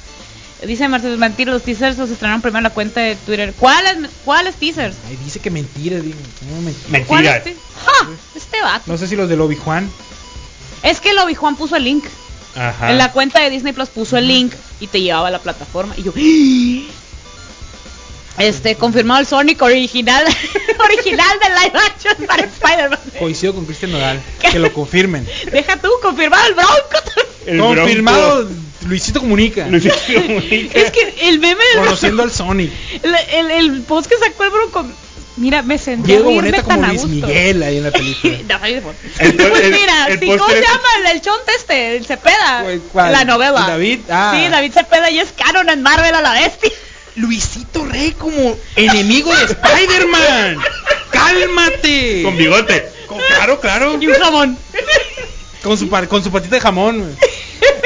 Dice 0.65 0.87
Marcelo 0.87 1.17
Mentira, 1.17 1.51
los 1.51 1.63
teasers 1.63 1.97
los 1.97 2.09
estrenaron 2.09 2.41
primero 2.41 2.59
en 2.59 2.63
la 2.63 2.69
cuenta 2.71 3.01
de 3.01 3.15
Twitter. 3.17 3.53
¿Cuáles, 3.59 3.97
¿cuáles 4.23 4.55
teasers? 4.55 4.95
Ay, 5.07 5.17
dice 5.23 5.39
que 5.39 5.51
mentira, 5.51 5.99
digo. 5.99 6.17
No, 6.49 6.61
mentira. 6.61 6.89
Mentira. 6.89 7.05
¿Cuáles 7.05 7.43
te- 7.43 7.55
¡Ja! 7.85 8.09
Este 8.35 8.61
vato. 8.61 8.83
No 8.87 8.97
sé 8.97 9.07
si 9.07 9.15
los 9.15 9.29
del 9.29 9.41
Obi-Juan. 9.41 9.89
Es 10.81 11.01
que 11.01 11.11
el 11.11 11.19
Obi-Juan 11.19 11.55
puso 11.55 11.75
el 11.75 11.83
link. 11.83 12.05
Ajá. 12.55 12.89
En 12.91 12.97
la 12.97 13.11
cuenta 13.11 13.41
de 13.41 13.49
Disney 13.49 13.73
Plus 13.73 13.89
puso 13.89 14.17
el 14.17 14.27
link 14.27 14.53
y 14.79 14.87
te 14.87 15.01
llevaba 15.01 15.27
a 15.27 15.31
la 15.31 15.39
plataforma. 15.39 15.93
Y 15.97 16.03
yo, 16.03 16.13
este, 18.37 18.75
confirmado 18.75 19.21
el 19.21 19.25
Sonic 19.27 19.61
original, 19.61 20.23
original 20.79 21.37
de 21.39 21.49
live 21.49 21.79
action 21.85 22.27
para 22.27 22.43
Spider-Man. 22.43 22.99
Coincido 23.19 23.53
con 23.55 23.65
Cristian 23.65 23.91
Nodal. 23.91 24.19
Que 24.39 24.59
lo 24.59 24.71
confirmen. 24.73 25.27
Deja 25.51 25.77
tú, 25.77 25.89
confirmado 26.01 26.45
el 26.47 26.53
Bronco. 26.53 26.75
El 27.45 27.59
Confirmado 27.59 28.45
Bronco. 28.45 28.61
Luisito 28.87 29.19
Comunica. 29.19 29.67
Luisito 29.67 29.95
Comunica. 30.13 30.79
Es 30.79 30.91
que 30.91 31.15
el 31.29 31.39
meme 31.39 31.63
del 31.73 31.83
Conociendo 31.85 32.23
al 32.23 32.31
Sonic. 32.31 32.71
el, 33.03 33.15
el, 33.33 33.51
el 33.51 33.81
post 33.83 34.07
que 34.09 34.17
sacó 34.17 34.43
el 34.43 34.49
Bronco 34.51 34.85
Mira, 35.37 35.61
me 35.63 35.77
sentí 35.77 36.07
Diego 36.13 36.31
Boneta 36.31 36.63
como 36.63 36.79
Luis 36.87 37.01
gusto. 37.01 37.27
Miguel 37.27 37.61
ahí 37.61 37.75
en 37.77 37.83
la 37.83 37.91
película. 37.91 38.33
El 39.19 39.33
Pues 39.35 39.59
el- 39.65 39.71
mira, 39.73 40.07
el 40.07 40.17
sí, 40.19 40.25
¿cómo 40.27 40.37
póster 40.37 40.63
se 40.63 40.69
llama 40.69 40.87
el, 41.01 41.05
el 41.17 41.21
chonte 41.21 41.51
este? 41.57 41.97
El 41.97 42.05
Cepeda. 42.05 42.61
¿Cuál- 42.63 42.81
cuál? 42.93 43.11
La 43.11 43.25
novela. 43.25 43.65
David, 43.67 43.99
ah. 44.09 44.33
Sí, 44.33 44.47
David 44.49 44.71
Cepeda 44.71 45.11
y 45.11 45.19
es 45.19 45.33
canon 45.33 45.69
en 45.69 45.81
Marvel 45.81 46.15
a 46.15 46.21
la 46.21 46.31
bestia. 46.31 46.71
Luisito 47.15 47.85
Rey 47.85 48.11
como 48.13 48.57
enemigo 48.75 49.33
de 49.35 49.43
Spider-Man. 49.45 50.57
¡Cálmate! 51.11 52.21
Con 52.23 52.37
bigote. 52.37 52.89
Con- 53.07 53.19
claro, 53.19 53.59
claro. 53.59 53.97
Y 54.01 54.07
un 54.07 54.13
jamón. 54.15 54.57
Con 55.63 55.77
su, 55.77 55.89
par- 55.89 56.07
con 56.07 56.23
su 56.23 56.31
patita 56.31 56.55
de 56.55 56.61
jamón. 56.61 56.99
güey. 56.99 57.13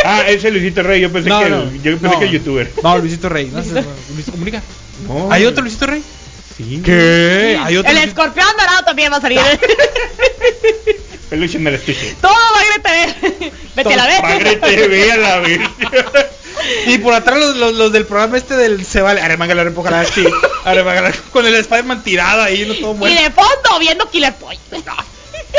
Ah, 0.04 0.24
ese 0.28 0.50
Luisito 0.52 0.82
Rey, 0.84 1.02
yo 1.02 1.12
pensé 1.12 1.30
No, 1.30 1.40
que 1.42 1.50
no. 1.50 1.72
yo 1.84 1.98
pensé 1.98 2.08
no. 2.08 2.20
que 2.20 2.26
el 2.26 2.32
youtuber. 2.32 2.72
No, 2.84 2.98
Luisito 2.98 3.30
Rey. 3.30 3.50
No 3.54 3.64
sé, 3.64 3.84
Luisito 4.10 4.32
Comunica. 4.32 4.62
No. 5.08 5.32
¿Hay 5.32 5.46
otro 5.46 5.62
Luisito 5.64 5.86
Rey? 5.86 6.04
Sí. 6.58 6.82
¿Qué? 6.84 7.58
¿Hay 7.64 7.78
otro 7.78 7.90
El 7.92 7.98
Luisito- 7.98 8.10
escorpión 8.10 8.48
dorado 8.58 8.84
también 8.86 9.12
va 9.14 9.18
a 9.18 9.22
salir. 9.22 9.40
Peluche 11.30 11.58
en 11.58 11.68
el 11.68 11.76
estuche. 11.76 12.16
Todo 12.22 12.34
Bagre 12.56 13.16
TV. 13.20 13.52
Vete 13.76 13.94
a 13.94 13.98
la 13.98 14.06
vez. 14.08 14.22
Padre 14.22 14.56
TV 14.56 15.12
a 15.12 15.18
la 15.18 15.40
vez. 15.40 15.60
Y 16.88 16.97
por 16.99 17.14
atrás 17.14 17.39
los, 17.39 17.55
los, 17.55 17.74
los 17.74 17.91
del 17.91 18.05
programa 18.05 18.38
este 18.38 18.55
del 18.55 18.86
se 18.86 19.01
vale. 19.01 19.22
Aremanga 19.22 19.60
empujará 19.62 20.01
así. 20.01 20.26
Aremanga 20.66 21.12
con 21.32 21.45
el 21.45 21.55
Spider-Man 21.55 22.03
tirado 22.03 22.41
ahí, 22.41 22.66
no 22.66 22.74
todo 22.76 22.91
Y 22.91 22.95
muerto. 22.95 23.22
de 23.24 23.32
fondo 23.32 23.80
viendo 23.80 24.10
Killer 24.10 24.34
Boy. 24.39 24.57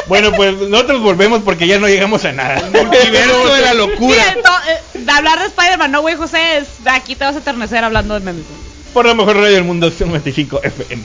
Bueno, 0.06 0.32
pues 0.32 0.54
nosotros 0.56 1.00
volvemos 1.02 1.42
porque 1.42 1.66
ya 1.66 1.78
no 1.78 1.88
llegamos 1.88 2.24
a 2.24 2.32
nada. 2.32 2.60
Multiverso 2.72 3.46
de 3.54 3.60
la 3.60 3.70
Sí, 3.72 3.76
locura. 3.76 4.34
ento- 4.34 4.60
eh, 4.68 4.98
de 4.98 5.12
hablar 5.12 5.38
de 5.40 5.46
Spider-Man, 5.46 5.90
no, 5.92 6.00
güey, 6.00 6.16
José, 6.16 6.58
es, 6.58 6.84
de 6.84 6.90
aquí 6.90 7.16
te 7.16 7.24
vas 7.24 7.34
a 7.36 7.38
eternecer 7.38 7.82
hablando 7.84 8.14
de 8.14 8.20
memes. 8.20 8.44
Por 8.92 9.06
la 9.06 9.14
mejor 9.14 9.36
radio 9.36 9.54
del 9.54 9.64
mundo, 9.64 9.90
95 9.98 10.60
FM. 10.62 11.02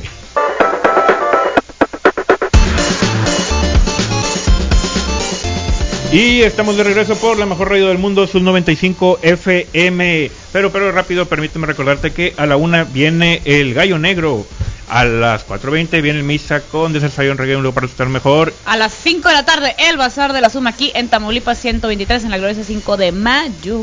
Y 6.15 6.43
estamos 6.43 6.77
de 6.77 6.83
regreso 6.85 7.17
por 7.17 7.37
la 7.37 7.45
mejor 7.45 7.69
radio 7.71 7.87
del 7.89 7.97
mundo, 7.97 8.25
Sub 8.25 8.41
95 8.41 9.19
FM. 9.21 10.31
Pero, 10.53 10.71
pero 10.71 10.89
rápido, 10.93 11.25
permíteme 11.25 11.67
recordarte 11.67 12.13
que 12.13 12.33
a 12.37 12.45
la 12.45 12.55
una 12.55 12.85
viene 12.85 13.41
el 13.43 13.73
gallo 13.73 13.99
negro. 13.99 14.47
A 14.87 15.03
las 15.03 15.45
4.20 15.45 16.01
viene 16.01 16.19
el 16.19 16.23
misa 16.23 16.61
con 16.61 16.93
Desafío 16.93 17.31
en 17.33 17.37
Reggae, 17.37 17.57
un 17.57 17.63
lugar 17.63 17.73
para 17.75 17.87
estar 17.87 18.07
mejor. 18.07 18.53
A 18.65 18.77
las 18.77 18.93
5 18.93 19.27
de 19.27 19.33
la 19.33 19.43
tarde, 19.43 19.75
el 19.77 19.97
bazar 19.97 20.31
de 20.31 20.39
la 20.39 20.49
suma 20.49 20.69
aquí 20.69 20.89
en 20.95 21.09
Tamaulipas 21.09 21.59
123 21.59 22.23
en 22.23 22.31
la 22.31 22.37
gloriosa 22.37 22.63
5 22.63 22.95
de 22.95 23.11
mayo. 23.11 23.81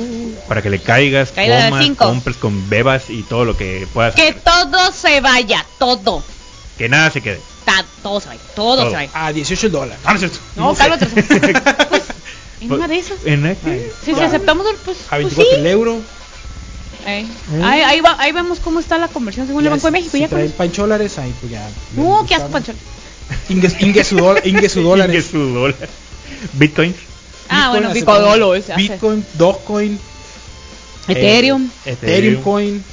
Para 0.48 0.62
que 0.62 0.70
le 0.70 0.78
caigas, 0.78 1.32
Caída 1.32 1.68
comas, 1.68 1.84
cinco. 1.84 2.04
compres 2.06 2.36
con 2.38 2.70
bebas 2.70 3.10
y 3.10 3.24
todo 3.24 3.44
lo 3.44 3.58
que 3.58 3.86
puedas. 3.92 4.14
Que 4.14 4.28
hacer. 4.28 4.40
todo 4.42 4.90
se 4.92 5.20
vaya, 5.20 5.66
todo. 5.78 6.22
Que 6.78 6.88
nada 6.88 7.10
se 7.10 7.20
quede. 7.20 7.40
Ta- 7.66 7.84
todo 8.02 8.20
se 8.20 8.28
vaya, 8.28 8.40
todo, 8.56 8.76
Todo. 8.78 8.90
se 8.90 8.96
vaya. 8.96 9.10
A 9.12 9.32
18 9.32 9.68
dólares. 9.68 9.98
No. 10.04 10.12
No, 10.56 10.74
sé. 10.74 10.78
cálmate. 10.78 11.06
Pues, 12.68 12.78
en 12.78 12.84
una 12.84 12.88
de 12.88 12.98
esas. 12.98 13.18
¿En? 13.24 13.44
Ay. 13.46 13.56
Sí, 14.04 14.14
si 14.14 14.20
aceptamos, 14.20 14.66
el- 14.70 14.76
pues, 14.76 14.98
A 15.08 15.16
pues 15.16 15.34
24 15.36 15.54
sí. 15.54 15.60
el 15.60 15.66
euro. 15.66 16.00
Eh, 17.06 17.26
Ahí, 17.64 17.80
ahí, 17.80 18.00
va- 18.00 18.16
ahí 18.20 18.30
vemos 18.32 18.60
cómo 18.60 18.78
está 18.78 18.96
la 18.96 19.08
conversión 19.08 19.46
según 19.48 19.64
el 19.64 19.70
Banco 19.70 19.86
de 19.88 19.90
México. 19.90 20.12
Si 20.12 20.20
ya 20.20 20.26
con 20.28 20.36
traen 20.36 20.46
eso. 20.48 20.56
pancholares, 20.56 21.18
ahí 21.18 21.34
pues 21.40 21.50
ya. 21.50 21.68
No, 21.96 22.24
qué 22.28 22.36
asco, 22.36 22.48
Pancho. 22.48 22.72
Ingue, 23.48 23.72
ingue 23.80 24.04
su, 24.04 24.16
dólar- 24.16 24.46
ingue 24.46 24.68
su 24.68 24.76
Que 24.80 24.84
dólares. 24.84 25.26
su 25.30 25.38
dólar. 25.38 25.88
Bitcoin. 26.52 26.94
Ah, 27.48 27.70
bueno, 27.70 27.88
hace 27.88 27.98
Bicodolo. 28.00 28.52
hace. 28.52 28.74
Bitcoin, 28.76 29.24
Dogecoin. 29.34 29.98
Ethereum. 31.08 31.64
eh, 31.84 31.90
Ethereum 31.92 32.12
Ethereum. 32.34 32.42
Coin. 32.42 32.84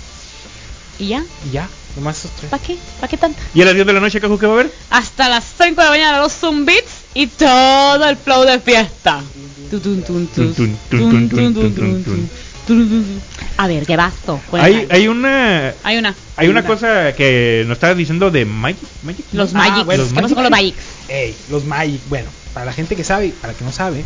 ¿Y 0.97 1.07
ya? 1.09 1.23
Y 1.47 1.51
ya, 1.51 1.69
nomás 1.95 2.17
esos 2.19 2.31
tres. 2.31 2.49
¿Para 2.49 2.63
qué? 2.63 2.77
¿Para 2.99 3.07
qué 3.09 3.17
tanta? 3.17 3.39
¿Y 3.53 3.61
a 3.61 3.65
las 3.65 3.73
10 3.75 3.85
de 3.85 3.93
la 3.93 3.99
noche, 3.99 4.19
Caju, 4.19 4.37
qué 4.39 4.47
va 4.47 4.53
a 4.53 4.55
haber? 4.59 4.73
Hasta 4.89 5.29
las 5.29 5.45
5 5.55 5.79
de 5.81 5.85
la 5.85 5.89
mañana 5.91 6.19
los 6.19 6.33
Zumbits 6.33 6.91
y 7.13 7.27
todo 7.27 8.03
el 8.09 8.17
flow 8.17 8.43
de 8.43 8.59
fiesta. 8.59 9.21
Tun, 9.69 9.81
tun, 9.81 10.01
tun, 10.03 10.27
tun, 10.27 10.53
Tun, 10.53 10.53
tun, 10.55 10.77
tun, 10.89 11.29
tun, 11.29 11.29
tun, 11.29 11.53
tun, 11.53 11.73
tun, 11.75 12.03
tun. 12.03 12.29
tun. 12.65 13.21
A 13.57 13.67
ver, 13.67 13.85
¿qué 13.85 13.95
basto? 13.95 14.39
Hay, 14.53 14.87
hay 14.91 15.07
una 15.07 15.73
Hay 15.83 15.97
una. 15.97 16.13
hay 16.37 16.47
una 16.49 16.63
cosa 16.63 17.13
que 17.13 17.63
nos 17.67 17.77
estabas 17.77 17.97
diciendo 17.97 18.29
de 18.31 18.45
Magic. 18.45 18.77
Magic? 19.03 19.25
Los 19.33 19.53
Ah, 19.55 19.57
Magics. 19.57 19.85
bueno, 19.85 20.03
¿Qué 20.13 20.21
pasó 20.21 20.35
con 20.35 20.43
los 20.43 20.51
Magics? 20.51 20.77
Ey, 21.07 21.35
los 21.49 21.65
Magic. 21.65 21.99
Bueno, 22.09 22.29
para 22.53 22.67
la 22.67 22.73
gente 22.73 22.95
que 22.95 23.03
sabe 23.03 23.27
y 23.27 23.29
para 23.31 23.53
que 23.53 23.63
no 23.63 23.71
sabe, 23.71 24.03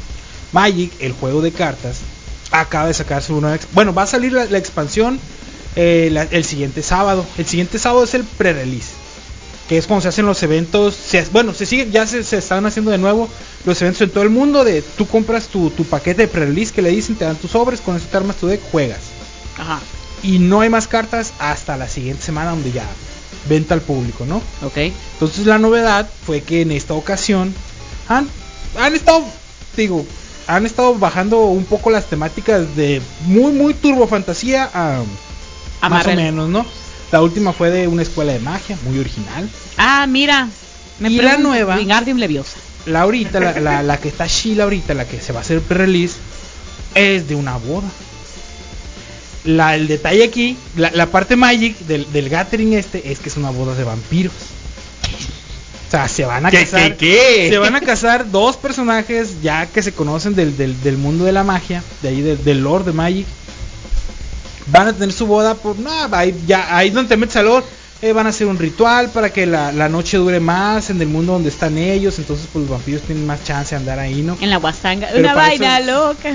Magic, 0.54 0.92
el 1.00 1.12
juego 1.12 1.42
de 1.42 1.52
cartas, 1.52 1.98
acaba 2.52 2.88
de 2.88 2.94
sacarse 2.94 3.34
una. 3.34 3.54
ex- 3.56 3.68
Bueno, 3.74 3.94
va 3.94 4.04
a 4.04 4.08
salir 4.08 4.32
la, 4.32 4.46
la 4.46 4.58
expansión 4.58 5.20
eh, 5.76 6.10
la- 6.12 6.24
el 6.24 6.46
siguiente 6.46 6.82
sábado. 6.84 7.26
El 7.38 7.46
siguiente 7.46 7.80
sábado 7.80 8.04
es 8.06 8.14
el 8.14 8.24
pre-release. 8.24 8.92
Que 9.70 9.78
es 9.78 9.88
cuando 9.88 10.02
se 10.02 10.10
hacen 10.10 10.26
los 10.26 10.42
eventos. 10.44 10.94
se- 10.96 11.24
bueno, 11.32 11.54
se 11.54 11.66
sigue, 11.66 11.90
ya 11.90 12.06
se, 12.06 12.24
se 12.24 12.38
están 12.38 12.66
haciendo 12.66 12.92
de 12.92 12.98
nuevo 12.98 13.30
los 13.66 13.82
eventos 13.82 14.02
en 14.02 14.10
todo 14.12 14.24
el 14.24 14.30
mundo. 14.30 14.64
De 14.64 14.82
tú 14.82 15.08
compras 15.08 15.48
tu, 15.48 15.70
tu 15.70 15.86
paquete 15.86 16.24
de 16.24 16.28
pre-release 16.28 16.74
que 16.74 16.82
le 16.82 16.90
dicen, 16.90 17.16
te 17.16 17.26
dan 17.26 17.36
tus 17.38 17.52
sobres, 17.52 17.80
con 17.82 17.96
eso 17.96 18.06
te 18.12 18.18
armas 18.18 18.36
tu 18.36 18.48
deck, 18.48 18.62
juegas. 18.72 19.00
Ajá. 19.58 19.80
Y 20.22 20.40
no 20.40 20.62
hay 20.62 20.70
más 20.70 20.88
cartas 20.88 21.34
hasta 21.40 21.78
la 21.78 21.88
siguiente 21.88 22.24
semana 22.24 22.52
donde 22.52 22.72
ya 22.72 22.86
venta 23.50 23.74
al 23.74 23.82
público, 23.82 24.26
¿no? 24.26 24.38
Ok. 24.66 24.78
Entonces 25.14 25.46
la 25.46 25.58
novedad 25.60 26.10
fue 26.26 26.42
que 26.42 26.62
en 26.62 26.72
esta 26.72 26.94
ocasión 26.94 27.54
han, 28.08 28.28
han 28.80 28.96
estado, 28.96 29.24
digo, 29.76 30.06
han 30.48 30.66
estado 30.66 30.96
bajando 30.96 31.40
un 31.42 31.66
poco 31.66 31.90
las 31.90 32.06
temáticas 32.06 32.76
de 32.76 33.02
muy, 33.26 33.52
muy 33.52 33.74
turbo 33.74 34.08
fantasía 34.08 34.70
a, 34.74 35.02
A 35.82 35.90
más 35.90 36.06
o 36.06 36.10
menos, 36.16 36.50
¿no? 36.50 36.66
La 37.14 37.22
última 37.22 37.54
fue 37.54 37.70
de 37.70 37.88
una 37.88 38.02
escuela 38.02 38.34
de 38.34 38.40
magia, 38.40 38.76
muy 38.90 38.98
original. 38.98 39.48
Ah, 39.78 40.08
mira. 40.08 40.50
Me 40.98 41.10
Y 41.12 41.18
la 41.18 41.38
nueva- 41.38 41.76
Wingardium 41.78 42.18
Leviosa. 42.18 42.58
La 42.88 43.02
ahorita, 43.02 43.40
la, 43.40 43.60
la, 43.60 43.84
la 43.84 43.98
que 44.00 44.08
está 44.08 44.26
Sheila 44.26 44.64
ahorita, 44.64 44.96
la 44.96 45.06
que 45.08 45.22
se 45.22 45.32
va 45.32 45.38
a 45.40 45.42
hacer 45.44 45.62
pre-release, 45.62 46.16
es 46.96 47.28
de 47.30 47.36
una 47.36 47.56
boda. 47.58 47.88
La, 49.46 49.76
el 49.76 49.88
detalle 49.88 50.24
aquí, 50.24 50.58
la, 50.76 50.90
la 50.90 51.06
parte 51.06 51.36
magic 51.36 51.78
del, 51.82 52.12
del 52.12 52.30
gathering 52.30 52.74
este 52.74 53.12
es 53.12 53.20
que 53.20 53.30
es 53.30 53.38
una 53.38 53.52
boda 53.52 53.76
de 53.76 53.84
vampiros. 53.84 54.34
O 55.88 55.92
sea, 55.92 56.08
se 56.08 56.26
van 56.26 56.48
a 56.48 56.50
¿Qué, 56.50 56.62
casar. 56.66 56.98
qué, 56.98 56.98
qué? 56.98 57.50
Se 57.52 57.58
van 57.60 57.76
a 57.76 57.82
casar 57.82 58.32
dos 58.32 58.58
personajes 58.58 59.44
ya 59.44 59.68
que 59.68 59.84
se 59.84 59.92
conocen 59.94 60.34
del, 60.34 60.58
del, 60.58 60.82
del 60.82 60.98
mundo 60.98 61.26
de 61.26 61.32
la 61.32 61.44
magia, 61.44 61.84
de 62.02 62.10
ahí 62.10 62.22
del, 62.22 62.44
del 62.44 62.62
lore 62.64 62.86
de 62.86 62.94
Magic. 62.94 63.28
Van 64.68 64.88
a 64.88 64.94
tener 64.94 65.12
su 65.14 65.26
boda 65.28 65.56
por 65.56 65.78
no, 65.80 65.90
ahí, 66.12 66.36
ya 66.46 66.76
ahí 66.76 66.90
donde 66.90 67.10
te 67.10 67.18
metes 67.18 67.36
al 67.38 67.46
lore, 67.46 67.66
eh, 68.02 68.12
van 68.14 68.26
a 68.28 68.30
hacer 68.30 68.48
un 68.48 68.58
ritual 68.60 69.10
para 69.10 69.30
que 69.32 69.46
la, 69.46 69.72
la 69.72 69.88
noche 69.90 70.18
dure 70.18 70.40
más 70.40 70.90
en 70.90 71.02
el 71.02 71.08
mundo 71.08 71.34
donde 71.34 71.50
están 71.50 71.78
ellos, 71.78 72.18
entonces 72.20 72.48
pues 72.52 72.64
los 72.64 72.72
vampiros 72.72 73.02
tienen 73.04 73.26
más 73.26 73.44
chance 73.44 73.76
de 73.76 73.80
andar 73.80 74.00
ahí, 74.00 74.22
¿no? 74.22 74.38
En 74.42 74.50
la 74.50 74.58
guasanga. 74.58 75.08
Pero 75.12 75.20
Una 75.22 75.34
vaina 75.34 75.80
eso- 75.80 75.92
loca. 76.10 76.30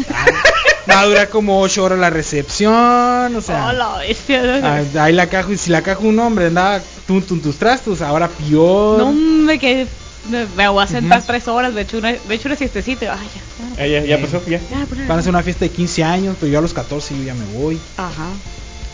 Va 0.90 1.00
a 1.00 1.04
durar 1.06 1.28
como 1.28 1.60
8 1.60 1.84
horas 1.84 1.98
la 1.98 2.08
recepción, 2.10 3.36
o 3.36 3.40
sea, 3.42 3.66
Hola, 3.68 3.98
bestia. 3.98 4.60
ah, 4.62 5.02
ahí 5.04 5.12
la 5.12 5.26
caja, 5.28 5.52
y 5.52 5.58
si 5.58 5.70
la 5.70 5.82
caja 5.82 6.00
un 6.00 6.18
hombre 6.18 6.46
andaba 6.46 6.80
tun, 7.06 7.22
tun, 7.22 7.42
tus 7.42 7.56
trastos, 7.58 8.00
ahora 8.00 8.28
peor. 8.28 8.98
No, 8.98 9.08
hombre, 9.08 9.58
que 9.58 9.86
me 10.30 10.46
me 10.56 10.68
voy 10.68 10.82
a 10.82 10.86
sentar 10.86 11.22
tres 11.22 11.48
horas. 11.48 11.74
De 11.74 11.82
hecho, 11.82 11.98
una, 11.98 12.12
de 12.12 12.34
hecho, 12.34 12.48
una 12.48 12.56
siestecita. 12.56 13.16
Ay, 13.18 13.28
ya. 13.78 13.86
Ya, 13.86 14.04
ya 14.04 14.18
pasó, 14.20 14.42
ya. 14.46 14.58
Ya, 14.70 14.86
pues, 14.88 15.06
Van 15.06 15.18
a 15.18 15.20
hacer 15.20 15.30
una 15.30 15.42
fiesta 15.42 15.64
de 15.64 15.70
15 15.70 16.04
años, 16.04 16.36
pero 16.40 16.52
yo 16.52 16.58
a 16.58 16.62
los 16.62 16.74
14 16.74 17.16
yo 17.16 17.24
ya 17.24 17.34
me 17.34 17.44
voy. 17.58 17.78
Ajá. 17.96 18.28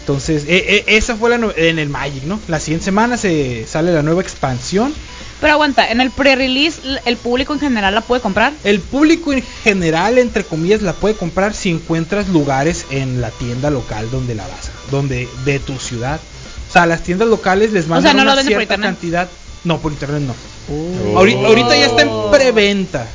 Entonces, 0.00 0.44
e- 0.46 0.84
e- 0.86 0.96
esa 0.96 1.16
fue 1.16 1.30
la 1.30 1.38
no- 1.38 1.52
en 1.56 1.78
el 1.78 1.88
Magic, 1.88 2.24
¿no? 2.24 2.38
La 2.48 2.60
siguiente 2.60 2.84
semana 2.84 3.16
se 3.16 3.66
sale 3.66 3.92
la 3.92 4.02
nueva 4.02 4.20
expansión. 4.20 4.92
Pero 5.40 5.54
aguanta, 5.54 5.90
en 5.90 6.00
el 6.00 6.10
pre-release, 6.10 6.80
¿el 7.06 7.16
público 7.16 7.54
en 7.54 7.60
general 7.60 7.94
la 7.94 8.00
puede 8.02 8.20
comprar? 8.22 8.52
El 8.64 8.80
público 8.80 9.32
en 9.32 9.42
general, 9.62 10.18
entre 10.18 10.44
comillas, 10.44 10.82
la 10.82 10.92
puede 10.92 11.14
comprar 11.16 11.54
si 11.54 11.70
encuentras 11.70 12.28
lugares 12.28 12.86
en 12.90 13.20
la 13.20 13.30
tienda 13.30 13.70
local 13.70 14.10
donde 14.10 14.34
la 14.34 14.46
vas, 14.46 14.68
a- 14.68 14.90
donde 14.90 15.26
de 15.44 15.58
tu 15.58 15.78
ciudad. 15.78 16.20
O 16.68 16.72
sea, 16.72 16.86
las 16.86 17.02
tiendas 17.02 17.28
locales 17.28 17.72
les 17.72 17.88
mandan 17.88 18.12
sea, 18.12 18.12
no 18.14 18.24
lo 18.24 18.32
una 18.32 18.42
cierta 18.42 18.76
cantidad. 18.76 19.28
No, 19.64 19.78
por 19.80 19.92
internet 19.92 20.22
no. 20.22 20.34
Oh. 20.70 21.18
Ahorita, 21.18 21.46
ahorita 21.46 21.76
ya 21.76 21.86
está 21.86 22.02
en 22.02 22.10
preventa. 22.30 23.06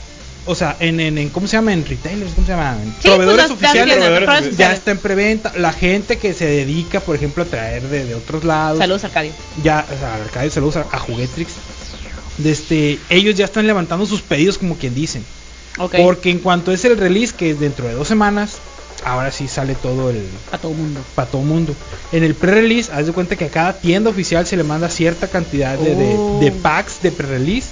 O 0.46 0.56
sea, 0.56 0.76
en, 0.80 1.00
en, 1.00 1.18
en- 1.20 1.30
¿cómo 1.30 1.46
se 1.48 1.58
llama? 1.58 1.74
En 1.74 1.86
retailers, 1.86 2.34
¿cómo 2.34 2.48
se 2.48 2.54
llama? 2.54 2.76
En 2.82 2.90
Sí, 3.02 3.08
proveedores 3.08 3.46
pues, 3.48 3.52
oficiales. 3.52 3.84
proveedores 3.96 4.24
proveedores 4.26 4.44
ya 4.44 4.48
oficiales. 4.50 4.78
está 4.80 4.92
en 4.92 4.98
preventa. 4.98 5.54
La 5.58 5.74
gente 5.74 6.18
que 6.18 6.34
se 6.34 6.46
dedica, 6.46 7.00
por 7.02 7.16
ejemplo, 7.16 7.44
a 7.44 7.46
traer 7.46 7.84
de, 7.84 8.06
de 8.06 8.16
otros 8.16 8.44
lados. 8.44 8.80
Saludos, 8.80 9.04
Arcadio. 9.04 9.32
ya, 9.64 9.86
o 9.94 10.00
sea, 10.00 10.16
Arcadio 10.16 10.50
saludos 10.50 10.78
a, 10.78 10.86
a 10.92 10.98
Juguetrix. 11.00 11.52
De 12.40 12.52
este, 12.52 13.00
ellos 13.10 13.36
ya 13.36 13.46
están 13.46 13.68
levantando 13.68 14.06
sus 14.06 14.22
pedidos 14.22 14.58
como 14.58 14.76
quien 14.78 14.96
dicen. 14.96 15.24
Ok. 15.78 15.96
Porque 15.98 16.32
en 16.32 16.40
cuanto 16.40 16.72
es 16.72 16.84
el 16.86 16.98
release, 16.98 17.36
que 17.36 17.52
es 17.52 17.60
dentro 17.60 17.88
de 17.88 17.94
dos 17.94 18.08
semanas, 18.08 18.58
ahora 19.10 19.32
sí 19.32 19.48
sale 19.48 19.76
todo 19.76 20.10
el 20.10 20.24
A 20.52 20.58
todo 20.58 20.72
mundo. 20.74 21.00
para 21.16 21.30
todo 21.30 21.42
mundo. 21.42 21.74
En 22.12 22.24
el 22.24 22.36
pre-release, 22.36 22.92
haz 22.92 23.06
de 23.08 23.12
cuenta 23.14 23.36
que 23.36 23.46
a 23.46 23.50
cada 23.50 23.74
tienda 23.74 24.10
oficial 24.10 24.46
se 24.48 24.56
le 24.58 24.64
manda 24.64 24.90
cierta 24.90 25.28
cantidad 25.28 25.78
de, 25.78 25.96
de- 25.96 26.16
Oh. 26.18 26.40
de 26.42 26.52
packs 26.52 27.02
de 27.02 27.12
pre-release 27.12 27.68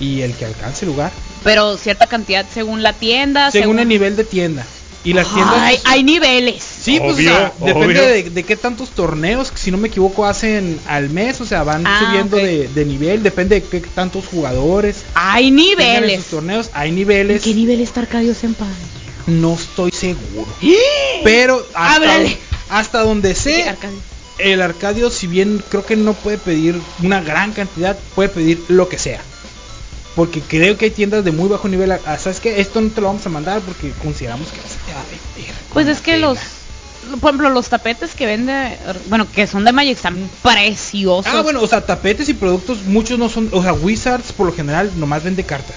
y 0.00 0.20
el 0.22 0.32
que 0.34 0.44
alcance 0.44 0.86
lugar. 0.86 1.10
Pero 1.42 1.76
cierta 1.76 2.06
cantidad 2.06 2.44
según 2.52 2.82
la 2.82 2.92
tienda. 2.92 3.50
Según 3.50 3.78
el 3.78 3.88
nivel 3.88 4.16
de 4.16 4.24
tienda. 4.24 4.64
Y 5.06 5.12
las 5.12 5.28
tiendas... 5.28 5.54
Ay, 5.58 5.78
hay 5.84 6.02
niveles. 6.02 6.62
Sí, 6.64 6.98
pues 6.98 7.12
o 7.12 7.14
Obvio, 7.16 7.28
sea, 7.30 7.52
depende 7.62 8.00
de, 8.00 8.30
de 8.30 8.42
qué 8.42 8.56
tantos 8.56 8.88
torneos, 8.88 9.52
si 9.54 9.70
no 9.70 9.76
me 9.76 9.88
equivoco, 9.88 10.24
hacen 10.24 10.80
al 10.88 11.10
mes, 11.10 11.42
o 11.42 11.44
sea, 11.44 11.62
van 11.62 11.86
Ah, 11.86 12.00
subiendo 12.06 12.38
de, 12.38 12.68
de 12.68 12.84
nivel, 12.86 13.22
depende 13.22 13.60
de 13.60 13.66
qué 13.68 13.80
tantos 13.80 14.24
jugadores. 14.26 15.04
Hay 15.14 15.50
tengan 15.50 15.56
niveles. 15.56 16.12
esos 16.20 16.30
torneos, 16.30 16.70
hay 16.72 16.88
¿En 16.88 16.94
niveles, 16.96 17.42
qué 17.42 17.52
nivel 17.52 17.82
está 17.82 18.00
Arcadio 18.00 18.34
Senpai? 18.34 18.66
No 19.26 19.54
estoy 19.54 19.90
seguro. 19.90 20.46
Pero 21.22 21.66
hasta, 22.68 23.00
donde 23.00 23.34
sé, 23.34 23.68
Arcadio. 23.68 23.98
el 24.38 24.62
Arcadio, 24.62 25.10
si 25.10 25.26
bien 25.26 25.62
creo 25.68 25.84
que 25.84 25.96
no 25.96 26.14
puede 26.14 26.38
pedir 26.38 26.80
una 27.02 27.20
gran 27.20 27.52
cantidad, 27.52 27.98
puede 28.14 28.28
pedir 28.28 28.62
lo 28.68 28.88
que 28.88 28.98
sea. 28.98 29.20
Porque 30.14 30.40
creo 30.40 30.78
que 30.78 30.86
hay 30.86 30.90
tiendas 30.92 31.24
de 31.24 31.32
muy 31.32 31.48
bajo 31.48 31.68
nivel. 31.68 31.90
Ah, 31.92 32.18
¿Sabes 32.18 32.38
qué? 32.38 32.60
Esto 32.60 32.80
no 32.80 32.90
te 32.90 33.00
lo 33.00 33.08
vamos 33.08 33.26
a 33.26 33.30
mandar 33.30 33.60
porque 33.62 33.90
consideramos 34.02 34.48
que 34.48 34.58
no 34.58 34.62
se 34.62 34.76
te 34.86 34.92
va 34.92 35.00
a 35.00 35.04
vender. 35.04 35.54
Pues 35.72 35.88
es 35.88 36.00
que 36.00 36.18
los, 36.18 36.38
por 37.20 37.30
ejemplo, 37.30 37.50
los 37.50 37.68
tapetes 37.68 38.14
que 38.14 38.26
vende, 38.26 38.78
bueno, 39.08 39.26
que 39.30 39.48
son 39.48 39.64
de 39.64 39.72
Magic 39.72 39.96
están 39.96 40.30
preciosos. 40.40 41.32
Ah, 41.34 41.42
bueno, 41.42 41.60
o 41.60 41.66
sea, 41.66 41.84
tapetes 41.84 42.28
y 42.28 42.34
productos, 42.34 42.84
muchos 42.84 43.18
no 43.18 43.28
son. 43.28 43.48
O 43.52 43.62
sea, 43.62 43.72
Wizards 43.72 44.32
por 44.32 44.46
lo 44.46 44.52
general 44.52 44.92
nomás 44.96 45.24
vende 45.24 45.42
cartas. 45.42 45.76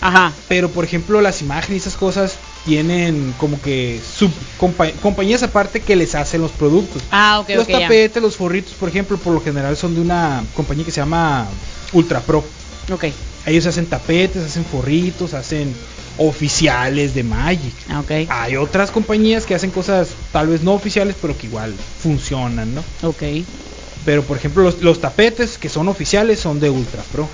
Ajá. 0.00 0.32
Pero 0.48 0.70
por 0.70 0.84
ejemplo, 0.84 1.20
las 1.20 1.40
imágenes 1.40 1.70
y 1.70 1.88
esas 1.88 1.96
cosas 1.96 2.36
tienen 2.68 3.34
como 3.38 3.60
que 3.62 3.98
sub 4.18 4.30
compa- 4.60 4.92
compañías 5.00 5.42
aparte 5.42 5.80
que 5.80 5.96
les 5.96 6.14
hacen 6.14 6.42
los 6.42 6.52
productos. 6.52 7.02
Ah, 7.10 7.40
ok, 7.40 7.48
los 7.56 7.66
ya. 7.66 7.80
tapetes, 7.80 8.22
los 8.22 8.36
forritos, 8.36 8.74
por 8.74 8.90
ejemplo, 8.90 9.16
por 9.16 9.32
lo 9.32 9.40
general 9.40 9.74
son 9.74 9.94
de 9.94 10.02
una 10.02 10.44
compañía 10.54 10.84
que 10.84 10.90
se 10.90 11.00
llama 11.00 11.46
Ultra 11.92 12.20
Pro. 12.20 12.44
Ok. 12.92 13.06
Ellos 13.46 13.64
hacen 13.64 13.86
tapetes, 13.86 14.44
hacen 14.44 14.66
forritos, 14.66 15.32
hacen 15.32 15.74
oficiales 16.18 17.14
de 17.14 17.22
Magic. 17.24 17.72
Ah, 17.88 18.00
ok. 18.00 18.10
Hay 18.28 18.56
otras 18.56 18.90
compañías 18.90 19.46
que 19.46 19.54
hacen 19.54 19.70
cosas 19.70 20.08
tal 20.30 20.48
vez 20.48 20.62
no 20.62 20.74
oficiales, 20.74 21.16
pero 21.20 21.36
que 21.38 21.46
igual 21.46 21.74
funcionan, 22.02 22.74
¿no? 22.74 22.82
Ok. 23.02 23.22
Pero 24.04 24.22
por 24.24 24.36
ejemplo, 24.36 24.62
los, 24.62 24.82
los 24.82 25.00
tapetes 25.00 25.56
que 25.56 25.70
son 25.70 25.88
oficiales 25.88 26.38
son 26.38 26.60
de 26.60 26.68
Ultra 26.68 27.02
Pro. 27.12 27.28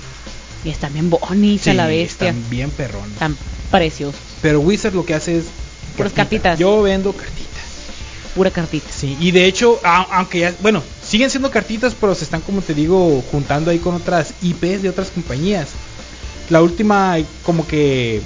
Y 0.65 0.71
están 0.71 0.93
bien 0.93 1.11
bonitas 1.11 1.75
la 1.75 1.85
bestia. 1.85 2.29
Están 2.29 2.49
bien 2.49 2.71
perrones. 2.71 3.13
Están 3.13 3.37
preciosos. 3.71 4.19
Pero 4.41 4.59
Wizard 4.59 4.95
lo 4.95 5.05
que 5.05 5.13
hace 5.13 5.37
es. 5.37 5.45
Puras 5.95 6.11
cartita. 6.11 6.49
cartitas. 6.49 6.59
Yo 6.59 6.81
vendo 6.81 7.13
cartitas. 7.13 7.45
Pura 8.33 8.49
cartita. 8.49 8.87
Sí, 8.91 9.15
y 9.21 9.31
de 9.31 9.45
hecho, 9.45 9.79
aunque 9.83 10.39
ya. 10.39 10.55
Bueno, 10.61 10.81
siguen 11.03 11.29
siendo 11.29 11.51
cartitas, 11.51 11.95
pero 11.99 12.15
se 12.15 12.23
están, 12.23 12.41
como 12.41 12.61
te 12.61 12.73
digo, 12.73 13.23
juntando 13.31 13.69
ahí 13.69 13.77
con 13.77 13.93
otras 13.93 14.33
IPs 14.41 14.81
de 14.81 14.89
otras 14.89 15.09
compañías. 15.11 15.69
La 16.49 16.63
última, 16.63 17.17
como 17.43 17.67
que. 17.67 18.21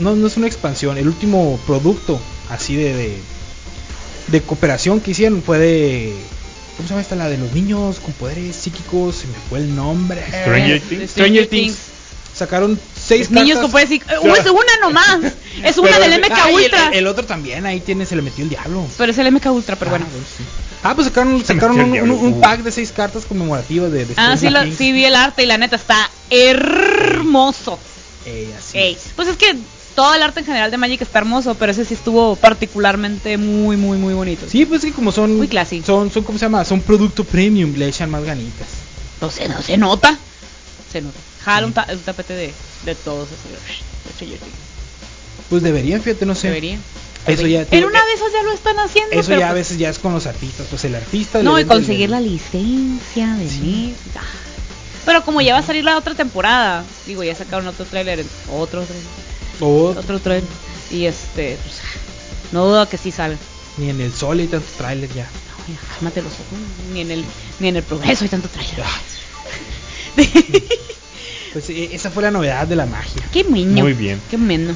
no, 0.00 0.16
no 0.16 0.26
es 0.26 0.36
una 0.36 0.48
expansión. 0.48 0.98
El 0.98 1.06
último 1.06 1.60
producto, 1.66 2.20
así 2.50 2.74
de. 2.74 2.94
de, 2.94 3.16
de 4.26 4.42
cooperación 4.42 5.00
que 5.00 5.12
hicieron 5.12 5.40
fue 5.40 5.58
de. 5.58 6.16
¿Cómo 6.76 6.88
se 6.88 6.94
llama 6.94 7.02
esta? 7.02 7.14
La 7.16 7.28
de 7.28 7.38
los 7.38 7.52
niños 7.52 8.00
con 8.00 8.12
poderes 8.14 8.56
psíquicos. 8.56 9.16
Se 9.16 9.26
me 9.26 9.34
fue 9.48 9.58
el 9.60 9.74
nombre. 9.76 10.22
Stranger 10.26 10.80
Things. 10.80 11.10
Stranger 11.10 11.46
Things. 11.46 11.76
Sacaron 12.34 12.80
seis 13.00 13.30
Niños 13.30 13.60
con 13.60 13.70
poderes 13.70 13.90
psic- 13.90 14.02
eh, 14.10 14.16
Es 14.40 14.46
una 14.50 14.76
nomás. 14.80 15.20
Es 15.62 15.78
una 15.78 15.98
del 16.00 16.14
el- 16.14 16.20
MK 16.20 16.32
ah, 16.32 16.48
Ultra. 16.52 16.88
El, 16.92 17.06
otro 17.06 17.24
también, 17.24 17.64
ahí 17.64 17.80
tiene, 17.80 18.06
se 18.06 18.16
le 18.16 18.22
metió 18.22 18.42
el 18.42 18.50
diablo. 18.50 18.84
Pero 18.98 19.12
es 19.12 19.18
el 19.18 19.30
MK 19.30 19.46
Ultra, 19.52 19.76
pero 19.76 19.92
bueno. 19.92 20.06
Ah, 20.08 20.24
sí. 20.36 20.44
Ah, 20.82 20.94
pues 20.96 21.06
sacaron, 21.06 21.44
sacaron 21.44 21.76
un, 21.78 21.84
un- 21.84 21.92
diablo. 21.92 22.14
un 22.16 22.40
pack 22.40 22.62
de 22.62 22.72
seis 22.72 22.90
cartas 22.90 23.24
conmemorativas 23.24 23.92
de, 23.92 24.04
de 24.04 24.14
Ah, 24.16 24.36
sí, 24.36 24.48
sí 24.76 24.90
vi 24.92 25.04
el 25.04 25.14
arte 25.14 25.44
y 25.44 25.46
la 25.46 25.58
neta 25.58 25.76
está 25.76 26.10
hermoso. 26.28 27.78
Ey, 28.26 28.52
así 28.58 28.78
Ey, 28.78 28.94
es. 28.94 29.12
Pues 29.14 29.28
es 29.28 29.36
que 29.36 29.54
todo 29.94 30.14
el 30.14 30.22
arte 30.22 30.40
en 30.40 30.46
general 30.46 30.70
de 30.70 30.76
Magic 30.76 31.02
está 31.02 31.18
hermoso, 31.20 31.54
pero 31.54 31.72
ese 31.72 31.84
sí 31.84 31.94
estuvo 31.94 32.36
particularmente 32.36 33.36
muy, 33.38 33.76
muy, 33.76 33.96
muy 33.98 34.14
bonito. 34.14 34.46
Sí, 34.48 34.66
pues 34.66 34.82
que 34.82 34.92
como 34.92 35.12
son. 35.12 35.36
Muy 35.36 35.48
classy. 35.48 35.82
Son, 35.82 36.10
son, 36.10 36.24
¿cómo 36.24 36.38
se 36.38 36.44
llama? 36.46 36.64
Son 36.64 36.80
producto 36.80 37.24
premium, 37.24 37.74
le 37.76 37.88
echan 37.88 38.10
más 38.10 38.24
ganitas. 38.24 38.66
No 39.20 39.30
se, 39.30 39.48
no 39.48 39.62
se 39.62 39.76
nota. 39.76 40.18
Se 40.92 41.00
nota. 41.00 41.18
Jala 41.44 41.66
un, 41.66 41.72
ta- 41.72 41.86
un 41.90 41.98
tapete 41.98 42.32
de, 42.34 42.52
de 42.84 42.94
todos 42.94 43.28
Things. 44.18 44.40
Pues 45.50 45.62
deberían, 45.62 46.00
fíjate, 46.02 46.26
no 46.26 46.34
sé. 46.34 46.48
Debería. 46.48 46.78
Eso 47.26 47.46
ya. 47.46 47.66
En 47.70 47.84
una 47.84 48.00
esas 48.14 48.32
ya 48.32 48.42
lo 48.42 48.52
están 48.52 48.78
haciendo. 48.78 49.12
Eso 49.14 49.28
pero 49.28 49.40
ya 49.40 49.46
a 49.48 49.52
pues- 49.52 49.60
veces 49.68 49.78
ya 49.78 49.88
es 49.90 49.98
con 49.98 50.12
los 50.12 50.26
artistas. 50.26 50.66
Pues 50.70 50.84
el 50.84 50.94
artista. 50.94 51.42
No, 51.42 51.58
y 51.58 51.64
conseguir 51.64 52.10
la 52.10 52.20
licencia 52.20 53.26
de 53.34 53.44
Netflix. 53.44 53.96
Ah. 54.16 54.20
Pero 55.04 55.22
como 55.24 55.40
ya 55.42 55.52
va 55.54 55.60
a 55.60 55.62
salir 55.62 55.84
la 55.84 55.98
otra 55.98 56.14
temporada, 56.14 56.82
digo, 57.06 57.22
ya 57.22 57.34
sacaron 57.34 57.66
otro 57.66 57.84
tráiler, 57.84 58.24
otro 58.50 58.82
tráiler, 58.84 59.06
O 59.60 59.94
otro 59.96 60.18
tráiler. 60.20 60.48
Y 60.90 61.06
este, 61.06 61.58
pues, 61.62 61.80
no 62.52 62.66
dudo 62.66 62.88
que 62.88 62.98
sí 62.98 63.10
salga. 63.10 63.38
ni 63.78 63.90
en 63.90 64.00
el 64.00 64.12
sol 64.12 64.38
hay 64.38 64.46
tantos 64.46 64.72
trailers 64.72 65.14
ya. 65.14 65.24
No, 65.24 65.74
ya, 65.74 65.80
cálmate 65.94 66.22
los 66.22 66.32
ojos. 66.32 66.44
Ni 66.92 67.00
en 67.00 67.10
el, 67.10 67.24
ni 67.60 67.68
en 67.68 67.76
el 67.76 67.82
progreso 67.82 68.24
hay 68.24 68.30
tanto 68.30 68.48
tráiler. 68.48 68.84
Ah, 68.84 69.00
Pues 71.52 71.70
eh, 71.70 71.90
esa 71.92 72.10
fue 72.10 72.24
la 72.24 72.32
novedad 72.32 72.66
de 72.66 72.74
la 72.74 72.84
magia. 72.84 73.22
qué 73.32 73.44
meño. 73.44 73.84
Muy 73.84 73.92
bien. 73.92 74.20
Qué 74.28 74.36
meño. 74.36 74.74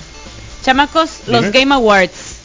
Chamacos, 0.65 1.11
los 1.27 1.43
Dime. 1.47 1.59
Game 1.59 1.75
Awards. 1.75 2.37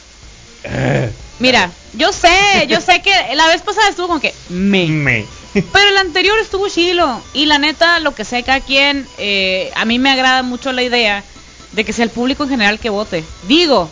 Eh, 0.63 1.11
Mira, 1.39 1.69
yo 1.93 2.11
sé, 2.11 2.65
yo 2.67 2.81
sé 2.81 3.01
que 3.03 3.11
la 3.36 3.47
vez 3.47 3.61
pasada 3.61 3.89
estuvo 3.89 4.07
como 4.07 4.19
que 4.19 4.34
me. 4.49 4.88
me. 4.88 5.25
Pero 5.53 5.89
el 5.89 5.97
anterior 5.97 6.36
estuvo 6.39 6.67
chilo. 6.67 7.21
Y 7.34 7.45
la 7.45 7.59
neta, 7.59 7.99
lo 7.99 8.15
que 8.15 8.25
sé 8.25 8.41
cada 8.41 8.59
quien, 8.59 9.07
eh, 9.19 9.71
a 9.75 9.86
mí 9.86 9.99
me 9.99 10.09
agrada 10.09 10.41
mucho 10.41 10.71
la 10.71 10.81
idea 10.81 11.23
de 11.74 11.84
que 11.84 11.93
sea 11.93 12.05
el 12.05 12.11
público 12.11 12.43
en 12.43 12.49
general 12.49 12.80
que 12.80 12.89
vote. 12.89 13.24
Digo, 13.47 13.89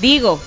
digo, 0.00 0.40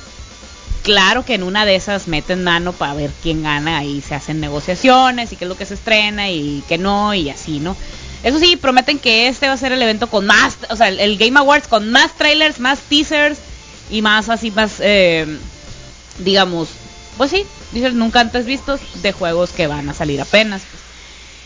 claro 0.84 1.26
que 1.26 1.36
en 1.36 1.44
una 1.44 1.66
de 1.66 1.76
esas 1.76 2.08
meten 2.08 2.44
mano 2.44 2.74
para 2.74 2.94
ver 2.94 3.12
quién 3.22 3.44
gana 3.44 3.84
y 3.84 4.02
se 4.02 4.16
hacen 4.16 4.40
negociaciones 4.40 5.32
y 5.32 5.36
qué 5.36 5.46
es 5.46 5.50
lo 5.50 5.58
que 5.58 5.66
se 5.66 5.74
estrena 5.74 6.30
y 6.30 6.64
qué 6.68 6.78
no 6.78 7.14
y 7.14 7.30
así, 7.30 7.60
¿no? 7.60 7.76
Eso 8.24 8.40
sí, 8.40 8.58
prometen 8.58 9.00
que 9.00 9.28
este 9.28 9.48
va 9.48 9.54
a 9.54 9.58
ser 9.58 9.72
el 9.72 9.82
evento 9.82 10.08
con 10.08 10.26
más, 10.26 10.58
o 10.70 10.76
sea, 10.76 10.90
el, 10.90 11.18
Game 11.18 11.40
Awards 11.40 11.68
con 11.68 11.90
más 11.92 12.16
trailers, 12.18 12.60
más 12.60 12.80
teasers 12.80 13.40
y 13.90 14.02
más 14.02 14.28
así, 14.30 14.52
más, 14.52 14.74
eh, 14.80 15.26
digamos, 16.20 16.68
pues 17.18 17.32
sí, 17.32 17.46
teasers 17.72 17.96
nunca 17.96 18.20
antes 18.20 18.46
vistos 18.46 18.82
de 19.02 19.14
juegos 19.14 19.52
que 19.52 19.68
van 19.68 19.88
a 19.88 19.94
salir 19.94 20.20
apenas. 20.20 20.62
pues. 20.70 20.84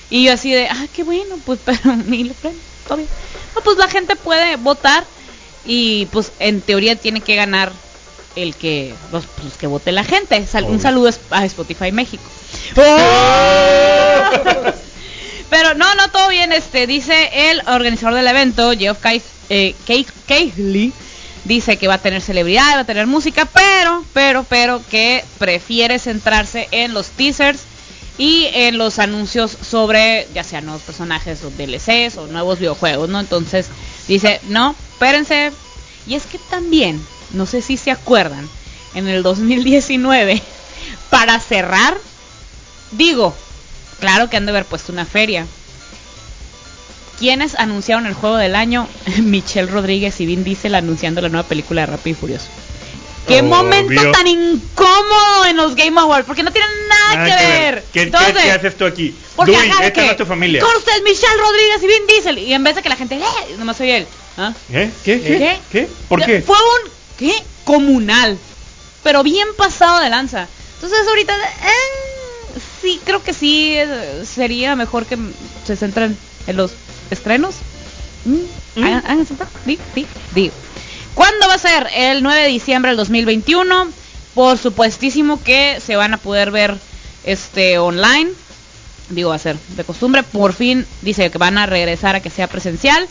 Y 0.09 0.25
yo 0.25 0.33
así 0.33 0.51
de, 0.51 0.67
ah, 0.67 0.87
qué 0.93 1.03
bueno, 1.03 1.37
pues, 1.45 1.59
pero 1.65 1.79
los 1.85 2.37
premios, 2.37 2.63
todo 2.87 2.97
bien. 2.97 3.09
No, 3.55 3.61
pues 3.61 3.77
la 3.77 3.87
gente 3.87 4.15
puede 4.15 4.55
votar 4.57 5.03
y 5.65 6.05
pues 6.07 6.31
en 6.39 6.61
teoría 6.61 6.95
tiene 6.95 7.21
que 7.21 7.35
ganar 7.35 7.71
el 8.35 8.55
que 8.55 8.93
los, 9.11 9.25
pues, 9.25 9.45
los 9.45 9.53
que 9.57 9.67
vote 9.67 9.91
la 9.91 10.03
gente. 10.03 10.45
Sal- 10.47 10.65
un 10.65 10.79
saludo 10.81 11.11
a 11.29 11.45
Spotify 11.45 11.91
México. 11.91 12.23
Pero 15.49 15.75
no, 15.75 15.93
no, 15.95 16.09
todo 16.11 16.29
bien. 16.29 16.51
Este 16.51 16.87
dice 16.87 17.29
el 17.51 17.61
organizador 17.67 18.15
del 18.15 18.27
evento, 18.27 18.71
Geoff 18.71 18.97
eh, 19.49 19.75
dice 21.45 21.77
que 21.77 21.87
va 21.87 21.95
a 21.95 21.97
tener 21.99 22.21
celebridad, 22.21 22.75
va 22.75 22.79
a 22.79 22.85
tener 22.85 23.05
música, 23.05 23.45
pero, 23.45 24.03
pero, 24.13 24.45
pero 24.49 24.81
que 24.89 25.23
prefiere 25.37 25.99
centrarse 25.99 26.67
en 26.71 26.93
los 26.93 27.07
teasers 27.09 27.59
y 28.17 28.47
en 28.53 28.77
los 28.77 28.99
anuncios 28.99 29.57
sobre 29.61 30.27
ya 30.33 30.43
sea 30.43 30.61
nuevos 30.61 30.83
personajes 30.83 31.43
o 31.43 31.49
DLCs 31.49 32.17
o 32.17 32.27
nuevos 32.27 32.59
videojuegos, 32.59 33.09
¿no? 33.09 33.19
Entonces 33.19 33.67
dice, 34.07 34.39
no, 34.49 34.75
espérense. 34.93 35.51
Y 36.05 36.15
es 36.15 36.25
que 36.25 36.37
también, 36.49 37.03
no 37.31 37.45
sé 37.45 37.61
si 37.61 37.77
se 37.77 37.91
acuerdan, 37.91 38.47
en 38.93 39.07
el 39.07 39.23
2019, 39.23 40.41
para 41.09 41.39
cerrar, 41.39 41.97
digo, 42.91 43.35
claro 43.99 44.29
que 44.29 44.37
han 44.37 44.45
de 44.45 44.51
haber 44.51 44.65
puesto 44.65 44.91
una 44.91 45.05
feria. 45.05 45.47
¿Quiénes 47.17 47.55
anunciaron 47.55 48.05
el 48.05 48.13
juego 48.13 48.35
del 48.35 48.55
año? 48.55 48.87
Michelle 49.21 49.71
Rodríguez 49.71 50.19
y 50.19 50.25
Vin 50.25 50.43
Diesel 50.43 50.75
anunciando 50.75 51.21
la 51.21 51.29
nueva 51.29 51.47
película 51.47 51.81
de 51.81 51.87
Rápido 51.87 52.17
y 52.17 52.19
Furioso. 52.19 52.47
¡Qué 53.27 53.39
Obvio. 53.39 53.43
momento 53.43 54.11
tan 54.11 54.27
incómodo 54.27 55.45
en 55.47 55.55
los 55.57 55.75
Game 55.75 55.99
Awards! 55.99 56.25
Porque 56.27 56.43
no 56.43 56.51
tienen 56.51 56.69
nada, 56.89 57.15
Nada 57.15 57.37
que 57.39 57.45
ver. 57.47 57.83
¿Qué, 57.83 57.89
qué- 57.93 58.01
Entonces, 58.03 58.43
qué 58.43 58.51
haces 58.51 58.77
tú 58.77 58.85
aquí? 58.85 59.15
porque 59.35 59.51
Dewey, 59.53 59.69
esta 59.69 59.83
no 59.87 59.93
que, 59.93 60.11
es 60.11 60.17
tu 60.17 60.25
familia. 60.25 60.61
Con 60.61 60.75
ustedes 60.75 61.01
Michelle 61.03 61.37
Rodríguez 61.37 61.83
y 61.83 61.87
Vin 61.87 62.07
Diesel. 62.07 62.37
Y 62.39 62.53
en 62.53 62.63
vez 62.63 62.75
de 62.75 62.81
que 62.81 62.89
la 62.89 62.95
gente, 62.95 63.15
¡eh! 63.15 63.55
Nomás 63.57 63.79
oye 63.79 63.97
él. 63.97 64.07
¿Ah? 64.37 64.53
¿Eh? 64.71 64.91
¿Qué? 65.05 65.21
¿Qué? 65.21 65.37
¿Qué? 65.37 65.59
¿Qué? 65.71 65.87
¿Por 66.09 66.23
qué? 66.25 66.41
Fue 66.41 66.57
un 66.57 66.91
¿qué? 67.17 67.33
comunal, 67.63 68.37
pero 69.03 69.23
bien 69.23 69.47
pasado 69.57 69.99
de 70.01 70.09
lanza. 70.09 70.47
Entonces 70.75 71.07
ahorita 71.07 71.33
eh, 71.35 72.59
sí 72.81 72.99
creo 73.05 73.23
que 73.23 73.33
sí 73.33 73.75
eh, 73.77 74.23
sería 74.25 74.75
mejor 74.75 75.05
que 75.05 75.17
se 75.65 75.75
centren 75.77 76.17
en 76.47 76.57
los 76.57 76.71
estrenos. 77.09 77.55
Mm, 78.25 78.37
Mm. 78.75 78.83
háganse 79.05 79.35
di- 79.65 79.77
di- 79.93 80.07
digo. 80.33 80.53
¿Cuándo 81.15 81.47
va 81.47 81.53
a 81.53 81.59
ser? 81.59 81.87
El 81.93 82.23
9 82.23 82.41
de 82.41 82.47
diciembre 82.47 82.91
del 82.91 82.97
2021. 82.97 83.87
Por 84.33 84.57
supuestísimo 84.57 85.41
que 85.43 85.79
se 85.85 85.95
van 85.95 86.13
a 86.13 86.17
poder 86.17 86.49
ver 86.49 86.75
este 87.23 87.77
online. 87.77 88.31
Digo, 89.09 89.29
va 89.29 89.35
a 89.35 89.39
ser 89.39 89.57
de 89.75 89.83
costumbre. 89.83 90.23
Por 90.23 90.53
fin 90.53 90.85
dice 91.01 91.29
que 91.29 91.37
van 91.37 91.57
a 91.57 91.67
regresar 91.67 92.15
a 92.15 92.19
que 92.19 92.31
sea 92.31 92.47
presencial. 92.47 93.07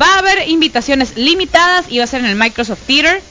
Va 0.00 0.14
a 0.14 0.18
haber 0.18 0.48
invitaciones 0.48 1.16
limitadas 1.16 1.86
y 1.88 1.98
va 1.98 2.04
a 2.04 2.08
ser 2.08 2.20
en 2.20 2.26
el 2.26 2.36
Microsoft 2.36 2.80
Theater. 2.86 3.22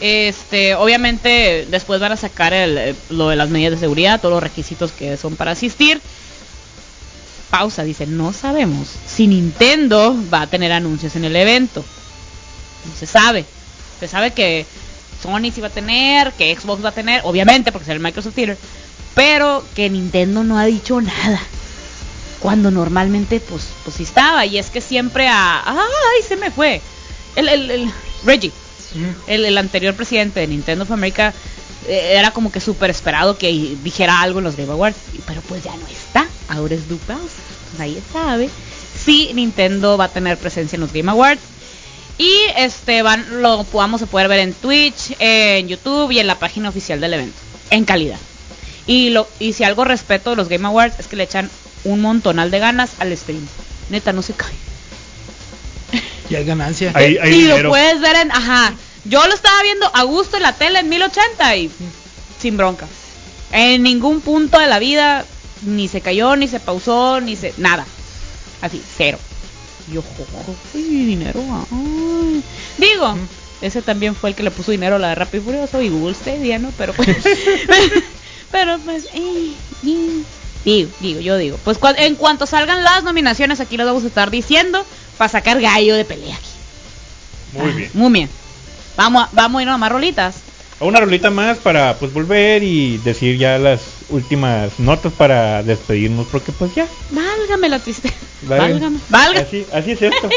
Este, 0.00 0.74
obviamente 0.74 1.66
después 1.70 2.00
van 2.00 2.12
a 2.12 2.16
sacar 2.16 2.54
el, 2.54 2.78
eh, 2.78 2.94
lo 3.10 3.28
de 3.28 3.36
las 3.36 3.50
medidas 3.50 3.72
de 3.72 3.78
seguridad, 3.80 4.20
todos 4.20 4.32
los 4.32 4.42
requisitos 4.42 4.92
que 4.92 5.16
son 5.16 5.36
para 5.36 5.50
asistir. 5.50 6.00
Pausa, 7.50 7.82
dice, 7.82 8.06
no 8.06 8.32
sabemos 8.32 8.88
si 9.06 9.26
Nintendo 9.26 10.16
va 10.32 10.42
a 10.42 10.46
tener 10.46 10.72
anuncios 10.72 11.16
en 11.16 11.24
el 11.24 11.36
evento. 11.36 11.84
No 12.86 12.96
se 12.96 13.06
sabe. 13.06 13.44
Se 14.00 14.08
sabe 14.08 14.32
que 14.32 14.66
Sony 15.22 15.50
sí 15.52 15.60
va 15.60 15.68
a 15.68 15.70
tener, 15.70 16.32
que 16.32 16.54
Xbox 16.54 16.84
va 16.84 16.90
a 16.90 16.92
tener, 16.92 17.22
obviamente 17.24 17.72
porque 17.72 17.84
es 17.84 17.88
el 17.90 18.00
Microsoft 18.00 18.34
Theater, 18.34 18.56
pero 19.14 19.64
que 19.74 19.90
Nintendo 19.90 20.44
no 20.44 20.58
ha 20.58 20.64
dicho 20.64 21.00
nada. 21.00 21.40
Cuando 22.40 22.70
normalmente 22.70 23.40
pues 23.40 23.64
pues 23.82 23.96
sí 23.96 24.04
estaba 24.04 24.46
y 24.46 24.58
es 24.58 24.70
que 24.70 24.80
siempre 24.80 25.26
a 25.28 25.60
ay, 25.66 26.22
se 26.26 26.36
me 26.36 26.50
fue. 26.50 26.80
El 27.34 27.48
el, 27.48 27.70
el 27.70 27.92
Reggie, 28.24 28.52
el, 29.26 29.44
el 29.44 29.58
anterior 29.58 29.94
presidente 29.94 30.40
de 30.40 30.46
Nintendo 30.46 30.84
of 30.84 30.92
America 30.92 31.34
eh, 31.88 32.14
era 32.16 32.30
como 32.30 32.52
que 32.52 32.60
súper 32.60 32.90
esperado 32.90 33.38
que 33.38 33.50
dijera 33.82 34.20
algo 34.20 34.38
en 34.38 34.44
los 34.44 34.56
Game 34.56 34.72
Awards, 34.72 34.98
pero 35.26 35.40
pues 35.42 35.64
ya 35.64 35.74
no 35.74 35.86
está, 35.88 36.26
ahora 36.48 36.74
es 36.74 36.88
Duke. 36.88 37.04
Pues 37.06 37.18
Nadie 37.78 38.02
sabe 38.12 38.50
si 38.96 39.32
Nintendo 39.34 39.96
va 39.96 40.04
a 40.04 40.08
tener 40.08 40.36
presencia 40.38 40.76
en 40.76 40.80
los 40.80 40.92
Game 40.92 41.10
Awards. 41.10 41.40
Y 42.18 42.32
este 42.56 43.02
van 43.02 43.42
lo 43.42 43.64
vamos 43.72 44.02
a 44.02 44.06
poder 44.06 44.28
ver 44.28 44.40
en 44.40 44.52
Twitch, 44.52 45.14
en 45.20 45.68
YouTube 45.68 46.10
y 46.10 46.18
en 46.18 46.26
la 46.26 46.38
página 46.38 46.68
oficial 46.68 47.00
del 47.00 47.14
evento, 47.14 47.38
en 47.70 47.84
calidad. 47.84 48.18
Y 48.86 49.10
lo 49.10 49.28
y 49.38 49.52
si 49.52 49.62
algo 49.64 49.84
respeto 49.84 50.30
de 50.30 50.36
los 50.36 50.48
Game 50.48 50.66
Awards 50.66 50.98
es 50.98 51.06
que 51.06 51.16
le 51.16 51.24
echan 51.24 51.48
un 51.84 52.00
montonal 52.00 52.50
de 52.50 52.58
ganas 52.58 52.90
al 52.98 53.16
stream. 53.16 53.46
Neta, 53.90 54.12
no 54.12 54.22
se 54.22 54.32
cae. 54.32 54.54
Y 56.28 56.34
hay 56.34 56.44
ganancia. 56.44 56.92
Hay 56.94 57.18
y 57.24 57.28
dinero. 57.28 57.64
lo 57.64 57.68
puedes 57.70 58.00
ver 58.00 58.16
en, 58.16 58.32
ajá. 58.32 58.74
Yo 59.04 59.26
lo 59.26 59.34
estaba 59.34 59.62
viendo 59.62 59.90
a 59.94 60.02
gusto 60.02 60.36
en 60.36 60.42
la 60.42 60.52
tele 60.54 60.80
en 60.80 60.88
1080 60.88 61.56
y 61.56 61.70
sin 62.40 62.56
bronca. 62.56 62.86
En 63.52 63.82
ningún 63.82 64.20
punto 64.20 64.58
de 64.58 64.66
la 64.66 64.78
vida 64.78 65.24
ni 65.62 65.88
se 65.88 66.00
cayó, 66.00 66.36
ni 66.36 66.48
se 66.48 66.60
pausó, 66.60 67.20
ni 67.20 67.36
se 67.36 67.54
nada. 67.56 67.86
Así, 68.60 68.82
cero. 68.96 69.18
Yo, 69.92 70.02
jo, 70.02 70.26
jo, 70.44 70.54
uy, 70.74 70.82
dinero. 71.04 71.40
ay. 71.70 72.42
Digo, 72.76 73.16
ese 73.62 73.82
también 73.82 74.14
fue 74.14 74.30
el 74.30 74.36
que 74.36 74.42
le 74.42 74.50
puso 74.50 74.70
dinero 74.70 74.96
a 74.96 74.98
la 74.98 75.08
de 75.08 75.14
Rápido 75.14 75.42
y 75.42 75.44
Furioso 75.46 75.80
y 75.82 75.88
Google 75.88 76.14
Stadia, 76.14 76.58
¿no? 76.58 76.70
Pero 76.76 76.92
pues 76.92 77.08
pero 78.52 78.78
pues 78.80 79.04
eh, 79.14 79.52
eh. 79.84 80.22
digo, 80.64 80.90
digo, 81.00 81.20
yo 81.20 81.36
digo, 81.36 81.58
pues 81.64 81.78
en 81.96 82.14
cuanto 82.16 82.46
salgan 82.46 82.84
las 82.84 83.02
nominaciones 83.04 83.60
aquí 83.60 83.76
las 83.76 83.86
vamos 83.86 84.04
a 84.04 84.08
estar 84.08 84.30
diciendo 84.30 84.84
para 85.16 85.28
sacar 85.28 85.60
gallo 85.60 85.94
de 85.96 86.04
pelea 86.04 86.36
aquí. 86.36 86.48
Muy 87.58 87.72
bien. 87.72 87.90
Muy 87.94 88.12
bien. 88.12 88.30
Vamos, 88.96 89.24
a- 89.24 89.28
vamos 89.32 89.58
a 89.58 89.62
irnos 89.62 89.74
a 89.74 89.78
más 89.78 89.90
rolitas. 89.92 90.36
A 90.80 90.84
Una 90.84 91.00
rolita 91.00 91.30
más 91.30 91.58
para 91.58 91.96
pues 91.98 92.12
volver 92.12 92.62
y 92.62 92.98
decir 92.98 93.36
ya 93.36 93.58
las 93.58 93.80
últimas 94.10 94.78
notas 94.78 95.12
para 95.12 95.62
despedirnos 95.64 96.26
porque 96.30 96.52
pues 96.52 96.74
ya. 96.74 96.86
Válgame 97.10 97.68
la 97.68 97.78
tristeza. 97.80 98.14
Vale. 98.42 98.60
Válgame. 98.74 98.98
Válgame. 99.08 99.46
Así, 99.46 99.66
así 99.72 99.90
es 99.92 100.02
esto. 100.02 100.28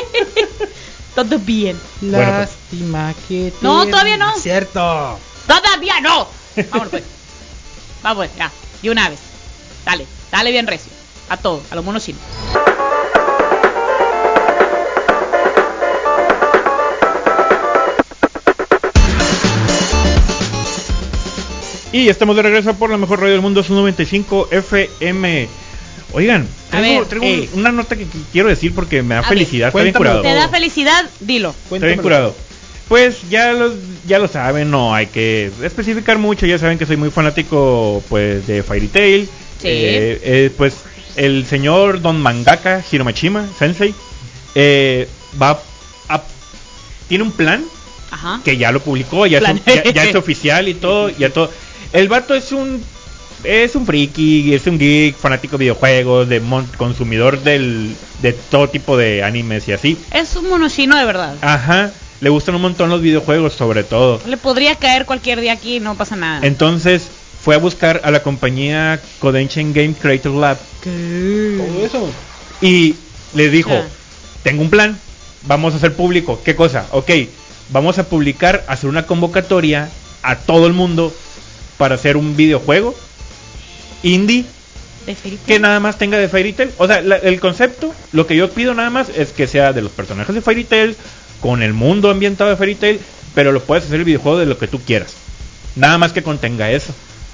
Todo 1.16 1.38
bien. 1.39 1.78
Bueno, 2.02 2.26
pues. 2.26 2.50
Lástima 2.50 3.14
que 3.28 3.52
te- 3.52 3.58
No, 3.62 3.86
todavía 3.86 4.18
no. 4.18 4.34
Cierto. 4.36 5.20
Todavía 5.46 6.00
no. 6.02 6.28
Vámonos 6.72 6.89
pues. 6.89 7.04
Vamos, 8.02 8.28
ya. 8.36 8.52
De 8.82 8.89
una 8.89 9.10
vez. 9.10 9.20
Dale. 9.86 10.08
Dale 10.32 10.52
bien 10.52 10.66
recio. 10.66 10.92
A 11.30 11.38
todo. 11.38 11.62
A 11.70 11.76
los 11.76 11.86
monos 11.86 12.04
chinos. 12.04 12.22
Y 21.92 22.08
estamos 22.08 22.36
de 22.36 22.42
regreso 22.42 22.74
por 22.76 22.89
la 22.89 22.98
mejor 22.98 23.20
radio 23.20 23.34
del 23.34 23.42
mundo, 23.42 23.64
su 23.64 23.74
95 23.74 24.48
FM. 24.52 25.48
Oigan, 26.14 26.48
ver, 26.72 27.06
traigo 27.06 27.26
eh. 27.26 27.50
una 27.54 27.72
nota 27.72 27.96
que 27.96 28.06
qu- 28.06 28.24
quiero 28.32 28.50
decir 28.50 28.74
porque 28.74 29.02
me 29.02 29.16
da 29.16 29.22
A 29.22 29.24
felicidad, 29.24 29.70
está 29.70 29.82
bien 29.82 29.94
curado. 29.94 30.22
¿Te 30.22 30.34
da 30.34 30.50
felicidad? 30.50 31.10
Dilo. 31.20 31.56
Está 31.72 31.86
bien 31.86 32.00
curado. 32.02 32.36
Pues 32.88 33.30
ya 33.30 33.54
lo, 33.54 33.74
ya 34.06 34.20
lo 34.20 34.28
saben, 34.28 34.70
no 34.70 34.94
hay 34.94 35.08
que 35.08 35.50
especificar 35.64 36.18
mucho, 36.18 36.46
ya 36.46 36.58
saben 36.60 36.78
que 36.78 36.86
soy 36.86 36.98
muy 36.98 37.10
fanático 37.10 38.04
pues 38.10 38.46
de 38.48 38.64
Fairy 38.64 38.88
Tail. 38.88 39.26
Sí. 39.62 39.68
Eh, 39.68 40.22
eh, 40.24 40.52
pues 40.58 40.76
el 41.16 41.46
señor 41.46 42.02
Don 42.02 42.20
Mangaka 42.22 42.84
Hiromashima 42.92 43.48
Sensei 43.58 43.94
eh, 44.56 45.08
va 45.42 45.62
a, 46.10 46.22
tiene 47.08 47.24
un 47.24 47.32
plan 47.32 47.64
Ajá. 48.12 48.42
que 48.44 48.58
ya 48.58 48.72
lo 48.74 48.82
publicó, 48.82 49.26
ya, 49.28 49.38
es, 49.39 49.66
ya, 49.66 49.92
ya 49.94 50.04
es 50.06 50.16
oficial 50.16 50.68
y 50.68 50.74
todo, 50.74 51.10
ya 51.10 51.30
todo. 51.30 51.50
El 51.94 52.08
vato 52.08 52.34
es 52.36 52.52
un 52.52 52.84
es 53.44 53.76
un 53.76 53.88
friki, 53.88 54.54
es 54.54 54.68
un 54.68 54.78
geek, 54.78 55.16
fanático 55.16 55.58
de 55.58 55.64
videojuegos, 55.64 56.30
de 56.30 56.39
mon- 56.39 56.68
consumidor 56.78 57.42
del, 57.42 57.96
de 58.22 58.34
todo 58.34 58.70
tipo 58.70 58.98
de 58.98 59.24
animes 59.24 59.68
y 59.68 59.72
así. 59.74 59.98
Es 60.14 60.36
un 60.36 60.48
mono 60.48 60.70
chino 60.70 60.96
de 60.96 61.06
verdad. 61.06 61.34
Ajá, 61.42 61.92
le 62.20 62.30
gustan 62.30 62.54
un 62.56 62.62
montón 62.62 62.89
los 62.92 63.02
videojuegos 63.02 63.54
sobre 63.54 63.84
todo. 63.84 64.22
Le 64.28 64.38
podría 64.38 64.76
caer 64.76 65.06
cualquier 65.08 65.42
día 65.42 65.54
aquí, 65.54 65.80
no 65.80 65.96
pasa 65.96 66.16
nada. 66.16 66.46
Entonces 66.46 67.08
fue 67.44 67.56
a 67.56 67.58
buscar 67.58 68.02
a 68.04 68.12
la 68.12 68.22
compañía 68.22 69.02
Kodansha 69.20 69.62
Game 69.64 69.96
Creator 70.00 70.34
Lab 70.34 70.58
Todo 70.84 71.84
eso. 71.86 72.10
y 72.62 72.94
le 73.34 73.50
dijo, 73.50 73.72
tengo 74.44 74.62
un 74.62 74.70
plan, 74.70 75.00
vamos 75.48 75.74
a 75.74 75.78
hacer 75.78 75.94
público. 75.96 76.39
¿Qué 76.46 76.56
cosa? 76.56 76.86
Ok, 76.92 77.10
vamos 77.70 77.98
a 77.98 78.04
publicar, 78.04 78.64
hacer 78.68 78.88
una 78.88 79.08
convocatoria 79.08 79.89
a 80.22 80.36
todo 80.36 80.68
el 80.68 80.74
mundo 80.74 81.12
para 81.82 81.96
hacer 81.96 82.16
un 82.16 82.38
videojuego 82.38 82.94
indie 84.04 84.46
De 85.08 85.16
Fairy 85.16 85.40
que 85.48 85.58
nada 85.60 85.80
más 85.80 85.98
tenga 85.98 86.20
de 86.20 86.28
Fairy 86.30 86.54
Tail. 86.54 86.70
O 86.78 86.86
sea, 86.86 87.02
la- 87.02 87.16
el 87.16 87.40
concepto, 87.40 87.92
lo 88.12 88.28
que 88.28 88.36
yo 88.36 88.52
pido 88.52 88.76
nada 88.76 88.92
más 88.92 89.10
es 89.10 89.32
que 89.32 89.48
sea 89.48 89.74
de 89.74 89.82
los 89.82 89.92
personajes 89.92 90.36
de 90.36 90.42
Fairy 90.42 90.64
Tail, 90.64 90.96
con 91.40 91.64
el 91.64 91.74
mundo 91.74 92.12
ambientado 92.12 92.52
de 92.52 92.56
Fairy 92.56 92.76
Tail, 92.76 93.00
pero 93.34 93.52
lo 93.52 93.64
puedes 93.64 93.86
hacer 93.86 93.98
el 93.98 94.06
videojuego 94.06 94.38
de 94.38 94.46
lo 94.46 94.60
que 94.60 94.68
tú 94.68 94.80
quieras. 94.80 95.14
Nada 95.76 95.98
más 95.98 96.12
que 96.14 96.22
contenga 96.22 96.70
eso. 96.70 96.94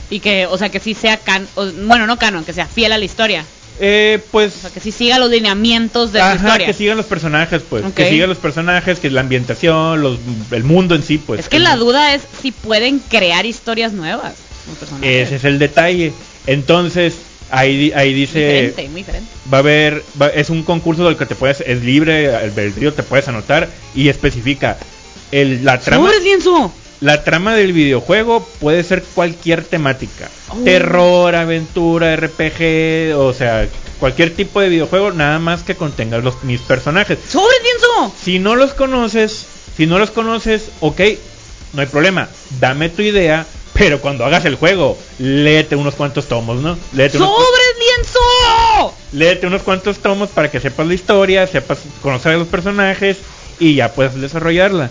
Y 0.10 0.22
que, 0.22 0.46
o 0.46 0.58
sea, 0.58 0.70
que 0.70 0.80
sí 0.80 0.94
sea 0.94 1.18
can... 1.18 1.46
o- 1.56 1.66
bueno, 1.86 2.08
no 2.08 2.18
canon, 2.18 2.46
que 2.46 2.54
sea 2.54 2.68
fiel 2.68 2.94
a 2.94 2.98
la 2.98 3.04
historia. 3.04 3.44
Eh, 3.80 4.20
pues... 4.32 4.56
O 4.56 4.60
sea, 4.62 4.70
que 4.72 4.80
sí 4.80 4.92
siga 4.92 5.20
los 5.20 5.30
lineamientos 5.30 6.12
de 6.12 6.20
Ajá, 6.22 6.36
historia. 6.36 6.66
que 6.68 6.74
sigan 6.74 6.98
los 6.98 7.06
personajes, 7.06 7.62
pues. 7.70 7.84
Que 7.94 8.10
sigan 8.10 8.30
los 8.30 8.38
personajes, 8.40 9.00
que 9.00 9.10
la 9.12 9.22
ambientación, 9.22 10.02
los, 10.02 10.18
el 10.52 10.64
mundo 10.64 10.96
en 10.96 11.04
sí, 11.04 11.18
pues. 11.20 11.42
es 11.42 11.50
que 11.50 11.60
la 11.60 11.76
duda 11.76 12.16
es 12.16 12.24
si 12.42 12.52
pueden 12.52 13.00
crear 13.00 13.46
historias 13.46 13.94
nuevas. 13.94 14.34
Ese 15.02 15.36
es 15.36 15.44
el 15.44 15.60
detalle. 15.60 16.12
Entonces, 16.48 17.16
ahí, 17.52 17.92
ahí 17.96 18.14
dice... 18.14 18.40
Diferente, 18.40 18.90
muy 18.90 19.02
diferente. 19.02 19.30
Va 19.54 19.58
a 19.58 19.60
haber, 19.60 20.04
va- 20.20 20.30
es 20.30 20.50
un 20.50 20.64
concurso 20.64 21.06
del 21.06 21.16
que 21.18 21.26
te 21.26 21.36
puedes, 21.36 21.62
es 21.62 21.84
libre, 21.84 22.26
el 22.26 22.36
albedrío 22.36 22.94
te 22.94 23.04
puedes 23.04 23.28
anotar 23.28 23.70
y 23.94 24.10
especifica 24.10 24.78
el, 25.32 25.64
la 25.64 25.80
trama. 25.80 26.10
La 27.02 27.24
trama 27.24 27.54
del 27.56 27.74
videojuego 27.74 28.48
puede 28.60 28.84
ser 28.84 29.04
cualquier 29.16 29.64
temática, 29.64 30.30
Oh. 30.50 30.58
terror, 30.64 31.36
aventura, 31.36 32.16
RPG, 32.16 33.16
o 33.16 33.34
sea, 33.34 33.68
cualquier 34.00 34.36
tipo 34.36 34.60
de 34.62 34.70
videojuego, 34.70 35.12
nada 35.12 35.38
más 35.40 35.64
que 35.64 35.76
contenga 35.76 36.18
los 36.20 36.44
mis 36.44 36.62
personajes. 36.62 37.20
¡Sobres, 37.30 37.60
lienzo! 37.64 38.14
Si 38.24 38.40
no 38.40 38.56
los 38.56 38.74
conoces, 38.74 39.46
si 39.76 39.86
no 39.86 40.00
los 40.00 40.10
conoces, 40.12 40.70
ok, 40.80 41.02
no 41.74 41.82
hay 41.82 41.88
problema, 41.88 42.30
dame 42.60 42.90
tu 42.90 43.02
idea, 43.04 43.46
pero 43.74 44.02
cuando 44.02 44.26
hagas 44.26 44.46
el 44.46 44.56
juego, 44.56 44.98
léete 45.20 45.76
unos 45.76 45.94
cuantos 45.96 46.28
tomos, 46.28 46.62
¿no? 46.62 46.78
Léete 46.94 47.18
unos 47.18 47.30
cu- 47.30 47.36
¡Sobres, 47.36 47.76
lienzo! 47.80 48.94
léete 49.12 49.46
unos 49.48 49.62
cuantos 49.62 50.00
tomos 50.00 50.30
para 50.30 50.50
que 50.50 50.60
sepas 50.60 50.88
la 50.88 50.94
historia, 50.96 51.46
sepas 51.46 51.80
conocer 52.02 52.34
a 52.34 52.38
los 52.38 52.48
personajes 52.48 53.18
y 53.60 53.76
ya 53.76 53.92
puedas 53.94 54.20
desarrollarla. 54.20 54.90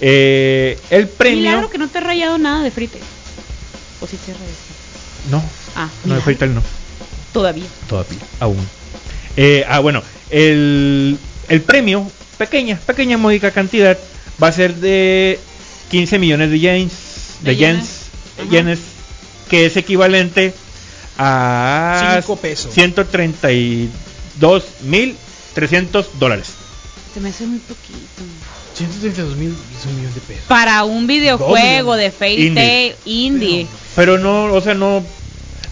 Eh, 0.00 0.78
el 0.90 1.08
premio. 1.08 1.38
Milagro 1.40 1.70
que 1.70 1.78
no 1.78 1.88
te 1.88 1.98
he 1.98 2.00
rayado 2.00 2.38
nada 2.38 2.62
de 2.62 2.70
frite. 2.70 2.98
O 4.00 4.06
si 4.06 4.16
te 4.16 4.32
rayado. 4.32 4.46
No, 5.30 5.42
Ah, 5.76 5.88
no, 6.04 6.18
de 6.20 6.34
Tail 6.34 6.54
no, 6.54 6.62
Todavía. 7.32 7.66
todavía, 7.88 8.18
aún. 8.40 8.66
Eh, 9.36 9.64
ah, 9.68 9.78
bueno, 9.80 10.02
el, 10.30 11.18
el 11.48 11.60
premio, 11.62 12.10
pequeña, 12.38 12.76
pequeña 12.86 13.18
módica 13.18 13.50
cantidad, 13.52 13.96
va 14.42 14.48
a 14.48 14.52
ser 14.52 14.74
de 14.76 15.38
15 15.90 16.18
millones 16.18 16.50
de 16.50 16.58
yens, 16.58 16.92
de, 17.40 17.50
De 17.50 17.56
yens, 17.56 17.88
yenes. 18.38 18.50
Yenes, 18.50 18.78
que 19.48 19.66
es 19.66 19.76
equivalente 19.76 20.54
a 21.18 22.16
Cinco 22.22 22.36
pesos. 22.36 22.72
132 22.72 24.64
mil 24.82 25.16
300 25.54 26.18
dólares. 26.18 26.48
Se 27.14 27.20
me 27.20 27.30
hace 27.30 27.46
muy 27.46 27.58
poquito. 27.58 28.22
132 28.74 29.36
mil 29.36 29.48
es 29.78 29.86
un 29.86 29.96
millón 29.96 30.14
de 30.14 30.20
pesos. 30.20 30.44
Para 30.46 30.84
un 30.84 31.06
videojuego 31.06 31.96
de 31.96 32.10
Fairy 32.10 32.46
Indie. 32.46 32.96
Indie. 33.04 33.66
Pero 33.96 34.18
no, 34.18 34.44
o 34.44 34.60
sea, 34.60 34.74
no. 34.74 35.04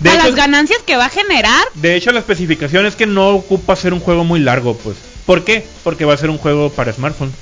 De 0.01 0.11
a 0.11 0.15
hecho, 0.15 0.25
las 0.27 0.35
ganancias 0.35 0.81
que 0.87 0.97
va 0.97 1.07
a 1.07 1.11
generar. 1.11 1.67
de 1.75 1.97
hecho, 1.97 2.13
la 2.13 2.21
especificación 2.21 2.87
es 2.87 2.95
que 2.97 3.07
no 3.07 3.31
ocupa 3.31 3.75
ser 3.77 3.93
un 3.93 4.01
juego 4.01 4.25
muy 4.25 4.41
largo, 4.41 4.77
pues. 4.77 4.97
¿Por 5.27 5.45
qué? 5.45 5.67
Porque 5.85 6.05
va 6.05 6.15
a 6.15 6.17
ser 6.17 6.31
un 6.31 6.39
juego 6.39 6.71
para 6.71 6.93
smartphone. 6.93 7.33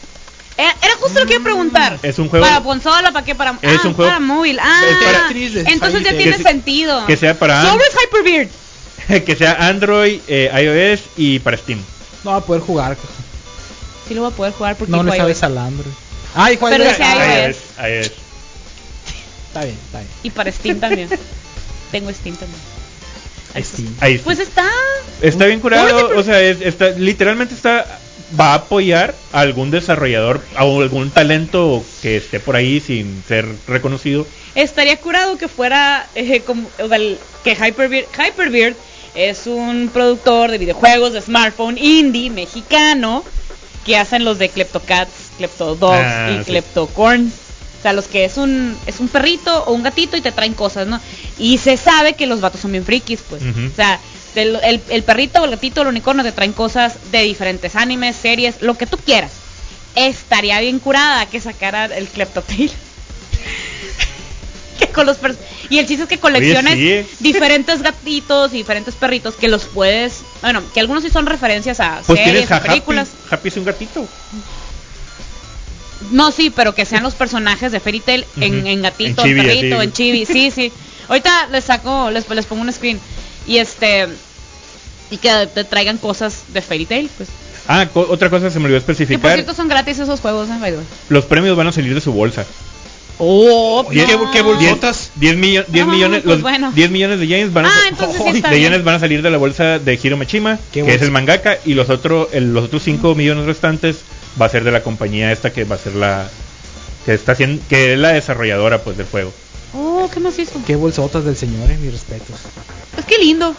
Era, 0.59 0.75
era 0.83 0.95
justo 0.99 1.21
lo 1.21 1.27
que 1.27 1.35
iba 1.35 1.41
a 1.43 1.45
preguntar. 1.45 1.99
Es 2.03 2.19
un 2.19 2.29
juego- 2.29 2.47
Para 2.47 2.63
consola, 2.63 3.13
¿para 3.13 3.25
qué? 3.25 3.35
Para, 3.35 3.59
Es 3.61 3.81
ah, 3.85 3.89
un 3.89 3.95
juego- 3.95 4.11
para 4.11 4.21
móvil. 4.21 4.59
Ah, 4.61 4.81
para- 5.05 5.31
entonces 5.71 6.03
ya 6.03 6.17
tiene 6.17 6.39
sentido. 6.39 7.05
Que 7.07 7.17
sea 7.17 7.39
para- 7.39 7.63
Sobres 7.71 7.91
Hyperbeard. 8.05 8.49
que 9.25 9.37
sea 9.37 9.69
Android, 9.69 10.21
eh, 10.27 10.51
iOS 10.95 11.03
y 11.17 11.39
para 11.41 11.57
Steam. 11.57 11.79
No 12.25 12.33
va 12.33 12.37
a 12.39 12.41
poder 12.41 12.63
jugar. 12.63 12.97
Sí 14.09 14.15
lo 14.15 14.23
voy 14.23 14.33
a 14.33 14.35
poder 14.37 14.53
jugar 14.53 14.77
porque 14.77 14.91
No 14.93 15.03
le 15.03 15.17
sabes 15.17 15.39
iOS. 15.39 15.43
al 15.45 15.59
Android. 15.59 15.93
Ah, 16.35 16.53
hijo 16.53 16.67
Pero 16.69 16.85
dice 16.85 17.03
iOS. 17.03 17.57
Está 19.49 19.65
bien, 19.65 19.77
está 19.87 19.99
bien. 19.99 20.11
Y 20.23 20.31
para 20.31 20.53
Steam 20.53 20.81
también. 20.81 21.09
Tengo 21.91 22.13
Steam 22.13 22.37
también. 22.37 22.61
Ahí 23.55 23.65
sí. 23.65 23.89
Ahí 24.01 24.15
está. 24.15 24.25
Pues 24.25 24.39
está. 24.39 24.69
Está 25.23 25.47
bien 25.47 25.61
curado, 25.61 26.11
o 26.19 26.23
sea, 26.23 26.41
es- 26.43 26.61
está, 26.61 26.91
literalmente 26.91 27.55
está 27.55 27.87
va 28.39 28.51
a 28.53 28.55
apoyar 28.55 29.15
a 29.33 29.41
algún 29.41 29.71
desarrollador, 29.71 30.43
a 30.57 30.63
algún 30.63 31.11
talento 31.11 31.83
que 32.03 32.17
esté 32.17 32.41
por 32.41 32.57
ahí 32.57 32.81
sin 32.81 33.23
ser 33.27 33.47
reconocido. 33.69 34.27
Estaría 34.57 34.97
curado 34.99 35.39
que 35.39 35.47
fuera 35.49 36.07
eh, 36.17 36.41
como 36.45 36.69
o 36.83 36.89
sea, 36.89 36.97
el- 36.97 37.19
que 37.45 37.53
Hyperbeard, 37.53 38.07
Hyperbeard 38.13 38.75
es 39.15 39.47
un 39.47 39.89
productor 39.93 40.51
de 40.51 40.59
videojuegos 40.59 41.13
de 41.15 41.23
smartphone 41.23 41.79
indie 41.79 42.29
mexicano 42.31 43.25
que 43.87 43.97
hacen 43.97 44.25
los 44.25 44.39
de 44.39 44.49
Kleptocats, 44.51 45.13
Kleptodogs 45.39 45.97
Ah, 46.05 46.31
y 46.33 46.39
sí. 46.45 46.51
Kleptocorns. 46.51 47.33
O 47.79 47.83
sea, 47.83 47.93
los 47.93 48.07
que 48.09 48.25
es 48.25 48.37
un 48.37 48.77
es 48.87 48.99
un 49.01 49.09
perrito 49.09 49.65
o 49.65 49.73
un 49.73 49.83
gatito 49.85 50.17
y 50.17 50.21
te 50.21 50.33
traen 50.33 50.55
cosas, 50.55 50.87
¿no? 50.89 51.01
Y 51.39 51.59
se 51.59 51.77
sabe 51.77 52.15
que 52.15 52.27
los 52.27 52.41
vatos 52.41 52.61
son 52.61 52.73
bien 52.73 52.85
frikis, 52.85 53.21
pues. 53.29 53.43
O 53.43 53.77
sea, 53.77 54.01
el, 54.35 54.57
el- 54.65 54.83
el 54.89 55.03
perrito 55.05 55.41
o 55.41 55.45
el 55.45 55.53
gatito 55.53 55.81
o 55.81 55.83
el 55.85 55.89
unicornio 55.91 56.25
te 56.25 56.33
traen 56.33 56.53
cosas 56.53 56.95
de 57.13 57.23
diferentes 57.23 57.77
animes, 57.77 58.17
series, 58.17 58.61
lo 58.61 58.77
que 58.77 58.87
tú 58.87 58.97
quieras. 58.99 59.31
Estaría 59.95 60.59
bien 60.61 60.79
curada 60.81 61.27
que 61.27 61.41
sacara 61.41 61.85
el 61.87 62.09
Kleptotail. 62.09 62.73
que 64.79 64.89
con 64.89 65.07
los 65.07 65.19
pers- 65.21 65.37
y 65.71 65.79
el 65.79 65.87
chiste 65.87 66.03
es 66.05 66.09
que 66.09 66.19
colecciones 66.19 66.75
Oye, 66.75 67.05
sí. 67.09 67.17
diferentes 67.25 67.83
gatitos 67.83 68.53
y 68.53 68.59
diferentes 68.59 68.95
perritos 68.95 69.35
que 69.37 69.49
los 69.49 69.65
puedes, 69.65 70.21
bueno, 70.43 70.63
que 70.75 70.81
algunos 70.81 71.03
sí 71.03 71.11
son 71.11 71.27
referencias 71.27 71.81
a 71.81 72.03
Pues 72.07 72.19
series 72.21 72.51
a 72.51 72.63
películas. 72.63 73.09
Happy. 73.27 73.35
Happy 73.35 73.49
es 73.49 73.57
un 73.57 73.65
gatito. 73.65 74.09
No, 76.13 76.31
sí, 76.31 76.51
pero 76.55 76.75
que 76.75 76.85
sean 76.85 77.03
los 77.03 77.15
personajes 77.15 77.73
de 77.73 77.81
Fairy 77.81 78.01
Tail 78.01 78.27
en, 78.41 78.59
Ujú. 78.61 78.67
en 78.69 78.83
gatito, 78.83 79.23
En 79.25 79.29
chibi, 79.29 79.41
perrito, 79.43 79.83
en 79.83 79.93
chibi, 79.93 80.27
sí, 80.27 80.51
sí. 80.51 80.73
Ahorita 81.09 81.49
les 81.51 81.65
saco, 81.65 82.11
les, 82.11 82.29
les 82.29 82.47
pongo 82.47 82.63
un 82.63 82.73
screen 82.73 83.01
y 83.47 83.59
este 83.59 84.09
y 85.11 85.19
que 85.19 85.47
te 85.55 85.65
traigan 85.65 85.99
cosas 85.99 86.45
de 86.49 86.61
Fairy 86.63 86.85
Tail, 86.87 87.11
pues. 87.17 87.29
Ah, 87.69 87.87
co- 87.93 88.07
otra 88.09 88.29
cosa 88.31 88.51
se 88.51 88.59
me 88.59 88.67
olvidó 88.67 88.81
Que 88.81 88.85
por 88.87 88.95
especificar. 88.95 89.35
cierto 89.35 89.55
son 89.55 89.69
gratis 89.69 89.99
esos 89.99 90.21
juegos, 90.21 90.49
¿eh? 90.51 90.77
Los 91.09 91.25
premios 91.25 91.57
van 91.57 91.67
a 91.69 91.73
salir 91.73 91.95
de 91.95 92.01
su 92.01 92.13
bolsa. 92.13 92.45
Oh, 93.19 93.87
¿qué- 93.91 94.05
qué 94.33 94.43
bolsotas? 94.43 95.11
10, 95.15 95.37
millo- 95.37 95.65
10 95.69 95.87
Ah, 95.87 95.91
millones, 95.91 96.21
pues 96.23 96.35
los 96.35 96.43
bueno. 96.43 96.71
10 96.73 96.91
millones 96.91 97.19
de 97.19 97.27
yenes 97.27 97.53
van 97.53 97.65
a, 97.67 97.71
Ah, 97.71 98.09
sí 98.33 98.41
de 98.43 98.61
yenes 98.61 98.85
van 98.85 98.97
a 98.97 98.99
salir 99.01 99.23
de 99.23 99.31
la 99.31 99.39
bolsa 99.39 99.79
de 99.79 99.99
Hiro 100.03 100.17
Machima, 100.19 100.57
¿Qué 100.71 100.81
que 100.81 100.83
bolsa? 100.83 100.97
es 100.97 101.03
el 101.03 101.11
mangaka, 101.13 101.57
y 101.65 101.73
los 101.75 101.89
otros 101.89 102.29
el- 102.33 102.53
los 102.53 102.65
otros 102.65 102.83
5 102.83 103.15
millones 103.15 103.47
restantes 103.47 103.99
va 104.41 104.47
a 104.47 104.49
ser 104.51 104.65
de 104.65 104.71
la 104.71 104.83
compañía 104.83 105.33
esta 105.33 105.51
que 105.53 105.65
va 105.65 105.77
a 105.77 105.79
ser 105.79 105.95
la 105.95 106.29
que 107.07 107.15
está 107.15 107.33
haciendo 107.33 107.63
que 107.69 107.95
es 107.95 107.99
la 107.99 108.13
desarrolladora 108.13 108.83
pues 108.83 108.97
del 108.99 109.07
juego. 109.07 109.33
Oh, 109.73 110.11
¿qué 110.13 110.21
más 110.21 110.39
hizo? 110.39 110.61
Qué 110.67 110.77
bolsotas 110.77 111.25
del 111.25 111.37
señor, 111.37 111.71
eh, 111.71 111.79
mis 111.81 111.93
respetos. 111.93 112.37
Pues 112.95 113.07
qué 113.07 113.17
lindo. 113.19 113.55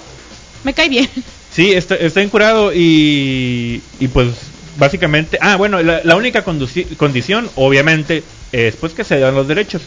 Me 0.64 0.74
cae 0.74 0.90
bien. 0.90 1.10
Sí, 1.52 1.72
está, 1.74 1.96
está 1.96 2.22
incurado 2.22 2.72
y, 2.74 3.82
y 4.00 4.08
pues 4.10 4.28
básicamente, 4.78 5.38
ah, 5.42 5.56
bueno, 5.58 5.82
la, 5.84 6.02
la 6.04 6.16
única 6.16 6.44
condición 6.44 7.50
obviamente 7.56 8.24
es 8.52 8.76
pues 8.76 8.94
que 8.94 9.04
se 9.04 9.20
dan 9.20 9.36
los 9.36 9.48
derechos 9.48 9.82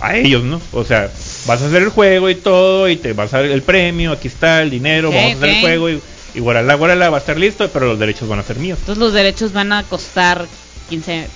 a 0.00 0.16
ellos, 0.16 0.42
¿no? 0.42 0.60
O 0.72 0.84
sea, 0.84 1.10
vas 1.46 1.62
a 1.62 1.66
hacer 1.66 1.82
el 1.82 1.88
juego 1.88 2.28
y 2.28 2.34
todo 2.34 2.88
y 2.88 2.96
te 2.96 3.12
vas 3.12 3.32
a 3.34 3.38
dar 3.42 3.46
el 3.50 3.62
premio, 3.62 4.12
aquí 4.12 4.28
está 4.28 4.62
el 4.62 4.70
dinero, 4.70 5.08
Ok, 5.10 5.14
vamos 5.14 5.32
a 5.32 5.36
hacer 5.36 5.48
el 5.48 5.60
juego 5.60 5.90
y, 5.90 6.00
y 6.34 6.40
guarala, 6.40 6.74
guarala, 6.74 7.10
va 7.10 7.18
a 7.18 7.20
estar 7.20 7.38
listo, 7.38 7.68
pero 7.72 7.86
los 7.86 7.98
derechos 7.98 8.28
van 8.28 8.40
a 8.40 8.42
ser 8.42 8.56
míos. 8.56 8.78
Entonces 8.80 8.98
los 9.00 9.12
derechos 9.12 9.52
van 9.52 9.72
a 9.72 9.84
costar 9.84 10.46
15, 10.90 11.26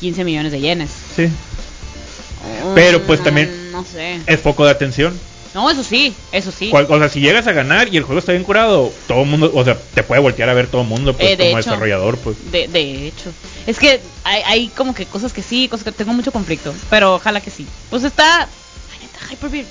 15 0.00 0.24
millones 0.24 0.52
de 0.52 0.60
yenes. 0.60 0.90
Sí. 1.14 1.28
Pero, 2.74 3.02
pues, 3.02 3.20
Mm, 3.20 3.24
también- 3.24 3.72
No 3.72 3.84
sé. 3.84 4.20
Es 4.26 4.40
foco 4.40 4.64
de 4.64 4.70
atención. 4.72 5.18
No, 5.58 5.68
eso 5.70 5.82
sí, 5.82 6.14
eso 6.30 6.52
sí. 6.52 6.70
Cual- 6.70 6.86
o 6.88 6.98
sea, 6.98 7.08
si 7.08 7.18
llegas 7.20 7.46
a 7.48 7.52
ganar 7.52 7.88
y 7.92 7.96
el 7.96 8.04
juego 8.04 8.20
está 8.20 8.30
bien 8.30 8.44
curado, 8.44 8.92
todo 9.08 9.22
el 9.22 9.26
mundo, 9.28 9.50
o 9.52 9.64
sea, 9.64 9.76
te 9.94 10.04
puede 10.04 10.20
voltear 10.20 10.48
a 10.48 10.54
ver 10.54 10.68
todo 10.68 10.82
el 10.82 10.86
mundo 10.86 11.14
pues 11.14 11.30
Eh, 11.30 11.36
de 11.36 11.46
como 11.46 11.58
hecho. 11.58 11.70
desarrollador, 11.70 12.16
pues. 12.18 12.36
De, 12.52 12.68
de 12.68 13.08
hecho. 13.08 13.32
Es 13.66 13.78
que 13.78 14.00
hay, 14.22 14.42
hay 14.46 14.68
como 14.68 14.94
que 14.94 15.04
cosas 15.06 15.32
que 15.32 15.42
sí, 15.42 15.66
cosas 15.68 15.84
que 15.84 15.90
tengo 15.92 16.12
mucho 16.12 16.30
conflicto. 16.30 16.72
Pero 16.90 17.16
ojalá 17.16 17.40
que 17.40 17.50
sí. 17.50 17.66
Pues 17.90 18.04
está. 18.04 18.48
Hyperbeard. 19.32 19.66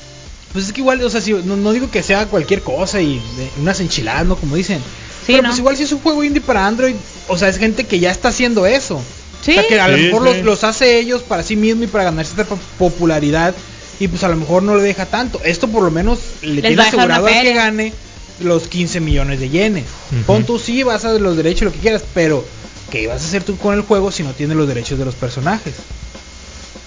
Pues 0.54 0.66
es 0.66 0.74
que 0.74 0.82
igual, 0.82 1.02
o 1.04 1.10
sea, 1.10 1.22
si, 1.22 1.34
no, 1.34 1.56
no 1.56 1.72
digo 1.72 1.90
que 1.90 2.04
sea 2.04 2.26
cualquier 2.26 2.62
cosa 2.62 3.00
y 3.02 3.16
de- 3.38 3.50
unas 3.62 3.80
enchiladas, 3.80 4.26
¿no? 4.26 4.36
Como 4.36 4.56
dicen. 4.56 4.80
Sí, 5.26 5.34
Pero 5.34 5.44
¿no? 5.44 5.50
pues 5.50 5.60
igual 5.60 5.78
si 5.78 5.84
es 5.84 5.92
un 5.92 6.00
juego 6.00 6.24
indie 6.24 6.42
para 6.42 6.66
Android, 6.68 6.96
o 7.28 7.38
sea, 7.38 7.50
es 7.50 7.58
gente 7.58 7.86
que 7.86 8.00
ya 8.00 8.12
está 8.12 8.30
haciendo 8.30 8.66
eso. 8.66 9.02
Sí. 9.42 9.52
O 9.52 9.54
sea, 9.56 9.68
que 9.68 9.80
a 9.80 9.88
lo 9.88 9.98
mejor 9.98 10.24
sí. 10.28 10.34
los, 10.36 10.46
los 10.46 10.64
hace 10.64 11.00
ellos 11.00 11.22
para 11.24 11.44
sí 11.44 11.56
mismo 11.56 11.84
y 11.84 11.88
para 11.88 12.06
ganarse 12.06 12.32
esta 12.32 12.46
po- 12.46 12.60
popularidad. 12.78 13.54
Y 14.00 14.08
pues 14.08 14.24
a 14.24 14.28
lo 14.28 14.36
mejor 14.36 14.64
no 14.64 14.76
le 14.76 14.84
deja 14.84 15.06
tanto. 15.06 15.42
Esto 15.44 15.68
por 15.68 15.84
lo 15.84 15.92
menos 15.92 16.20
le 16.42 16.62
Les 16.62 16.66
tiene 16.66 16.82
a 16.82 16.88
asegurado 16.88 17.26
al 17.26 17.42
que 17.42 17.54
gane 17.54 17.94
los 18.40 18.68
15 18.68 19.00
millones 19.00 19.40
de 19.40 19.50
yenes. 19.50 19.86
Ujú. 20.12 20.22
Pon 20.24 20.44
tú 20.46 20.60
sí, 20.60 20.84
vas 20.84 21.06
a 21.06 21.14
los 21.14 21.36
derechos, 21.36 21.64
lo 21.64 21.72
que 21.72 21.80
quieras, 21.80 22.04
pero 22.14 22.46
¿qué 22.92 23.08
vas 23.08 23.22
a 23.22 23.26
hacer 23.26 23.44
tú 23.44 23.58
con 23.58 23.74
el 23.74 23.82
juego 23.82 24.12
si 24.12 24.24
no 24.24 24.32
tienes 24.34 24.56
los 24.56 24.68
derechos 24.68 25.00
de 25.00 25.06
los 25.06 25.16
personajes? 25.16 25.74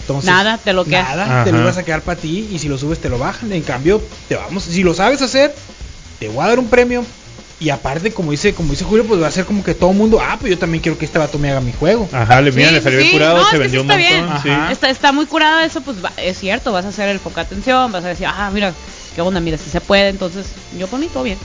Entonces, 0.02 0.30
Nada, 0.30 0.58
te 0.58 0.72
lo 0.72 0.84
quedas. 0.84 1.16
Nada, 1.16 1.44
te 1.44 1.52
lo 1.52 1.60
ibas 1.60 1.76
a 1.76 1.84
quedar 1.84 2.02
para 2.02 2.20
ti 2.20 2.48
y 2.50 2.58
si 2.58 2.68
lo 2.68 2.78
subes 2.78 3.00
te 3.00 3.08
lo 3.08 3.18
bajan. 3.18 3.52
En 3.52 3.62
cambio, 3.62 4.02
te 4.28 4.36
vamos, 4.36 4.64
si 4.64 4.82
lo 4.82 4.94
sabes 4.94 5.22
hacer, 5.22 5.54
te 6.18 6.28
voy 6.28 6.44
a 6.44 6.48
dar 6.48 6.58
un 6.58 6.68
premio. 6.68 7.04
Y 7.60 7.68
aparte, 7.68 8.10
como 8.12 8.30
dice, 8.30 8.54
como 8.54 8.70
dice 8.70 8.84
Julio, 8.84 9.04
pues 9.06 9.20
va 9.20 9.26
a 9.26 9.30
ser 9.30 9.44
como 9.44 9.62
que 9.62 9.74
todo 9.74 9.90
el 9.90 9.96
mundo, 9.98 10.18
ah, 10.20 10.38
pues 10.40 10.50
yo 10.50 10.58
también 10.58 10.82
quiero 10.82 10.96
que 10.96 11.04
este 11.04 11.18
vato 11.18 11.38
me 11.38 11.50
haga 11.50 11.60
mi 11.60 11.72
juego. 11.72 12.08
Ajá, 12.10 12.40
le, 12.40 12.52
mira, 12.52 12.68
Sí, 12.70 12.74
le 12.76 12.80
salió 12.80 12.98
sí, 13.00 13.04
bien 13.04 13.12
curado, 13.18 13.36
No, 13.38 13.50
se 13.50 13.58
vendió 13.58 13.80
sí 13.80 13.84
un 13.86 13.90
está 13.90 13.96
bien. 13.98 14.24
montón. 14.24 14.42
sí. 14.42 14.48
Ajá. 14.48 14.72
Está, 14.72 14.88
está 14.90 15.12
muy 15.12 15.26
curado 15.26 15.60
eso, 15.60 15.82
pues 15.82 16.02
va- 16.02 16.12
es 16.16 16.38
cierto, 16.38 16.72
vas 16.72 16.86
a 16.86 16.88
hacer 16.88 17.08
el 17.10 17.18
foco 17.18 17.34
de 17.36 17.42
atención, 17.42 17.92
vas 17.92 18.02
a 18.04 18.08
decir, 18.08 18.26
ah, 18.26 18.50
mira, 18.52 18.72
qué 19.14 19.20
onda, 19.20 19.40
mira, 19.40 19.58
si 19.58 19.68
se 19.68 19.82
puede, 19.82 20.08
entonces 20.08 20.46
yo 20.78 20.86
por 20.86 20.98
mí 20.98 21.08
todo 21.12 21.22
bien. 21.24 21.36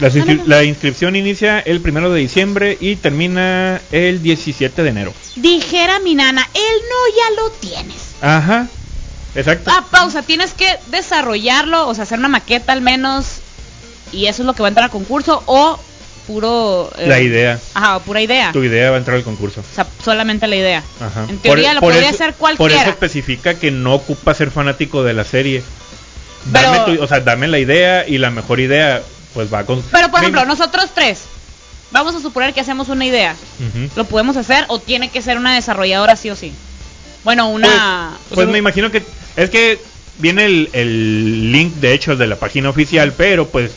La, 0.00 0.08
inscri- 0.10 0.38
no, 0.38 0.42
no. 0.42 0.42
la 0.46 0.64
inscripción 0.64 1.14
inicia 1.14 1.60
el 1.60 1.80
primero 1.80 2.10
de 2.10 2.18
diciembre 2.18 2.76
y 2.80 2.96
termina 2.96 3.80
el 3.92 4.20
17 4.20 4.82
de 4.82 4.88
enero. 4.88 5.14
Dijera 5.36 6.00
mi 6.00 6.16
nana, 6.16 6.48
él 6.54 6.60
no 6.90 7.16
ya 7.16 7.42
lo 7.42 7.50
tienes. 7.52 7.98
Ajá, 8.20 8.66
exacto. 9.36 9.70
Ah, 9.72 9.86
pausa, 9.92 10.22
tienes 10.22 10.54
que 10.54 10.66
desarrollarlo, 10.86 11.86
o 11.86 11.94
sea, 11.94 12.02
hacer 12.02 12.18
una 12.18 12.28
maqueta 12.28 12.72
al 12.72 12.80
menos, 12.80 13.41
y 14.12 14.26
eso 14.26 14.42
es 14.42 14.46
lo 14.46 14.54
que 14.54 14.62
va 14.62 14.68
a 14.68 14.70
entrar 14.70 14.84
al 14.84 14.90
concurso, 14.90 15.42
o 15.46 15.78
puro... 16.26 16.90
eh, 16.98 17.06
la 17.08 17.20
idea, 17.20 17.58
Ajá, 17.74 17.98
pura 18.00 18.20
idea. 18.20 18.52
tu 18.52 18.62
idea 18.62 18.90
va 18.90 18.96
a 18.96 18.98
entrar 18.98 19.16
al 19.16 19.24
concurso. 19.24 19.60
O 19.60 19.74
sea, 19.74 19.86
solamente 20.04 20.46
la 20.46 20.56
idea. 20.56 20.82
Ajá. 21.00 21.26
En 21.28 21.38
teoría 21.38 21.74
lo 21.74 21.80
podría 21.80 22.02
eso- 22.10 22.14
hacer 22.14 22.34
Por 22.34 22.56
cualquiera. 22.56 22.82
eso 22.82 22.90
especifica 22.90 23.54
que 23.54 23.70
no 23.70 23.94
ocupa 23.94 24.34
ser 24.34 24.50
fanático 24.50 25.02
de 25.02 25.14
la 25.14 25.24
serie. 25.24 25.62
Pero- 26.52 26.70
Dame 26.72 26.96
tu- 26.96 27.02
o 27.02 27.06
sea, 27.08 27.20
dame 27.20 27.48
la 27.48 27.58
idea 27.58 28.06
y 28.06 28.18
la 28.18 28.30
mejor 28.30 28.60
idea, 28.60 29.02
pues 29.34 29.52
va 29.52 29.64
con. 29.64 29.82
Pero 29.82 30.10
por 30.10 30.20
ejemplo, 30.20 30.44
nosotros 30.44 30.90
tres, 30.94 31.22
vamos 31.90 32.14
a 32.14 32.20
suponer 32.20 32.52
que 32.54 32.60
hacemos 32.60 32.88
una 32.88 33.04
idea. 33.04 33.34
¿Lo 33.96 34.04
podemos 34.04 34.36
hacer 34.36 34.64
o 34.68 34.78
tiene 34.78 35.08
que 35.10 35.22
ser 35.22 35.38
una 35.38 35.54
desarrolladora 35.54 36.16
sí 36.16 36.30
o 36.30 36.36
sí? 36.36 36.52
Bueno, 37.24 37.48
una... 37.48 38.14
Pues, 38.28 38.34
pues 38.36 38.48
me 38.48 38.58
imagino 38.58 38.90
que 38.90 39.02
es 39.36 39.50
que 39.50 39.80
viene 40.18 40.44
el, 40.46 40.68
el 40.72 41.52
link 41.52 41.74
de 41.74 41.94
hecho 41.94 42.16
de 42.16 42.26
la 42.26 42.34
página 42.36 42.68
oficial, 42.70 43.12
pero 43.16 43.46
pues 43.48 43.70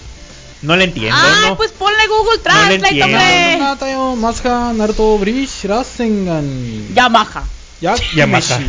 no 0.62 0.76
le 0.76 0.86
entiendo, 0.86 1.16
ah, 1.18 1.48
¿no? 1.50 1.58
pues 1.58 1.72
ponle 1.72 2.08
Google 2.08 2.38
le 2.38 2.44
Translate, 2.44 2.76
entiendo. 2.76 3.06
hombre. 3.06 3.58
Natayo, 3.60 4.16
Masha, 4.16 4.74
Naruto, 4.74 5.18
Bridge, 5.18 5.66
Rasengan. 5.66 6.94
Yamaha. 6.94 7.44
Ya, 7.82 7.96
Yamaha. 8.16 8.60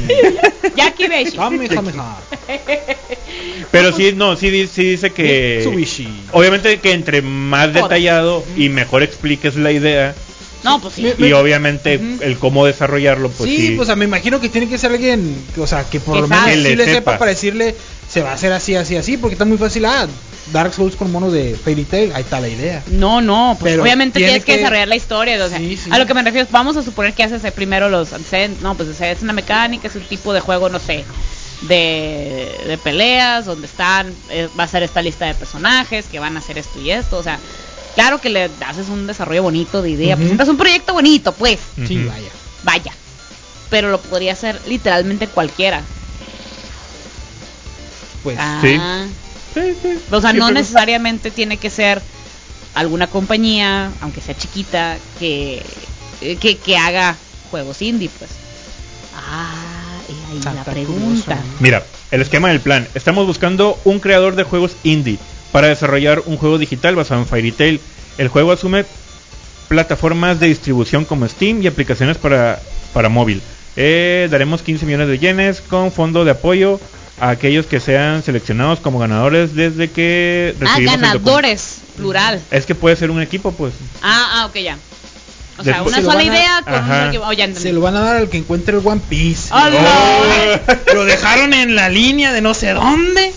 Kamehameha. 1.37 2.17
Pero 3.71 3.93
sí, 3.93 4.13
no, 4.15 4.37
sí, 4.37 4.67
sí 4.67 4.85
dice 4.91 5.11
que 5.11 5.63
Mitsubishi. 5.65 6.09
obviamente 6.33 6.79
que 6.81 6.93
entre 6.93 7.23
más 7.23 7.73
detallado 7.73 8.45
y 8.57 8.69
mejor 8.69 9.03
expliques 9.03 9.57
la 9.57 9.73
idea 9.73 10.15
No, 10.67 10.81
pues 10.81 10.95
sí. 10.95 11.13
Me- 11.19 11.29
y 11.29 11.33
obviamente 11.33 11.95
el 12.21 12.39
cómo 12.39 12.67
desarrollarlo, 12.67 13.31
pues 13.31 13.49
sí, 13.51 13.57
sí. 13.57 13.71
pues 13.77 13.87
o 13.87 13.87
sea, 13.87 13.97
me 13.97 14.05
imagino 14.05 14.41
que 14.41 14.49
tiene 14.49 14.69
que 14.69 14.77
ser 14.79 14.93
alguien, 14.93 15.37
o 15.59 15.67
sea, 15.67 15.85
que 15.85 16.01
por 16.01 16.21
lo 16.21 16.29
menos 16.29 16.45
sí 16.51 16.57
le, 16.61 16.77
le 16.77 16.85
sepa. 16.85 17.19
para 17.19 17.31
decirle, 17.31 17.75
se 18.09 18.23
va 18.23 18.31
a 18.31 18.35
hacer 18.35 18.53
así, 18.53 18.75
así, 18.75 18.97
así, 18.97 19.17
porque 19.17 19.35
está 19.35 19.45
muy 19.45 19.59
fácil, 19.59 19.85
ah, 19.87 20.07
Dark 20.53 20.73
Souls 20.75 20.95
con 20.95 21.11
mono 21.11 21.31
de 21.31 21.57
Fairy 21.57 21.85
Tail, 21.85 22.13
ahí 22.15 22.23
está 22.23 22.39
la 22.41 22.49
idea. 22.49 22.83
No, 22.87 23.21
no, 23.21 23.57
pues 23.59 23.73
Pero 23.73 23.83
obviamente 23.83 24.19
tiene 24.19 24.29
tienes 24.33 24.45
que, 24.45 24.53
que- 24.53 24.59
desarrollar 24.59 24.87
la 24.89 24.95
historia. 24.97 25.45
o 25.45 25.49
sea, 25.49 25.59
Sí, 25.59 25.77
sí. 25.77 25.91
A 25.93 25.99
lo 25.99 26.07
que 26.07 26.15
me 26.15 26.23
refiero 26.23 26.47
es, 26.47 26.53
vamos 26.53 26.77
a 26.77 26.83
suponer 26.85 27.15
que 27.15 27.25
haces 27.25 27.43
primero 27.53 27.89
los 27.89 28.13
antecedentes. 28.13 28.63
No, 28.63 28.77
pues 28.77 28.89
o 28.89 28.95
sea, 28.95 29.11
es 29.11 29.23
una 29.23 29.33
mecánica, 29.33 29.89
es 29.89 29.97
un 29.97 30.03
tipo 30.05 30.33
de 30.33 30.39
juego, 30.41 30.69
no 30.69 30.79
sé, 30.79 31.05
de, 31.63 32.49
de 32.67 32.79
peleas, 32.79 33.47
donde 33.47 33.67
están, 33.67 34.15
eh, 34.31 34.49
va 34.59 34.65
a 34.65 34.69
ser 34.69 34.83
esta 34.83 35.03
lista 35.03 35.27
de 35.27 35.35
personajes 35.35 36.07
que 36.07 36.19
van 36.19 36.37
a 36.37 36.41
hacer 36.41 36.59
esto 36.59 36.81
y 36.81 36.91
esto. 36.91 37.19
O 37.19 37.23
sea, 37.23 37.39
claro 37.97 38.21
que 38.21 38.31
le 38.31 38.49
haces 38.65 38.89
un 38.89 39.07
desarrollo 39.09 39.43
bonito 39.43 39.83
de 39.83 39.91
idea, 39.91 40.17
presentas 40.17 40.49
un 40.49 40.57
proyecto 40.57 40.93
bonito, 40.93 41.33
pues. 41.33 41.59
Sí, 41.89 42.05
vaya. 42.05 42.31
vaya. 42.63 42.93
pero 43.69 43.91
lo 43.91 44.01
podría 44.01 44.33
hacer 44.33 44.61
literalmente 44.69 45.27
cualquiera. 45.27 45.83
Pues 48.23 48.37
Ah. 48.41 48.59
sí. 48.63 48.79
Sí, 49.55 49.75
sí. 49.83 49.99
O 50.11 50.21
sea, 50.21 50.33
no 50.33 50.51
necesariamente 50.51 51.31
tiene 51.31 51.57
que 51.57 51.71
ser 51.71 52.01
alguna 52.75 53.07
compañía, 53.09 53.91
aunque 54.03 54.21
sea 54.21 54.37
chiquita, 54.37 54.99
que, 55.19 55.63
eh, 56.21 56.37
que, 56.37 56.59
que 56.59 56.77
haga 56.77 57.17
juegos 57.51 57.81
indie, 57.83 58.11
pues. 58.19 58.31
Ah, 59.17 59.51
y 60.09 60.33
ahí 60.37 60.55
la 60.55 60.63
pregunta. 60.63 61.37
curioso, 61.37 61.49
Mira, 61.61 61.85
el 62.11 62.21
esquema 62.21 62.49
del 62.51 62.61
plan. 62.61 62.87
Estamos 62.95 63.27
buscando 63.27 63.81
un 63.85 63.99
creador 63.99 64.37
de 64.37 64.45
juegos 64.45 64.77
indie 64.85 65.19
para 65.53 65.69
desarrollar 65.69 66.23
un 66.27 66.37
juego 66.37 66.59
digital 66.59 66.95
basado 66.97 67.21
en 67.21 67.27
Fairy 67.27 67.53
Tail. 67.53 67.81
El 68.19 68.29
juego 68.29 68.53
asume 68.53 68.85
plataformas 69.69 70.39
de 70.41 70.47
distribución 70.49 71.05
como 71.05 71.29
Steam 71.29 71.63
y 71.63 71.67
aplicaciones 71.67 72.17
para, 72.19 72.61
para 72.93 73.09
móvil. 73.09 73.43
Eh, 73.77 74.29
daremos 74.31 74.63
15 74.63 74.87
millones 74.87 75.09
de 75.09 75.19
yenes 75.19 75.61
con 75.61 75.93
fondo 75.93 76.25
de 76.25 76.31
apoyo 76.31 76.81
a 77.21 77.31
aquellos 77.31 77.67
que 77.67 77.81
sean 77.81 78.23
seleccionados 78.23 78.81
como 78.81 78.99
ganadores 78.99 79.55
desde 79.55 79.91
que 79.91 80.55
Ah, 80.55 80.59
recibimos 80.61 80.95
el 80.95 81.01
documento. 81.01 81.19
ganadores, 81.25 81.79
plural. 81.97 82.43
Es 82.51 82.67
que 82.67 82.75
puede 82.75 82.97
ser 82.97 83.11
un 83.11 83.21
equipo, 83.23 83.53
pues. 83.53 83.73
Ah, 84.03 84.29
ah, 84.43 84.47
ok, 84.47 84.57
ya. 84.59 84.79
O 85.59 85.65
sea, 85.65 85.73
Después 85.75 85.89
una 85.89 85.97
se 85.97 86.03
sola 86.03 86.15
van 86.17 86.25
a- 86.29 86.35
idea 86.37 86.63
con 86.63 86.75
Ajá. 86.75 87.03
un 87.03 87.09
equipo. 87.09 87.25
Oh, 87.27 87.33
ya. 87.33 87.55
Se 87.55 87.73
lo 87.73 87.81
van 87.81 87.97
a 87.97 88.01
dar 88.01 88.17
al 88.17 88.29
que 88.29 88.37
encuentre 88.37 88.77
el 88.77 88.87
One 88.87 89.01
Piece. 89.09 89.49
¡Ah, 89.51 89.71
no! 89.71 89.79
Oh. 89.79 90.95
Lo 90.95 91.05
dejaron 91.07 91.55
en 91.55 91.75
la 91.75 91.89
línea 91.89 92.33
de 92.35 92.43
no 92.43 92.53
sé 92.53 92.73
dónde. 92.73 93.33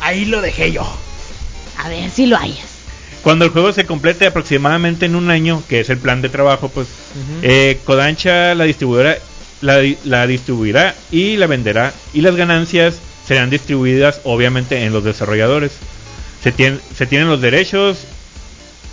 Ahí 0.00 0.24
lo 0.24 0.40
dejé 0.40 0.70
yo. 0.72 0.84
A 1.78 1.88
ver 1.88 2.10
si 2.10 2.26
lo 2.26 2.36
hayas. 2.36 2.66
Cuando 3.22 3.44
el 3.44 3.50
juego 3.52 3.72
se 3.72 3.86
complete 3.86 4.26
aproximadamente 4.26 5.06
en 5.06 5.14
un 5.14 5.30
año, 5.30 5.62
que 5.68 5.80
es 5.80 5.90
el 5.90 5.98
plan 5.98 6.22
de 6.22 6.28
trabajo, 6.28 6.68
pues 6.68 6.88
eh, 7.42 7.78
Kodansha 7.84 8.54
la 8.54 8.64
distribuidora 8.64 9.18
la, 9.60 9.78
di- 9.78 9.96
la 10.04 10.26
distribuirá 10.26 10.96
y 11.12 11.36
la 11.36 11.46
venderá 11.46 11.92
y 12.12 12.20
las 12.22 12.34
ganancias 12.34 12.96
serán 13.26 13.48
distribuidas 13.48 14.20
obviamente 14.24 14.84
en 14.84 14.92
los 14.92 15.04
desarrolladores. 15.04 15.70
Se, 16.42 16.52
tien- 16.52 16.80
se 16.96 17.06
tienen 17.06 17.28
los 17.28 17.40
derechos, 17.40 17.98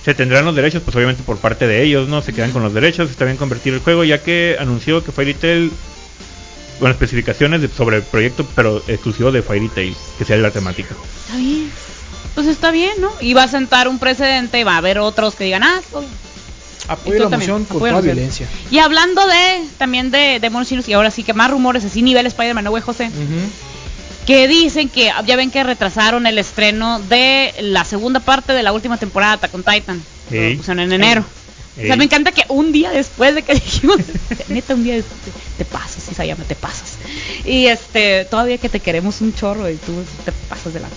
se 0.05 0.13
tendrán 0.13 0.45
los 0.45 0.55
derechos 0.55 0.83
pues 0.83 0.95
obviamente 0.95 1.23
por 1.23 1.37
parte 1.39 1.65
de 1.65 1.81
ellos, 1.83 2.07
¿no? 2.07 2.21
Se 2.21 2.31
quedan 2.31 2.51
con 2.51 2.61
los 2.61 2.71
derechos, 2.73 3.09
está 3.09 3.25
bien 3.25 3.37
convertir 3.37 3.73
el 3.73 3.79
juego 3.79 4.03
ya 4.03 4.21
que 4.21 4.57
anunció 4.59 5.03
que 5.03 5.11
Fairy 5.11 5.33
Tail 5.33 5.71
con 6.79 6.91
especificaciones 6.91 7.61
de- 7.61 7.67
sobre 7.67 7.97
el 7.97 8.03
proyecto 8.03 8.45
pero 8.55 8.83
exclusivo 8.87 9.31
de 9.31 9.41
Fairy 9.41 9.69
Tail, 9.69 9.95
que 10.19 10.25
sea 10.25 10.37
la 10.37 10.51
temática. 10.51 10.93
Está 11.25 11.35
bien. 11.37 11.71
Pues 12.39 12.47
está 12.47 12.71
bien, 12.71 12.93
¿no? 13.01 13.11
Y 13.19 13.33
va 13.33 13.43
a 13.43 13.47
sentar 13.49 13.89
un 13.89 13.99
precedente, 13.99 14.63
va 14.63 14.75
a 14.75 14.77
haber 14.77 14.97
otros 14.97 15.35
que 15.35 15.43
digan, 15.43 15.61
ah. 15.61 15.81
Y 15.91 16.87
Apoyo 16.87 17.29
la 17.29 17.37
moción 17.37 17.65
con 17.65 17.75
apoya 17.75 17.91
toda 17.91 18.01
la 18.01 18.13
violencia. 18.13 18.47
Y 18.71 18.77
hablando 18.77 19.27
de 19.27 19.67
también 19.77 20.09
de, 20.09 20.39
de 20.39 20.49
monos 20.49 20.71
y 20.71 20.93
ahora 20.93 21.11
sí 21.11 21.23
que 21.23 21.33
más 21.33 21.51
rumores, 21.51 21.83
así 21.83 22.01
nivel 22.01 22.25
Spider-Man, 22.25 22.63
¿no, 22.63 22.69
güey, 22.69 22.81
José? 22.81 23.11
Que 24.25 24.47
dicen 24.47 24.87
que 24.87 25.11
ya 25.25 25.35
ven 25.35 25.51
que 25.51 25.65
retrasaron 25.65 26.25
el 26.27 26.37
estreno 26.37 27.01
de 27.01 27.53
la 27.59 27.83
segunda 27.83 28.21
parte 28.21 28.53
de 28.53 28.63
la 28.63 28.71
última 28.71 28.95
temporada 28.95 29.33
Attack 29.33 29.55
on 29.55 29.63
Titan. 29.63 30.01
Ey. 30.31 30.51
Lo 30.51 30.57
pusieron 30.59 30.79
en 30.79 30.93
enero. 30.93 31.25
O 31.77 31.81
sea, 31.81 31.97
me 31.97 32.05
encanta 32.05 32.31
que 32.31 32.45
un 32.47 32.71
día 32.71 32.91
después 32.91 33.35
de 33.35 33.41
que 33.41 33.53
dijimos, 33.55 33.97
neta, 34.47 34.75
un 34.75 34.85
día 34.85 34.93
después, 34.93 35.19
te 35.57 35.65
pasas, 35.65 36.03
se 36.03 36.25
llama, 36.25 36.45
te 36.45 36.55
pasas. 36.55 36.99
Y 37.43 37.65
este, 37.65 38.23
todavía 38.23 38.57
que 38.57 38.69
te 38.69 38.79
queremos 38.79 39.19
un 39.19 39.35
chorro 39.35 39.69
y 39.69 39.75
tú 39.75 39.91
te 40.23 40.31
pasas 40.47 40.73
delante. 40.73 40.95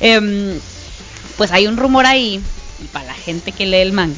Em, 0.00 0.58
pues 1.40 1.52
hay 1.52 1.66
un 1.66 1.78
rumor 1.78 2.04
ahí, 2.04 2.38
y 2.82 2.84
para 2.92 3.06
la 3.06 3.14
gente 3.14 3.52
que 3.52 3.64
lee 3.64 3.78
el 3.78 3.92
manga, 3.94 4.14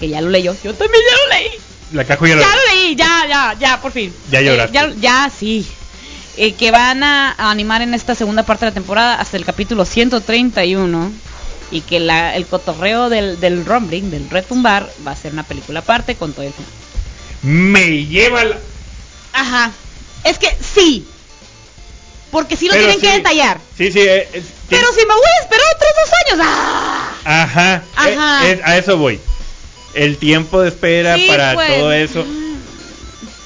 que 0.00 0.08
ya 0.08 0.20
lo 0.20 0.30
leyó, 0.30 0.52
yo 0.64 0.74
también 0.74 1.00
ya 1.08 1.16
lo 1.16 1.28
leí. 1.40 1.50
La 1.92 2.04
cajo 2.04 2.26
ya 2.26 2.34
Ya 2.34 2.48
lo 2.56 2.74
leí, 2.74 2.96
ya, 2.96 3.24
ya, 3.28 3.54
ya, 3.56 3.80
por 3.80 3.92
fin. 3.92 4.12
Ya 4.32 4.40
Eh, 4.40 4.46
lloraste. 4.46 4.72
ya, 4.74 4.92
ya, 4.98 5.30
sí. 5.30 5.64
Eh, 6.36 6.54
que 6.54 6.72
van 6.72 7.04
a, 7.04 7.30
a 7.38 7.52
animar 7.52 7.82
en 7.82 7.94
esta 7.94 8.16
segunda 8.16 8.42
parte 8.42 8.64
de 8.64 8.72
la 8.72 8.74
temporada 8.74 9.14
hasta 9.14 9.36
el 9.36 9.44
capítulo 9.44 9.84
131. 9.84 11.12
Y 11.70 11.82
que 11.82 12.00
la, 12.00 12.34
el 12.34 12.46
cotorreo 12.46 13.10
del, 13.10 13.38
del 13.38 13.64
rumbling, 13.64 14.10
del 14.10 14.28
retumbar, 14.28 14.90
va 15.06 15.12
a 15.12 15.16
ser 15.16 15.32
una 15.34 15.44
película 15.44 15.78
aparte 15.80 16.16
con 16.16 16.32
todo 16.32 16.44
el 16.44 16.52
final. 16.52 16.70
Me 17.42 18.04
lleva 18.06 18.42
la... 18.44 18.56
Ajá. 19.32 19.70
Es 20.24 20.38
que 20.40 20.48
sí. 20.60 21.06
Porque 22.30 22.56
sí 22.56 22.66
lo 22.66 22.72
Pero 22.72 22.84
tienen 22.84 23.00
que 23.00 23.06
sí. 23.08 23.16
detallar. 23.16 23.58
Sí, 23.76 23.92
sí. 23.92 24.00
eh, 24.00 24.28
eh, 24.32 24.42
Pero 24.68 24.86
si 24.92 25.00
me 25.06 25.14
voy 25.14 25.24
a 25.38 25.42
esperar 25.42 25.66
otros 25.76 25.90
dos 26.04 26.12
años. 26.26 26.46
¡ah! 26.48 27.12
Ajá. 27.24 27.82
Ajá. 27.96 28.46
eh, 28.48 28.52
eh, 28.52 28.60
a 28.64 28.76
eso 28.78 28.96
voy. 28.98 29.20
El 29.94 30.18
tiempo 30.18 30.60
de 30.60 30.68
espera 30.68 31.16
Sí, 31.16 31.26
para 31.28 31.54
pues. 31.54 31.68
todo 31.78 31.92
eso. 31.92 32.24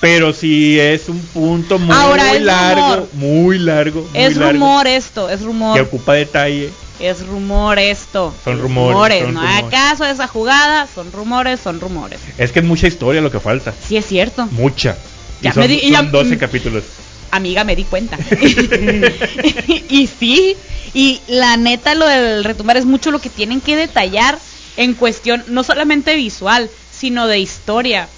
Pero 0.00 0.32
sí 0.32 0.80
es 0.80 1.08
un 1.10 1.20
punto 1.20 1.78
muy 1.78 1.94
Ahora, 1.94 2.32
es 2.34 2.40
largo, 2.42 2.82
rumor. 2.94 3.08
muy 3.12 3.58
largo. 3.58 4.00
muy 4.12 4.20
Es 4.22 4.36
largo, 4.36 4.52
rumor 4.52 4.86
esto, 4.86 5.28
es 5.28 5.40
Que 5.40 5.44
rumor. 5.44 5.80
ocupa 5.80 6.14
detalle. 6.14 6.70
Es 6.98 7.26
rumor 7.26 7.78
esto. 7.78 8.34
Son 8.44 8.60
rumores, 8.60 9.22
son 9.24 9.34
no 9.34 9.40
rumores. 9.42 9.64
acaso 9.66 10.04
esa 10.06 10.26
jugada, 10.26 10.86
son 10.94 11.12
rumores, 11.12 11.60
son 11.62 11.80
rumores. 11.80 12.18
Es 12.38 12.50
que 12.50 12.60
es 12.60 12.64
mucha 12.64 12.86
historia 12.88 13.20
lo 13.20 13.30
que 13.30 13.40
falta. 13.40 13.74
Sí 13.86 13.96
es 13.98 14.06
cierto. 14.06 14.46
Mucha. 14.50 14.96
Y 15.40 15.44
Ya 15.44 15.52
son, 15.52 15.62
me 15.62 15.68
di- 15.68 15.80
y 15.82 15.90
ya- 15.90 15.98
son 15.98 16.10
12 16.12 16.36
mm. 16.36 16.38
capítulos. 16.38 16.84
Amiga, 17.30 17.64
me 17.64 17.76
di 17.76 17.84
cuenta. 17.84 18.18
y 19.88 20.06
sí, 20.06 20.56
y 20.94 21.20
la 21.28 21.56
neta 21.56 21.94
lo 21.94 22.06
del 22.06 22.44
retumbar 22.44 22.76
es 22.76 22.84
mucho 22.84 23.10
lo 23.10 23.20
que 23.20 23.30
tienen 23.30 23.60
que 23.60 23.76
detallar 23.76 24.38
en 24.76 24.94
cuestión 24.94 25.44
no 25.48 25.62
solamente 25.62 26.16
visual, 26.16 26.70
sino 26.90 27.26
de 27.26 27.38
historia. 27.38 28.08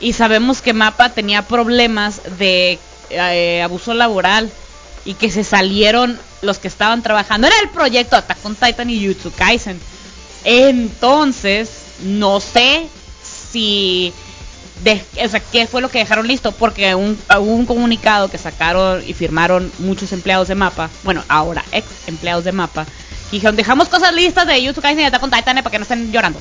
Y 0.00 0.12
sabemos 0.12 0.62
que 0.62 0.72
Mapa 0.72 1.10
tenía 1.10 1.42
problemas 1.42 2.20
de 2.38 2.78
eh, 3.10 3.62
abuso 3.62 3.94
laboral 3.94 4.50
y 5.04 5.14
que 5.14 5.30
se 5.30 5.44
salieron 5.44 6.18
los 6.42 6.58
que 6.58 6.68
estaban 6.68 7.02
trabajando. 7.02 7.46
Era 7.46 7.60
el 7.60 7.70
proyecto 7.70 8.16
Attack 8.16 8.44
on 8.44 8.54
Titan 8.54 8.90
y 8.90 9.06
Jutsu 9.06 9.32
Kaisen. 9.32 9.80
Entonces, 10.44 11.70
no 12.02 12.40
sé 12.40 12.86
si 13.50 14.12
de, 14.82 15.02
o 15.24 15.28
sea, 15.28 15.40
qué 15.40 15.66
fue 15.66 15.80
lo 15.80 15.90
que 15.90 15.98
dejaron 15.98 16.26
listo, 16.26 16.52
porque 16.52 16.94
un, 16.94 17.18
hubo 17.30 17.54
un 17.54 17.66
comunicado 17.66 18.30
que 18.30 18.38
sacaron 18.38 19.02
y 19.06 19.12
firmaron 19.12 19.72
muchos 19.78 20.12
empleados 20.12 20.48
de 20.48 20.54
Mapa, 20.54 20.90
bueno, 21.02 21.24
ahora 21.28 21.64
ex 21.72 21.86
empleados 22.06 22.44
de 22.44 22.52
Mapa, 22.52 22.86
y 23.30 23.36
dijeron, 23.36 23.56
dejamos 23.56 23.88
cosas 23.88 24.14
listas 24.14 24.46
de 24.46 24.62
YouTube 24.62 24.82
Kaisen 24.82 25.04
y 25.04 25.06
Attack 25.06 25.22
on 25.22 25.30
Titan 25.30 25.56
para 25.56 25.70
que 25.70 25.78
no 25.78 25.82
estén 25.82 26.12
llorando. 26.12 26.40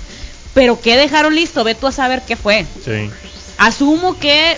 Pero 0.53 0.80
¿qué 0.80 0.97
dejaron 0.97 1.35
listo? 1.35 1.64
Ve 1.64 1.76
tú 1.76 1.88
a 1.88 1.91
saber 1.91 2.23
qué 2.26 2.35
fue. 2.35 2.65
Sí. 2.84 3.09
Asumo 3.57 4.18
que 4.19 4.57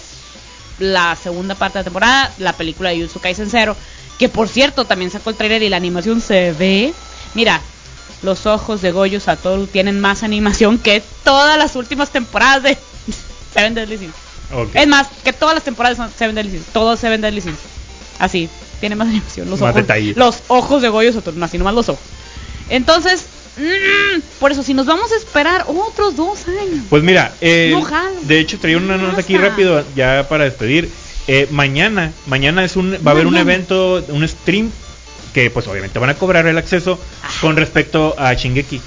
la 0.80 1.16
segunda 1.16 1.56
parte 1.56 1.78
de 1.78 1.82
la 1.82 1.84
temporada, 1.86 2.32
la 2.38 2.54
película 2.54 2.90
de 2.90 2.98
Jujutsu 2.98 3.20
Kaisen 3.20 3.50
Zero, 3.50 3.76
que 4.18 4.30
por 4.30 4.48
cierto 4.48 4.86
también 4.86 5.12
sacó 5.12 5.30
el 5.30 5.36
trailer 5.36 5.64
y 5.64 5.70
la 5.70 5.78
animación 5.78 6.22
se 6.22 6.54
ve. 6.54 6.94
Mira, 7.34 7.62
los 8.22 8.46
ojos 8.46 8.82
de 8.82 8.92
Goyo 8.92 9.20
Satoru 9.20 9.68
tienen 9.68 10.00
más 10.00 10.24
animación 10.24 10.78
que 10.78 11.02
todas 11.24 11.58
las 11.58 11.76
últimas 11.76 12.12
temporadas 12.12 12.64
de 12.64 12.78
Seven 13.54 13.74
Deadly 13.76 13.98
Sins. 13.98 14.14
Ok. 14.54 14.70
Es 14.76 14.88
más, 14.88 15.08
que 15.24 15.34
todas 15.34 15.56
las 15.56 15.64
temporadas 15.64 15.98
son 15.98 16.10
Seven 16.18 16.36
Deadly 16.36 16.52
Sins. 16.52 16.66
Todos 16.74 17.00
Seven 17.00 17.22
Deadly 17.22 17.42
Sins. 17.42 17.58
Así, 18.20 18.50
tiene 18.80 18.96
más 18.96 19.08
animación. 19.08 19.50
Los 19.50 19.60
Más 19.62 19.70
ojos, 19.72 19.82
detalle. 19.82 20.14
los 20.16 20.40
ojos 20.48 20.82
de 20.82 20.90
Goyo 20.90 21.14
Satoru, 21.14 21.44
así 21.44 21.58
nomás 21.58 21.74
los 21.74 21.90
ojos. 21.90 22.02
Entonces, 22.70 23.26
mm, 23.58 24.20
por 24.40 24.52
eso, 24.52 24.64
si 24.64 24.74
nos 24.74 24.86
vamos 24.86 25.12
a 25.12 25.16
esperar 25.16 25.66
otros 25.68 26.16
dos 26.16 26.48
años. 26.48 26.86
Pues 26.90 27.04
mira, 27.04 27.34
eh, 27.42 27.70
No 27.72 27.82
jalo. 27.82 28.12
de 28.22 28.40
hecho 28.40 28.60
traía 28.60 28.78
una 28.78 28.98
No 28.98 29.08
nota 29.08 29.22
aquí 29.22 29.38
rápido 29.38 29.84
ya 29.96 30.28
para 30.30 30.44
despedir. 30.46 30.90
Eh, 31.28 31.48
mañana, 31.52 32.12
mañana 32.26 32.64
es 32.64 32.76
un, 32.76 32.94
va 33.06 33.12
a 33.12 33.14
haber 33.14 33.28
un 33.28 33.38
evento, 33.38 34.04
un 34.10 34.28
stream 34.28 34.72
que 35.34 35.52
pues 35.52 35.68
obviamente 35.68 36.00
van 36.00 36.10
a 36.10 36.16
cobrar 36.16 36.48
el 36.48 36.58
acceso 36.58 37.00
con 37.40 37.56
respecto 37.56 38.16
a 38.18 38.34
Shingeki. 38.34 38.82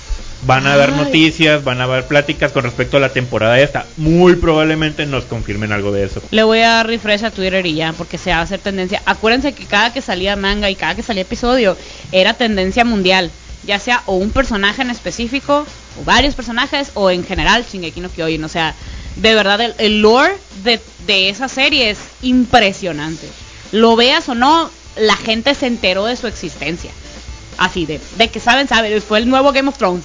Van 0.45 0.67
a 0.67 0.77
dar 0.77 0.91
Ay. 0.91 0.97
noticias, 0.97 1.63
van 1.63 1.81
a 1.81 1.87
dar 1.87 2.09
pláticas 2.09 2.51
con 2.51 2.65
respecto 2.65 2.97
a 2.97 3.01
la 3.01 3.11
temporada 3.11 3.61
esta. 3.61 3.87
Muy 3.97 4.37
probablemente 4.37 5.07
nos 5.07 5.25
confirmen 5.25 5.73
algo 5.73 5.93
de 5.93 6.05
eso. 6.05 6.21
Le 6.31 6.43
voy 6.43 6.59
a 6.61 6.71
dar 6.71 6.87
refresh 6.87 7.25
a 7.25 7.31
Twitter 7.31 7.65
y 7.65 7.75
ya, 7.75 7.93
porque 7.93 8.19
se 8.19 8.31
va 8.31 8.39
a 8.39 8.43
hacer 8.43 8.59
tendencia. 8.59 9.03
Acuérdense 9.07 9.53
que 9.53 9.67
cada 9.67 9.93
que 9.93 10.03
salía 10.03 10.35
manga 10.35 10.69
y 10.69 10.75
cada 10.75 10.97
que 10.97 11.03
salía 11.03 11.23
episodio 11.23 11.77
era 12.11 12.35
tendencia 12.35 12.85
mundial. 12.85 13.31
Ya 13.65 13.79
sea 13.79 14.03
o 14.07 14.17
un 14.17 14.31
personaje 14.31 14.83
en 14.83 14.91
específico, 14.91 15.65
o 16.01 16.05
varios 16.05 16.35
personajes, 16.35 16.91
o 16.95 17.11
en 17.11 17.25
general 17.25 17.65
Shingeki 17.65 18.01
no 18.01 18.11
Kyojin. 18.11 18.43
O 18.43 18.49
sea, 18.49 18.75
de 19.15 19.35
verdad 19.35 19.61
el, 19.61 19.75
el 19.79 20.03
lore 20.03 20.35
de, 20.65 20.81
de 21.07 21.29
esa 21.29 21.49
serie 21.49 21.91
es 21.91 21.99
impresionante. 22.23 23.29
Lo 23.71 23.95
veas 23.95 24.29
o 24.29 24.35
no, 24.35 24.69
la 24.97 25.17
gente 25.17 25.55
se 25.55 25.69
enteró 25.69 26.07
de 26.07 26.17
su 26.17 26.27
existencia. 26.27 26.91
Así, 27.59 27.87
de, 27.87 28.01
de 28.17 28.29
que 28.29 28.41
saben, 28.41 28.67
saben. 28.67 29.01
Fue 29.01 29.19
el 29.19 29.29
nuevo 29.29 29.53
Game 29.53 29.69
of 29.69 29.79
Thrones. 29.79 30.05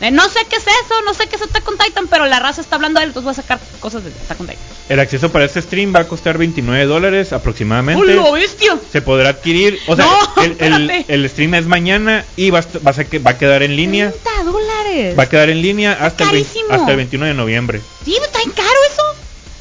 Eh, 0.00 0.10
no 0.10 0.28
sé 0.28 0.40
qué 0.50 0.56
es 0.56 0.62
eso, 0.62 1.00
no 1.06 1.14
sé 1.14 1.26
qué 1.26 1.36
es 1.36 1.42
Attack 1.42 1.66
on 1.68 1.78
Titan, 1.78 2.06
pero 2.06 2.26
la 2.26 2.38
raza 2.38 2.60
está 2.60 2.76
hablando 2.76 3.00
de 3.00 3.04
él, 3.04 3.10
entonces 3.10 3.24
voy 3.24 3.32
a 3.32 3.34
sacar 3.34 3.58
cosas 3.80 4.04
de 4.04 4.10
Attack 4.10 4.40
on 4.40 4.46
Titan. 4.46 4.62
El 4.90 5.00
acceso 5.00 5.32
para 5.32 5.46
este 5.46 5.62
stream 5.62 5.94
va 5.94 6.00
a 6.00 6.04
costar 6.08 6.36
29 6.36 6.84
dólares 6.84 7.32
aproximadamente. 7.32 8.02
¡Hola, 8.18 8.30
bestia! 8.32 8.76
Se 8.92 9.00
podrá 9.00 9.30
adquirir, 9.30 9.78
o 9.86 9.96
sea, 9.96 10.04
No, 10.36 10.42
el, 10.42 11.04
el- 11.08 11.30
stream 11.30 11.54
es 11.54 11.66
mañana 11.66 12.24
y 12.36 12.50
va 12.50 12.60
va 12.86 12.90
a 12.90 13.18
va 13.26 13.30
a 13.30 13.38
quedar 13.38 13.62
en 13.62 13.74
línea. 13.74 14.12
30 14.12 14.44
dólares. 14.44 15.18
Va 15.18 15.22
a 15.22 15.28
quedar 15.30 15.48
en 15.48 15.62
línea 15.62 15.92
hasta 15.92 16.24
el, 16.24 16.30
vein- 16.30 16.44
Carísimo. 16.44 16.66
hasta 16.70 16.90
el 16.90 16.96
21 16.98 17.26
de 17.26 17.34
noviembre. 17.34 17.80
Sí, 18.04 18.16
está 18.22 18.38
bien 18.40 18.50
caro 18.50 18.68
eso. 18.92 19.02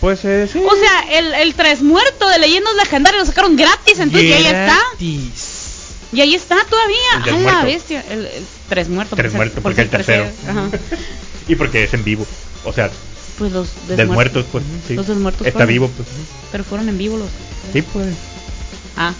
Pues 0.01 0.25
eh, 0.25 0.47
sí. 0.51 0.59
O 0.59 0.75
sea, 0.75 1.17
el, 1.17 1.33
el 1.33 1.55
tres 1.55 1.81
muerto 1.81 2.27
de 2.27 2.39
leyendas 2.39 2.75
legendarias 2.75 3.21
lo 3.21 3.25
sacaron 3.25 3.55
gratis 3.55 3.99
en 3.99 4.11
Twitch 4.11 4.25
y 4.25 4.33
ahí 4.33 4.45
está. 4.45 4.77
Y 6.15 6.21
ahí 6.21 6.33
está 6.35 6.55
todavía. 6.69 7.49
A 7.51 7.59
la 7.59 7.63
bestia. 7.65 8.03
El, 8.09 8.25
el 8.25 8.45
tres 8.69 8.87
muerto. 8.89 9.15
Tres 9.15 9.25
por 9.27 9.31
ser- 9.31 9.37
muerto, 9.37 9.55
por 9.55 9.63
porque 9.63 9.81
el 9.81 9.89
tercero. 9.89 10.25
Ajá. 10.49 10.69
Y 11.47 11.55
porque 11.55 11.83
es 11.83 11.93
en 11.93 12.03
vivo. 12.03 12.25
O 12.63 12.73
sea, 12.73 12.89
Pues 13.37 13.51
los 13.51 13.67
del 13.87 14.07
muerto, 14.07 14.43
pues. 14.51 14.63
Sí. 14.87 14.95
Los 14.95 15.05
desmuertos 15.07 15.45
Está 15.45 15.59
fueron- 15.59 15.67
vivo, 15.73 15.91
pues. 15.95 16.07
Pero 16.51 16.63
fueron 16.63 16.89
en 16.89 16.97
vivo 16.97 17.17
los. 17.17 17.29
Sí, 17.71 17.83
pues. 17.83 18.07
Ah, 18.97 19.13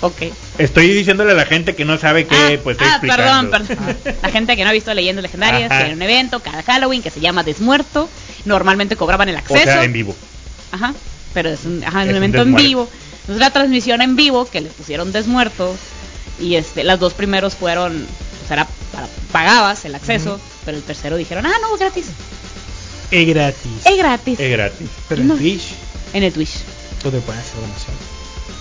ok. 0.00 0.16
Estoy 0.58 0.88
diciéndole 0.88 1.30
a 1.30 1.34
la 1.36 1.44
gente 1.46 1.76
que 1.76 1.84
no 1.84 1.96
sabe 1.96 2.26
que, 2.26 2.34
ah, 2.34 2.60
pues 2.64 2.76
estoy 2.76 2.88
ah, 2.90 2.98
perdón, 3.00 3.50
explicando. 3.54 3.94
perdón. 4.02 4.16
La 4.22 4.30
gente 4.30 4.56
que 4.56 4.64
no 4.64 4.70
ha 4.70 4.72
visto 4.72 4.92
Leyendas 4.92 5.22
Legendarias, 5.22 5.68
tiene 5.70 5.94
un 5.94 6.02
evento 6.02 6.40
cada 6.40 6.62
Halloween 6.64 7.02
que 7.02 7.10
se 7.10 7.20
llama 7.20 7.44
Desmuerto. 7.44 8.08
Normalmente 8.46 8.96
cobraban 8.96 9.28
el 9.28 9.36
O 9.36 9.38
acceso. 9.38 9.62
sea, 9.62 9.84
en 9.84 9.92
vivo. 9.92 10.16
Ajá. 10.72 10.92
Pero 11.34 11.50
es 11.50 11.64
un, 11.66 11.84
ajá, 11.84 12.00
Es 12.02 12.06
un 12.06 12.10
un 12.10 12.16
evento 12.16 12.42
en 12.42 12.54
vivo. 12.56 12.90
Es 13.28 13.36
una 13.36 13.50
transmisión 13.52 14.02
en 14.02 14.16
vivo 14.16 14.48
que 14.50 14.60
le 14.62 14.70
pusieron 14.70 15.12
Desmuerto. 15.12 15.76
Y 16.40 16.56
este, 16.56 16.84
las 16.84 16.98
dos 16.98 17.12
primeros 17.14 17.54
fueron, 17.54 18.06
o 18.44 18.48
sea, 18.48 18.56
era 18.56 18.68
para, 18.92 19.06
pagabas 19.32 19.84
el 19.84 19.94
acceso, 19.94 20.40
pero 20.64 20.76
el 20.78 20.82
tercero 20.82 21.16
dijeron, 21.16 21.46
ah, 21.46 21.52
no, 21.62 21.76
gratis. 21.76 22.06
Es 23.10 23.26
gratis. 23.28 23.70
Es 23.84 23.98
gratis. 23.98 24.40
Es 24.40 24.50
gratis. 24.50 24.88
Pero 25.08 25.22
en 25.22 25.28
No. 25.28 25.34
Twitch, 25.36 25.62
En 26.12 26.22
el 26.22 26.32
Twitch. 26.32 26.50
tú 27.02 27.10
te 27.10 27.18
puedes 27.20 27.40
hacer 27.42 27.60
donación. 27.60 27.96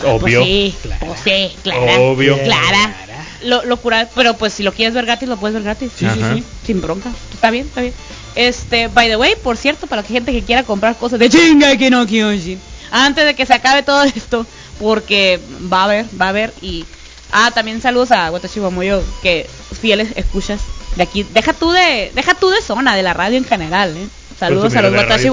Obvio. 0.06 0.40
Pues 0.40 0.46
sí, 0.48 0.76
Clara. 0.82 1.06
pues 1.08 1.20
sí, 1.24 1.56
clara. 1.62 2.00
Obvio. 2.00 2.42
Clara. 2.44 2.96
Lo, 3.44 3.64
lo 3.66 3.78
cura- 3.78 4.10
pero 4.16 4.36
pues 4.38 4.54
si 4.54 4.64
lo 4.64 4.74
quieres 4.74 4.94
ver 4.94 5.06
gratis, 5.06 5.28
lo 5.30 5.38
puedes 5.38 5.54
ver 5.56 5.64
gratis. 5.64 5.92
Sí, 5.98 6.06
sí, 6.14 6.22
Ajá. 6.22 6.36
sí. 6.36 6.44
Sin 6.66 6.82
bronca. 6.82 7.10
Está 7.34 7.52
bien, 7.52 7.66
está 7.68 7.82
bien. 7.82 7.94
Este, 8.36 8.88
by 8.88 9.08
the 9.10 9.18
way, 9.18 9.36
por 9.44 9.58
cierto, 9.58 9.88
para 9.88 10.02
la 10.02 10.08
gente 10.08 10.32
que 10.32 10.42
quiera 10.44 10.64
comprar 10.64 10.96
cosas 10.98 11.20
de 11.20 11.30
chinga 11.30 11.76
que 11.78 11.90
no 11.90 12.06
Kyojin, 12.06 12.60
antes 12.92 13.26
de 13.26 13.36
que 13.36 13.46
se 13.46 13.54
acabe 13.54 13.84
todo 13.84 14.04
esto, 14.04 14.46
porque 14.80 15.40
va 15.72 15.82
a 15.82 15.84
haber, 15.86 16.06
va 16.20 16.26
a 16.28 16.30
haber 16.30 16.54
y 16.62 16.86
ah, 17.32 17.52
también 17.54 17.82
saludos 17.82 18.12
a 18.12 18.32
Watashi 18.32 18.60
Moyo, 18.60 19.04
que 19.22 19.50
fieles 19.80 20.10
escuchas 20.16 20.62
de 20.96 21.04
aquí. 21.04 21.24
Deja 21.24 21.54
tú 21.54 21.72
de 21.72 22.12
deja 22.14 22.34
tú 22.34 22.50
de 22.50 22.62
zona 22.62 22.96
de 22.96 23.04
la 23.04 23.14
radio 23.14 23.38
en 23.38 23.46
general, 23.46 23.96
¿eh? 23.96 24.08
Saludos 24.40 24.76
a 24.76 24.82
los 24.82 24.94
Watashi. 24.94 25.30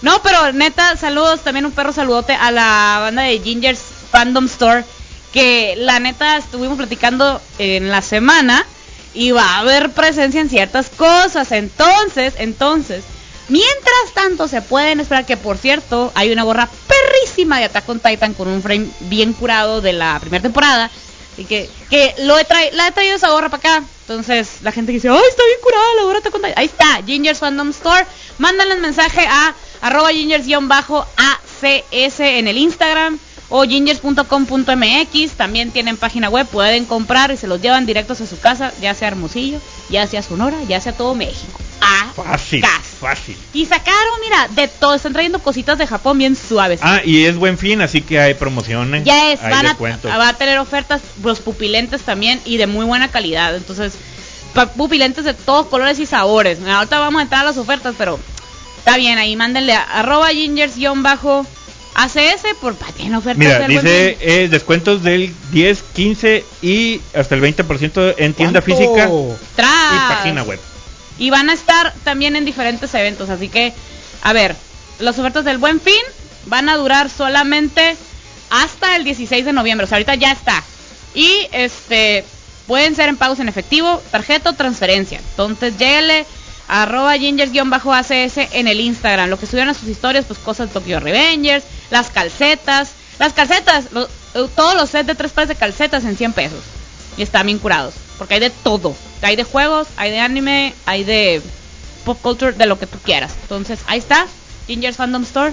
No, 0.00 0.22
pero 0.22 0.52
neta, 0.52 0.96
saludos 0.96 1.42
también 1.42 1.66
un 1.66 1.72
perro 1.72 1.92
saludote 1.92 2.32
a 2.32 2.50
la 2.50 2.98
banda 3.00 3.22
de 3.22 3.40
Ginger's 3.40 3.82
Fandom 4.10 4.46
Store 4.46 4.84
que 5.32 5.74
la 5.76 5.98
neta 5.98 6.36
estuvimos 6.36 6.76
platicando 6.76 7.40
en 7.58 7.90
la 7.90 8.00
semana 8.00 8.64
y 9.14 9.32
va 9.32 9.42
a 9.42 9.58
haber 9.58 9.90
presencia 9.90 10.40
en 10.40 10.48
ciertas 10.48 10.88
cosas. 10.90 11.50
Entonces, 11.52 12.34
entonces, 12.38 13.04
mientras 13.48 14.14
tanto 14.14 14.48
se 14.48 14.62
pueden 14.62 15.00
esperar 15.00 15.26
que 15.26 15.36
por 15.36 15.58
cierto, 15.58 16.12
hay 16.14 16.32
una 16.32 16.44
gorra 16.44 16.68
perrísima 16.86 17.58
de 17.58 17.64
Attack 17.64 17.88
on 17.88 18.00
Titan 18.00 18.34
con 18.34 18.48
un 18.48 18.62
frame 18.62 18.88
bien 19.00 19.32
curado 19.32 19.80
de 19.80 19.92
la 19.92 20.18
primera 20.20 20.42
temporada. 20.42 20.90
Y 21.36 21.44
que, 21.44 21.70
que 21.88 22.16
lo 22.18 22.36
he 22.36 22.46
la 22.72 22.88
he 22.88 22.92
traído 22.92 23.16
esa 23.16 23.30
gorra 23.30 23.48
para 23.48 23.76
acá. 23.76 23.86
Entonces, 24.08 24.62
la 24.62 24.72
gente 24.72 24.90
que 24.90 24.96
dice, 24.96 25.08
¡ay, 25.08 25.20
está 25.28 25.44
bien 25.44 25.58
curada 25.62 25.94
la 25.96 26.02
gorra 26.02 26.18
Attack 26.18 26.34
on 26.34 26.40
Titan! 26.40 26.58
Ahí 26.58 26.66
está, 26.66 27.00
Ginger's 27.06 27.38
Fandom 27.38 27.70
Store. 27.70 28.04
Mándanles 28.38 28.78
mensaje 28.78 29.24
a 29.26 29.54
arroba 29.80 30.10
gingers-acs 30.10 32.20
en 32.20 32.48
el 32.48 32.58
Instagram 32.58 33.18
o 33.48 33.62
gingers.com.mx. 33.62 35.32
También 35.36 35.70
tienen 35.70 35.96
página 35.96 36.28
web, 36.28 36.46
pueden 36.46 36.84
comprar 36.84 37.30
y 37.30 37.36
se 37.36 37.46
los 37.46 37.60
llevan 37.60 37.86
directos 37.86 38.20
a 38.20 38.26
su 38.26 38.38
casa, 38.40 38.72
ya 38.80 38.94
sea 38.94 39.08
Hermosillo, 39.08 39.60
ya 39.90 40.06
sea 40.06 40.22
Sonora, 40.22 40.58
ya 40.68 40.80
sea 40.80 40.92
todo 40.92 41.14
México. 41.14 41.58
A 41.80 42.12
Fácil. 42.14 42.64
Fácil. 43.00 43.36
Y 43.52 43.66
sacaron, 43.66 44.20
mira, 44.22 44.48
de 44.48 44.66
todo, 44.68 44.94
están 44.94 45.12
trayendo 45.12 45.38
cositas 45.38 45.78
de 45.78 45.86
Japón 45.86 46.18
bien 46.18 46.34
suaves. 46.34 46.80
Ah, 46.82 47.00
y 47.04 47.24
es 47.26 47.36
buen 47.36 47.56
fin, 47.56 47.80
así 47.80 48.02
que 48.02 48.18
hay 48.18 48.34
promociones. 48.34 49.04
Ya 49.04 49.32
es, 49.32 49.40
hay 49.40 49.50
van 49.52 49.66
a, 49.66 49.76
va 50.18 50.28
a 50.28 50.34
tener 50.34 50.58
ofertas, 50.58 51.00
los 51.22 51.38
pupilentes 51.40 52.02
también 52.02 52.40
y 52.44 52.56
de 52.56 52.66
muy 52.66 52.84
buena 52.84 53.08
calidad. 53.08 53.54
Entonces, 53.54 53.94
pupilentes 54.76 55.24
de 55.24 55.34
todos 55.34 55.66
colores 55.66 55.98
y 56.00 56.06
sabores. 56.06 56.58
Ahorita 56.66 56.98
vamos 56.98 57.20
a 57.20 57.22
entrar 57.22 57.42
a 57.42 57.44
las 57.44 57.56
ofertas, 57.56 57.94
pero 57.96 58.18
está 58.78 58.96
bien, 58.96 59.18
ahí 59.18 59.36
mándenle 59.36 59.74
a 59.74 59.82
arroba 59.82 60.30
gingers-acs 60.32 61.46
por 62.60 62.74
pa, 62.74 62.86
tienen 62.92 63.14
ofertas. 63.14 63.38
Mira, 63.38 63.66
dice 63.68 64.18
eh, 64.20 64.48
descuentos 64.48 65.02
del 65.02 65.32
10, 65.52 65.82
15 65.94 66.44
y 66.62 67.00
hasta 67.14 67.34
el 67.34 67.42
20% 67.42 68.14
en 68.18 68.34
tienda 68.34 68.60
¿Cuánto? 68.60 68.62
física 68.62 69.08
Tras. 69.54 69.94
y 69.94 69.98
página 70.14 70.42
web. 70.42 70.58
Y 71.18 71.30
van 71.30 71.50
a 71.50 71.52
estar 71.52 71.92
también 72.04 72.36
en 72.36 72.44
diferentes 72.44 72.92
eventos. 72.94 73.28
Así 73.30 73.48
que, 73.48 73.72
a 74.22 74.32
ver, 74.32 74.54
las 74.98 75.18
ofertas 75.18 75.44
del 75.44 75.58
buen 75.58 75.80
fin 75.80 76.00
van 76.46 76.68
a 76.68 76.76
durar 76.76 77.10
solamente 77.10 77.96
hasta 78.50 78.96
el 78.96 79.04
16 79.04 79.44
de 79.44 79.52
noviembre. 79.52 79.84
O 79.84 79.88
sea, 79.88 79.96
ahorita 79.96 80.14
ya 80.14 80.32
está. 80.32 80.62
Y 81.14 81.30
este 81.52 82.24
pueden 82.66 82.94
ser 82.94 83.08
en 83.08 83.16
pagos 83.16 83.40
en 83.40 83.48
efectivo, 83.48 84.02
tarjeta 84.10 84.50
o 84.50 84.52
transferencia. 84.52 85.18
Entonces, 85.30 85.76
lléguele 85.78 86.26
a 86.68 86.82
arroba 86.82 87.16
gingers-acs 87.16 88.48
en 88.52 88.68
el 88.68 88.80
Instagram. 88.80 89.28
Lo 89.30 89.38
que 89.38 89.46
subieron 89.46 89.70
a 89.70 89.74
sus 89.74 89.88
historias, 89.88 90.24
pues 90.26 90.38
cosas 90.38 90.68
de 90.68 90.74
Tokyo 90.74 91.00
Revengers, 91.00 91.64
las 91.90 92.10
calcetas. 92.10 92.90
Las 93.18 93.32
calcetas, 93.32 93.86
lo- 93.92 94.08
todos 94.54 94.74
los 94.76 94.90
sets 94.90 95.06
de 95.08 95.14
tres 95.16 95.32
pares 95.32 95.48
de 95.48 95.56
calcetas 95.56 96.04
en 96.04 96.16
100 96.16 96.32
pesos. 96.34 96.60
Y 97.16 97.22
están 97.22 97.46
bien 97.46 97.58
curados. 97.58 97.94
Porque 98.18 98.34
hay 98.34 98.40
de 98.40 98.50
todo. 98.50 98.94
Hay 99.22 99.36
de 99.36 99.44
juegos, 99.44 99.88
hay 99.96 100.10
de 100.10 100.20
anime, 100.20 100.74
hay 100.86 101.04
de 101.04 101.40
pop 102.04 102.18
culture, 102.20 102.52
de 102.52 102.66
lo 102.66 102.78
que 102.78 102.86
tú 102.86 102.98
quieras. 102.98 103.34
Entonces, 103.42 103.80
ahí 103.86 103.98
está. 103.98 104.26
Ginger's 104.66 104.96
Fandom 104.96 105.22
Store. 105.22 105.52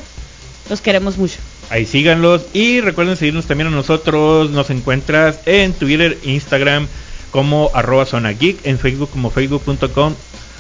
Los 0.70 0.82
queremos 0.82 1.18
mucho. 1.18 1.38
Ahí 1.70 1.86
síganlos 1.86 2.46
y 2.54 2.82
recuerden 2.82 3.18
seguirnos 3.18 3.46
también 3.46 3.68
a 3.68 3.72
nosotros. 3.72 4.52
Nos 4.52 4.70
encuentras 4.70 5.40
en 5.46 5.74
Twitter, 5.74 6.18
Instagram 6.24 6.88
como 7.32 7.72
arroba 7.74 8.06
zona 8.06 8.32
geek, 8.32 8.66
en 8.66 8.80
Facebook 8.80 9.10
como 9.12 9.30
facebook.com 9.30 10.16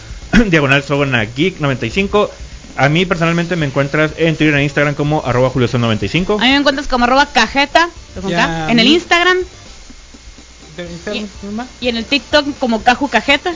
diagonal 0.49 0.83
zona 0.83 1.23
geek 1.23 1.59
95. 1.59 2.29
A 2.77 2.89
mí 2.89 3.05
personalmente 3.05 3.55
me 3.55 3.65
encuentras 3.65 4.11
en 4.17 4.35
Twitter 4.35 4.55
e 4.55 4.63
Instagram 4.63 4.95
como 4.95 5.23
arroba 5.25 5.49
julioson95. 5.49 6.39
A 6.39 6.43
mí 6.43 6.49
me 6.49 6.57
encuentras 6.57 6.87
como 6.87 7.05
arroba 7.05 7.27
cajeta 7.27 7.89
en 8.67 8.79
el 8.79 8.87
Instagram 8.87 9.37
¿De 10.75 10.83
Instagram, 10.91 11.27
mamá? 11.43 11.67
y 11.79 11.87
en 11.87 11.97
el 11.97 12.05
TikTok 12.05 12.57
como 12.59 12.81
Caju 12.83 13.07
Cajeta. 13.07 13.53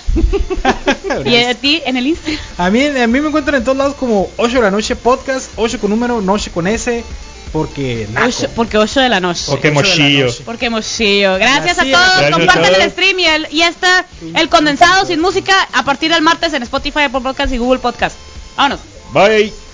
y 1.26 1.36
a 1.36 1.54
ti 1.56 1.82
en 1.86 1.98
el 1.98 2.08
Instagram. 2.08 2.40
A 2.58 2.70
mí, 2.70 2.86
a 2.86 3.08
mí 3.08 3.20
me 3.22 3.28
encuentran 3.28 3.56
en 3.56 3.64
todos 3.64 3.78
lados 3.78 3.96
como 3.96 4.30
8 4.38 4.56
de 4.56 4.62
la 4.62 4.72
noche 4.72 4.96
podcast, 4.96 5.50
8 5.56 5.80
con 5.80 5.90
número, 5.90 6.22
noche 6.22 6.52
con 6.52 6.68
S, 6.68 7.04
porque 7.52 8.08
naco. 8.12 8.28
Ocho- 8.28 8.50
porque 8.56 8.78
8 8.78 9.00
de 9.02 9.10
la 9.10 9.20
noche. 9.20 9.44
Porque 9.48 9.70
Ocho 9.70 9.80
de 9.80 9.84
la 9.84 9.90
mochillo. 9.90 10.26
noche. 10.28 10.42
Porque 10.46 10.70
mochillo. 10.70 11.36
Gracias 11.36 11.80
a 11.80 11.84
Gracias. 11.84 11.92
todos. 11.92 12.18
Gracias 12.20 12.28
a 12.28 12.38
Compartan 12.38 12.72
todos. 12.72 12.84
el 12.84 12.92
stream 12.92 13.20
y, 13.20 13.26
el, 13.26 13.48
y 13.52 13.62
está 13.64 14.06
el 14.36 14.50
condensado 14.50 15.06
sin 15.06 15.20
música 15.20 15.54
a 15.74 15.84
partir 15.84 16.12
del 16.14 16.22
martes 16.22 16.54
en 16.54 16.64
Spotify, 16.64 17.02
Apple 17.04 17.22
Podcast 17.22 17.52
y 17.54 17.58
Google 17.58 17.80
Podcast. 17.80 18.16
Vámonos. 18.56 18.80
Bye. 19.14 19.69